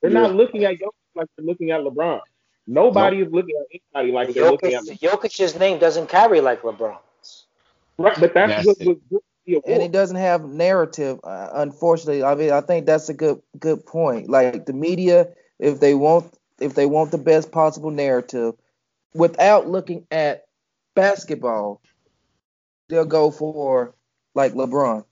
They're 0.01 0.11
not 0.11 0.35
looking 0.35 0.65
at 0.65 0.75
Jokic 0.75 0.93
like 1.15 1.27
they're 1.37 1.47
looking 1.47 1.71
at 1.71 1.81
LeBron. 1.81 2.21
Nobody 2.67 3.21
is 3.21 3.33
looking 3.33 3.57
at 3.59 3.81
anybody 3.97 4.13
like 4.13 4.35
they're 4.35 4.51
looking 4.51 4.75
at 4.75 4.85
Jokic, 4.85 5.01
Jokic's 5.01 5.59
name 5.59 5.79
doesn't 5.79 6.09
carry 6.09 6.41
like 6.41 6.63
LeBron's. 6.63 7.47
Right, 7.97 8.19
but 8.21 8.35
that's 8.35 8.67
what 8.67 8.79
was 8.81 8.97
and 9.49 9.65
award. 9.65 9.83
it 9.83 9.93
doesn't 9.93 10.17
have 10.17 10.45
narrative. 10.45 11.19
Uh, 11.25 11.49
unfortunately, 11.55 12.23
I 12.23 12.35
mean, 12.35 12.51
I 12.51 12.61
think 12.61 12.87
that's 12.87 13.09
a 13.09 13.15
good 13.15 13.41
good 13.59 13.85
point. 13.87 14.29
Like 14.29 14.67
the 14.67 14.73
media, 14.73 15.29
if 15.59 15.81
they 15.81 15.95
want 15.95 16.33
if 16.61 16.75
they 16.75 16.87
want 16.87 17.11
the 17.11 17.19
best 17.19 17.51
possible 17.51 17.91
narrative, 17.91 18.55
without 19.15 19.69
looking 19.69 20.07
at 20.11 20.45
basketball, 20.95 21.81
they'll 22.89 23.05
go 23.05 23.31
for 23.31 23.95
like 24.35 24.55
LeBron. 24.55 25.05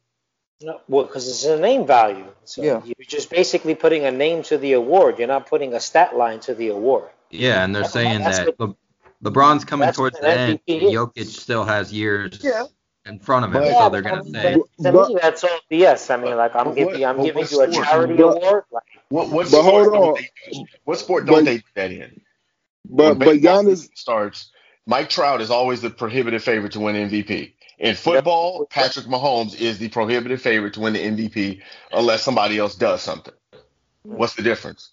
No, 0.63 0.81
well, 0.89 1.05
because 1.05 1.29
it's 1.29 1.45
a 1.45 1.59
name 1.59 1.87
value. 1.87 2.25
So 2.45 2.63
Yeah. 2.63 2.81
you're 2.85 2.95
just 3.07 3.29
basically 3.31 3.75
putting 3.75 4.05
a 4.05 4.11
name 4.11 4.43
to 4.45 4.57
the 4.57 4.73
award. 4.73 5.19
You're 5.19 5.29
not 5.29 5.47
putting 5.47 5.75
a 5.75 5.81
stat 5.81 6.17
line 6.17 6.41
to 6.41 6.55
the 6.55 6.69
award. 6.69 7.11
Yeah, 7.31 7.63
and 7.63 7.75
they're 7.75 7.83
That's- 7.83 7.93
saying 7.93 8.21
that's 8.23 8.39
that 8.39 8.59
Le- 8.61 8.75
LeBron's 9.23 9.65
coming 9.65 9.93
towards 9.93 10.19
the 10.19 10.29
end. 10.29 10.61
MVP 10.67 10.87
and. 10.87 10.95
Jokic 10.97 11.27
still 11.27 11.65
has 11.65 11.93
years 11.93 12.39
Yeah. 12.43 12.65
in 13.05 13.19
front 13.19 13.45
of 13.45 13.55
him, 13.55 13.65
Yeah, 13.65 13.79
so 13.85 13.91
they're 13.91 14.01
gonna 14.03 14.21
I 14.21 14.23
mean, 14.23 14.33
say. 14.35 14.55
to 14.55 14.93
But- 14.93 15.09
me, 15.11 15.19
that's 15.21 15.45
all 15.45 15.59
BS. 15.71 16.11
I 16.11 16.17
mean, 16.17 16.37
like 16.37 16.55
I'm 16.57 16.69
giving 16.73 16.87
what- 16.87 16.99
you, 17.01 17.07
I'm 17.07 17.23
giving 17.23 17.47
you 17.51 17.61
a 17.61 17.71
charity 17.71 18.15
But- 18.15 18.37
award. 18.39 18.65
Like, 18.71 18.83
What 19.09 19.29
what 19.29 19.45
But 19.51 19.61
sport 19.61 19.65
hold 19.65 19.85
don't 19.93 20.03
on. 20.03 20.15
they 20.51 20.65
what 20.85 20.99
sport 20.99 21.27
don't 21.27 21.45
they 21.45 21.59
do 21.59 21.63
that 21.75 21.93
in? 21.93 22.21
But 22.89 23.19
When 23.19 23.29
but 23.29 23.37
Giannis, 23.39 23.89
starts, 23.95 24.51
Mike 24.87 25.09
Trout 25.11 25.41
is 25.41 25.51
always 25.51 25.81
the 25.83 25.91
prohibitive 25.91 26.43
favorite 26.43 26.73
to 26.73 26.81
win 26.81 26.97
MVP. 26.97 27.55
In 27.79 27.95
football, 27.95 28.67
Patrick 28.71 29.07
Mahomes 29.07 29.61
is 29.61 29.79
the 29.79 29.89
prohibitive 29.91 30.43
favorite 30.43 30.75
to 30.75 30.81
win 30.81 30.95
the 30.95 31.01
MVP 31.01 31.63
unless 31.93 32.23
somebody 32.23 32.59
else 32.59 32.75
does 32.77 33.03
something. 33.03 33.35
Mm-hmm. 34.07 34.17
What's 34.17 34.35
the 34.35 34.43
difference? 34.43 34.93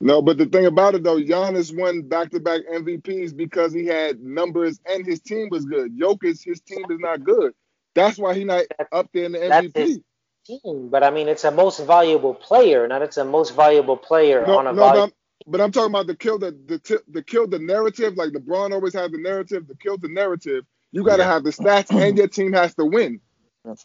no, 0.00 0.22
but 0.22 0.38
the 0.38 0.46
thing 0.46 0.66
about 0.66 0.94
it 0.94 1.02
though, 1.04 1.18
Giannis 1.20 1.76
won 1.76 2.02
back-to-back 2.02 2.62
MVPs 2.72 3.36
because 3.36 3.72
he 3.72 3.86
had 3.86 4.20
numbers 4.20 4.80
and 4.86 5.06
his 5.06 5.20
team 5.20 5.48
was 5.50 5.64
good. 5.66 5.98
Jokic, 5.98 6.44
his 6.44 6.60
team 6.60 6.84
is 6.90 7.00
not 7.00 7.24
good. 7.24 7.54
That's 7.94 8.18
why 8.18 8.34
he's 8.34 8.46
not 8.46 8.64
up 8.92 9.10
there 9.14 9.24
in 9.24 9.32
the 9.32 9.40
that's 9.48 9.68
MVP. 9.68 9.74
his 9.74 10.00
team, 10.46 10.88
but 10.90 11.04
I 11.04 11.10
mean, 11.10 11.28
it's 11.28 11.44
a 11.44 11.50
most 11.50 11.80
valuable 11.86 12.34
player, 12.34 12.88
not 12.88 13.02
it's 13.02 13.18
a 13.18 13.24
most 13.24 13.56
valuable 13.56 13.96
player 13.96 14.46
No, 14.46 14.58
on 14.58 14.66
a 14.68 14.72
no, 14.72 14.92
but. 14.92 14.96
I'm, 14.96 15.12
but 15.46 15.60
I'm 15.60 15.72
talking 15.72 15.90
about 15.92 16.06
the 16.06 16.16
kill 16.16 16.38
the 16.38 16.56
the 16.66 16.78
ti- 16.78 17.04
the 17.08 17.22
kill 17.22 17.46
the 17.48 17.58
narrative. 17.58 18.16
Like 18.16 18.30
LeBron 18.30 18.72
always 18.72 18.94
has 18.94 19.10
the 19.10 19.18
narrative. 19.18 19.68
The 19.68 19.76
kill 19.76 19.98
the 19.98 20.08
narrative. 20.08 20.64
You 20.92 21.04
got 21.04 21.16
to 21.16 21.24
have 21.24 21.42
the 21.44 21.50
stats, 21.50 21.90
and 21.90 22.16
your 22.16 22.28
team 22.28 22.52
has 22.52 22.74
to 22.76 22.84
win. 22.84 23.20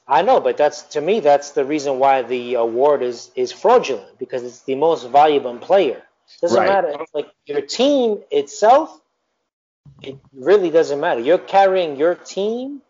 I 0.07 0.21
know, 0.23 0.39
but 0.39 0.57
that's 0.57 0.81
to 0.95 1.01
me, 1.01 1.19
that's 1.19 1.51
the 1.51 1.63
reason 1.63 1.99
why 1.99 2.23
the 2.23 2.55
award 2.55 3.03
is 3.03 3.31
is 3.35 3.51
fraudulent 3.51 4.17
because 4.17 4.43
it's 4.43 4.61
the 4.63 4.75
most 4.75 5.07
valuable 5.09 5.57
player. 5.57 6.01
Doesn't 6.41 6.57
Right. 6.57 6.67
matter. 6.67 6.89
It's 6.99 7.13
like 7.13 7.29
your 7.45 7.61
team 7.61 8.23
itself, 8.31 8.99
it 10.01 10.17
really 10.33 10.69
doesn't 10.71 10.99
matter. 10.99 11.21
You're 11.21 11.37
carrying 11.37 11.95
your 11.97 12.15
team. 12.15 12.81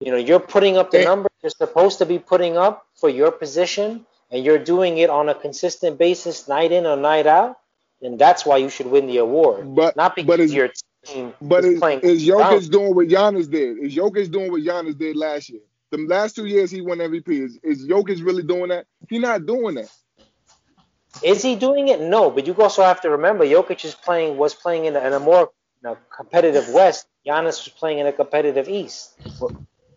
You 0.00 0.10
know, 0.12 0.16
you're 0.18 0.40
putting 0.40 0.76
up 0.76 0.90
the 0.90 1.00
Eh. 1.00 1.04
numbers 1.04 1.30
you're 1.42 1.50
supposed 1.50 1.98
to 1.98 2.06
be 2.06 2.18
putting 2.18 2.56
up 2.56 2.86
for 2.96 3.08
your 3.08 3.30
position, 3.30 4.06
and 4.30 4.44
you're 4.44 4.58
doing 4.58 4.98
it 4.98 5.10
on 5.10 5.28
a 5.28 5.34
consistent 5.34 5.98
basis, 5.98 6.48
night 6.48 6.72
in 6.72 6.86
or 6.86 6.96
night 6.96 7.26
out. 7.26 7.58
And 8.00 8.18
that's 8.18 8.44
why 8.44 8.56
you 8.56 8.68
should 8.68 8.86
win 8.86 9.06
the 9.06 9.18
award, 9.18 9.74
But 9.76 9.94
not 9.96 10.16
because 10.16 10.26
but 10.38 10.48
your 10.50 10.68
team 10.68 10.91
but 11.40 11.64
is 11.64 11.74
is, 11.74 11.78
playing. 11.80 12.00
is. 12.00 12.26
Jokic 12.26 12.70
doing 12.70 12.94
what 12.94 13.08
Giannis 13.08 13.50
did? 13.50 13.78
Is 13.78 13.94
Jokic 13.94 14.30
doing 14.30 14.50
what 14.50 14.62
Giannis 14.62 14.96
did 14.98 15.16
last 15.16 15.48
year? 15.48 15.60
The 15.90 15.98
last 15.98 16.36
two 16.36 16.46
years 16.46 16.70
he 16.70 16.80
won 16.80 16.98
MVP. 16.98 17.28
Is, 17.28 17.58
is 17.62 17.86
Jokic 17.86 18.24
really 18.24 18.42
doing 18.42 18.68
that? 18.68 18.86
He's 19.08 19.20
not 19.20 19.44
doing 19.46 19.74
that. 19.76 19.90
Is 21.22 21.42
he 21.42 21.56
doing 21.56 21.88
it? 21.88 22.00
No, 22.00 22.30
but 22.30 22.46
you 22.46 22.54
also 22.54 22.82
have 22.82 23.00
to 23.02 23.10
remember 23.10 23.44
Jokic 23.44 23.84
is 23.84 23.94
playing 23.94 24.36
was 24.38 24.54
playing 24.54 24.86
in 24.86 24.96
a, 24.96 25.00
in 25.06 25.12
a 25.12 25.20
more 25.20 25.50
you 25.82 25.88
know, 25.90 25.98
competitive 26.16 26.68
West. 26.70 27.06
Giannis 27.26 27.64
was 27.64 27.68
playing 27.68 27.98
in 27.98 28.06
a 28.06 28.12
competitive 28.12 28.68
East. 28.68 29.12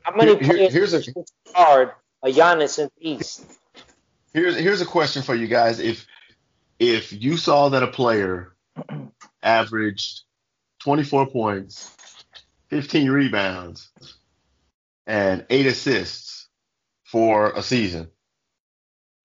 How 0.01 0.15
many 0.15 0.35
Here- 0.35 0.43
here- 0.43 0.53
players 0.55 0.73
here's 0.73 0.93
a- 0.93 1.03
can 1.13 1.23
guard 1.53 1.91
a 2.23 2.27
Giannis 2.29 2.79
in 2.79 2.89
the 2.97 3.09
East? 3.09 3.45
Here's 4.33 4.57
here's 4.57 4.81
a 4.81 4.85
question 4.85 5.21
for 5.23 5.33
you 5.33 5.47
guys. 5.47 5.79
If 5.79 6.05
if 6.77 7.13
you 7.13 7.37
saw 7.37 7.69
that 7.69 7.83
a 7.83 7.87
player 7.87 8.53
averaged 9.41 10.21
24 10.85 11.27
points, 11.31 11.97
15 12.69 13.09
rebounds, 13.09 13.89
and 15.07 15.43
eight 15.49 15.65
assists 15.65 16.47
for 17.03 17.49
a 17.53 17.63
season, 17.63 18.07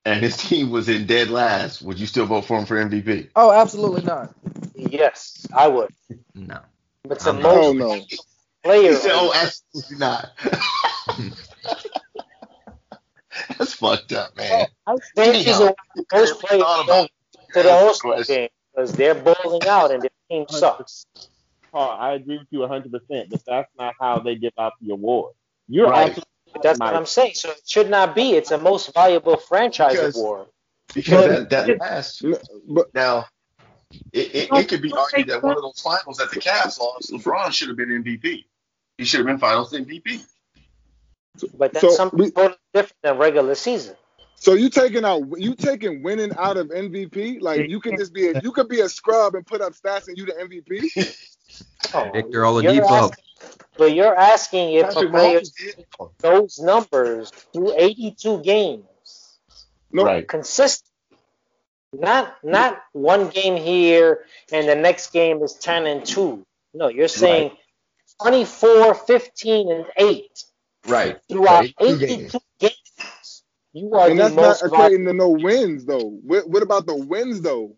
and 0.07 0.23
his 0.23 0.37
team 0.39 0.71
was 0.71 0.89
in 0.89 1.05
dead 1.05 1.29
last, 1.29 1.83
would 1.83 2.01
you 2.01 2.07
still 2.07 2.25
vote 2.25 2.47
for 2.47 2.59
him 2.59 2.65
for 2.65 2.83
MVP? 2.83 3.29
Oh, 3.37 3.53
absolutely 3.53 4.01
not. 4.01 4.35
Yes, 4.75 5.47
I 5.55 5.69
would. 5.69 5.91
No. 6.35 6.61
But 7.07 7.21
the 7.21 7.29
I'm 7.29 7.43
most 7.43 7.77
not. 7.77 7.89
no. 7.89 8.01
player. 8.65 8.93
He 8.93 8.97
said, 8.97 9.11
"Oh, 9.13 9.31
absolutely 9.35 9.99
not." 9.99 10.31
That's 13.59 13.75
fucked 13.75 14.15
up, 14.15 14.35
man. 14.35 14.67
I 14.87 14.97
think 15.15 15.35
he's 15.35 15.49
Anyhow, 15.61 15.75
the 15.95 16.05
most 16.15 16.41
players 16.41 16.63
thought 16.63 16.87
go 16.87 16.93
about 16.93 17.09
to 17.09 17.11
the 17.53 17.63
That's 17.65 17.83
All 17.83 17.93
Star 17.95 18.25
game 18.25 18.49
because 18.75 18.93
they're 18.93 19.15
bowling 19.15 19.69
out 19.69 19.91
and 19.91 20.03
their 20.03 20.11
team 20.31 20.47
sucks. 20.49 21.05
Paul, 21.71 21.97
I 21.99 22.13
agree 22.15 22.39
with 22.39 22.47
you 22.51 22.61
100, 22.61 22.91
percent 22.93 23.31
but 23.31 23.43
that's 23.47 23.71
not 23.79 23.95
how 24.01 24.19
they 24.19 24.35
give 24.37 24.53
out 24.59 24.73
the 24.81 24.93
award. 24.93 25.35
You're 25.69 25.89
Right. 25.89 26.09
absolutely 26.11 26.25
that's 26.63 26.81
what 26.81 26.95
I'm 26.97 27.07
saying. 27.07 27.35
So 27.35 27.51
it 27.51 27.61
should 27.65 27.89
not 27.91 28.15
be. 28.15 28.33
It's 28.33 28.51
a 28.51 28.59
most 28.59 28.93
valuable 28.93 29.37
franchise 29.37 29.93
Because- 29.95 30.17
award. 30.17 30.47
because 30.95 31.49
that, 31.49 31.67
that 31.67 31.79
last 31.79 32.25
But 32.69 32.93
now 32.93 33.27
it, 34.13 34.35
it, 34.35 34.49
it 34.53 34.69
could 34.69 34.83
be 34.83 34.93
argued 34.93 35.29
that 35.29 35.43
one 35.43 35.57
of 35.57 35.63
those 35.63 35.81
finals 35.81 36.17
that 36.19 36.31
the 36.33 36.41
Cavs 36.41 36.79
lost, 36.81 37.13
LeBron 37.13 37.53
should 37.53 37.69
have 37.69 37.77
been 37.77 37.89
MVP. 38.03 38.45
He 38.99 39.05
should 39.05 39.19
have 39.19 39.27
been 39.27 39.39
Finals 39.39 39.73
MVP. 39.73 40.25
But 41.57 41.73
that's 41.73 41.81
So 41.87 41.91
something 41.91 42.19
we- 42.19 42.31
totally 42.33 42.59
different 42.75 42.97
than 43.03 43.17
regular 43.19 43.55
season. 43.55 43.95
so 44.35 44.55
you 44.55 44.69
taking 44.71 45.05
out 45.05 45.23
you 45.39 45.55
taking 45.55 46.03
winning 46.03 46.33
out 46.37 46.57
of 46.57 46.69
MVP? 46.71 47.41
Like 47.41 47.69
you 47.71 47.81
could 47.81 47.97
just 47.97 48.13
be 48.13 48.29
a, 48.29 48.41
you 48.43 48.51
could 48.53 48.69
be 48.69 48.81
a 48.81 48.89
scrub 48.89 49.35
and 49.37 49.47
put 49.47 49.61
up 49.61 49.73
stats 49.75 50.09
and 50.09 50.19
you 50.19 50.27
the 50.27 50.33
MVP. 50.33 51.17
Oh, 51.95 52.11
Victor 52.13 52.31
you're 52.33 52.45
Oladipo. 52.45 52.89
asking- 53.11 53.25
But 53.77 53.95
you're 53.95 54.15
asking 54.17 54.75
if 54.75 54.97
a 54.97 55.09
player 55.09 55.41
those 56.21 56.59
numbers 56.59 57.31
through 57.53 57.75
82 57.77 58.41
games 58.43 58.85
No, 59.93 60.05
Right. 60.05 60.29
consistent. 60.29 60.87
Not 61.93 62.37
not 62.45 62.81
one 62.93 63.29
game 63.31 63.57
here 63.57 64.25
and 64.53 64.69
the 64.69 64.77
next 64.77 65.13
game 65.13 65.43
is 65.43 65.55
10 65.55 65.87
and 65.87 66.05
2. 66.07 66.45
No, 66.75 66.89
you're 66.89 67.09
saying 67.09 67.57
24, 68.23 68.95
15, 68.95 69.73
and 69.73 69.87
8 69.97 70.45
Right. 70.87 71.19
throughout 71.29 71.61
Right. 71.63 71.75
82 71.81 72.07
games. 72.07 72.37
games. 72.61 73.43
You 73.73 73.93
are 73.95 74.09
and 74.09 74.19
the 74.19 74.25
that's 74.25 74.35
not 74.35 74.43
most 74.43 74.63
equating 74.65 75.07
to 75.07 75.13
no 75.13 75.29
wins 75.31 75.85
though. 75.85 76.19
What, 76.25 76.49
what 76.49 76.63
about 76.63 76.87
the 76.87 76.95
wins 76.97 77.41
though? 77.41 77.77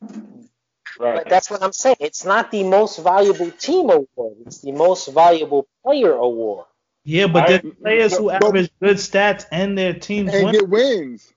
Right. 0.98 1.16
But 1.16 1.28
that's 1.28 1.50
what 1.50 1.62
I'm 1.62 1.72
saying. 1.72 1.96
It's 2.00 2.24
not 2.24 2.50
the 2.50 2.64
most 2.64 2.98
valuable 2.98 3.50
team 3.52 3.90
award. 3.90 4.36
It's 4.46 4.60
the 4.60 4.72
most 4.72 5.08
valuable 5.12 5.66
player 5.84 6.12
award. 6.12 6.66
Yeah, 7.04 7.26
but 7.26 7.50
I- 7.50 7.58
players 7.58 8.16
who 8.16 8.26
but- 8.26 8.44
average 8.44 8.70
good 8.80 8.96
stats 8.96 9.44
and 9.50 9.76
their 9.76 9.92
teams 9.94 10.32
And 10.32 10.44
win. 10.44 10.52
get 10.54 10.68
wins. 10.68 11.32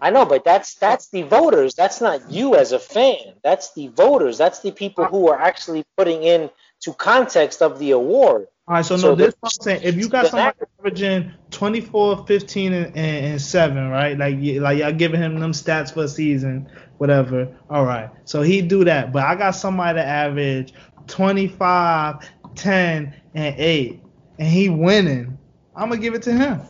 I 0.00 0.10
know, 0.10 0.24
but 0.24 0.44
that's 0.44 0.74
that's 0.74 1.08
the 1.08 1.22
voters. 1.22 1.74
That's 1.74 2.00
not 2.00 2.30
you 2.30 2.54
as 2.54 2.72
a 2.72 2.78
fan. 2.78 3.34
That's 3.42 3.72
the 3.74 3.88
voters. 3.88 4.38
That's 4.38 4.60
the 4.60 4.70
people 4.72 5.04
who 5.04 5.28
are 5.28 5.40
actually 5.40 5.84
putting 5.96 6.22
in 6.22 6.50
to 6.82 6.92
context 6.92 7.60
of 7.62 7.78
the 7.78 7.90
award. 7.92 8.46
All 8.70 8.76
right, 8.76 8.84
so, 8.86 8.96
So 8.96 9.08
no, 9.08 9.14
this 9.16 9.34
the- 9.42 9.46
is 9.48 9.58
I'm 9.58 9.62
saying. 9.64 9.80
If 9.82 9.96
you 9.96 10.08
got 10.08 10.22
the 10.26 10.28
somebody 10.30 10.56
average- 10.78 11.02
averaging 11.02 11.32
24, 11.50 12.24
15, 12.24 12.72
and, 12.72 12.86
and, 12.96 13.26
and 13.26 13.42
7, 13.42 13.88
right? 13.88 14.16
Like, 14.16 14.36
you- 14.38 14.60
like 14.60 14.78
y'all 14.78 14.92
giving 14.92 15.20
him 15.20 15.40
them 15.40 15.50
stats 15.50 15.92
for 15.92 16.04
a 16.04 16.08
season, 16.08 16.68
whatever. 16.98 17.48
All 17.68 17.84
right. 17.84 18.10
So 18.26 18.42
he 18.42 18.62
do 18.62 18.84
that. 18.84 19.12
But 19.12 19.24
I 19.24 19.34
got 19.34 19.56
somebody 19.56 19.96
that 19.96 20.06
average 20.06 20.72
25, 21.08 22.18
ten, 22.54 23.12
and 23.34 23.54
eight, 23.58 24.02
and 24.38 24.46
he 24.48 24.68
winning, 24.68 25.36
I'm 25.74 25.88
gonna 25.88 26.00
give 26.00 26.14
it 26.14 26.22
to 26.22 26.32
him. 26.32 26.60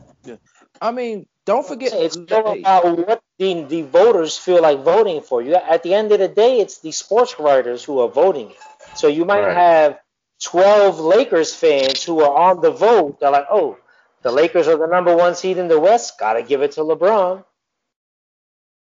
I 0.80 0.92
mean, 0.92 1.26
don't 1.44 1.66
forget. 1.66 1.92
It's 1.92 2.16
all 2.32 2.58
about 2.58 2.96
what 3.06 3.20
the, 3.38 3.64
the 3.64 3.82
voters 3.82 4.38
feel 4.38 4.62
like 4.62 4.78
voting 4.82 5.20
for. 5.20 5.42
You 5.42 5.54
at 5.56 5.82
the 5.82 5.92
end 5.92 6.12
of 6.12 6.18
the 6.20 6.28
day, 6.28 6.60
it's 6.60 6.78
the 6.78 6.92
sports 6.92 7.38
writers 7.38 7.84
who 7.84 8.00
are 8.00 8.08
voting. 8.08 8.52
So 8.94 9.06
you 9.08 9.26
might 9.26 9.42
Right. 9.44 9.54
have 9.54 9.98
12 10.42 11.00
Lakers 11.00 11.54
fans 11.54 12.02
who 12.04 12.20
are 12.20 12.34
on 12.50 12.60
the 12.60 12.70
vote. 12.70 13.20
They're 13.20 13.30
like, 13.30 13.46
oh, 13.50 13.78
the 14.22 14.30
Lakers 14.30 14.68
are 14.68 14.76
the 14.76 14.86
number 14.86 15.16
one 15.16 15.34
seed 15.34 15.58
in 15.58 15.68
the 15.68 15.78
West. 15.78 16.18
Gotta 16.18 16.42
give 16.42 16.62
it 16.62 16.72
to 16.72 16.80
LeBron. 16.80 17.44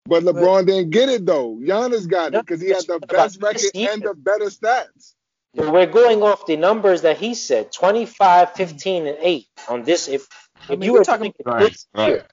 But 0.06 0.24
LeBron 0.24 0.66
didn't 0.66 0.89
get 0.89 1.10
it 1.10 1.26
though. 1.26 1.56
Giannis 1.62 2.08
got 2.10 2.34
it 2.34 2.46
because 2.46 2.62
he 2.62 2.70
had 2.70 2.86
the 2.88 3.00
best 3.00 3.42
record 3.42 3.62
and 3.76 4.02
the 4.02 4.14
better 4.16 4.46
stats. 4.46 5.14
But 5.54 5.72
we're 5.72 5.86
going 5.86 6.24
off 6.24 6.46
the 6.46 6.56
numbers 6.58 7.02
that 7.02 7.18
he 7.18 7.34
said 7.36 7.72
25, 7.72 8.54
15, 8.54 9.06
and 9.08 9.18
8 9.20 9.48
on 9.68 9.84
this. 9.84 10.08
If, 10.08 10.28
I 10.70 10.72
mean, 10.74 10.84
you 10.84 10.94
we're 10.94 11.00
were 11.00 11.06
talking- 11.06 11.34
talking 11.34 11.46
Right, 11.54 11.72
this 11.72 11.88
right. 11.94 12.08
year, 12.08 12.26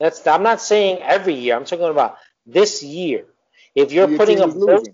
that's 0.00 0.26
I'm 0.26 0.42
not 0.42 0.60
saying 0.60 0.98
every 1.02 1.34
year. 1.34 1.54
I'm 1.56 1.64
talking 1.64 1.86
about 1.86 2.18
this 2.44 2.82
year. 2.82 3.26
If 3.74 3.92
you're 3.92 4.08
Your 4.08 4.18
putting 4.18 4.38
team 4.38 4.50
up 4.50 4.54
those 4.58 4.84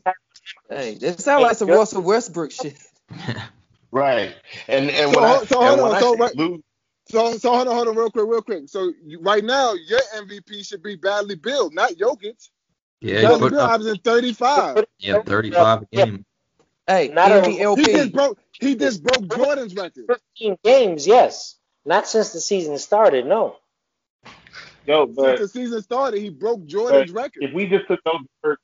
Hey, 0.69 0.95
that 0.97 1.21
sounds 1.21 1.43
like 1.43 1.57
some 1.57 1.69
Russell 1.69 2.03
Westbrook 2.03 2.53
shit. 2.53 2.77
Right. 3.91 4.35
And 4.67 4.91
and 4.91 5.15
So, 5.15 5.19
when 5.21 5.25
I, 5.31 5.35
hold- 5.35 5.49
so 5.49 5.61
and 5.61 5.69
hold 5.69 5.81
when 5.81 5.91
on, 5.93 5.97
I 5.97 6.01
so 6.01 6.17
right- 6.17 6.37
lose, 6.37 6.61
So 7.09 7.33
so 7.39 7.51
hold 7.55 7.69
on, 7.69 7.75
hold 7.75 7.89
on, 7.89 7.97
real 7.97 8.11
quick, 8.11 8.27
real 8.29 8.43
quick. 8.43 8.65
So 8.69 8.93
you, 9.03 9.19
right 9.21 9.43
now, 9.43 9.73
your 9.73 10.01
MVP 10.15 10.67
should 10.67 10.83
be 10.83 10.95
Bradley 10.95 11.37
Beal, 11.37 11.71
not 11.71 11.93
Jokic. 11.93 12.51
Yeah, 13.01 13.21
he 13.21 13.27
Bradley 13.27 13.39
put 13.41 13.51
Beal 13.53 13.61
uh, 13.61 13.65
up 13.65 13.71
averaging 13.71 14.01
35. 14.03 14.85
yeah 14.99 15.23
35 15.23 15.83
a 15.83 15.97
game. 15.97 16.25
Hey, 16.87 17.09
Not 17.09 17.33
a- 17.33 17.51
He 17.51 17.85
just 17.85 18.13
broke 18.13 18.39
he 18.61 18.75
just 18.75 19.03
broke 19.03 19.27
Jordan's 19.35 19.75
record. 19.75 20.05
15 20.07 20.59
games, 20.63 21.07
yes. 21.07 21.57
Not 21.87 22.07
since 22.07 22.33
the 22.35 22.41
season 22.41 22.77
started, 22.77 23.25
no. 23.25 23.57
Yo, 24.87 25.07
Since 25.15 25.41
the 25.41 25.49
season 25.49 25.83
started, 25.83 26.21
he 26.21 26.29
broke 26.31 26.67
Jordan's 26.67 27.11
record. 27.11 27.43
if 27.43 27.55
we 27.55 27.67
just 27.67 27.87
took 27.89 28.03
those 28.05 28.21
numbers- 28.43 28.59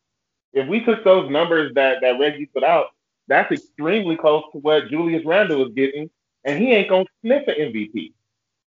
if 0.53 0.69
we 0.69 0.85
took 0.85 1.03
those 1.05 1.31
numbers 1.31 1.73
that 1.75 2.03
that 2.03 2.19
Reggie 2.21 2.47
put 2.47 2.63
out, 2.63 2.94
that's 3.29 3.51
extremely 3.53 4.17
close 4.17 4.45
to 4.53 4.59
what 4.59 4.89
Julius 4.89 5.25
Randle 5.25 5.67
is 5.67 5.75
getting, 5.75 6.11
and 6.45 6.59
he 6.63 6.73
ain't 6.73 6.89
gonna 6.89 7.07
sniff 7.23 7.47
an 7.49 7.55
MVP. 7.59 8.13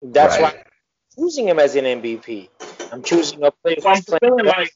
That's 0.02 0.34
Right. 0.38 0.42
why 0.42 0.60
I'm 0.60 1.24
choosing 1.24 1.48
him 1.48 1.58
as 1.58 1.76
an 1.76 1.84
MVP. 1.86 2.48
I'm 2.92 3.02
choosing 3.02 3.42
a 3.44 3.50
player 3.50 3.80
So 3.80 3.88
I'm 3.90 4.02
feeling 4.02 4.46
like. 4.46 4.72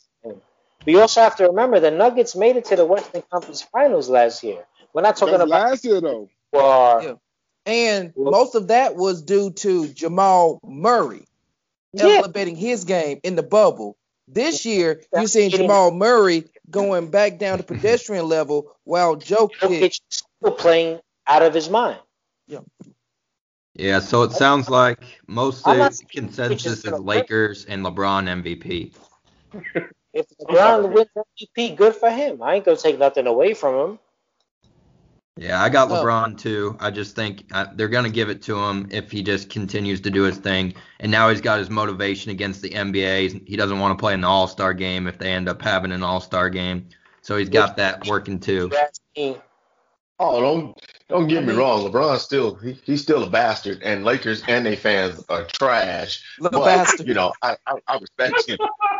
We 0.86 0.96
also 0.96 1.22
have 1.22 1.36
to 1.36 1.44
remember 1.48 1.80
the 1.80 1.90
Nuggets 1.90 2.36
made 2.36 2.56
it 2.56 2.66
to 2.66 2.76
the 2.76 2.84
Western 2.84 3.22
Conference 3.32 3.62
Finals 3.62 4.10
last 4.10 4.44
year. 4.44 4.66
We're 4.92 5.00
not 5.00 5.16
talking 5.16 5.38
That's 5.38 5.44
about 5.50 5.70
last 5.70 5.84
year 5.84 6.00
though. 6.00 6.28
who 6.52 6.58
Yeah. 6.58 7.14
And 7.66 8.12
most 8.16 8.54
of 8.54 8.68
that 8.68 8.94
was 8.94 9.22
due 9.22 9.50
to 9.52 9.88
Jamal 9.88 10.60
Murray 10.62 11.24
Yeah. 11.94 12.18
elevating 12.18 12.54
his 12.56 12.84
game 12.84 13.20
in 13.22 13.34
the 13.34 13.42
bubble. 13.42 13.96
This 14.28 14.66
year, 14.66 15.02
you're 15.14 15.26
seeing 15.26 15.50
Jamal 15.50 15.90
Murray 15.90 16.44
going 16.70 17.10
back 17.10 17.38
down 17.38 17.58
to 17.58 17.64
pedestrian 17.64 18.26
level 18.26 18.76
while 18.84 19.16
Jokic. 19.16 19.58
Jokic 19.60 20.00
still 20.08 20.52
playing 20.52 21.00
out 21.26 21.42
of 21.42 21.54
his 21.54 21.68
mind. 21.68 21.98
Yeah, 22.46 22.60
Yeah, 23.74 24.00
so 24.00 24.22
it 24.22 24.32
sounds 24.32 24.68
like 24.68 25.00
most 25.26 25.66
of 25.66 25.76
the 25.76 26.04
consensus 26.10 26.66
is 26.66 26.78
is 26.78 26.82
gonna 26.84 26.96
win. 26.96 27.06
Lakers 27.06 27.64
and 27.64 27.84
LeBron 27.84 28.42
MVP. 28.42 28.92
If 30.12 30.26
LeBron 30.40 30.92
wins 30.92 31.08
MVP, 31.40 31.76
good 31.76 31.94
for 31.96 32.10
him. 32.10 32.42
I 32.42 32.54
ain't 32.56 32.64
gonna 32.64 32.76
take 32.76 32.98
nothing 32.98 33.26
away 33.26 33.54
from 33.54 33.74
him. 33.74 33.98
Yeah, 35.36 35.60
I 35.60 35.68
got 35.68 35.90
Well- 35.90 36.04
LeBron 36.04 36.38
too. 36.38 36.76
I 36.78 36.90
just 36.90 37.16
think 37.16 37.44
uh, 37.52 37.66
they're 37.74 37.88
gonna 37.88 38.08
give 38.08 38.28
it 38.30 38.42
to 38.42 38.56
him 38.56 38.86
if 38.90 39.10
he 39.10 39.22
just 39.22 39.50
continues 39.50 40.00
to 40.02 40.10
do 40.10 40.22
his 40.22 40.38
thing. 40.38 40.74
And 41.00 41.10
now 41.10 41.28
he's 41.28 41.40
got 41.40 41.58
his 41.58 41.70
motivation 41.70 42.30
against 42.30 42.62
the 42.62 42.70
NBA. 42.70 43.46
He 43.48 43.56
doesn't 43.56 43.80
want 43.80 43.98
to 43.98 44.00
play 44.00 44.14
in 44.14 44.20
the 44.20 44.28
All 44.28 44.46
Star 44.46 44.72
game 44.72 45.08
if 45.08 45.18
they 45.18 45.32
end 45.32 45.48
up 45.48 45.60
having 45.60 45.90
an 45.90 46.04
All 46.04 46.20
Star 46.20 46.50
game. 46.50 46.88
So 47.22 47.36
he's 47.36 47.48
got 47.48 47.76
that 47.78 48.06
working 48.06 48.38
too. 48.38 48.68
You 48.70 48.76
ask 48.76 49.00
me, 49.16 49.36
oh 50.20 50.40
don't 50.40 50.80
don't 51.08 51.26
get 51.26 51.44
me 51.44 51.52
wrong, 51.52 51.90
LeBron's 51.90 52.22
still 52.22 52.54
he, 52.54 52.78
he's 52.84 53.02
still 53.02 53.24
a 53.24 53.30
bastard, 53.30 53.82
and 53.82 54.04
Lakers 54.04 54.44
and 54.46 54.64
their 54.64 54.76
fans 54.76 55.24
are 55.28 55.44
trash. 55.46 56.22
Little 56.38 56.60
But 56.60 56.66
bastard. 56.66 57.08
you 57.08 57.14
know, 57.14 57.32
I, 57.42 57.56
I, 57.66 57.74
I 57.88 57.98
respect 57.98 58.48
him. 58.48 58.58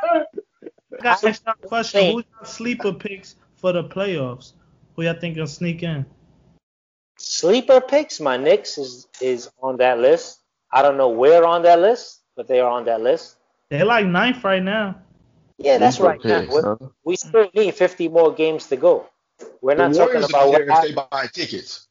I 0.99 1.03
got 1.03 1.19
to 1.21 1.29
ask 1.29 1.45
y'all 1.45 1.55
a 1.63 1.67
question. 1.69 2.01
Hey. 2.01 2.13
Who's 2.13 2.25
your 2.39 2.45
sleeper 2.47 2.93
picks 2.93 3.37
for 3.55 3.73
the 3.73 3.85
playoffs? 3.85 4.53
Who 4.97 5.03
y'all 5.03 5.15
think 5.15 5.37
will 5.37 5.47
sneak 5.47 5.83
in? 5.85 6.07
Sleeper 7.19 7.81
picks. 7.81 8.21
My 8.21 8.37
Knicks 8.37 8.79
is 8.79 9.09
is 9.21 9.51
on 9.63 9.77
that 9.79 9.99
list. 9.99 10.41
I 10.73 10.83
don't 10.83 10.97
know 10.97 11.09
where 11.11 11.45
on 11.47 11.63
that 11.63 11.81
list, 11.81 12.21
but 12.37 12.49
they 12.49 12.61
are 12.61 12.71
on 12.71 12.85
that 12.87 13.01
list. 13.01 13.37
They're 13.71 13.85
like 13.85 14.07
ninth 14.07 14.43
right 14.45 14.63
now. 14.63 14.97
Yeah, 15.59 15.79
that's 15.79 15.97
Sleeper 15.97 16.09
right. 16.11 16.25
now. 16.25 16.41
picks, 16.41 16.55
We- 16.55 16.61
huh? 16.63 16.77
We 17.05 17.17
still 17.17 17.49
need 17.55 17.75
50 17.75 18.09
more 18.09 18.33
games 18.35 18.67
to 18.69 18.77
go. 18.77 19.07
We're 19.61 19.75
The 19.77 19.89
not 19.89 19.95
talking 19.95 20.23
about 20.25 20.43
are 20.47 20.49
what 20.51 20.61
if 20.63 20.83
they 20.83 20.93
buy 20.95 21.27
tickets. 21.33 21.87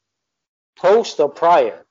post 0.76 1.20
or 1.20 1.30
prior. 1.30 1.86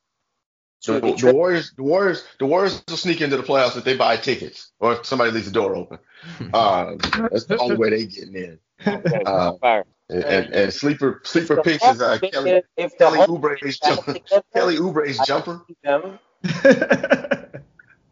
The, 0.86 0.94
the 1.00 1.12
the. 1.12 1.32
Warriors, 1.32 1.72
the 1.76 1.82
Warriors, 1.84 2.24
the 2.38 2.46
Warriors 2.46 2.82
will 2.88 2.96
sneak 2.96 3.20
into 3.20 3.36
the 3.36 3.42
playoffs 3.42 3.76
if 3.76 3.84
they 3.84 3.96
buy 3.96 4.16
tickets 4.16 4.72
or 4.80 4.94
if 4.94 5.06
somebody 5.06 5.30
leaves 5.30 5.46
the 5.46 5.52
door 5.52 5.76
open. 5.76 5.98
Uh, 6.52 6.94
that's 7.30 7.44
the 7.46 7.58
only 7.58 7.76
way 7.76 7.90
they 7.90 8.06
getting 8.06 8.34
in. 8.34 8.58
Uh, 9.26 9.52
Prior. 9.54 9.84
And, 10.12 10.24
and, 10.24 10.54
and 10.54 10.72
sleeper 10.72 11.20
sleeper 11.24 11.56
The 11.56 11.62
picks 11.62 11.84
is 11.86 12.00
uh, 12.02 12.18
Kelly 12.18 12.50
if- 12.50 12.64
if 12.76 12.92
the 12.92 12.98
Kelly 12.98 13.18
Hawks 13.18 13.30
Oubre's 13.30 13.80
back 13.82 14.04
jumper. 14.04 14.42
Kelly 14.54 14.76
Oubre's 14.78 15.20
I 15.20 15.24
jumper. 15.24 15.62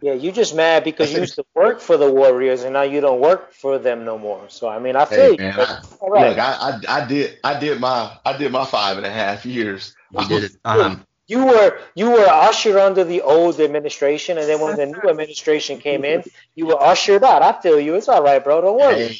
Yeah, 0.02 0.14
you 0.14 0.32
just 0.32 0.56
mad 0.56 0.82
because 0.82 1.12
you 1.12 1.20
used 1.20 1.34
to 1.34 1.44
work 1.54 1.78
for 1.78 1.98
the 1.98 2.10
Warriors 2.10 2.62
and 2.62 2.72
now 2.72 2.82
you 2.82 3.02
don't 3.02 3.20
work 3.20 3.52
for 3.52 3.78
them 3.78 4.06
no 4.06 4.16
more. 4.16 4.48
So 4.48 4.66
I 4.66 4.78
mean, 4.78 4.96
I 4.96 5.04
feel 5.04 5.18
Hey 5.18 5.30
you. 5.32 5.36
man, 5.38 5.54
but- 5.56 5.68
I, 5.68 5.82
all 6.00 6.08
right. 6.10 6.28
look, 6.30 6.38
I, 6.38 6.80
I 6.88 7.02
I 7.02 7.06
did 7.06 7.38
I 7.44 7.60
did 7.60 7.78
my 7.80 8.16
I 8.24 8.34
did 8.36 8.50
my 8.50 8.64
five 8.64 8.96
and 8.96 9.04
a 9.04 9.10
half 9.10 9.44
years. 9.44 9.94
He 10.18 10.26
did 10.26 10.44
it. 10.44 10.52
Um, 10.64 11.04
you 11.26 11.44
were 11.44 11.78
you 11.94 12.10
were 12.10 12.26
ushered 12.26 12.76
under 12.76 13.04
the 13.04 13.20
old 13.20 13.60
administration, 13.60 14.38
and 14.38 14.48
then 14.48 14.58
when 14.60 14.76
the 14.76 14.86
new 14.86 15.02
administration 15.10 15.78
came 15.78 16.04
in, 16.06 16.24
you 16.54 16.66
were 16.66 16.82
ushered 16.82 17.22
out. 17.22 17.42
I 17.42 17.60
feel 17.60 17.78
you. 17.78 17.94
It's 17.94 18.08
all 18.08 18.22
right, 18.22 18.42
bro. 18.42 18.62
Don't 18.62 18.78
worry. 18.80 19.08
Hey, 19.08 19.18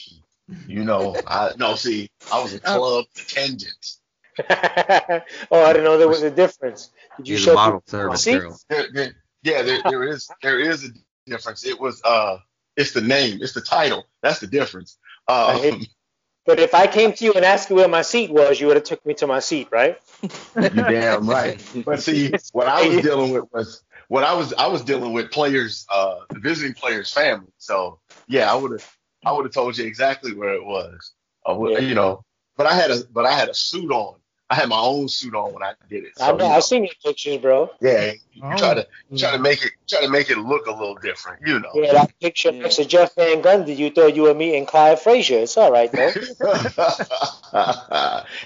you 0.67 0.83
know, 0.83 1.15
I 1.27 1.53
no 1.59 1.75
see, 1.75 2.10
I 2.33 2.43
was 2.43 2.55
a 2.55 2.61
club 2.61 3.07
attendant. 3.17 3.97
oh, 5.51 5.65
I 5.65 5.73
didn't 5.73 5.85
know 5.85 5.99
there 5.99 6.09
was 6.09 6.23
a 6.23 6.31
difference. 6.31 6.91
Did 7.17 7.29
you 7.29 7.35
he's 7.37 7.45
show 7.45 7.53
a 7.53 7.55
model 7.55 7.83
service 7.87 8.25
girl. 8.25 8.59
There, 8.69 8.87
there, 8.93 9.13
yeah, 9.43 9.63
there, 9.63 9.83
there 9.85 10.05
is 10.09 10.31
there 10.43 10.59
is 10.59 10.85
a 10.85 10.89
difference. 11.27 11.65
It 11.65 11.81
was 11.81 12.01
uh, 12.05 12.39
it's 12.77 12.93
the 12.93 13.01
name, 13.01 13.39
it's 13.43 13.53
the 13.53 13.61
title. 13.61 14.07
That's 14.23 14.41
the 14.41 14.47
difference. 14.47 14.99
Um, 15.29 15.83
But 16.47 16.59
if 16.59 16.75
I 16.75 16.87
came 16.87 17.13
to 17.13 17.25
you 17.25 17.35
and 17.35 17.45
asked 17.45 17.69
you 17.71 17.77
where 17.77 17.87
my 17.87 18.03
seat 18.03 18.31
was, 18.31 18.61
you 18.61 18.67
would 18.67 18.77
have 18.77 18.85
took 18.85 19.05
me 19.05 19.15
to 19.15 19.27
my 19.27 19.41
seat, 19.41 19.69
right? 19.71 19.99
You 20.23 20.31
damn 20.71 21.29
right. 21.29 21.63
But 21.85 22.03
see, 22.03 22.33
what 22.53 22.67
I 22.67 22.89
was 22.89 23.03
dealing 23.03 23.33
with 23.33 23.45
was 23.53 23.85
what 24.09 24.25
I 24.25 24.35
was 24.35 24.53
I 24.55 24.67
was 24.67 24.83
dealing 24.83 25.13
with 25.13 25.31
players, 25.31 25.87
uh, 25.93 26.21
visiting 26.33 26.75
players' 26.75 27.13
family. 27.13 27.53
So 27.59 28.01
yeah, 28.27 28.51
I 28.51 28.57
would 28.57 28.73
have 28.73 28.97
I 29.25 29.33
would 29.33 29.45
have 29.45 29.53
told 29.53 29.77
you 29.77 29.85
exactly 29.85 30.33
where 30.33 30.55
it 30.55 30.65
was. 30.65 31.13
I 31.47 31.57
Yeah. 31.69 31.79
you 31.79 31.95
know, 31.95 32.25
but 32.57 32.67
I 32.67 32.75
had 32.75 32.91
a 32.91 32.99
but 33.13 33.27
I 33.27 33.33
had 33.33 33.49
a 33.49 33.55
suit 33.55 33.91
on. 33.91 34.17
I 34.53 34.57
had 34.57 34.69
my 34.69 34.81
own 34.81 35.07
suit 35.09 35.33
on 35.37 35.53
when 35.55 35.63
I 35.63 35.75
did 35.89 36.03
it. 36.03 36.19
So, 36.19 36.25
I 36.25 36.27
know. 36.29 36.33
you 36.33 36.39
know, 36.41 36.57
I've 36.57 36.65
seen 36.65 36.83
your 36.85 36.95
pictures, 37.05 37.39
bro. 37.39 37.71
yeah, 37.81 38.13
you 38.33 38.43
Oh. 38.45 38.57
try 38.57 38.75
to 38.75 38.87
try 39.17 39.31
to 39.31 39.39
make 39.39 39.65
it 39.65 39.71
try 39.89 40.01
to 40.01 40.09
make 40.09 40.29
it 40.29 40.39
look 40.39 40.67
a 40.67 40.73
little 40.73 40.97
different, 40.97 41.47
you 41.47 41.61
know. 41.61 41.71
Yeah, 41.75 41.93
that 41.93 42.19
picture 42.21 42.51
next 42.51 42.77
to 42.77 42.85
Jeff 42.85 43.15
Van 43.15 43.43
Gundy, 43.43 43.77
you 43.77 43.91
thought 43.91 44.17
you 44.17 44.23
were 44.23 44.35
meeting 44.35 44.67
Clyde 44.67 44.99
Frazier. 44.99 45.39
It's 45.39 45.57
all 45.57 45.71
right, 45.71 45.91
though. 45.93 46.11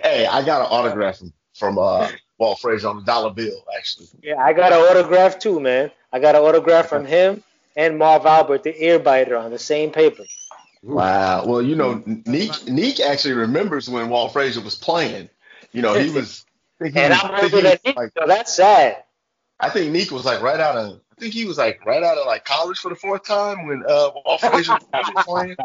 hey, 0.02 0.26
I 0.26 0.42
got 0.44 0.60
an 0.60 0.66
autograph 0.70 1.18
from, 1.18 1.32
from 1.54 1.78
uh, 1.78 2.10
Walt 2.38 2.58
Frazier 2.60 2.88
on 2.88 2.98
a 2.98 3.02
dollar 3.04 3.30
bill, 3.30 3.64
actually. 3.78 4.08
Yeah, 4.22 4.36
I 4.36 4.52
got 4.52 4.72
an 4.72 4.80
autograph 4.80 5.38
too, 5.38 5.58
man. 5.60 5.90
I 6.12 6.18
got 6.20 6.34
an 6.34 6.42
autograph 6.42 6.88
from 6.88 7.06
him 7.06 7.42
and 7.76 7.98
Marv 7.98 8.26
Albert, 8.26 8.62
the 8.62 8.84
ear 8.84 8.98
biter, 8.98 9.36
on 9.36 9.50
the 9.50 9.58
same 9.58 9.90
paper. 9.90 10.24
Wow. 10.84 11.46
Well, 11.46 11.62
you 11.62 11.76
know, 11.76 12.02
Neek 12.06 12.66
Neek 12.68 13.00
actually 13.00 13.34
remembers 13.34 13.88
when 13.88 14.10
Walt 14.10 14.32
Frazier 14.32 14.60
was 14.60 14.74
playing. 14.74 15.30
You 15.72 15.82
know, 15.82 15.94
he 15.94 16.10
was. 16.10 16.44
I 16.80 16.84
think 16.84 16.94
he 16.94 17.00
And 17.00 17.10
was- 17.10 17.24
I'm 17.24 17.30
I 17.34 17.40
think 17.40 17.54
older 17.54 17.68
than 17.68 17.78
Nick, 17.84 17.96
like, 17.96 18.12
so 18.18 18.26
that's 18.26 18.54
sad. 18.54 19.02
I 19.60 19.70
think 19.70 19.92
Neek 19.92 20.10
was 20.10 20.24
like 20.24 20.42
right 20.42 20.60
out 20.60 20.76
of. 20.76 21.00
I 21.16 21.20
think 21.20 21.32
he 21.32 21.44
was 21.46 21.58
like 21.58 21.84
right 21.86 22.02
out 22.02 22.18
of 22.18 22.26
like 22.26 22.44
college 22.44 22.78
for 22.78 22.90
the 22.90 22.96
fourth 22.96 23.24
time 23.24 23.66
when 23.66 23.82
uh, 23.88 24.10
Walt 24.26 24.40
Frazier 24.40 24.78
was 24.92 25.12
playing. 25.26 25.56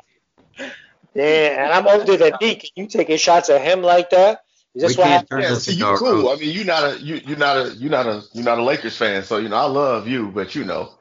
Yeah, 1.16 1.64
and 1.66 1.74
I'm 1.74 1.88
older 1.88 2.18
than 2.18 2.34
Nick. 2.40 2.72
You 2.78 2.88
taking 2.88 3.18
shots 3.18 3.50
at 3.50 3.62
him 3.62 3.82
like 3.82 4.12
that? 4.12 4.44
Is 4.76 4.84
this 4.84 4.98
We 4.98 5.02
what 5.02 5.08
can't 5.08 5.12
happened? 5.12 5.30
turn 5.30 5.42
Yeah, 5.42 5.50
this 5.50 5.66
see, 5.66 5.72
into 5.72 5.86
you 5.86 5.94
a 5.94 5.98
cool. 5.98 6.30
I 6.30 6.36
mean, 6.36 6.52
you're 6.56 6.66
not 6.66 6.84
a 6.94 7.00
you 7.00 7.16
you're 7.26 7.38
not 7.38 7.58
a 7.58 7.74
you're 7.76 7.92
not 7.92 8.06
a 8.06 8.24
you're 8.34 8.46
not 8.46 8.60
a 8.60 8.64
Lakers 8.64 8.96
fan, 8.96 9.24
so 9.24 9.38
you 9.38 9.50
know 9.50 9.58
I 9.58 9.66
love 9.66 10.08
you, 10.08 10.30
but 10.30 10.56
you 10.56 10.64
know, 10.64 10.92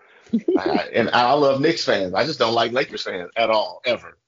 I, 0.57 0.89
and 0.93 1.11
I 1.11 1.33
love 1.33 1.61
Knicks 1.61 1.85
fans. 1.85 2.15
I 2.15 2.25
just 2.25 2.39
don't 2.39 2.55
like 2.55 2.73
Lakers 2.73 3.03
fans 3.03 3.31
at 3.37 3.51
all, 3.51 3.81
ever. 3.85 4.19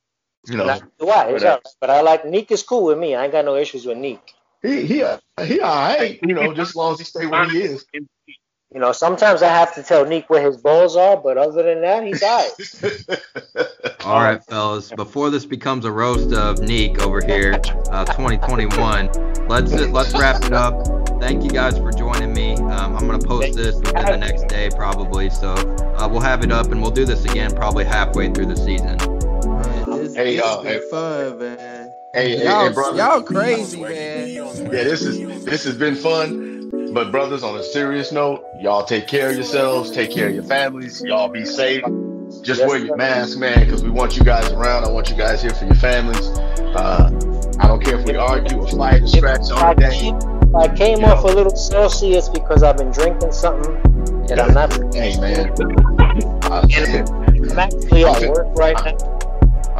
You 0.46 0.56
know, 0.56 0.66
Not 0.66 0.82
do 0.98 1.08
I. 1.08 1.24
It's 1.24 1.32
Whatever. 1.32 1.46
all 1.46 1.52
right. 1.52 1.74
But 1.80 1.90
I 1.90 2.00
like 2.00 2.24
Nick 2.24 2.50
is 2.50 2.62
cool 2.62 2.84
with 2.84 2.98
me. 2.98 3.14
I 3.14 3.24
ain't 3.24 3.32
got 3.32 3.44
no 3.44 3.56
issues 3.56 3.84
with 3.84 3.98
Nick. 3.98 4.32
he 4.62 4.86
he 4.86 5.04
he 5.44 5.60
all 5.60 5.74
right, 5.74 6.18
you 6.22 6.34
know, 6.34 6.54
just 6.54 6.70
as 6.70 6.76
long 6.76 6.92
as 6.92 6.98
he 6.98 7.04
stay 7.04 7.26
where 7.26 7.48
he 7.48 7.62
is. 7.62 7.84
You 8.72 8.78
know, 8.78 8.92
sometimes 8.92 9.42
I 9.42 9.48
have 9.48 9.74
to 9.74 9.82
tell 9.82 10.04
Neek 10.06 10.30
where 10.30 10.46
his 10.46 10.56
balls 10.56 10.94
are, 10.94 11.16
but 11.16 11.36
other 11.36 11.64
than 11.64 11.80
that, 11.80 12.04
he's 12.04 12.22
all 12.22 12.38
right. 12.38 14.04
All 14.04 14.22
right, 14.22 14.44
fellas. 14.44 14.92
Before 14.92 15.28
this 15.28 15.44
becomes 15.44 15.84
a 15.84 15.90
roast 15.90 16.32
of 16.32 16.60
Neek 16.60 17.02
over 17.02 17.20
here, 17.24 17.54
uh, 17.90 18.04
2021, 18.04 19.10
let's 19.48 19.72
let's 19.72 20.16
wrap 20.16 20.44
it 20.44 20.52
up. 20.52 20.86
Thank 21.20 21.42
you 21.42 21.50
guys 21.50 21.78
for 21.78 21.90
joining 21.90 22.32
me. 22.32 22.54
Um, 22.54 22.96
I'm 22.96 23.06
gonna 23.08 23.18
post 23.18 23.56
this 23.56 23.74
within 23.74 24.06
the 24.06 24.16
next 24.16 24.46
day 24.46 24.70
probably, 24.74 25.30
so 25.30 25.52
uh, 25.52 26.08
we'll 26.08 26.20
have 26.20 26.44
it 26.44 26.52
up 26.52 26.70
and 26.70 26.80
we'll 26.80 26.92
do 26.92 27.04
this 27.04 27.24
again 27.24 27.50
probably 27.50 27.84
halfway 27.84 28.32
through 28.32 28.46
the 28.46 28.56
season. 28.56 28.96
This, 28.98 30.14
Hey, 30.14 30.36
this 30.36 30.56
been 30.62 31.58
hey. 31.58 31.79
Fun, 32.12 32.22
man. 32.22 32.28
Hey, 32.28 32.36
hey, 32.36 32.44
y'all, 32.44 32.68
hey, 32.68 32.72
brother. 32.72 32.98
y'all 32.98 33.22
crazy, 33.22 33.80
man. 33.80 34.28
Yeah, 34.28 34.84
this 34.84 35.02
is 35.02 35.44
this 35.44 35.64
has 35.64 35.76
been 35.76 35.94
fun. 35.94 36.48
But 36.92 37.12
brothers, 37.12 37.42
on 37.42 37.56
a 37.56 37.62
serious 37.62 38.12
note, 38.12 38.44
y'all 38.60 38.84
take 38.84 39.06
care 39.06 39.30
of 39.30 39.36
yourselves, 39.36 39.90
take 39.90 40.10
care 40.12 40.28
of 40.28 40.34
your 40.34 40.44
families, 40.44 41.02
y'all 41.02 41.28
be 41.28 41.44
safe. 41.44 41.84
Just 42.42 42.60
Yes, 42.60 42.68
wear 42.68 42.78
your 42.78 42.96
mask, 42.96 43.38
man, 43.38 43.64
because 43.64 43.82
we 43.82 43.90
want 43.90 44.16
you 44.16 44.24
guys 44.24 44.50
around. 44.52 44.84
I 44.84 44.88
want 44.88 45.10
you 45.10 45.16
guys 45.16 45.42
here 45.42 45.52
for 45.52 45.64
your 45.64 45.74
families. 45.74 46.26
Uh, 46.28 47.10
I 47.58 47.66
don't 47.66 47.84
care 47.84 47.98
if 47.98 48.06
we 48.06 48.16
argue 48.16 48.58
or 48.58 48.68
fight 48.68 49.02
or 49.02 49.06
scratch 49.08 49.50
I 49.50 49.70
on 49.70 49.76
the 49.76 49.82
day. 49.82 49.98
came, 49.98 50.56
I 50.56 50.68
came 50.74 51.04
off 51.04 51.24
a 51.24 51.28
little 51.28 51.54
Celsius 51.54 52.28
because 52.28 52.62
I've 52.62 52.76
been 52.76 52.92
drinking 52.92 53.32
something 53.32 53.74
that 54.26 54.40
I'm 54.40 54.54
not. 54.54 54.94
Hey, 54.94 55.18
man. 55.20 55.54
Uh, 56.50 56.66
I'm 56.66 57.58
actually 57.60 58.04
at 58.04 58.28
work 58.28 58.48
right 58.56 58.74
now. 58.84 59.19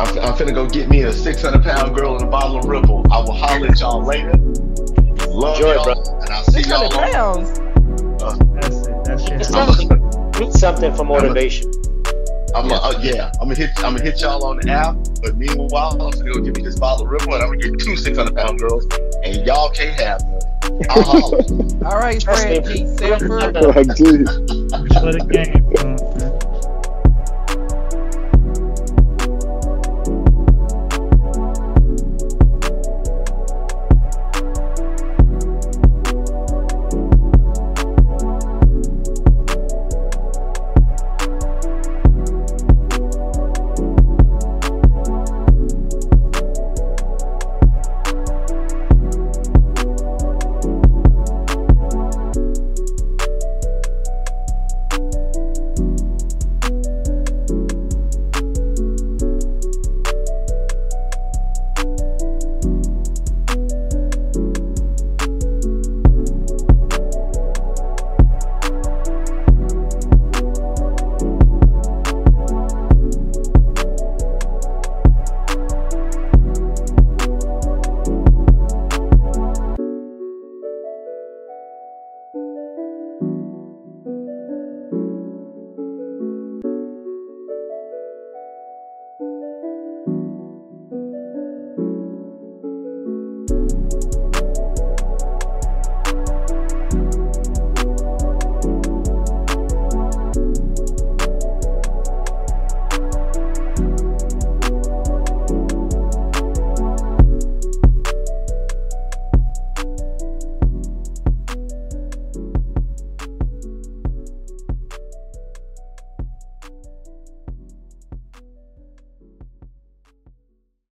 I'm, 0.00 0.18
I'm 0.20 0.32
finna 0.34 0.54
go 0.54 0.66
get 0.66 0.88
me 0.88 1.02
a 1.02 1.12
600 1.12 1.62
pound 1.62 1.94
girl 1.94 2.14
and 2.16 2.24
a 2.24 2.26
bottle 2.30 2.58
of 2.58 2.64
Ripple. 2.64 3.04
I 3.12 3.18
will 3.20 3.32
holler 3.32 3.66
at 3.68 3.78
y'all 3.80 4.02
later. 4.02 4.32
Love 5.28 5.56
Enjoy, 5.56 5.74
y'all, 5.74 5.84
brother. 5.84 6.02
and 6.22 6.30
I'll 6.30 6.44
see 6.44 6.62
y'all 6.62 6.90
600 6.90 6.94
on. 6.94 7.12
pounds. 7.12 7.58
That's 8.54 8.86
it. 8.86 9.04
That's 9.04 9.28
Need 9.30 9.40
it. 9.40 9.44
something, 9.44 10.40
need 10.40 10.52
something 10.54 10.94
for 10.94 11.04
motivation. 11.04 11.70
I'm 12.54 12.68
yeah. 12.68 12.76
Uh, 12.76 13.00
yeah, 13.02 13.30
I'm 13.40 13.48
gonna 13.48 13.54
hit. 13.54 13.70
I'm 13.76 13.94
gonna 13.94 14.02
hit 14.02 14.20
y'all 14.22 14.44
on 14.44 14.56
the 14.56 14.70
app. 14.72 14.96
But 15.22 15.36
meanwhile, 15.36 15.92
I'm 15.92 15.98
gonna 15.98 16.32
go 16.32 16.40
get 16.40 16.56
me 16.56 16.62
this 16.64 16.78
bottle 16.78 17.04
of 17.04 17.12
Ripple, 17.12 17.34
and 17.34 17.42
I'm 17.44 17.50
gonna 17.50 17.58
get 17.58 17.78
two 17.78 17.94
600 17.94 18.34
pound 18.34 18.58
girls, 18.58 18.86
and 19.22 19.46
y'all 19.46 19.70
can't 19.70 20.00
have 20.00 20.20
none. 20.24 20.40
I'll 20.90 21.02
holler. 21.02 21.38
All 21.84 22.00
right, 22.00 22.20
Trust 22.20 22.42
Fred 22.42 22.66
me. 22.66 22.74
G. 22.74 22.86
Sanford. 22.96 23.56
Oh, 23.56 23.72
geez. 23.84 24.30
For 24.98 25.12
the 25.12 25.26
game, 25.30 25.62
bro. 25.70 25.89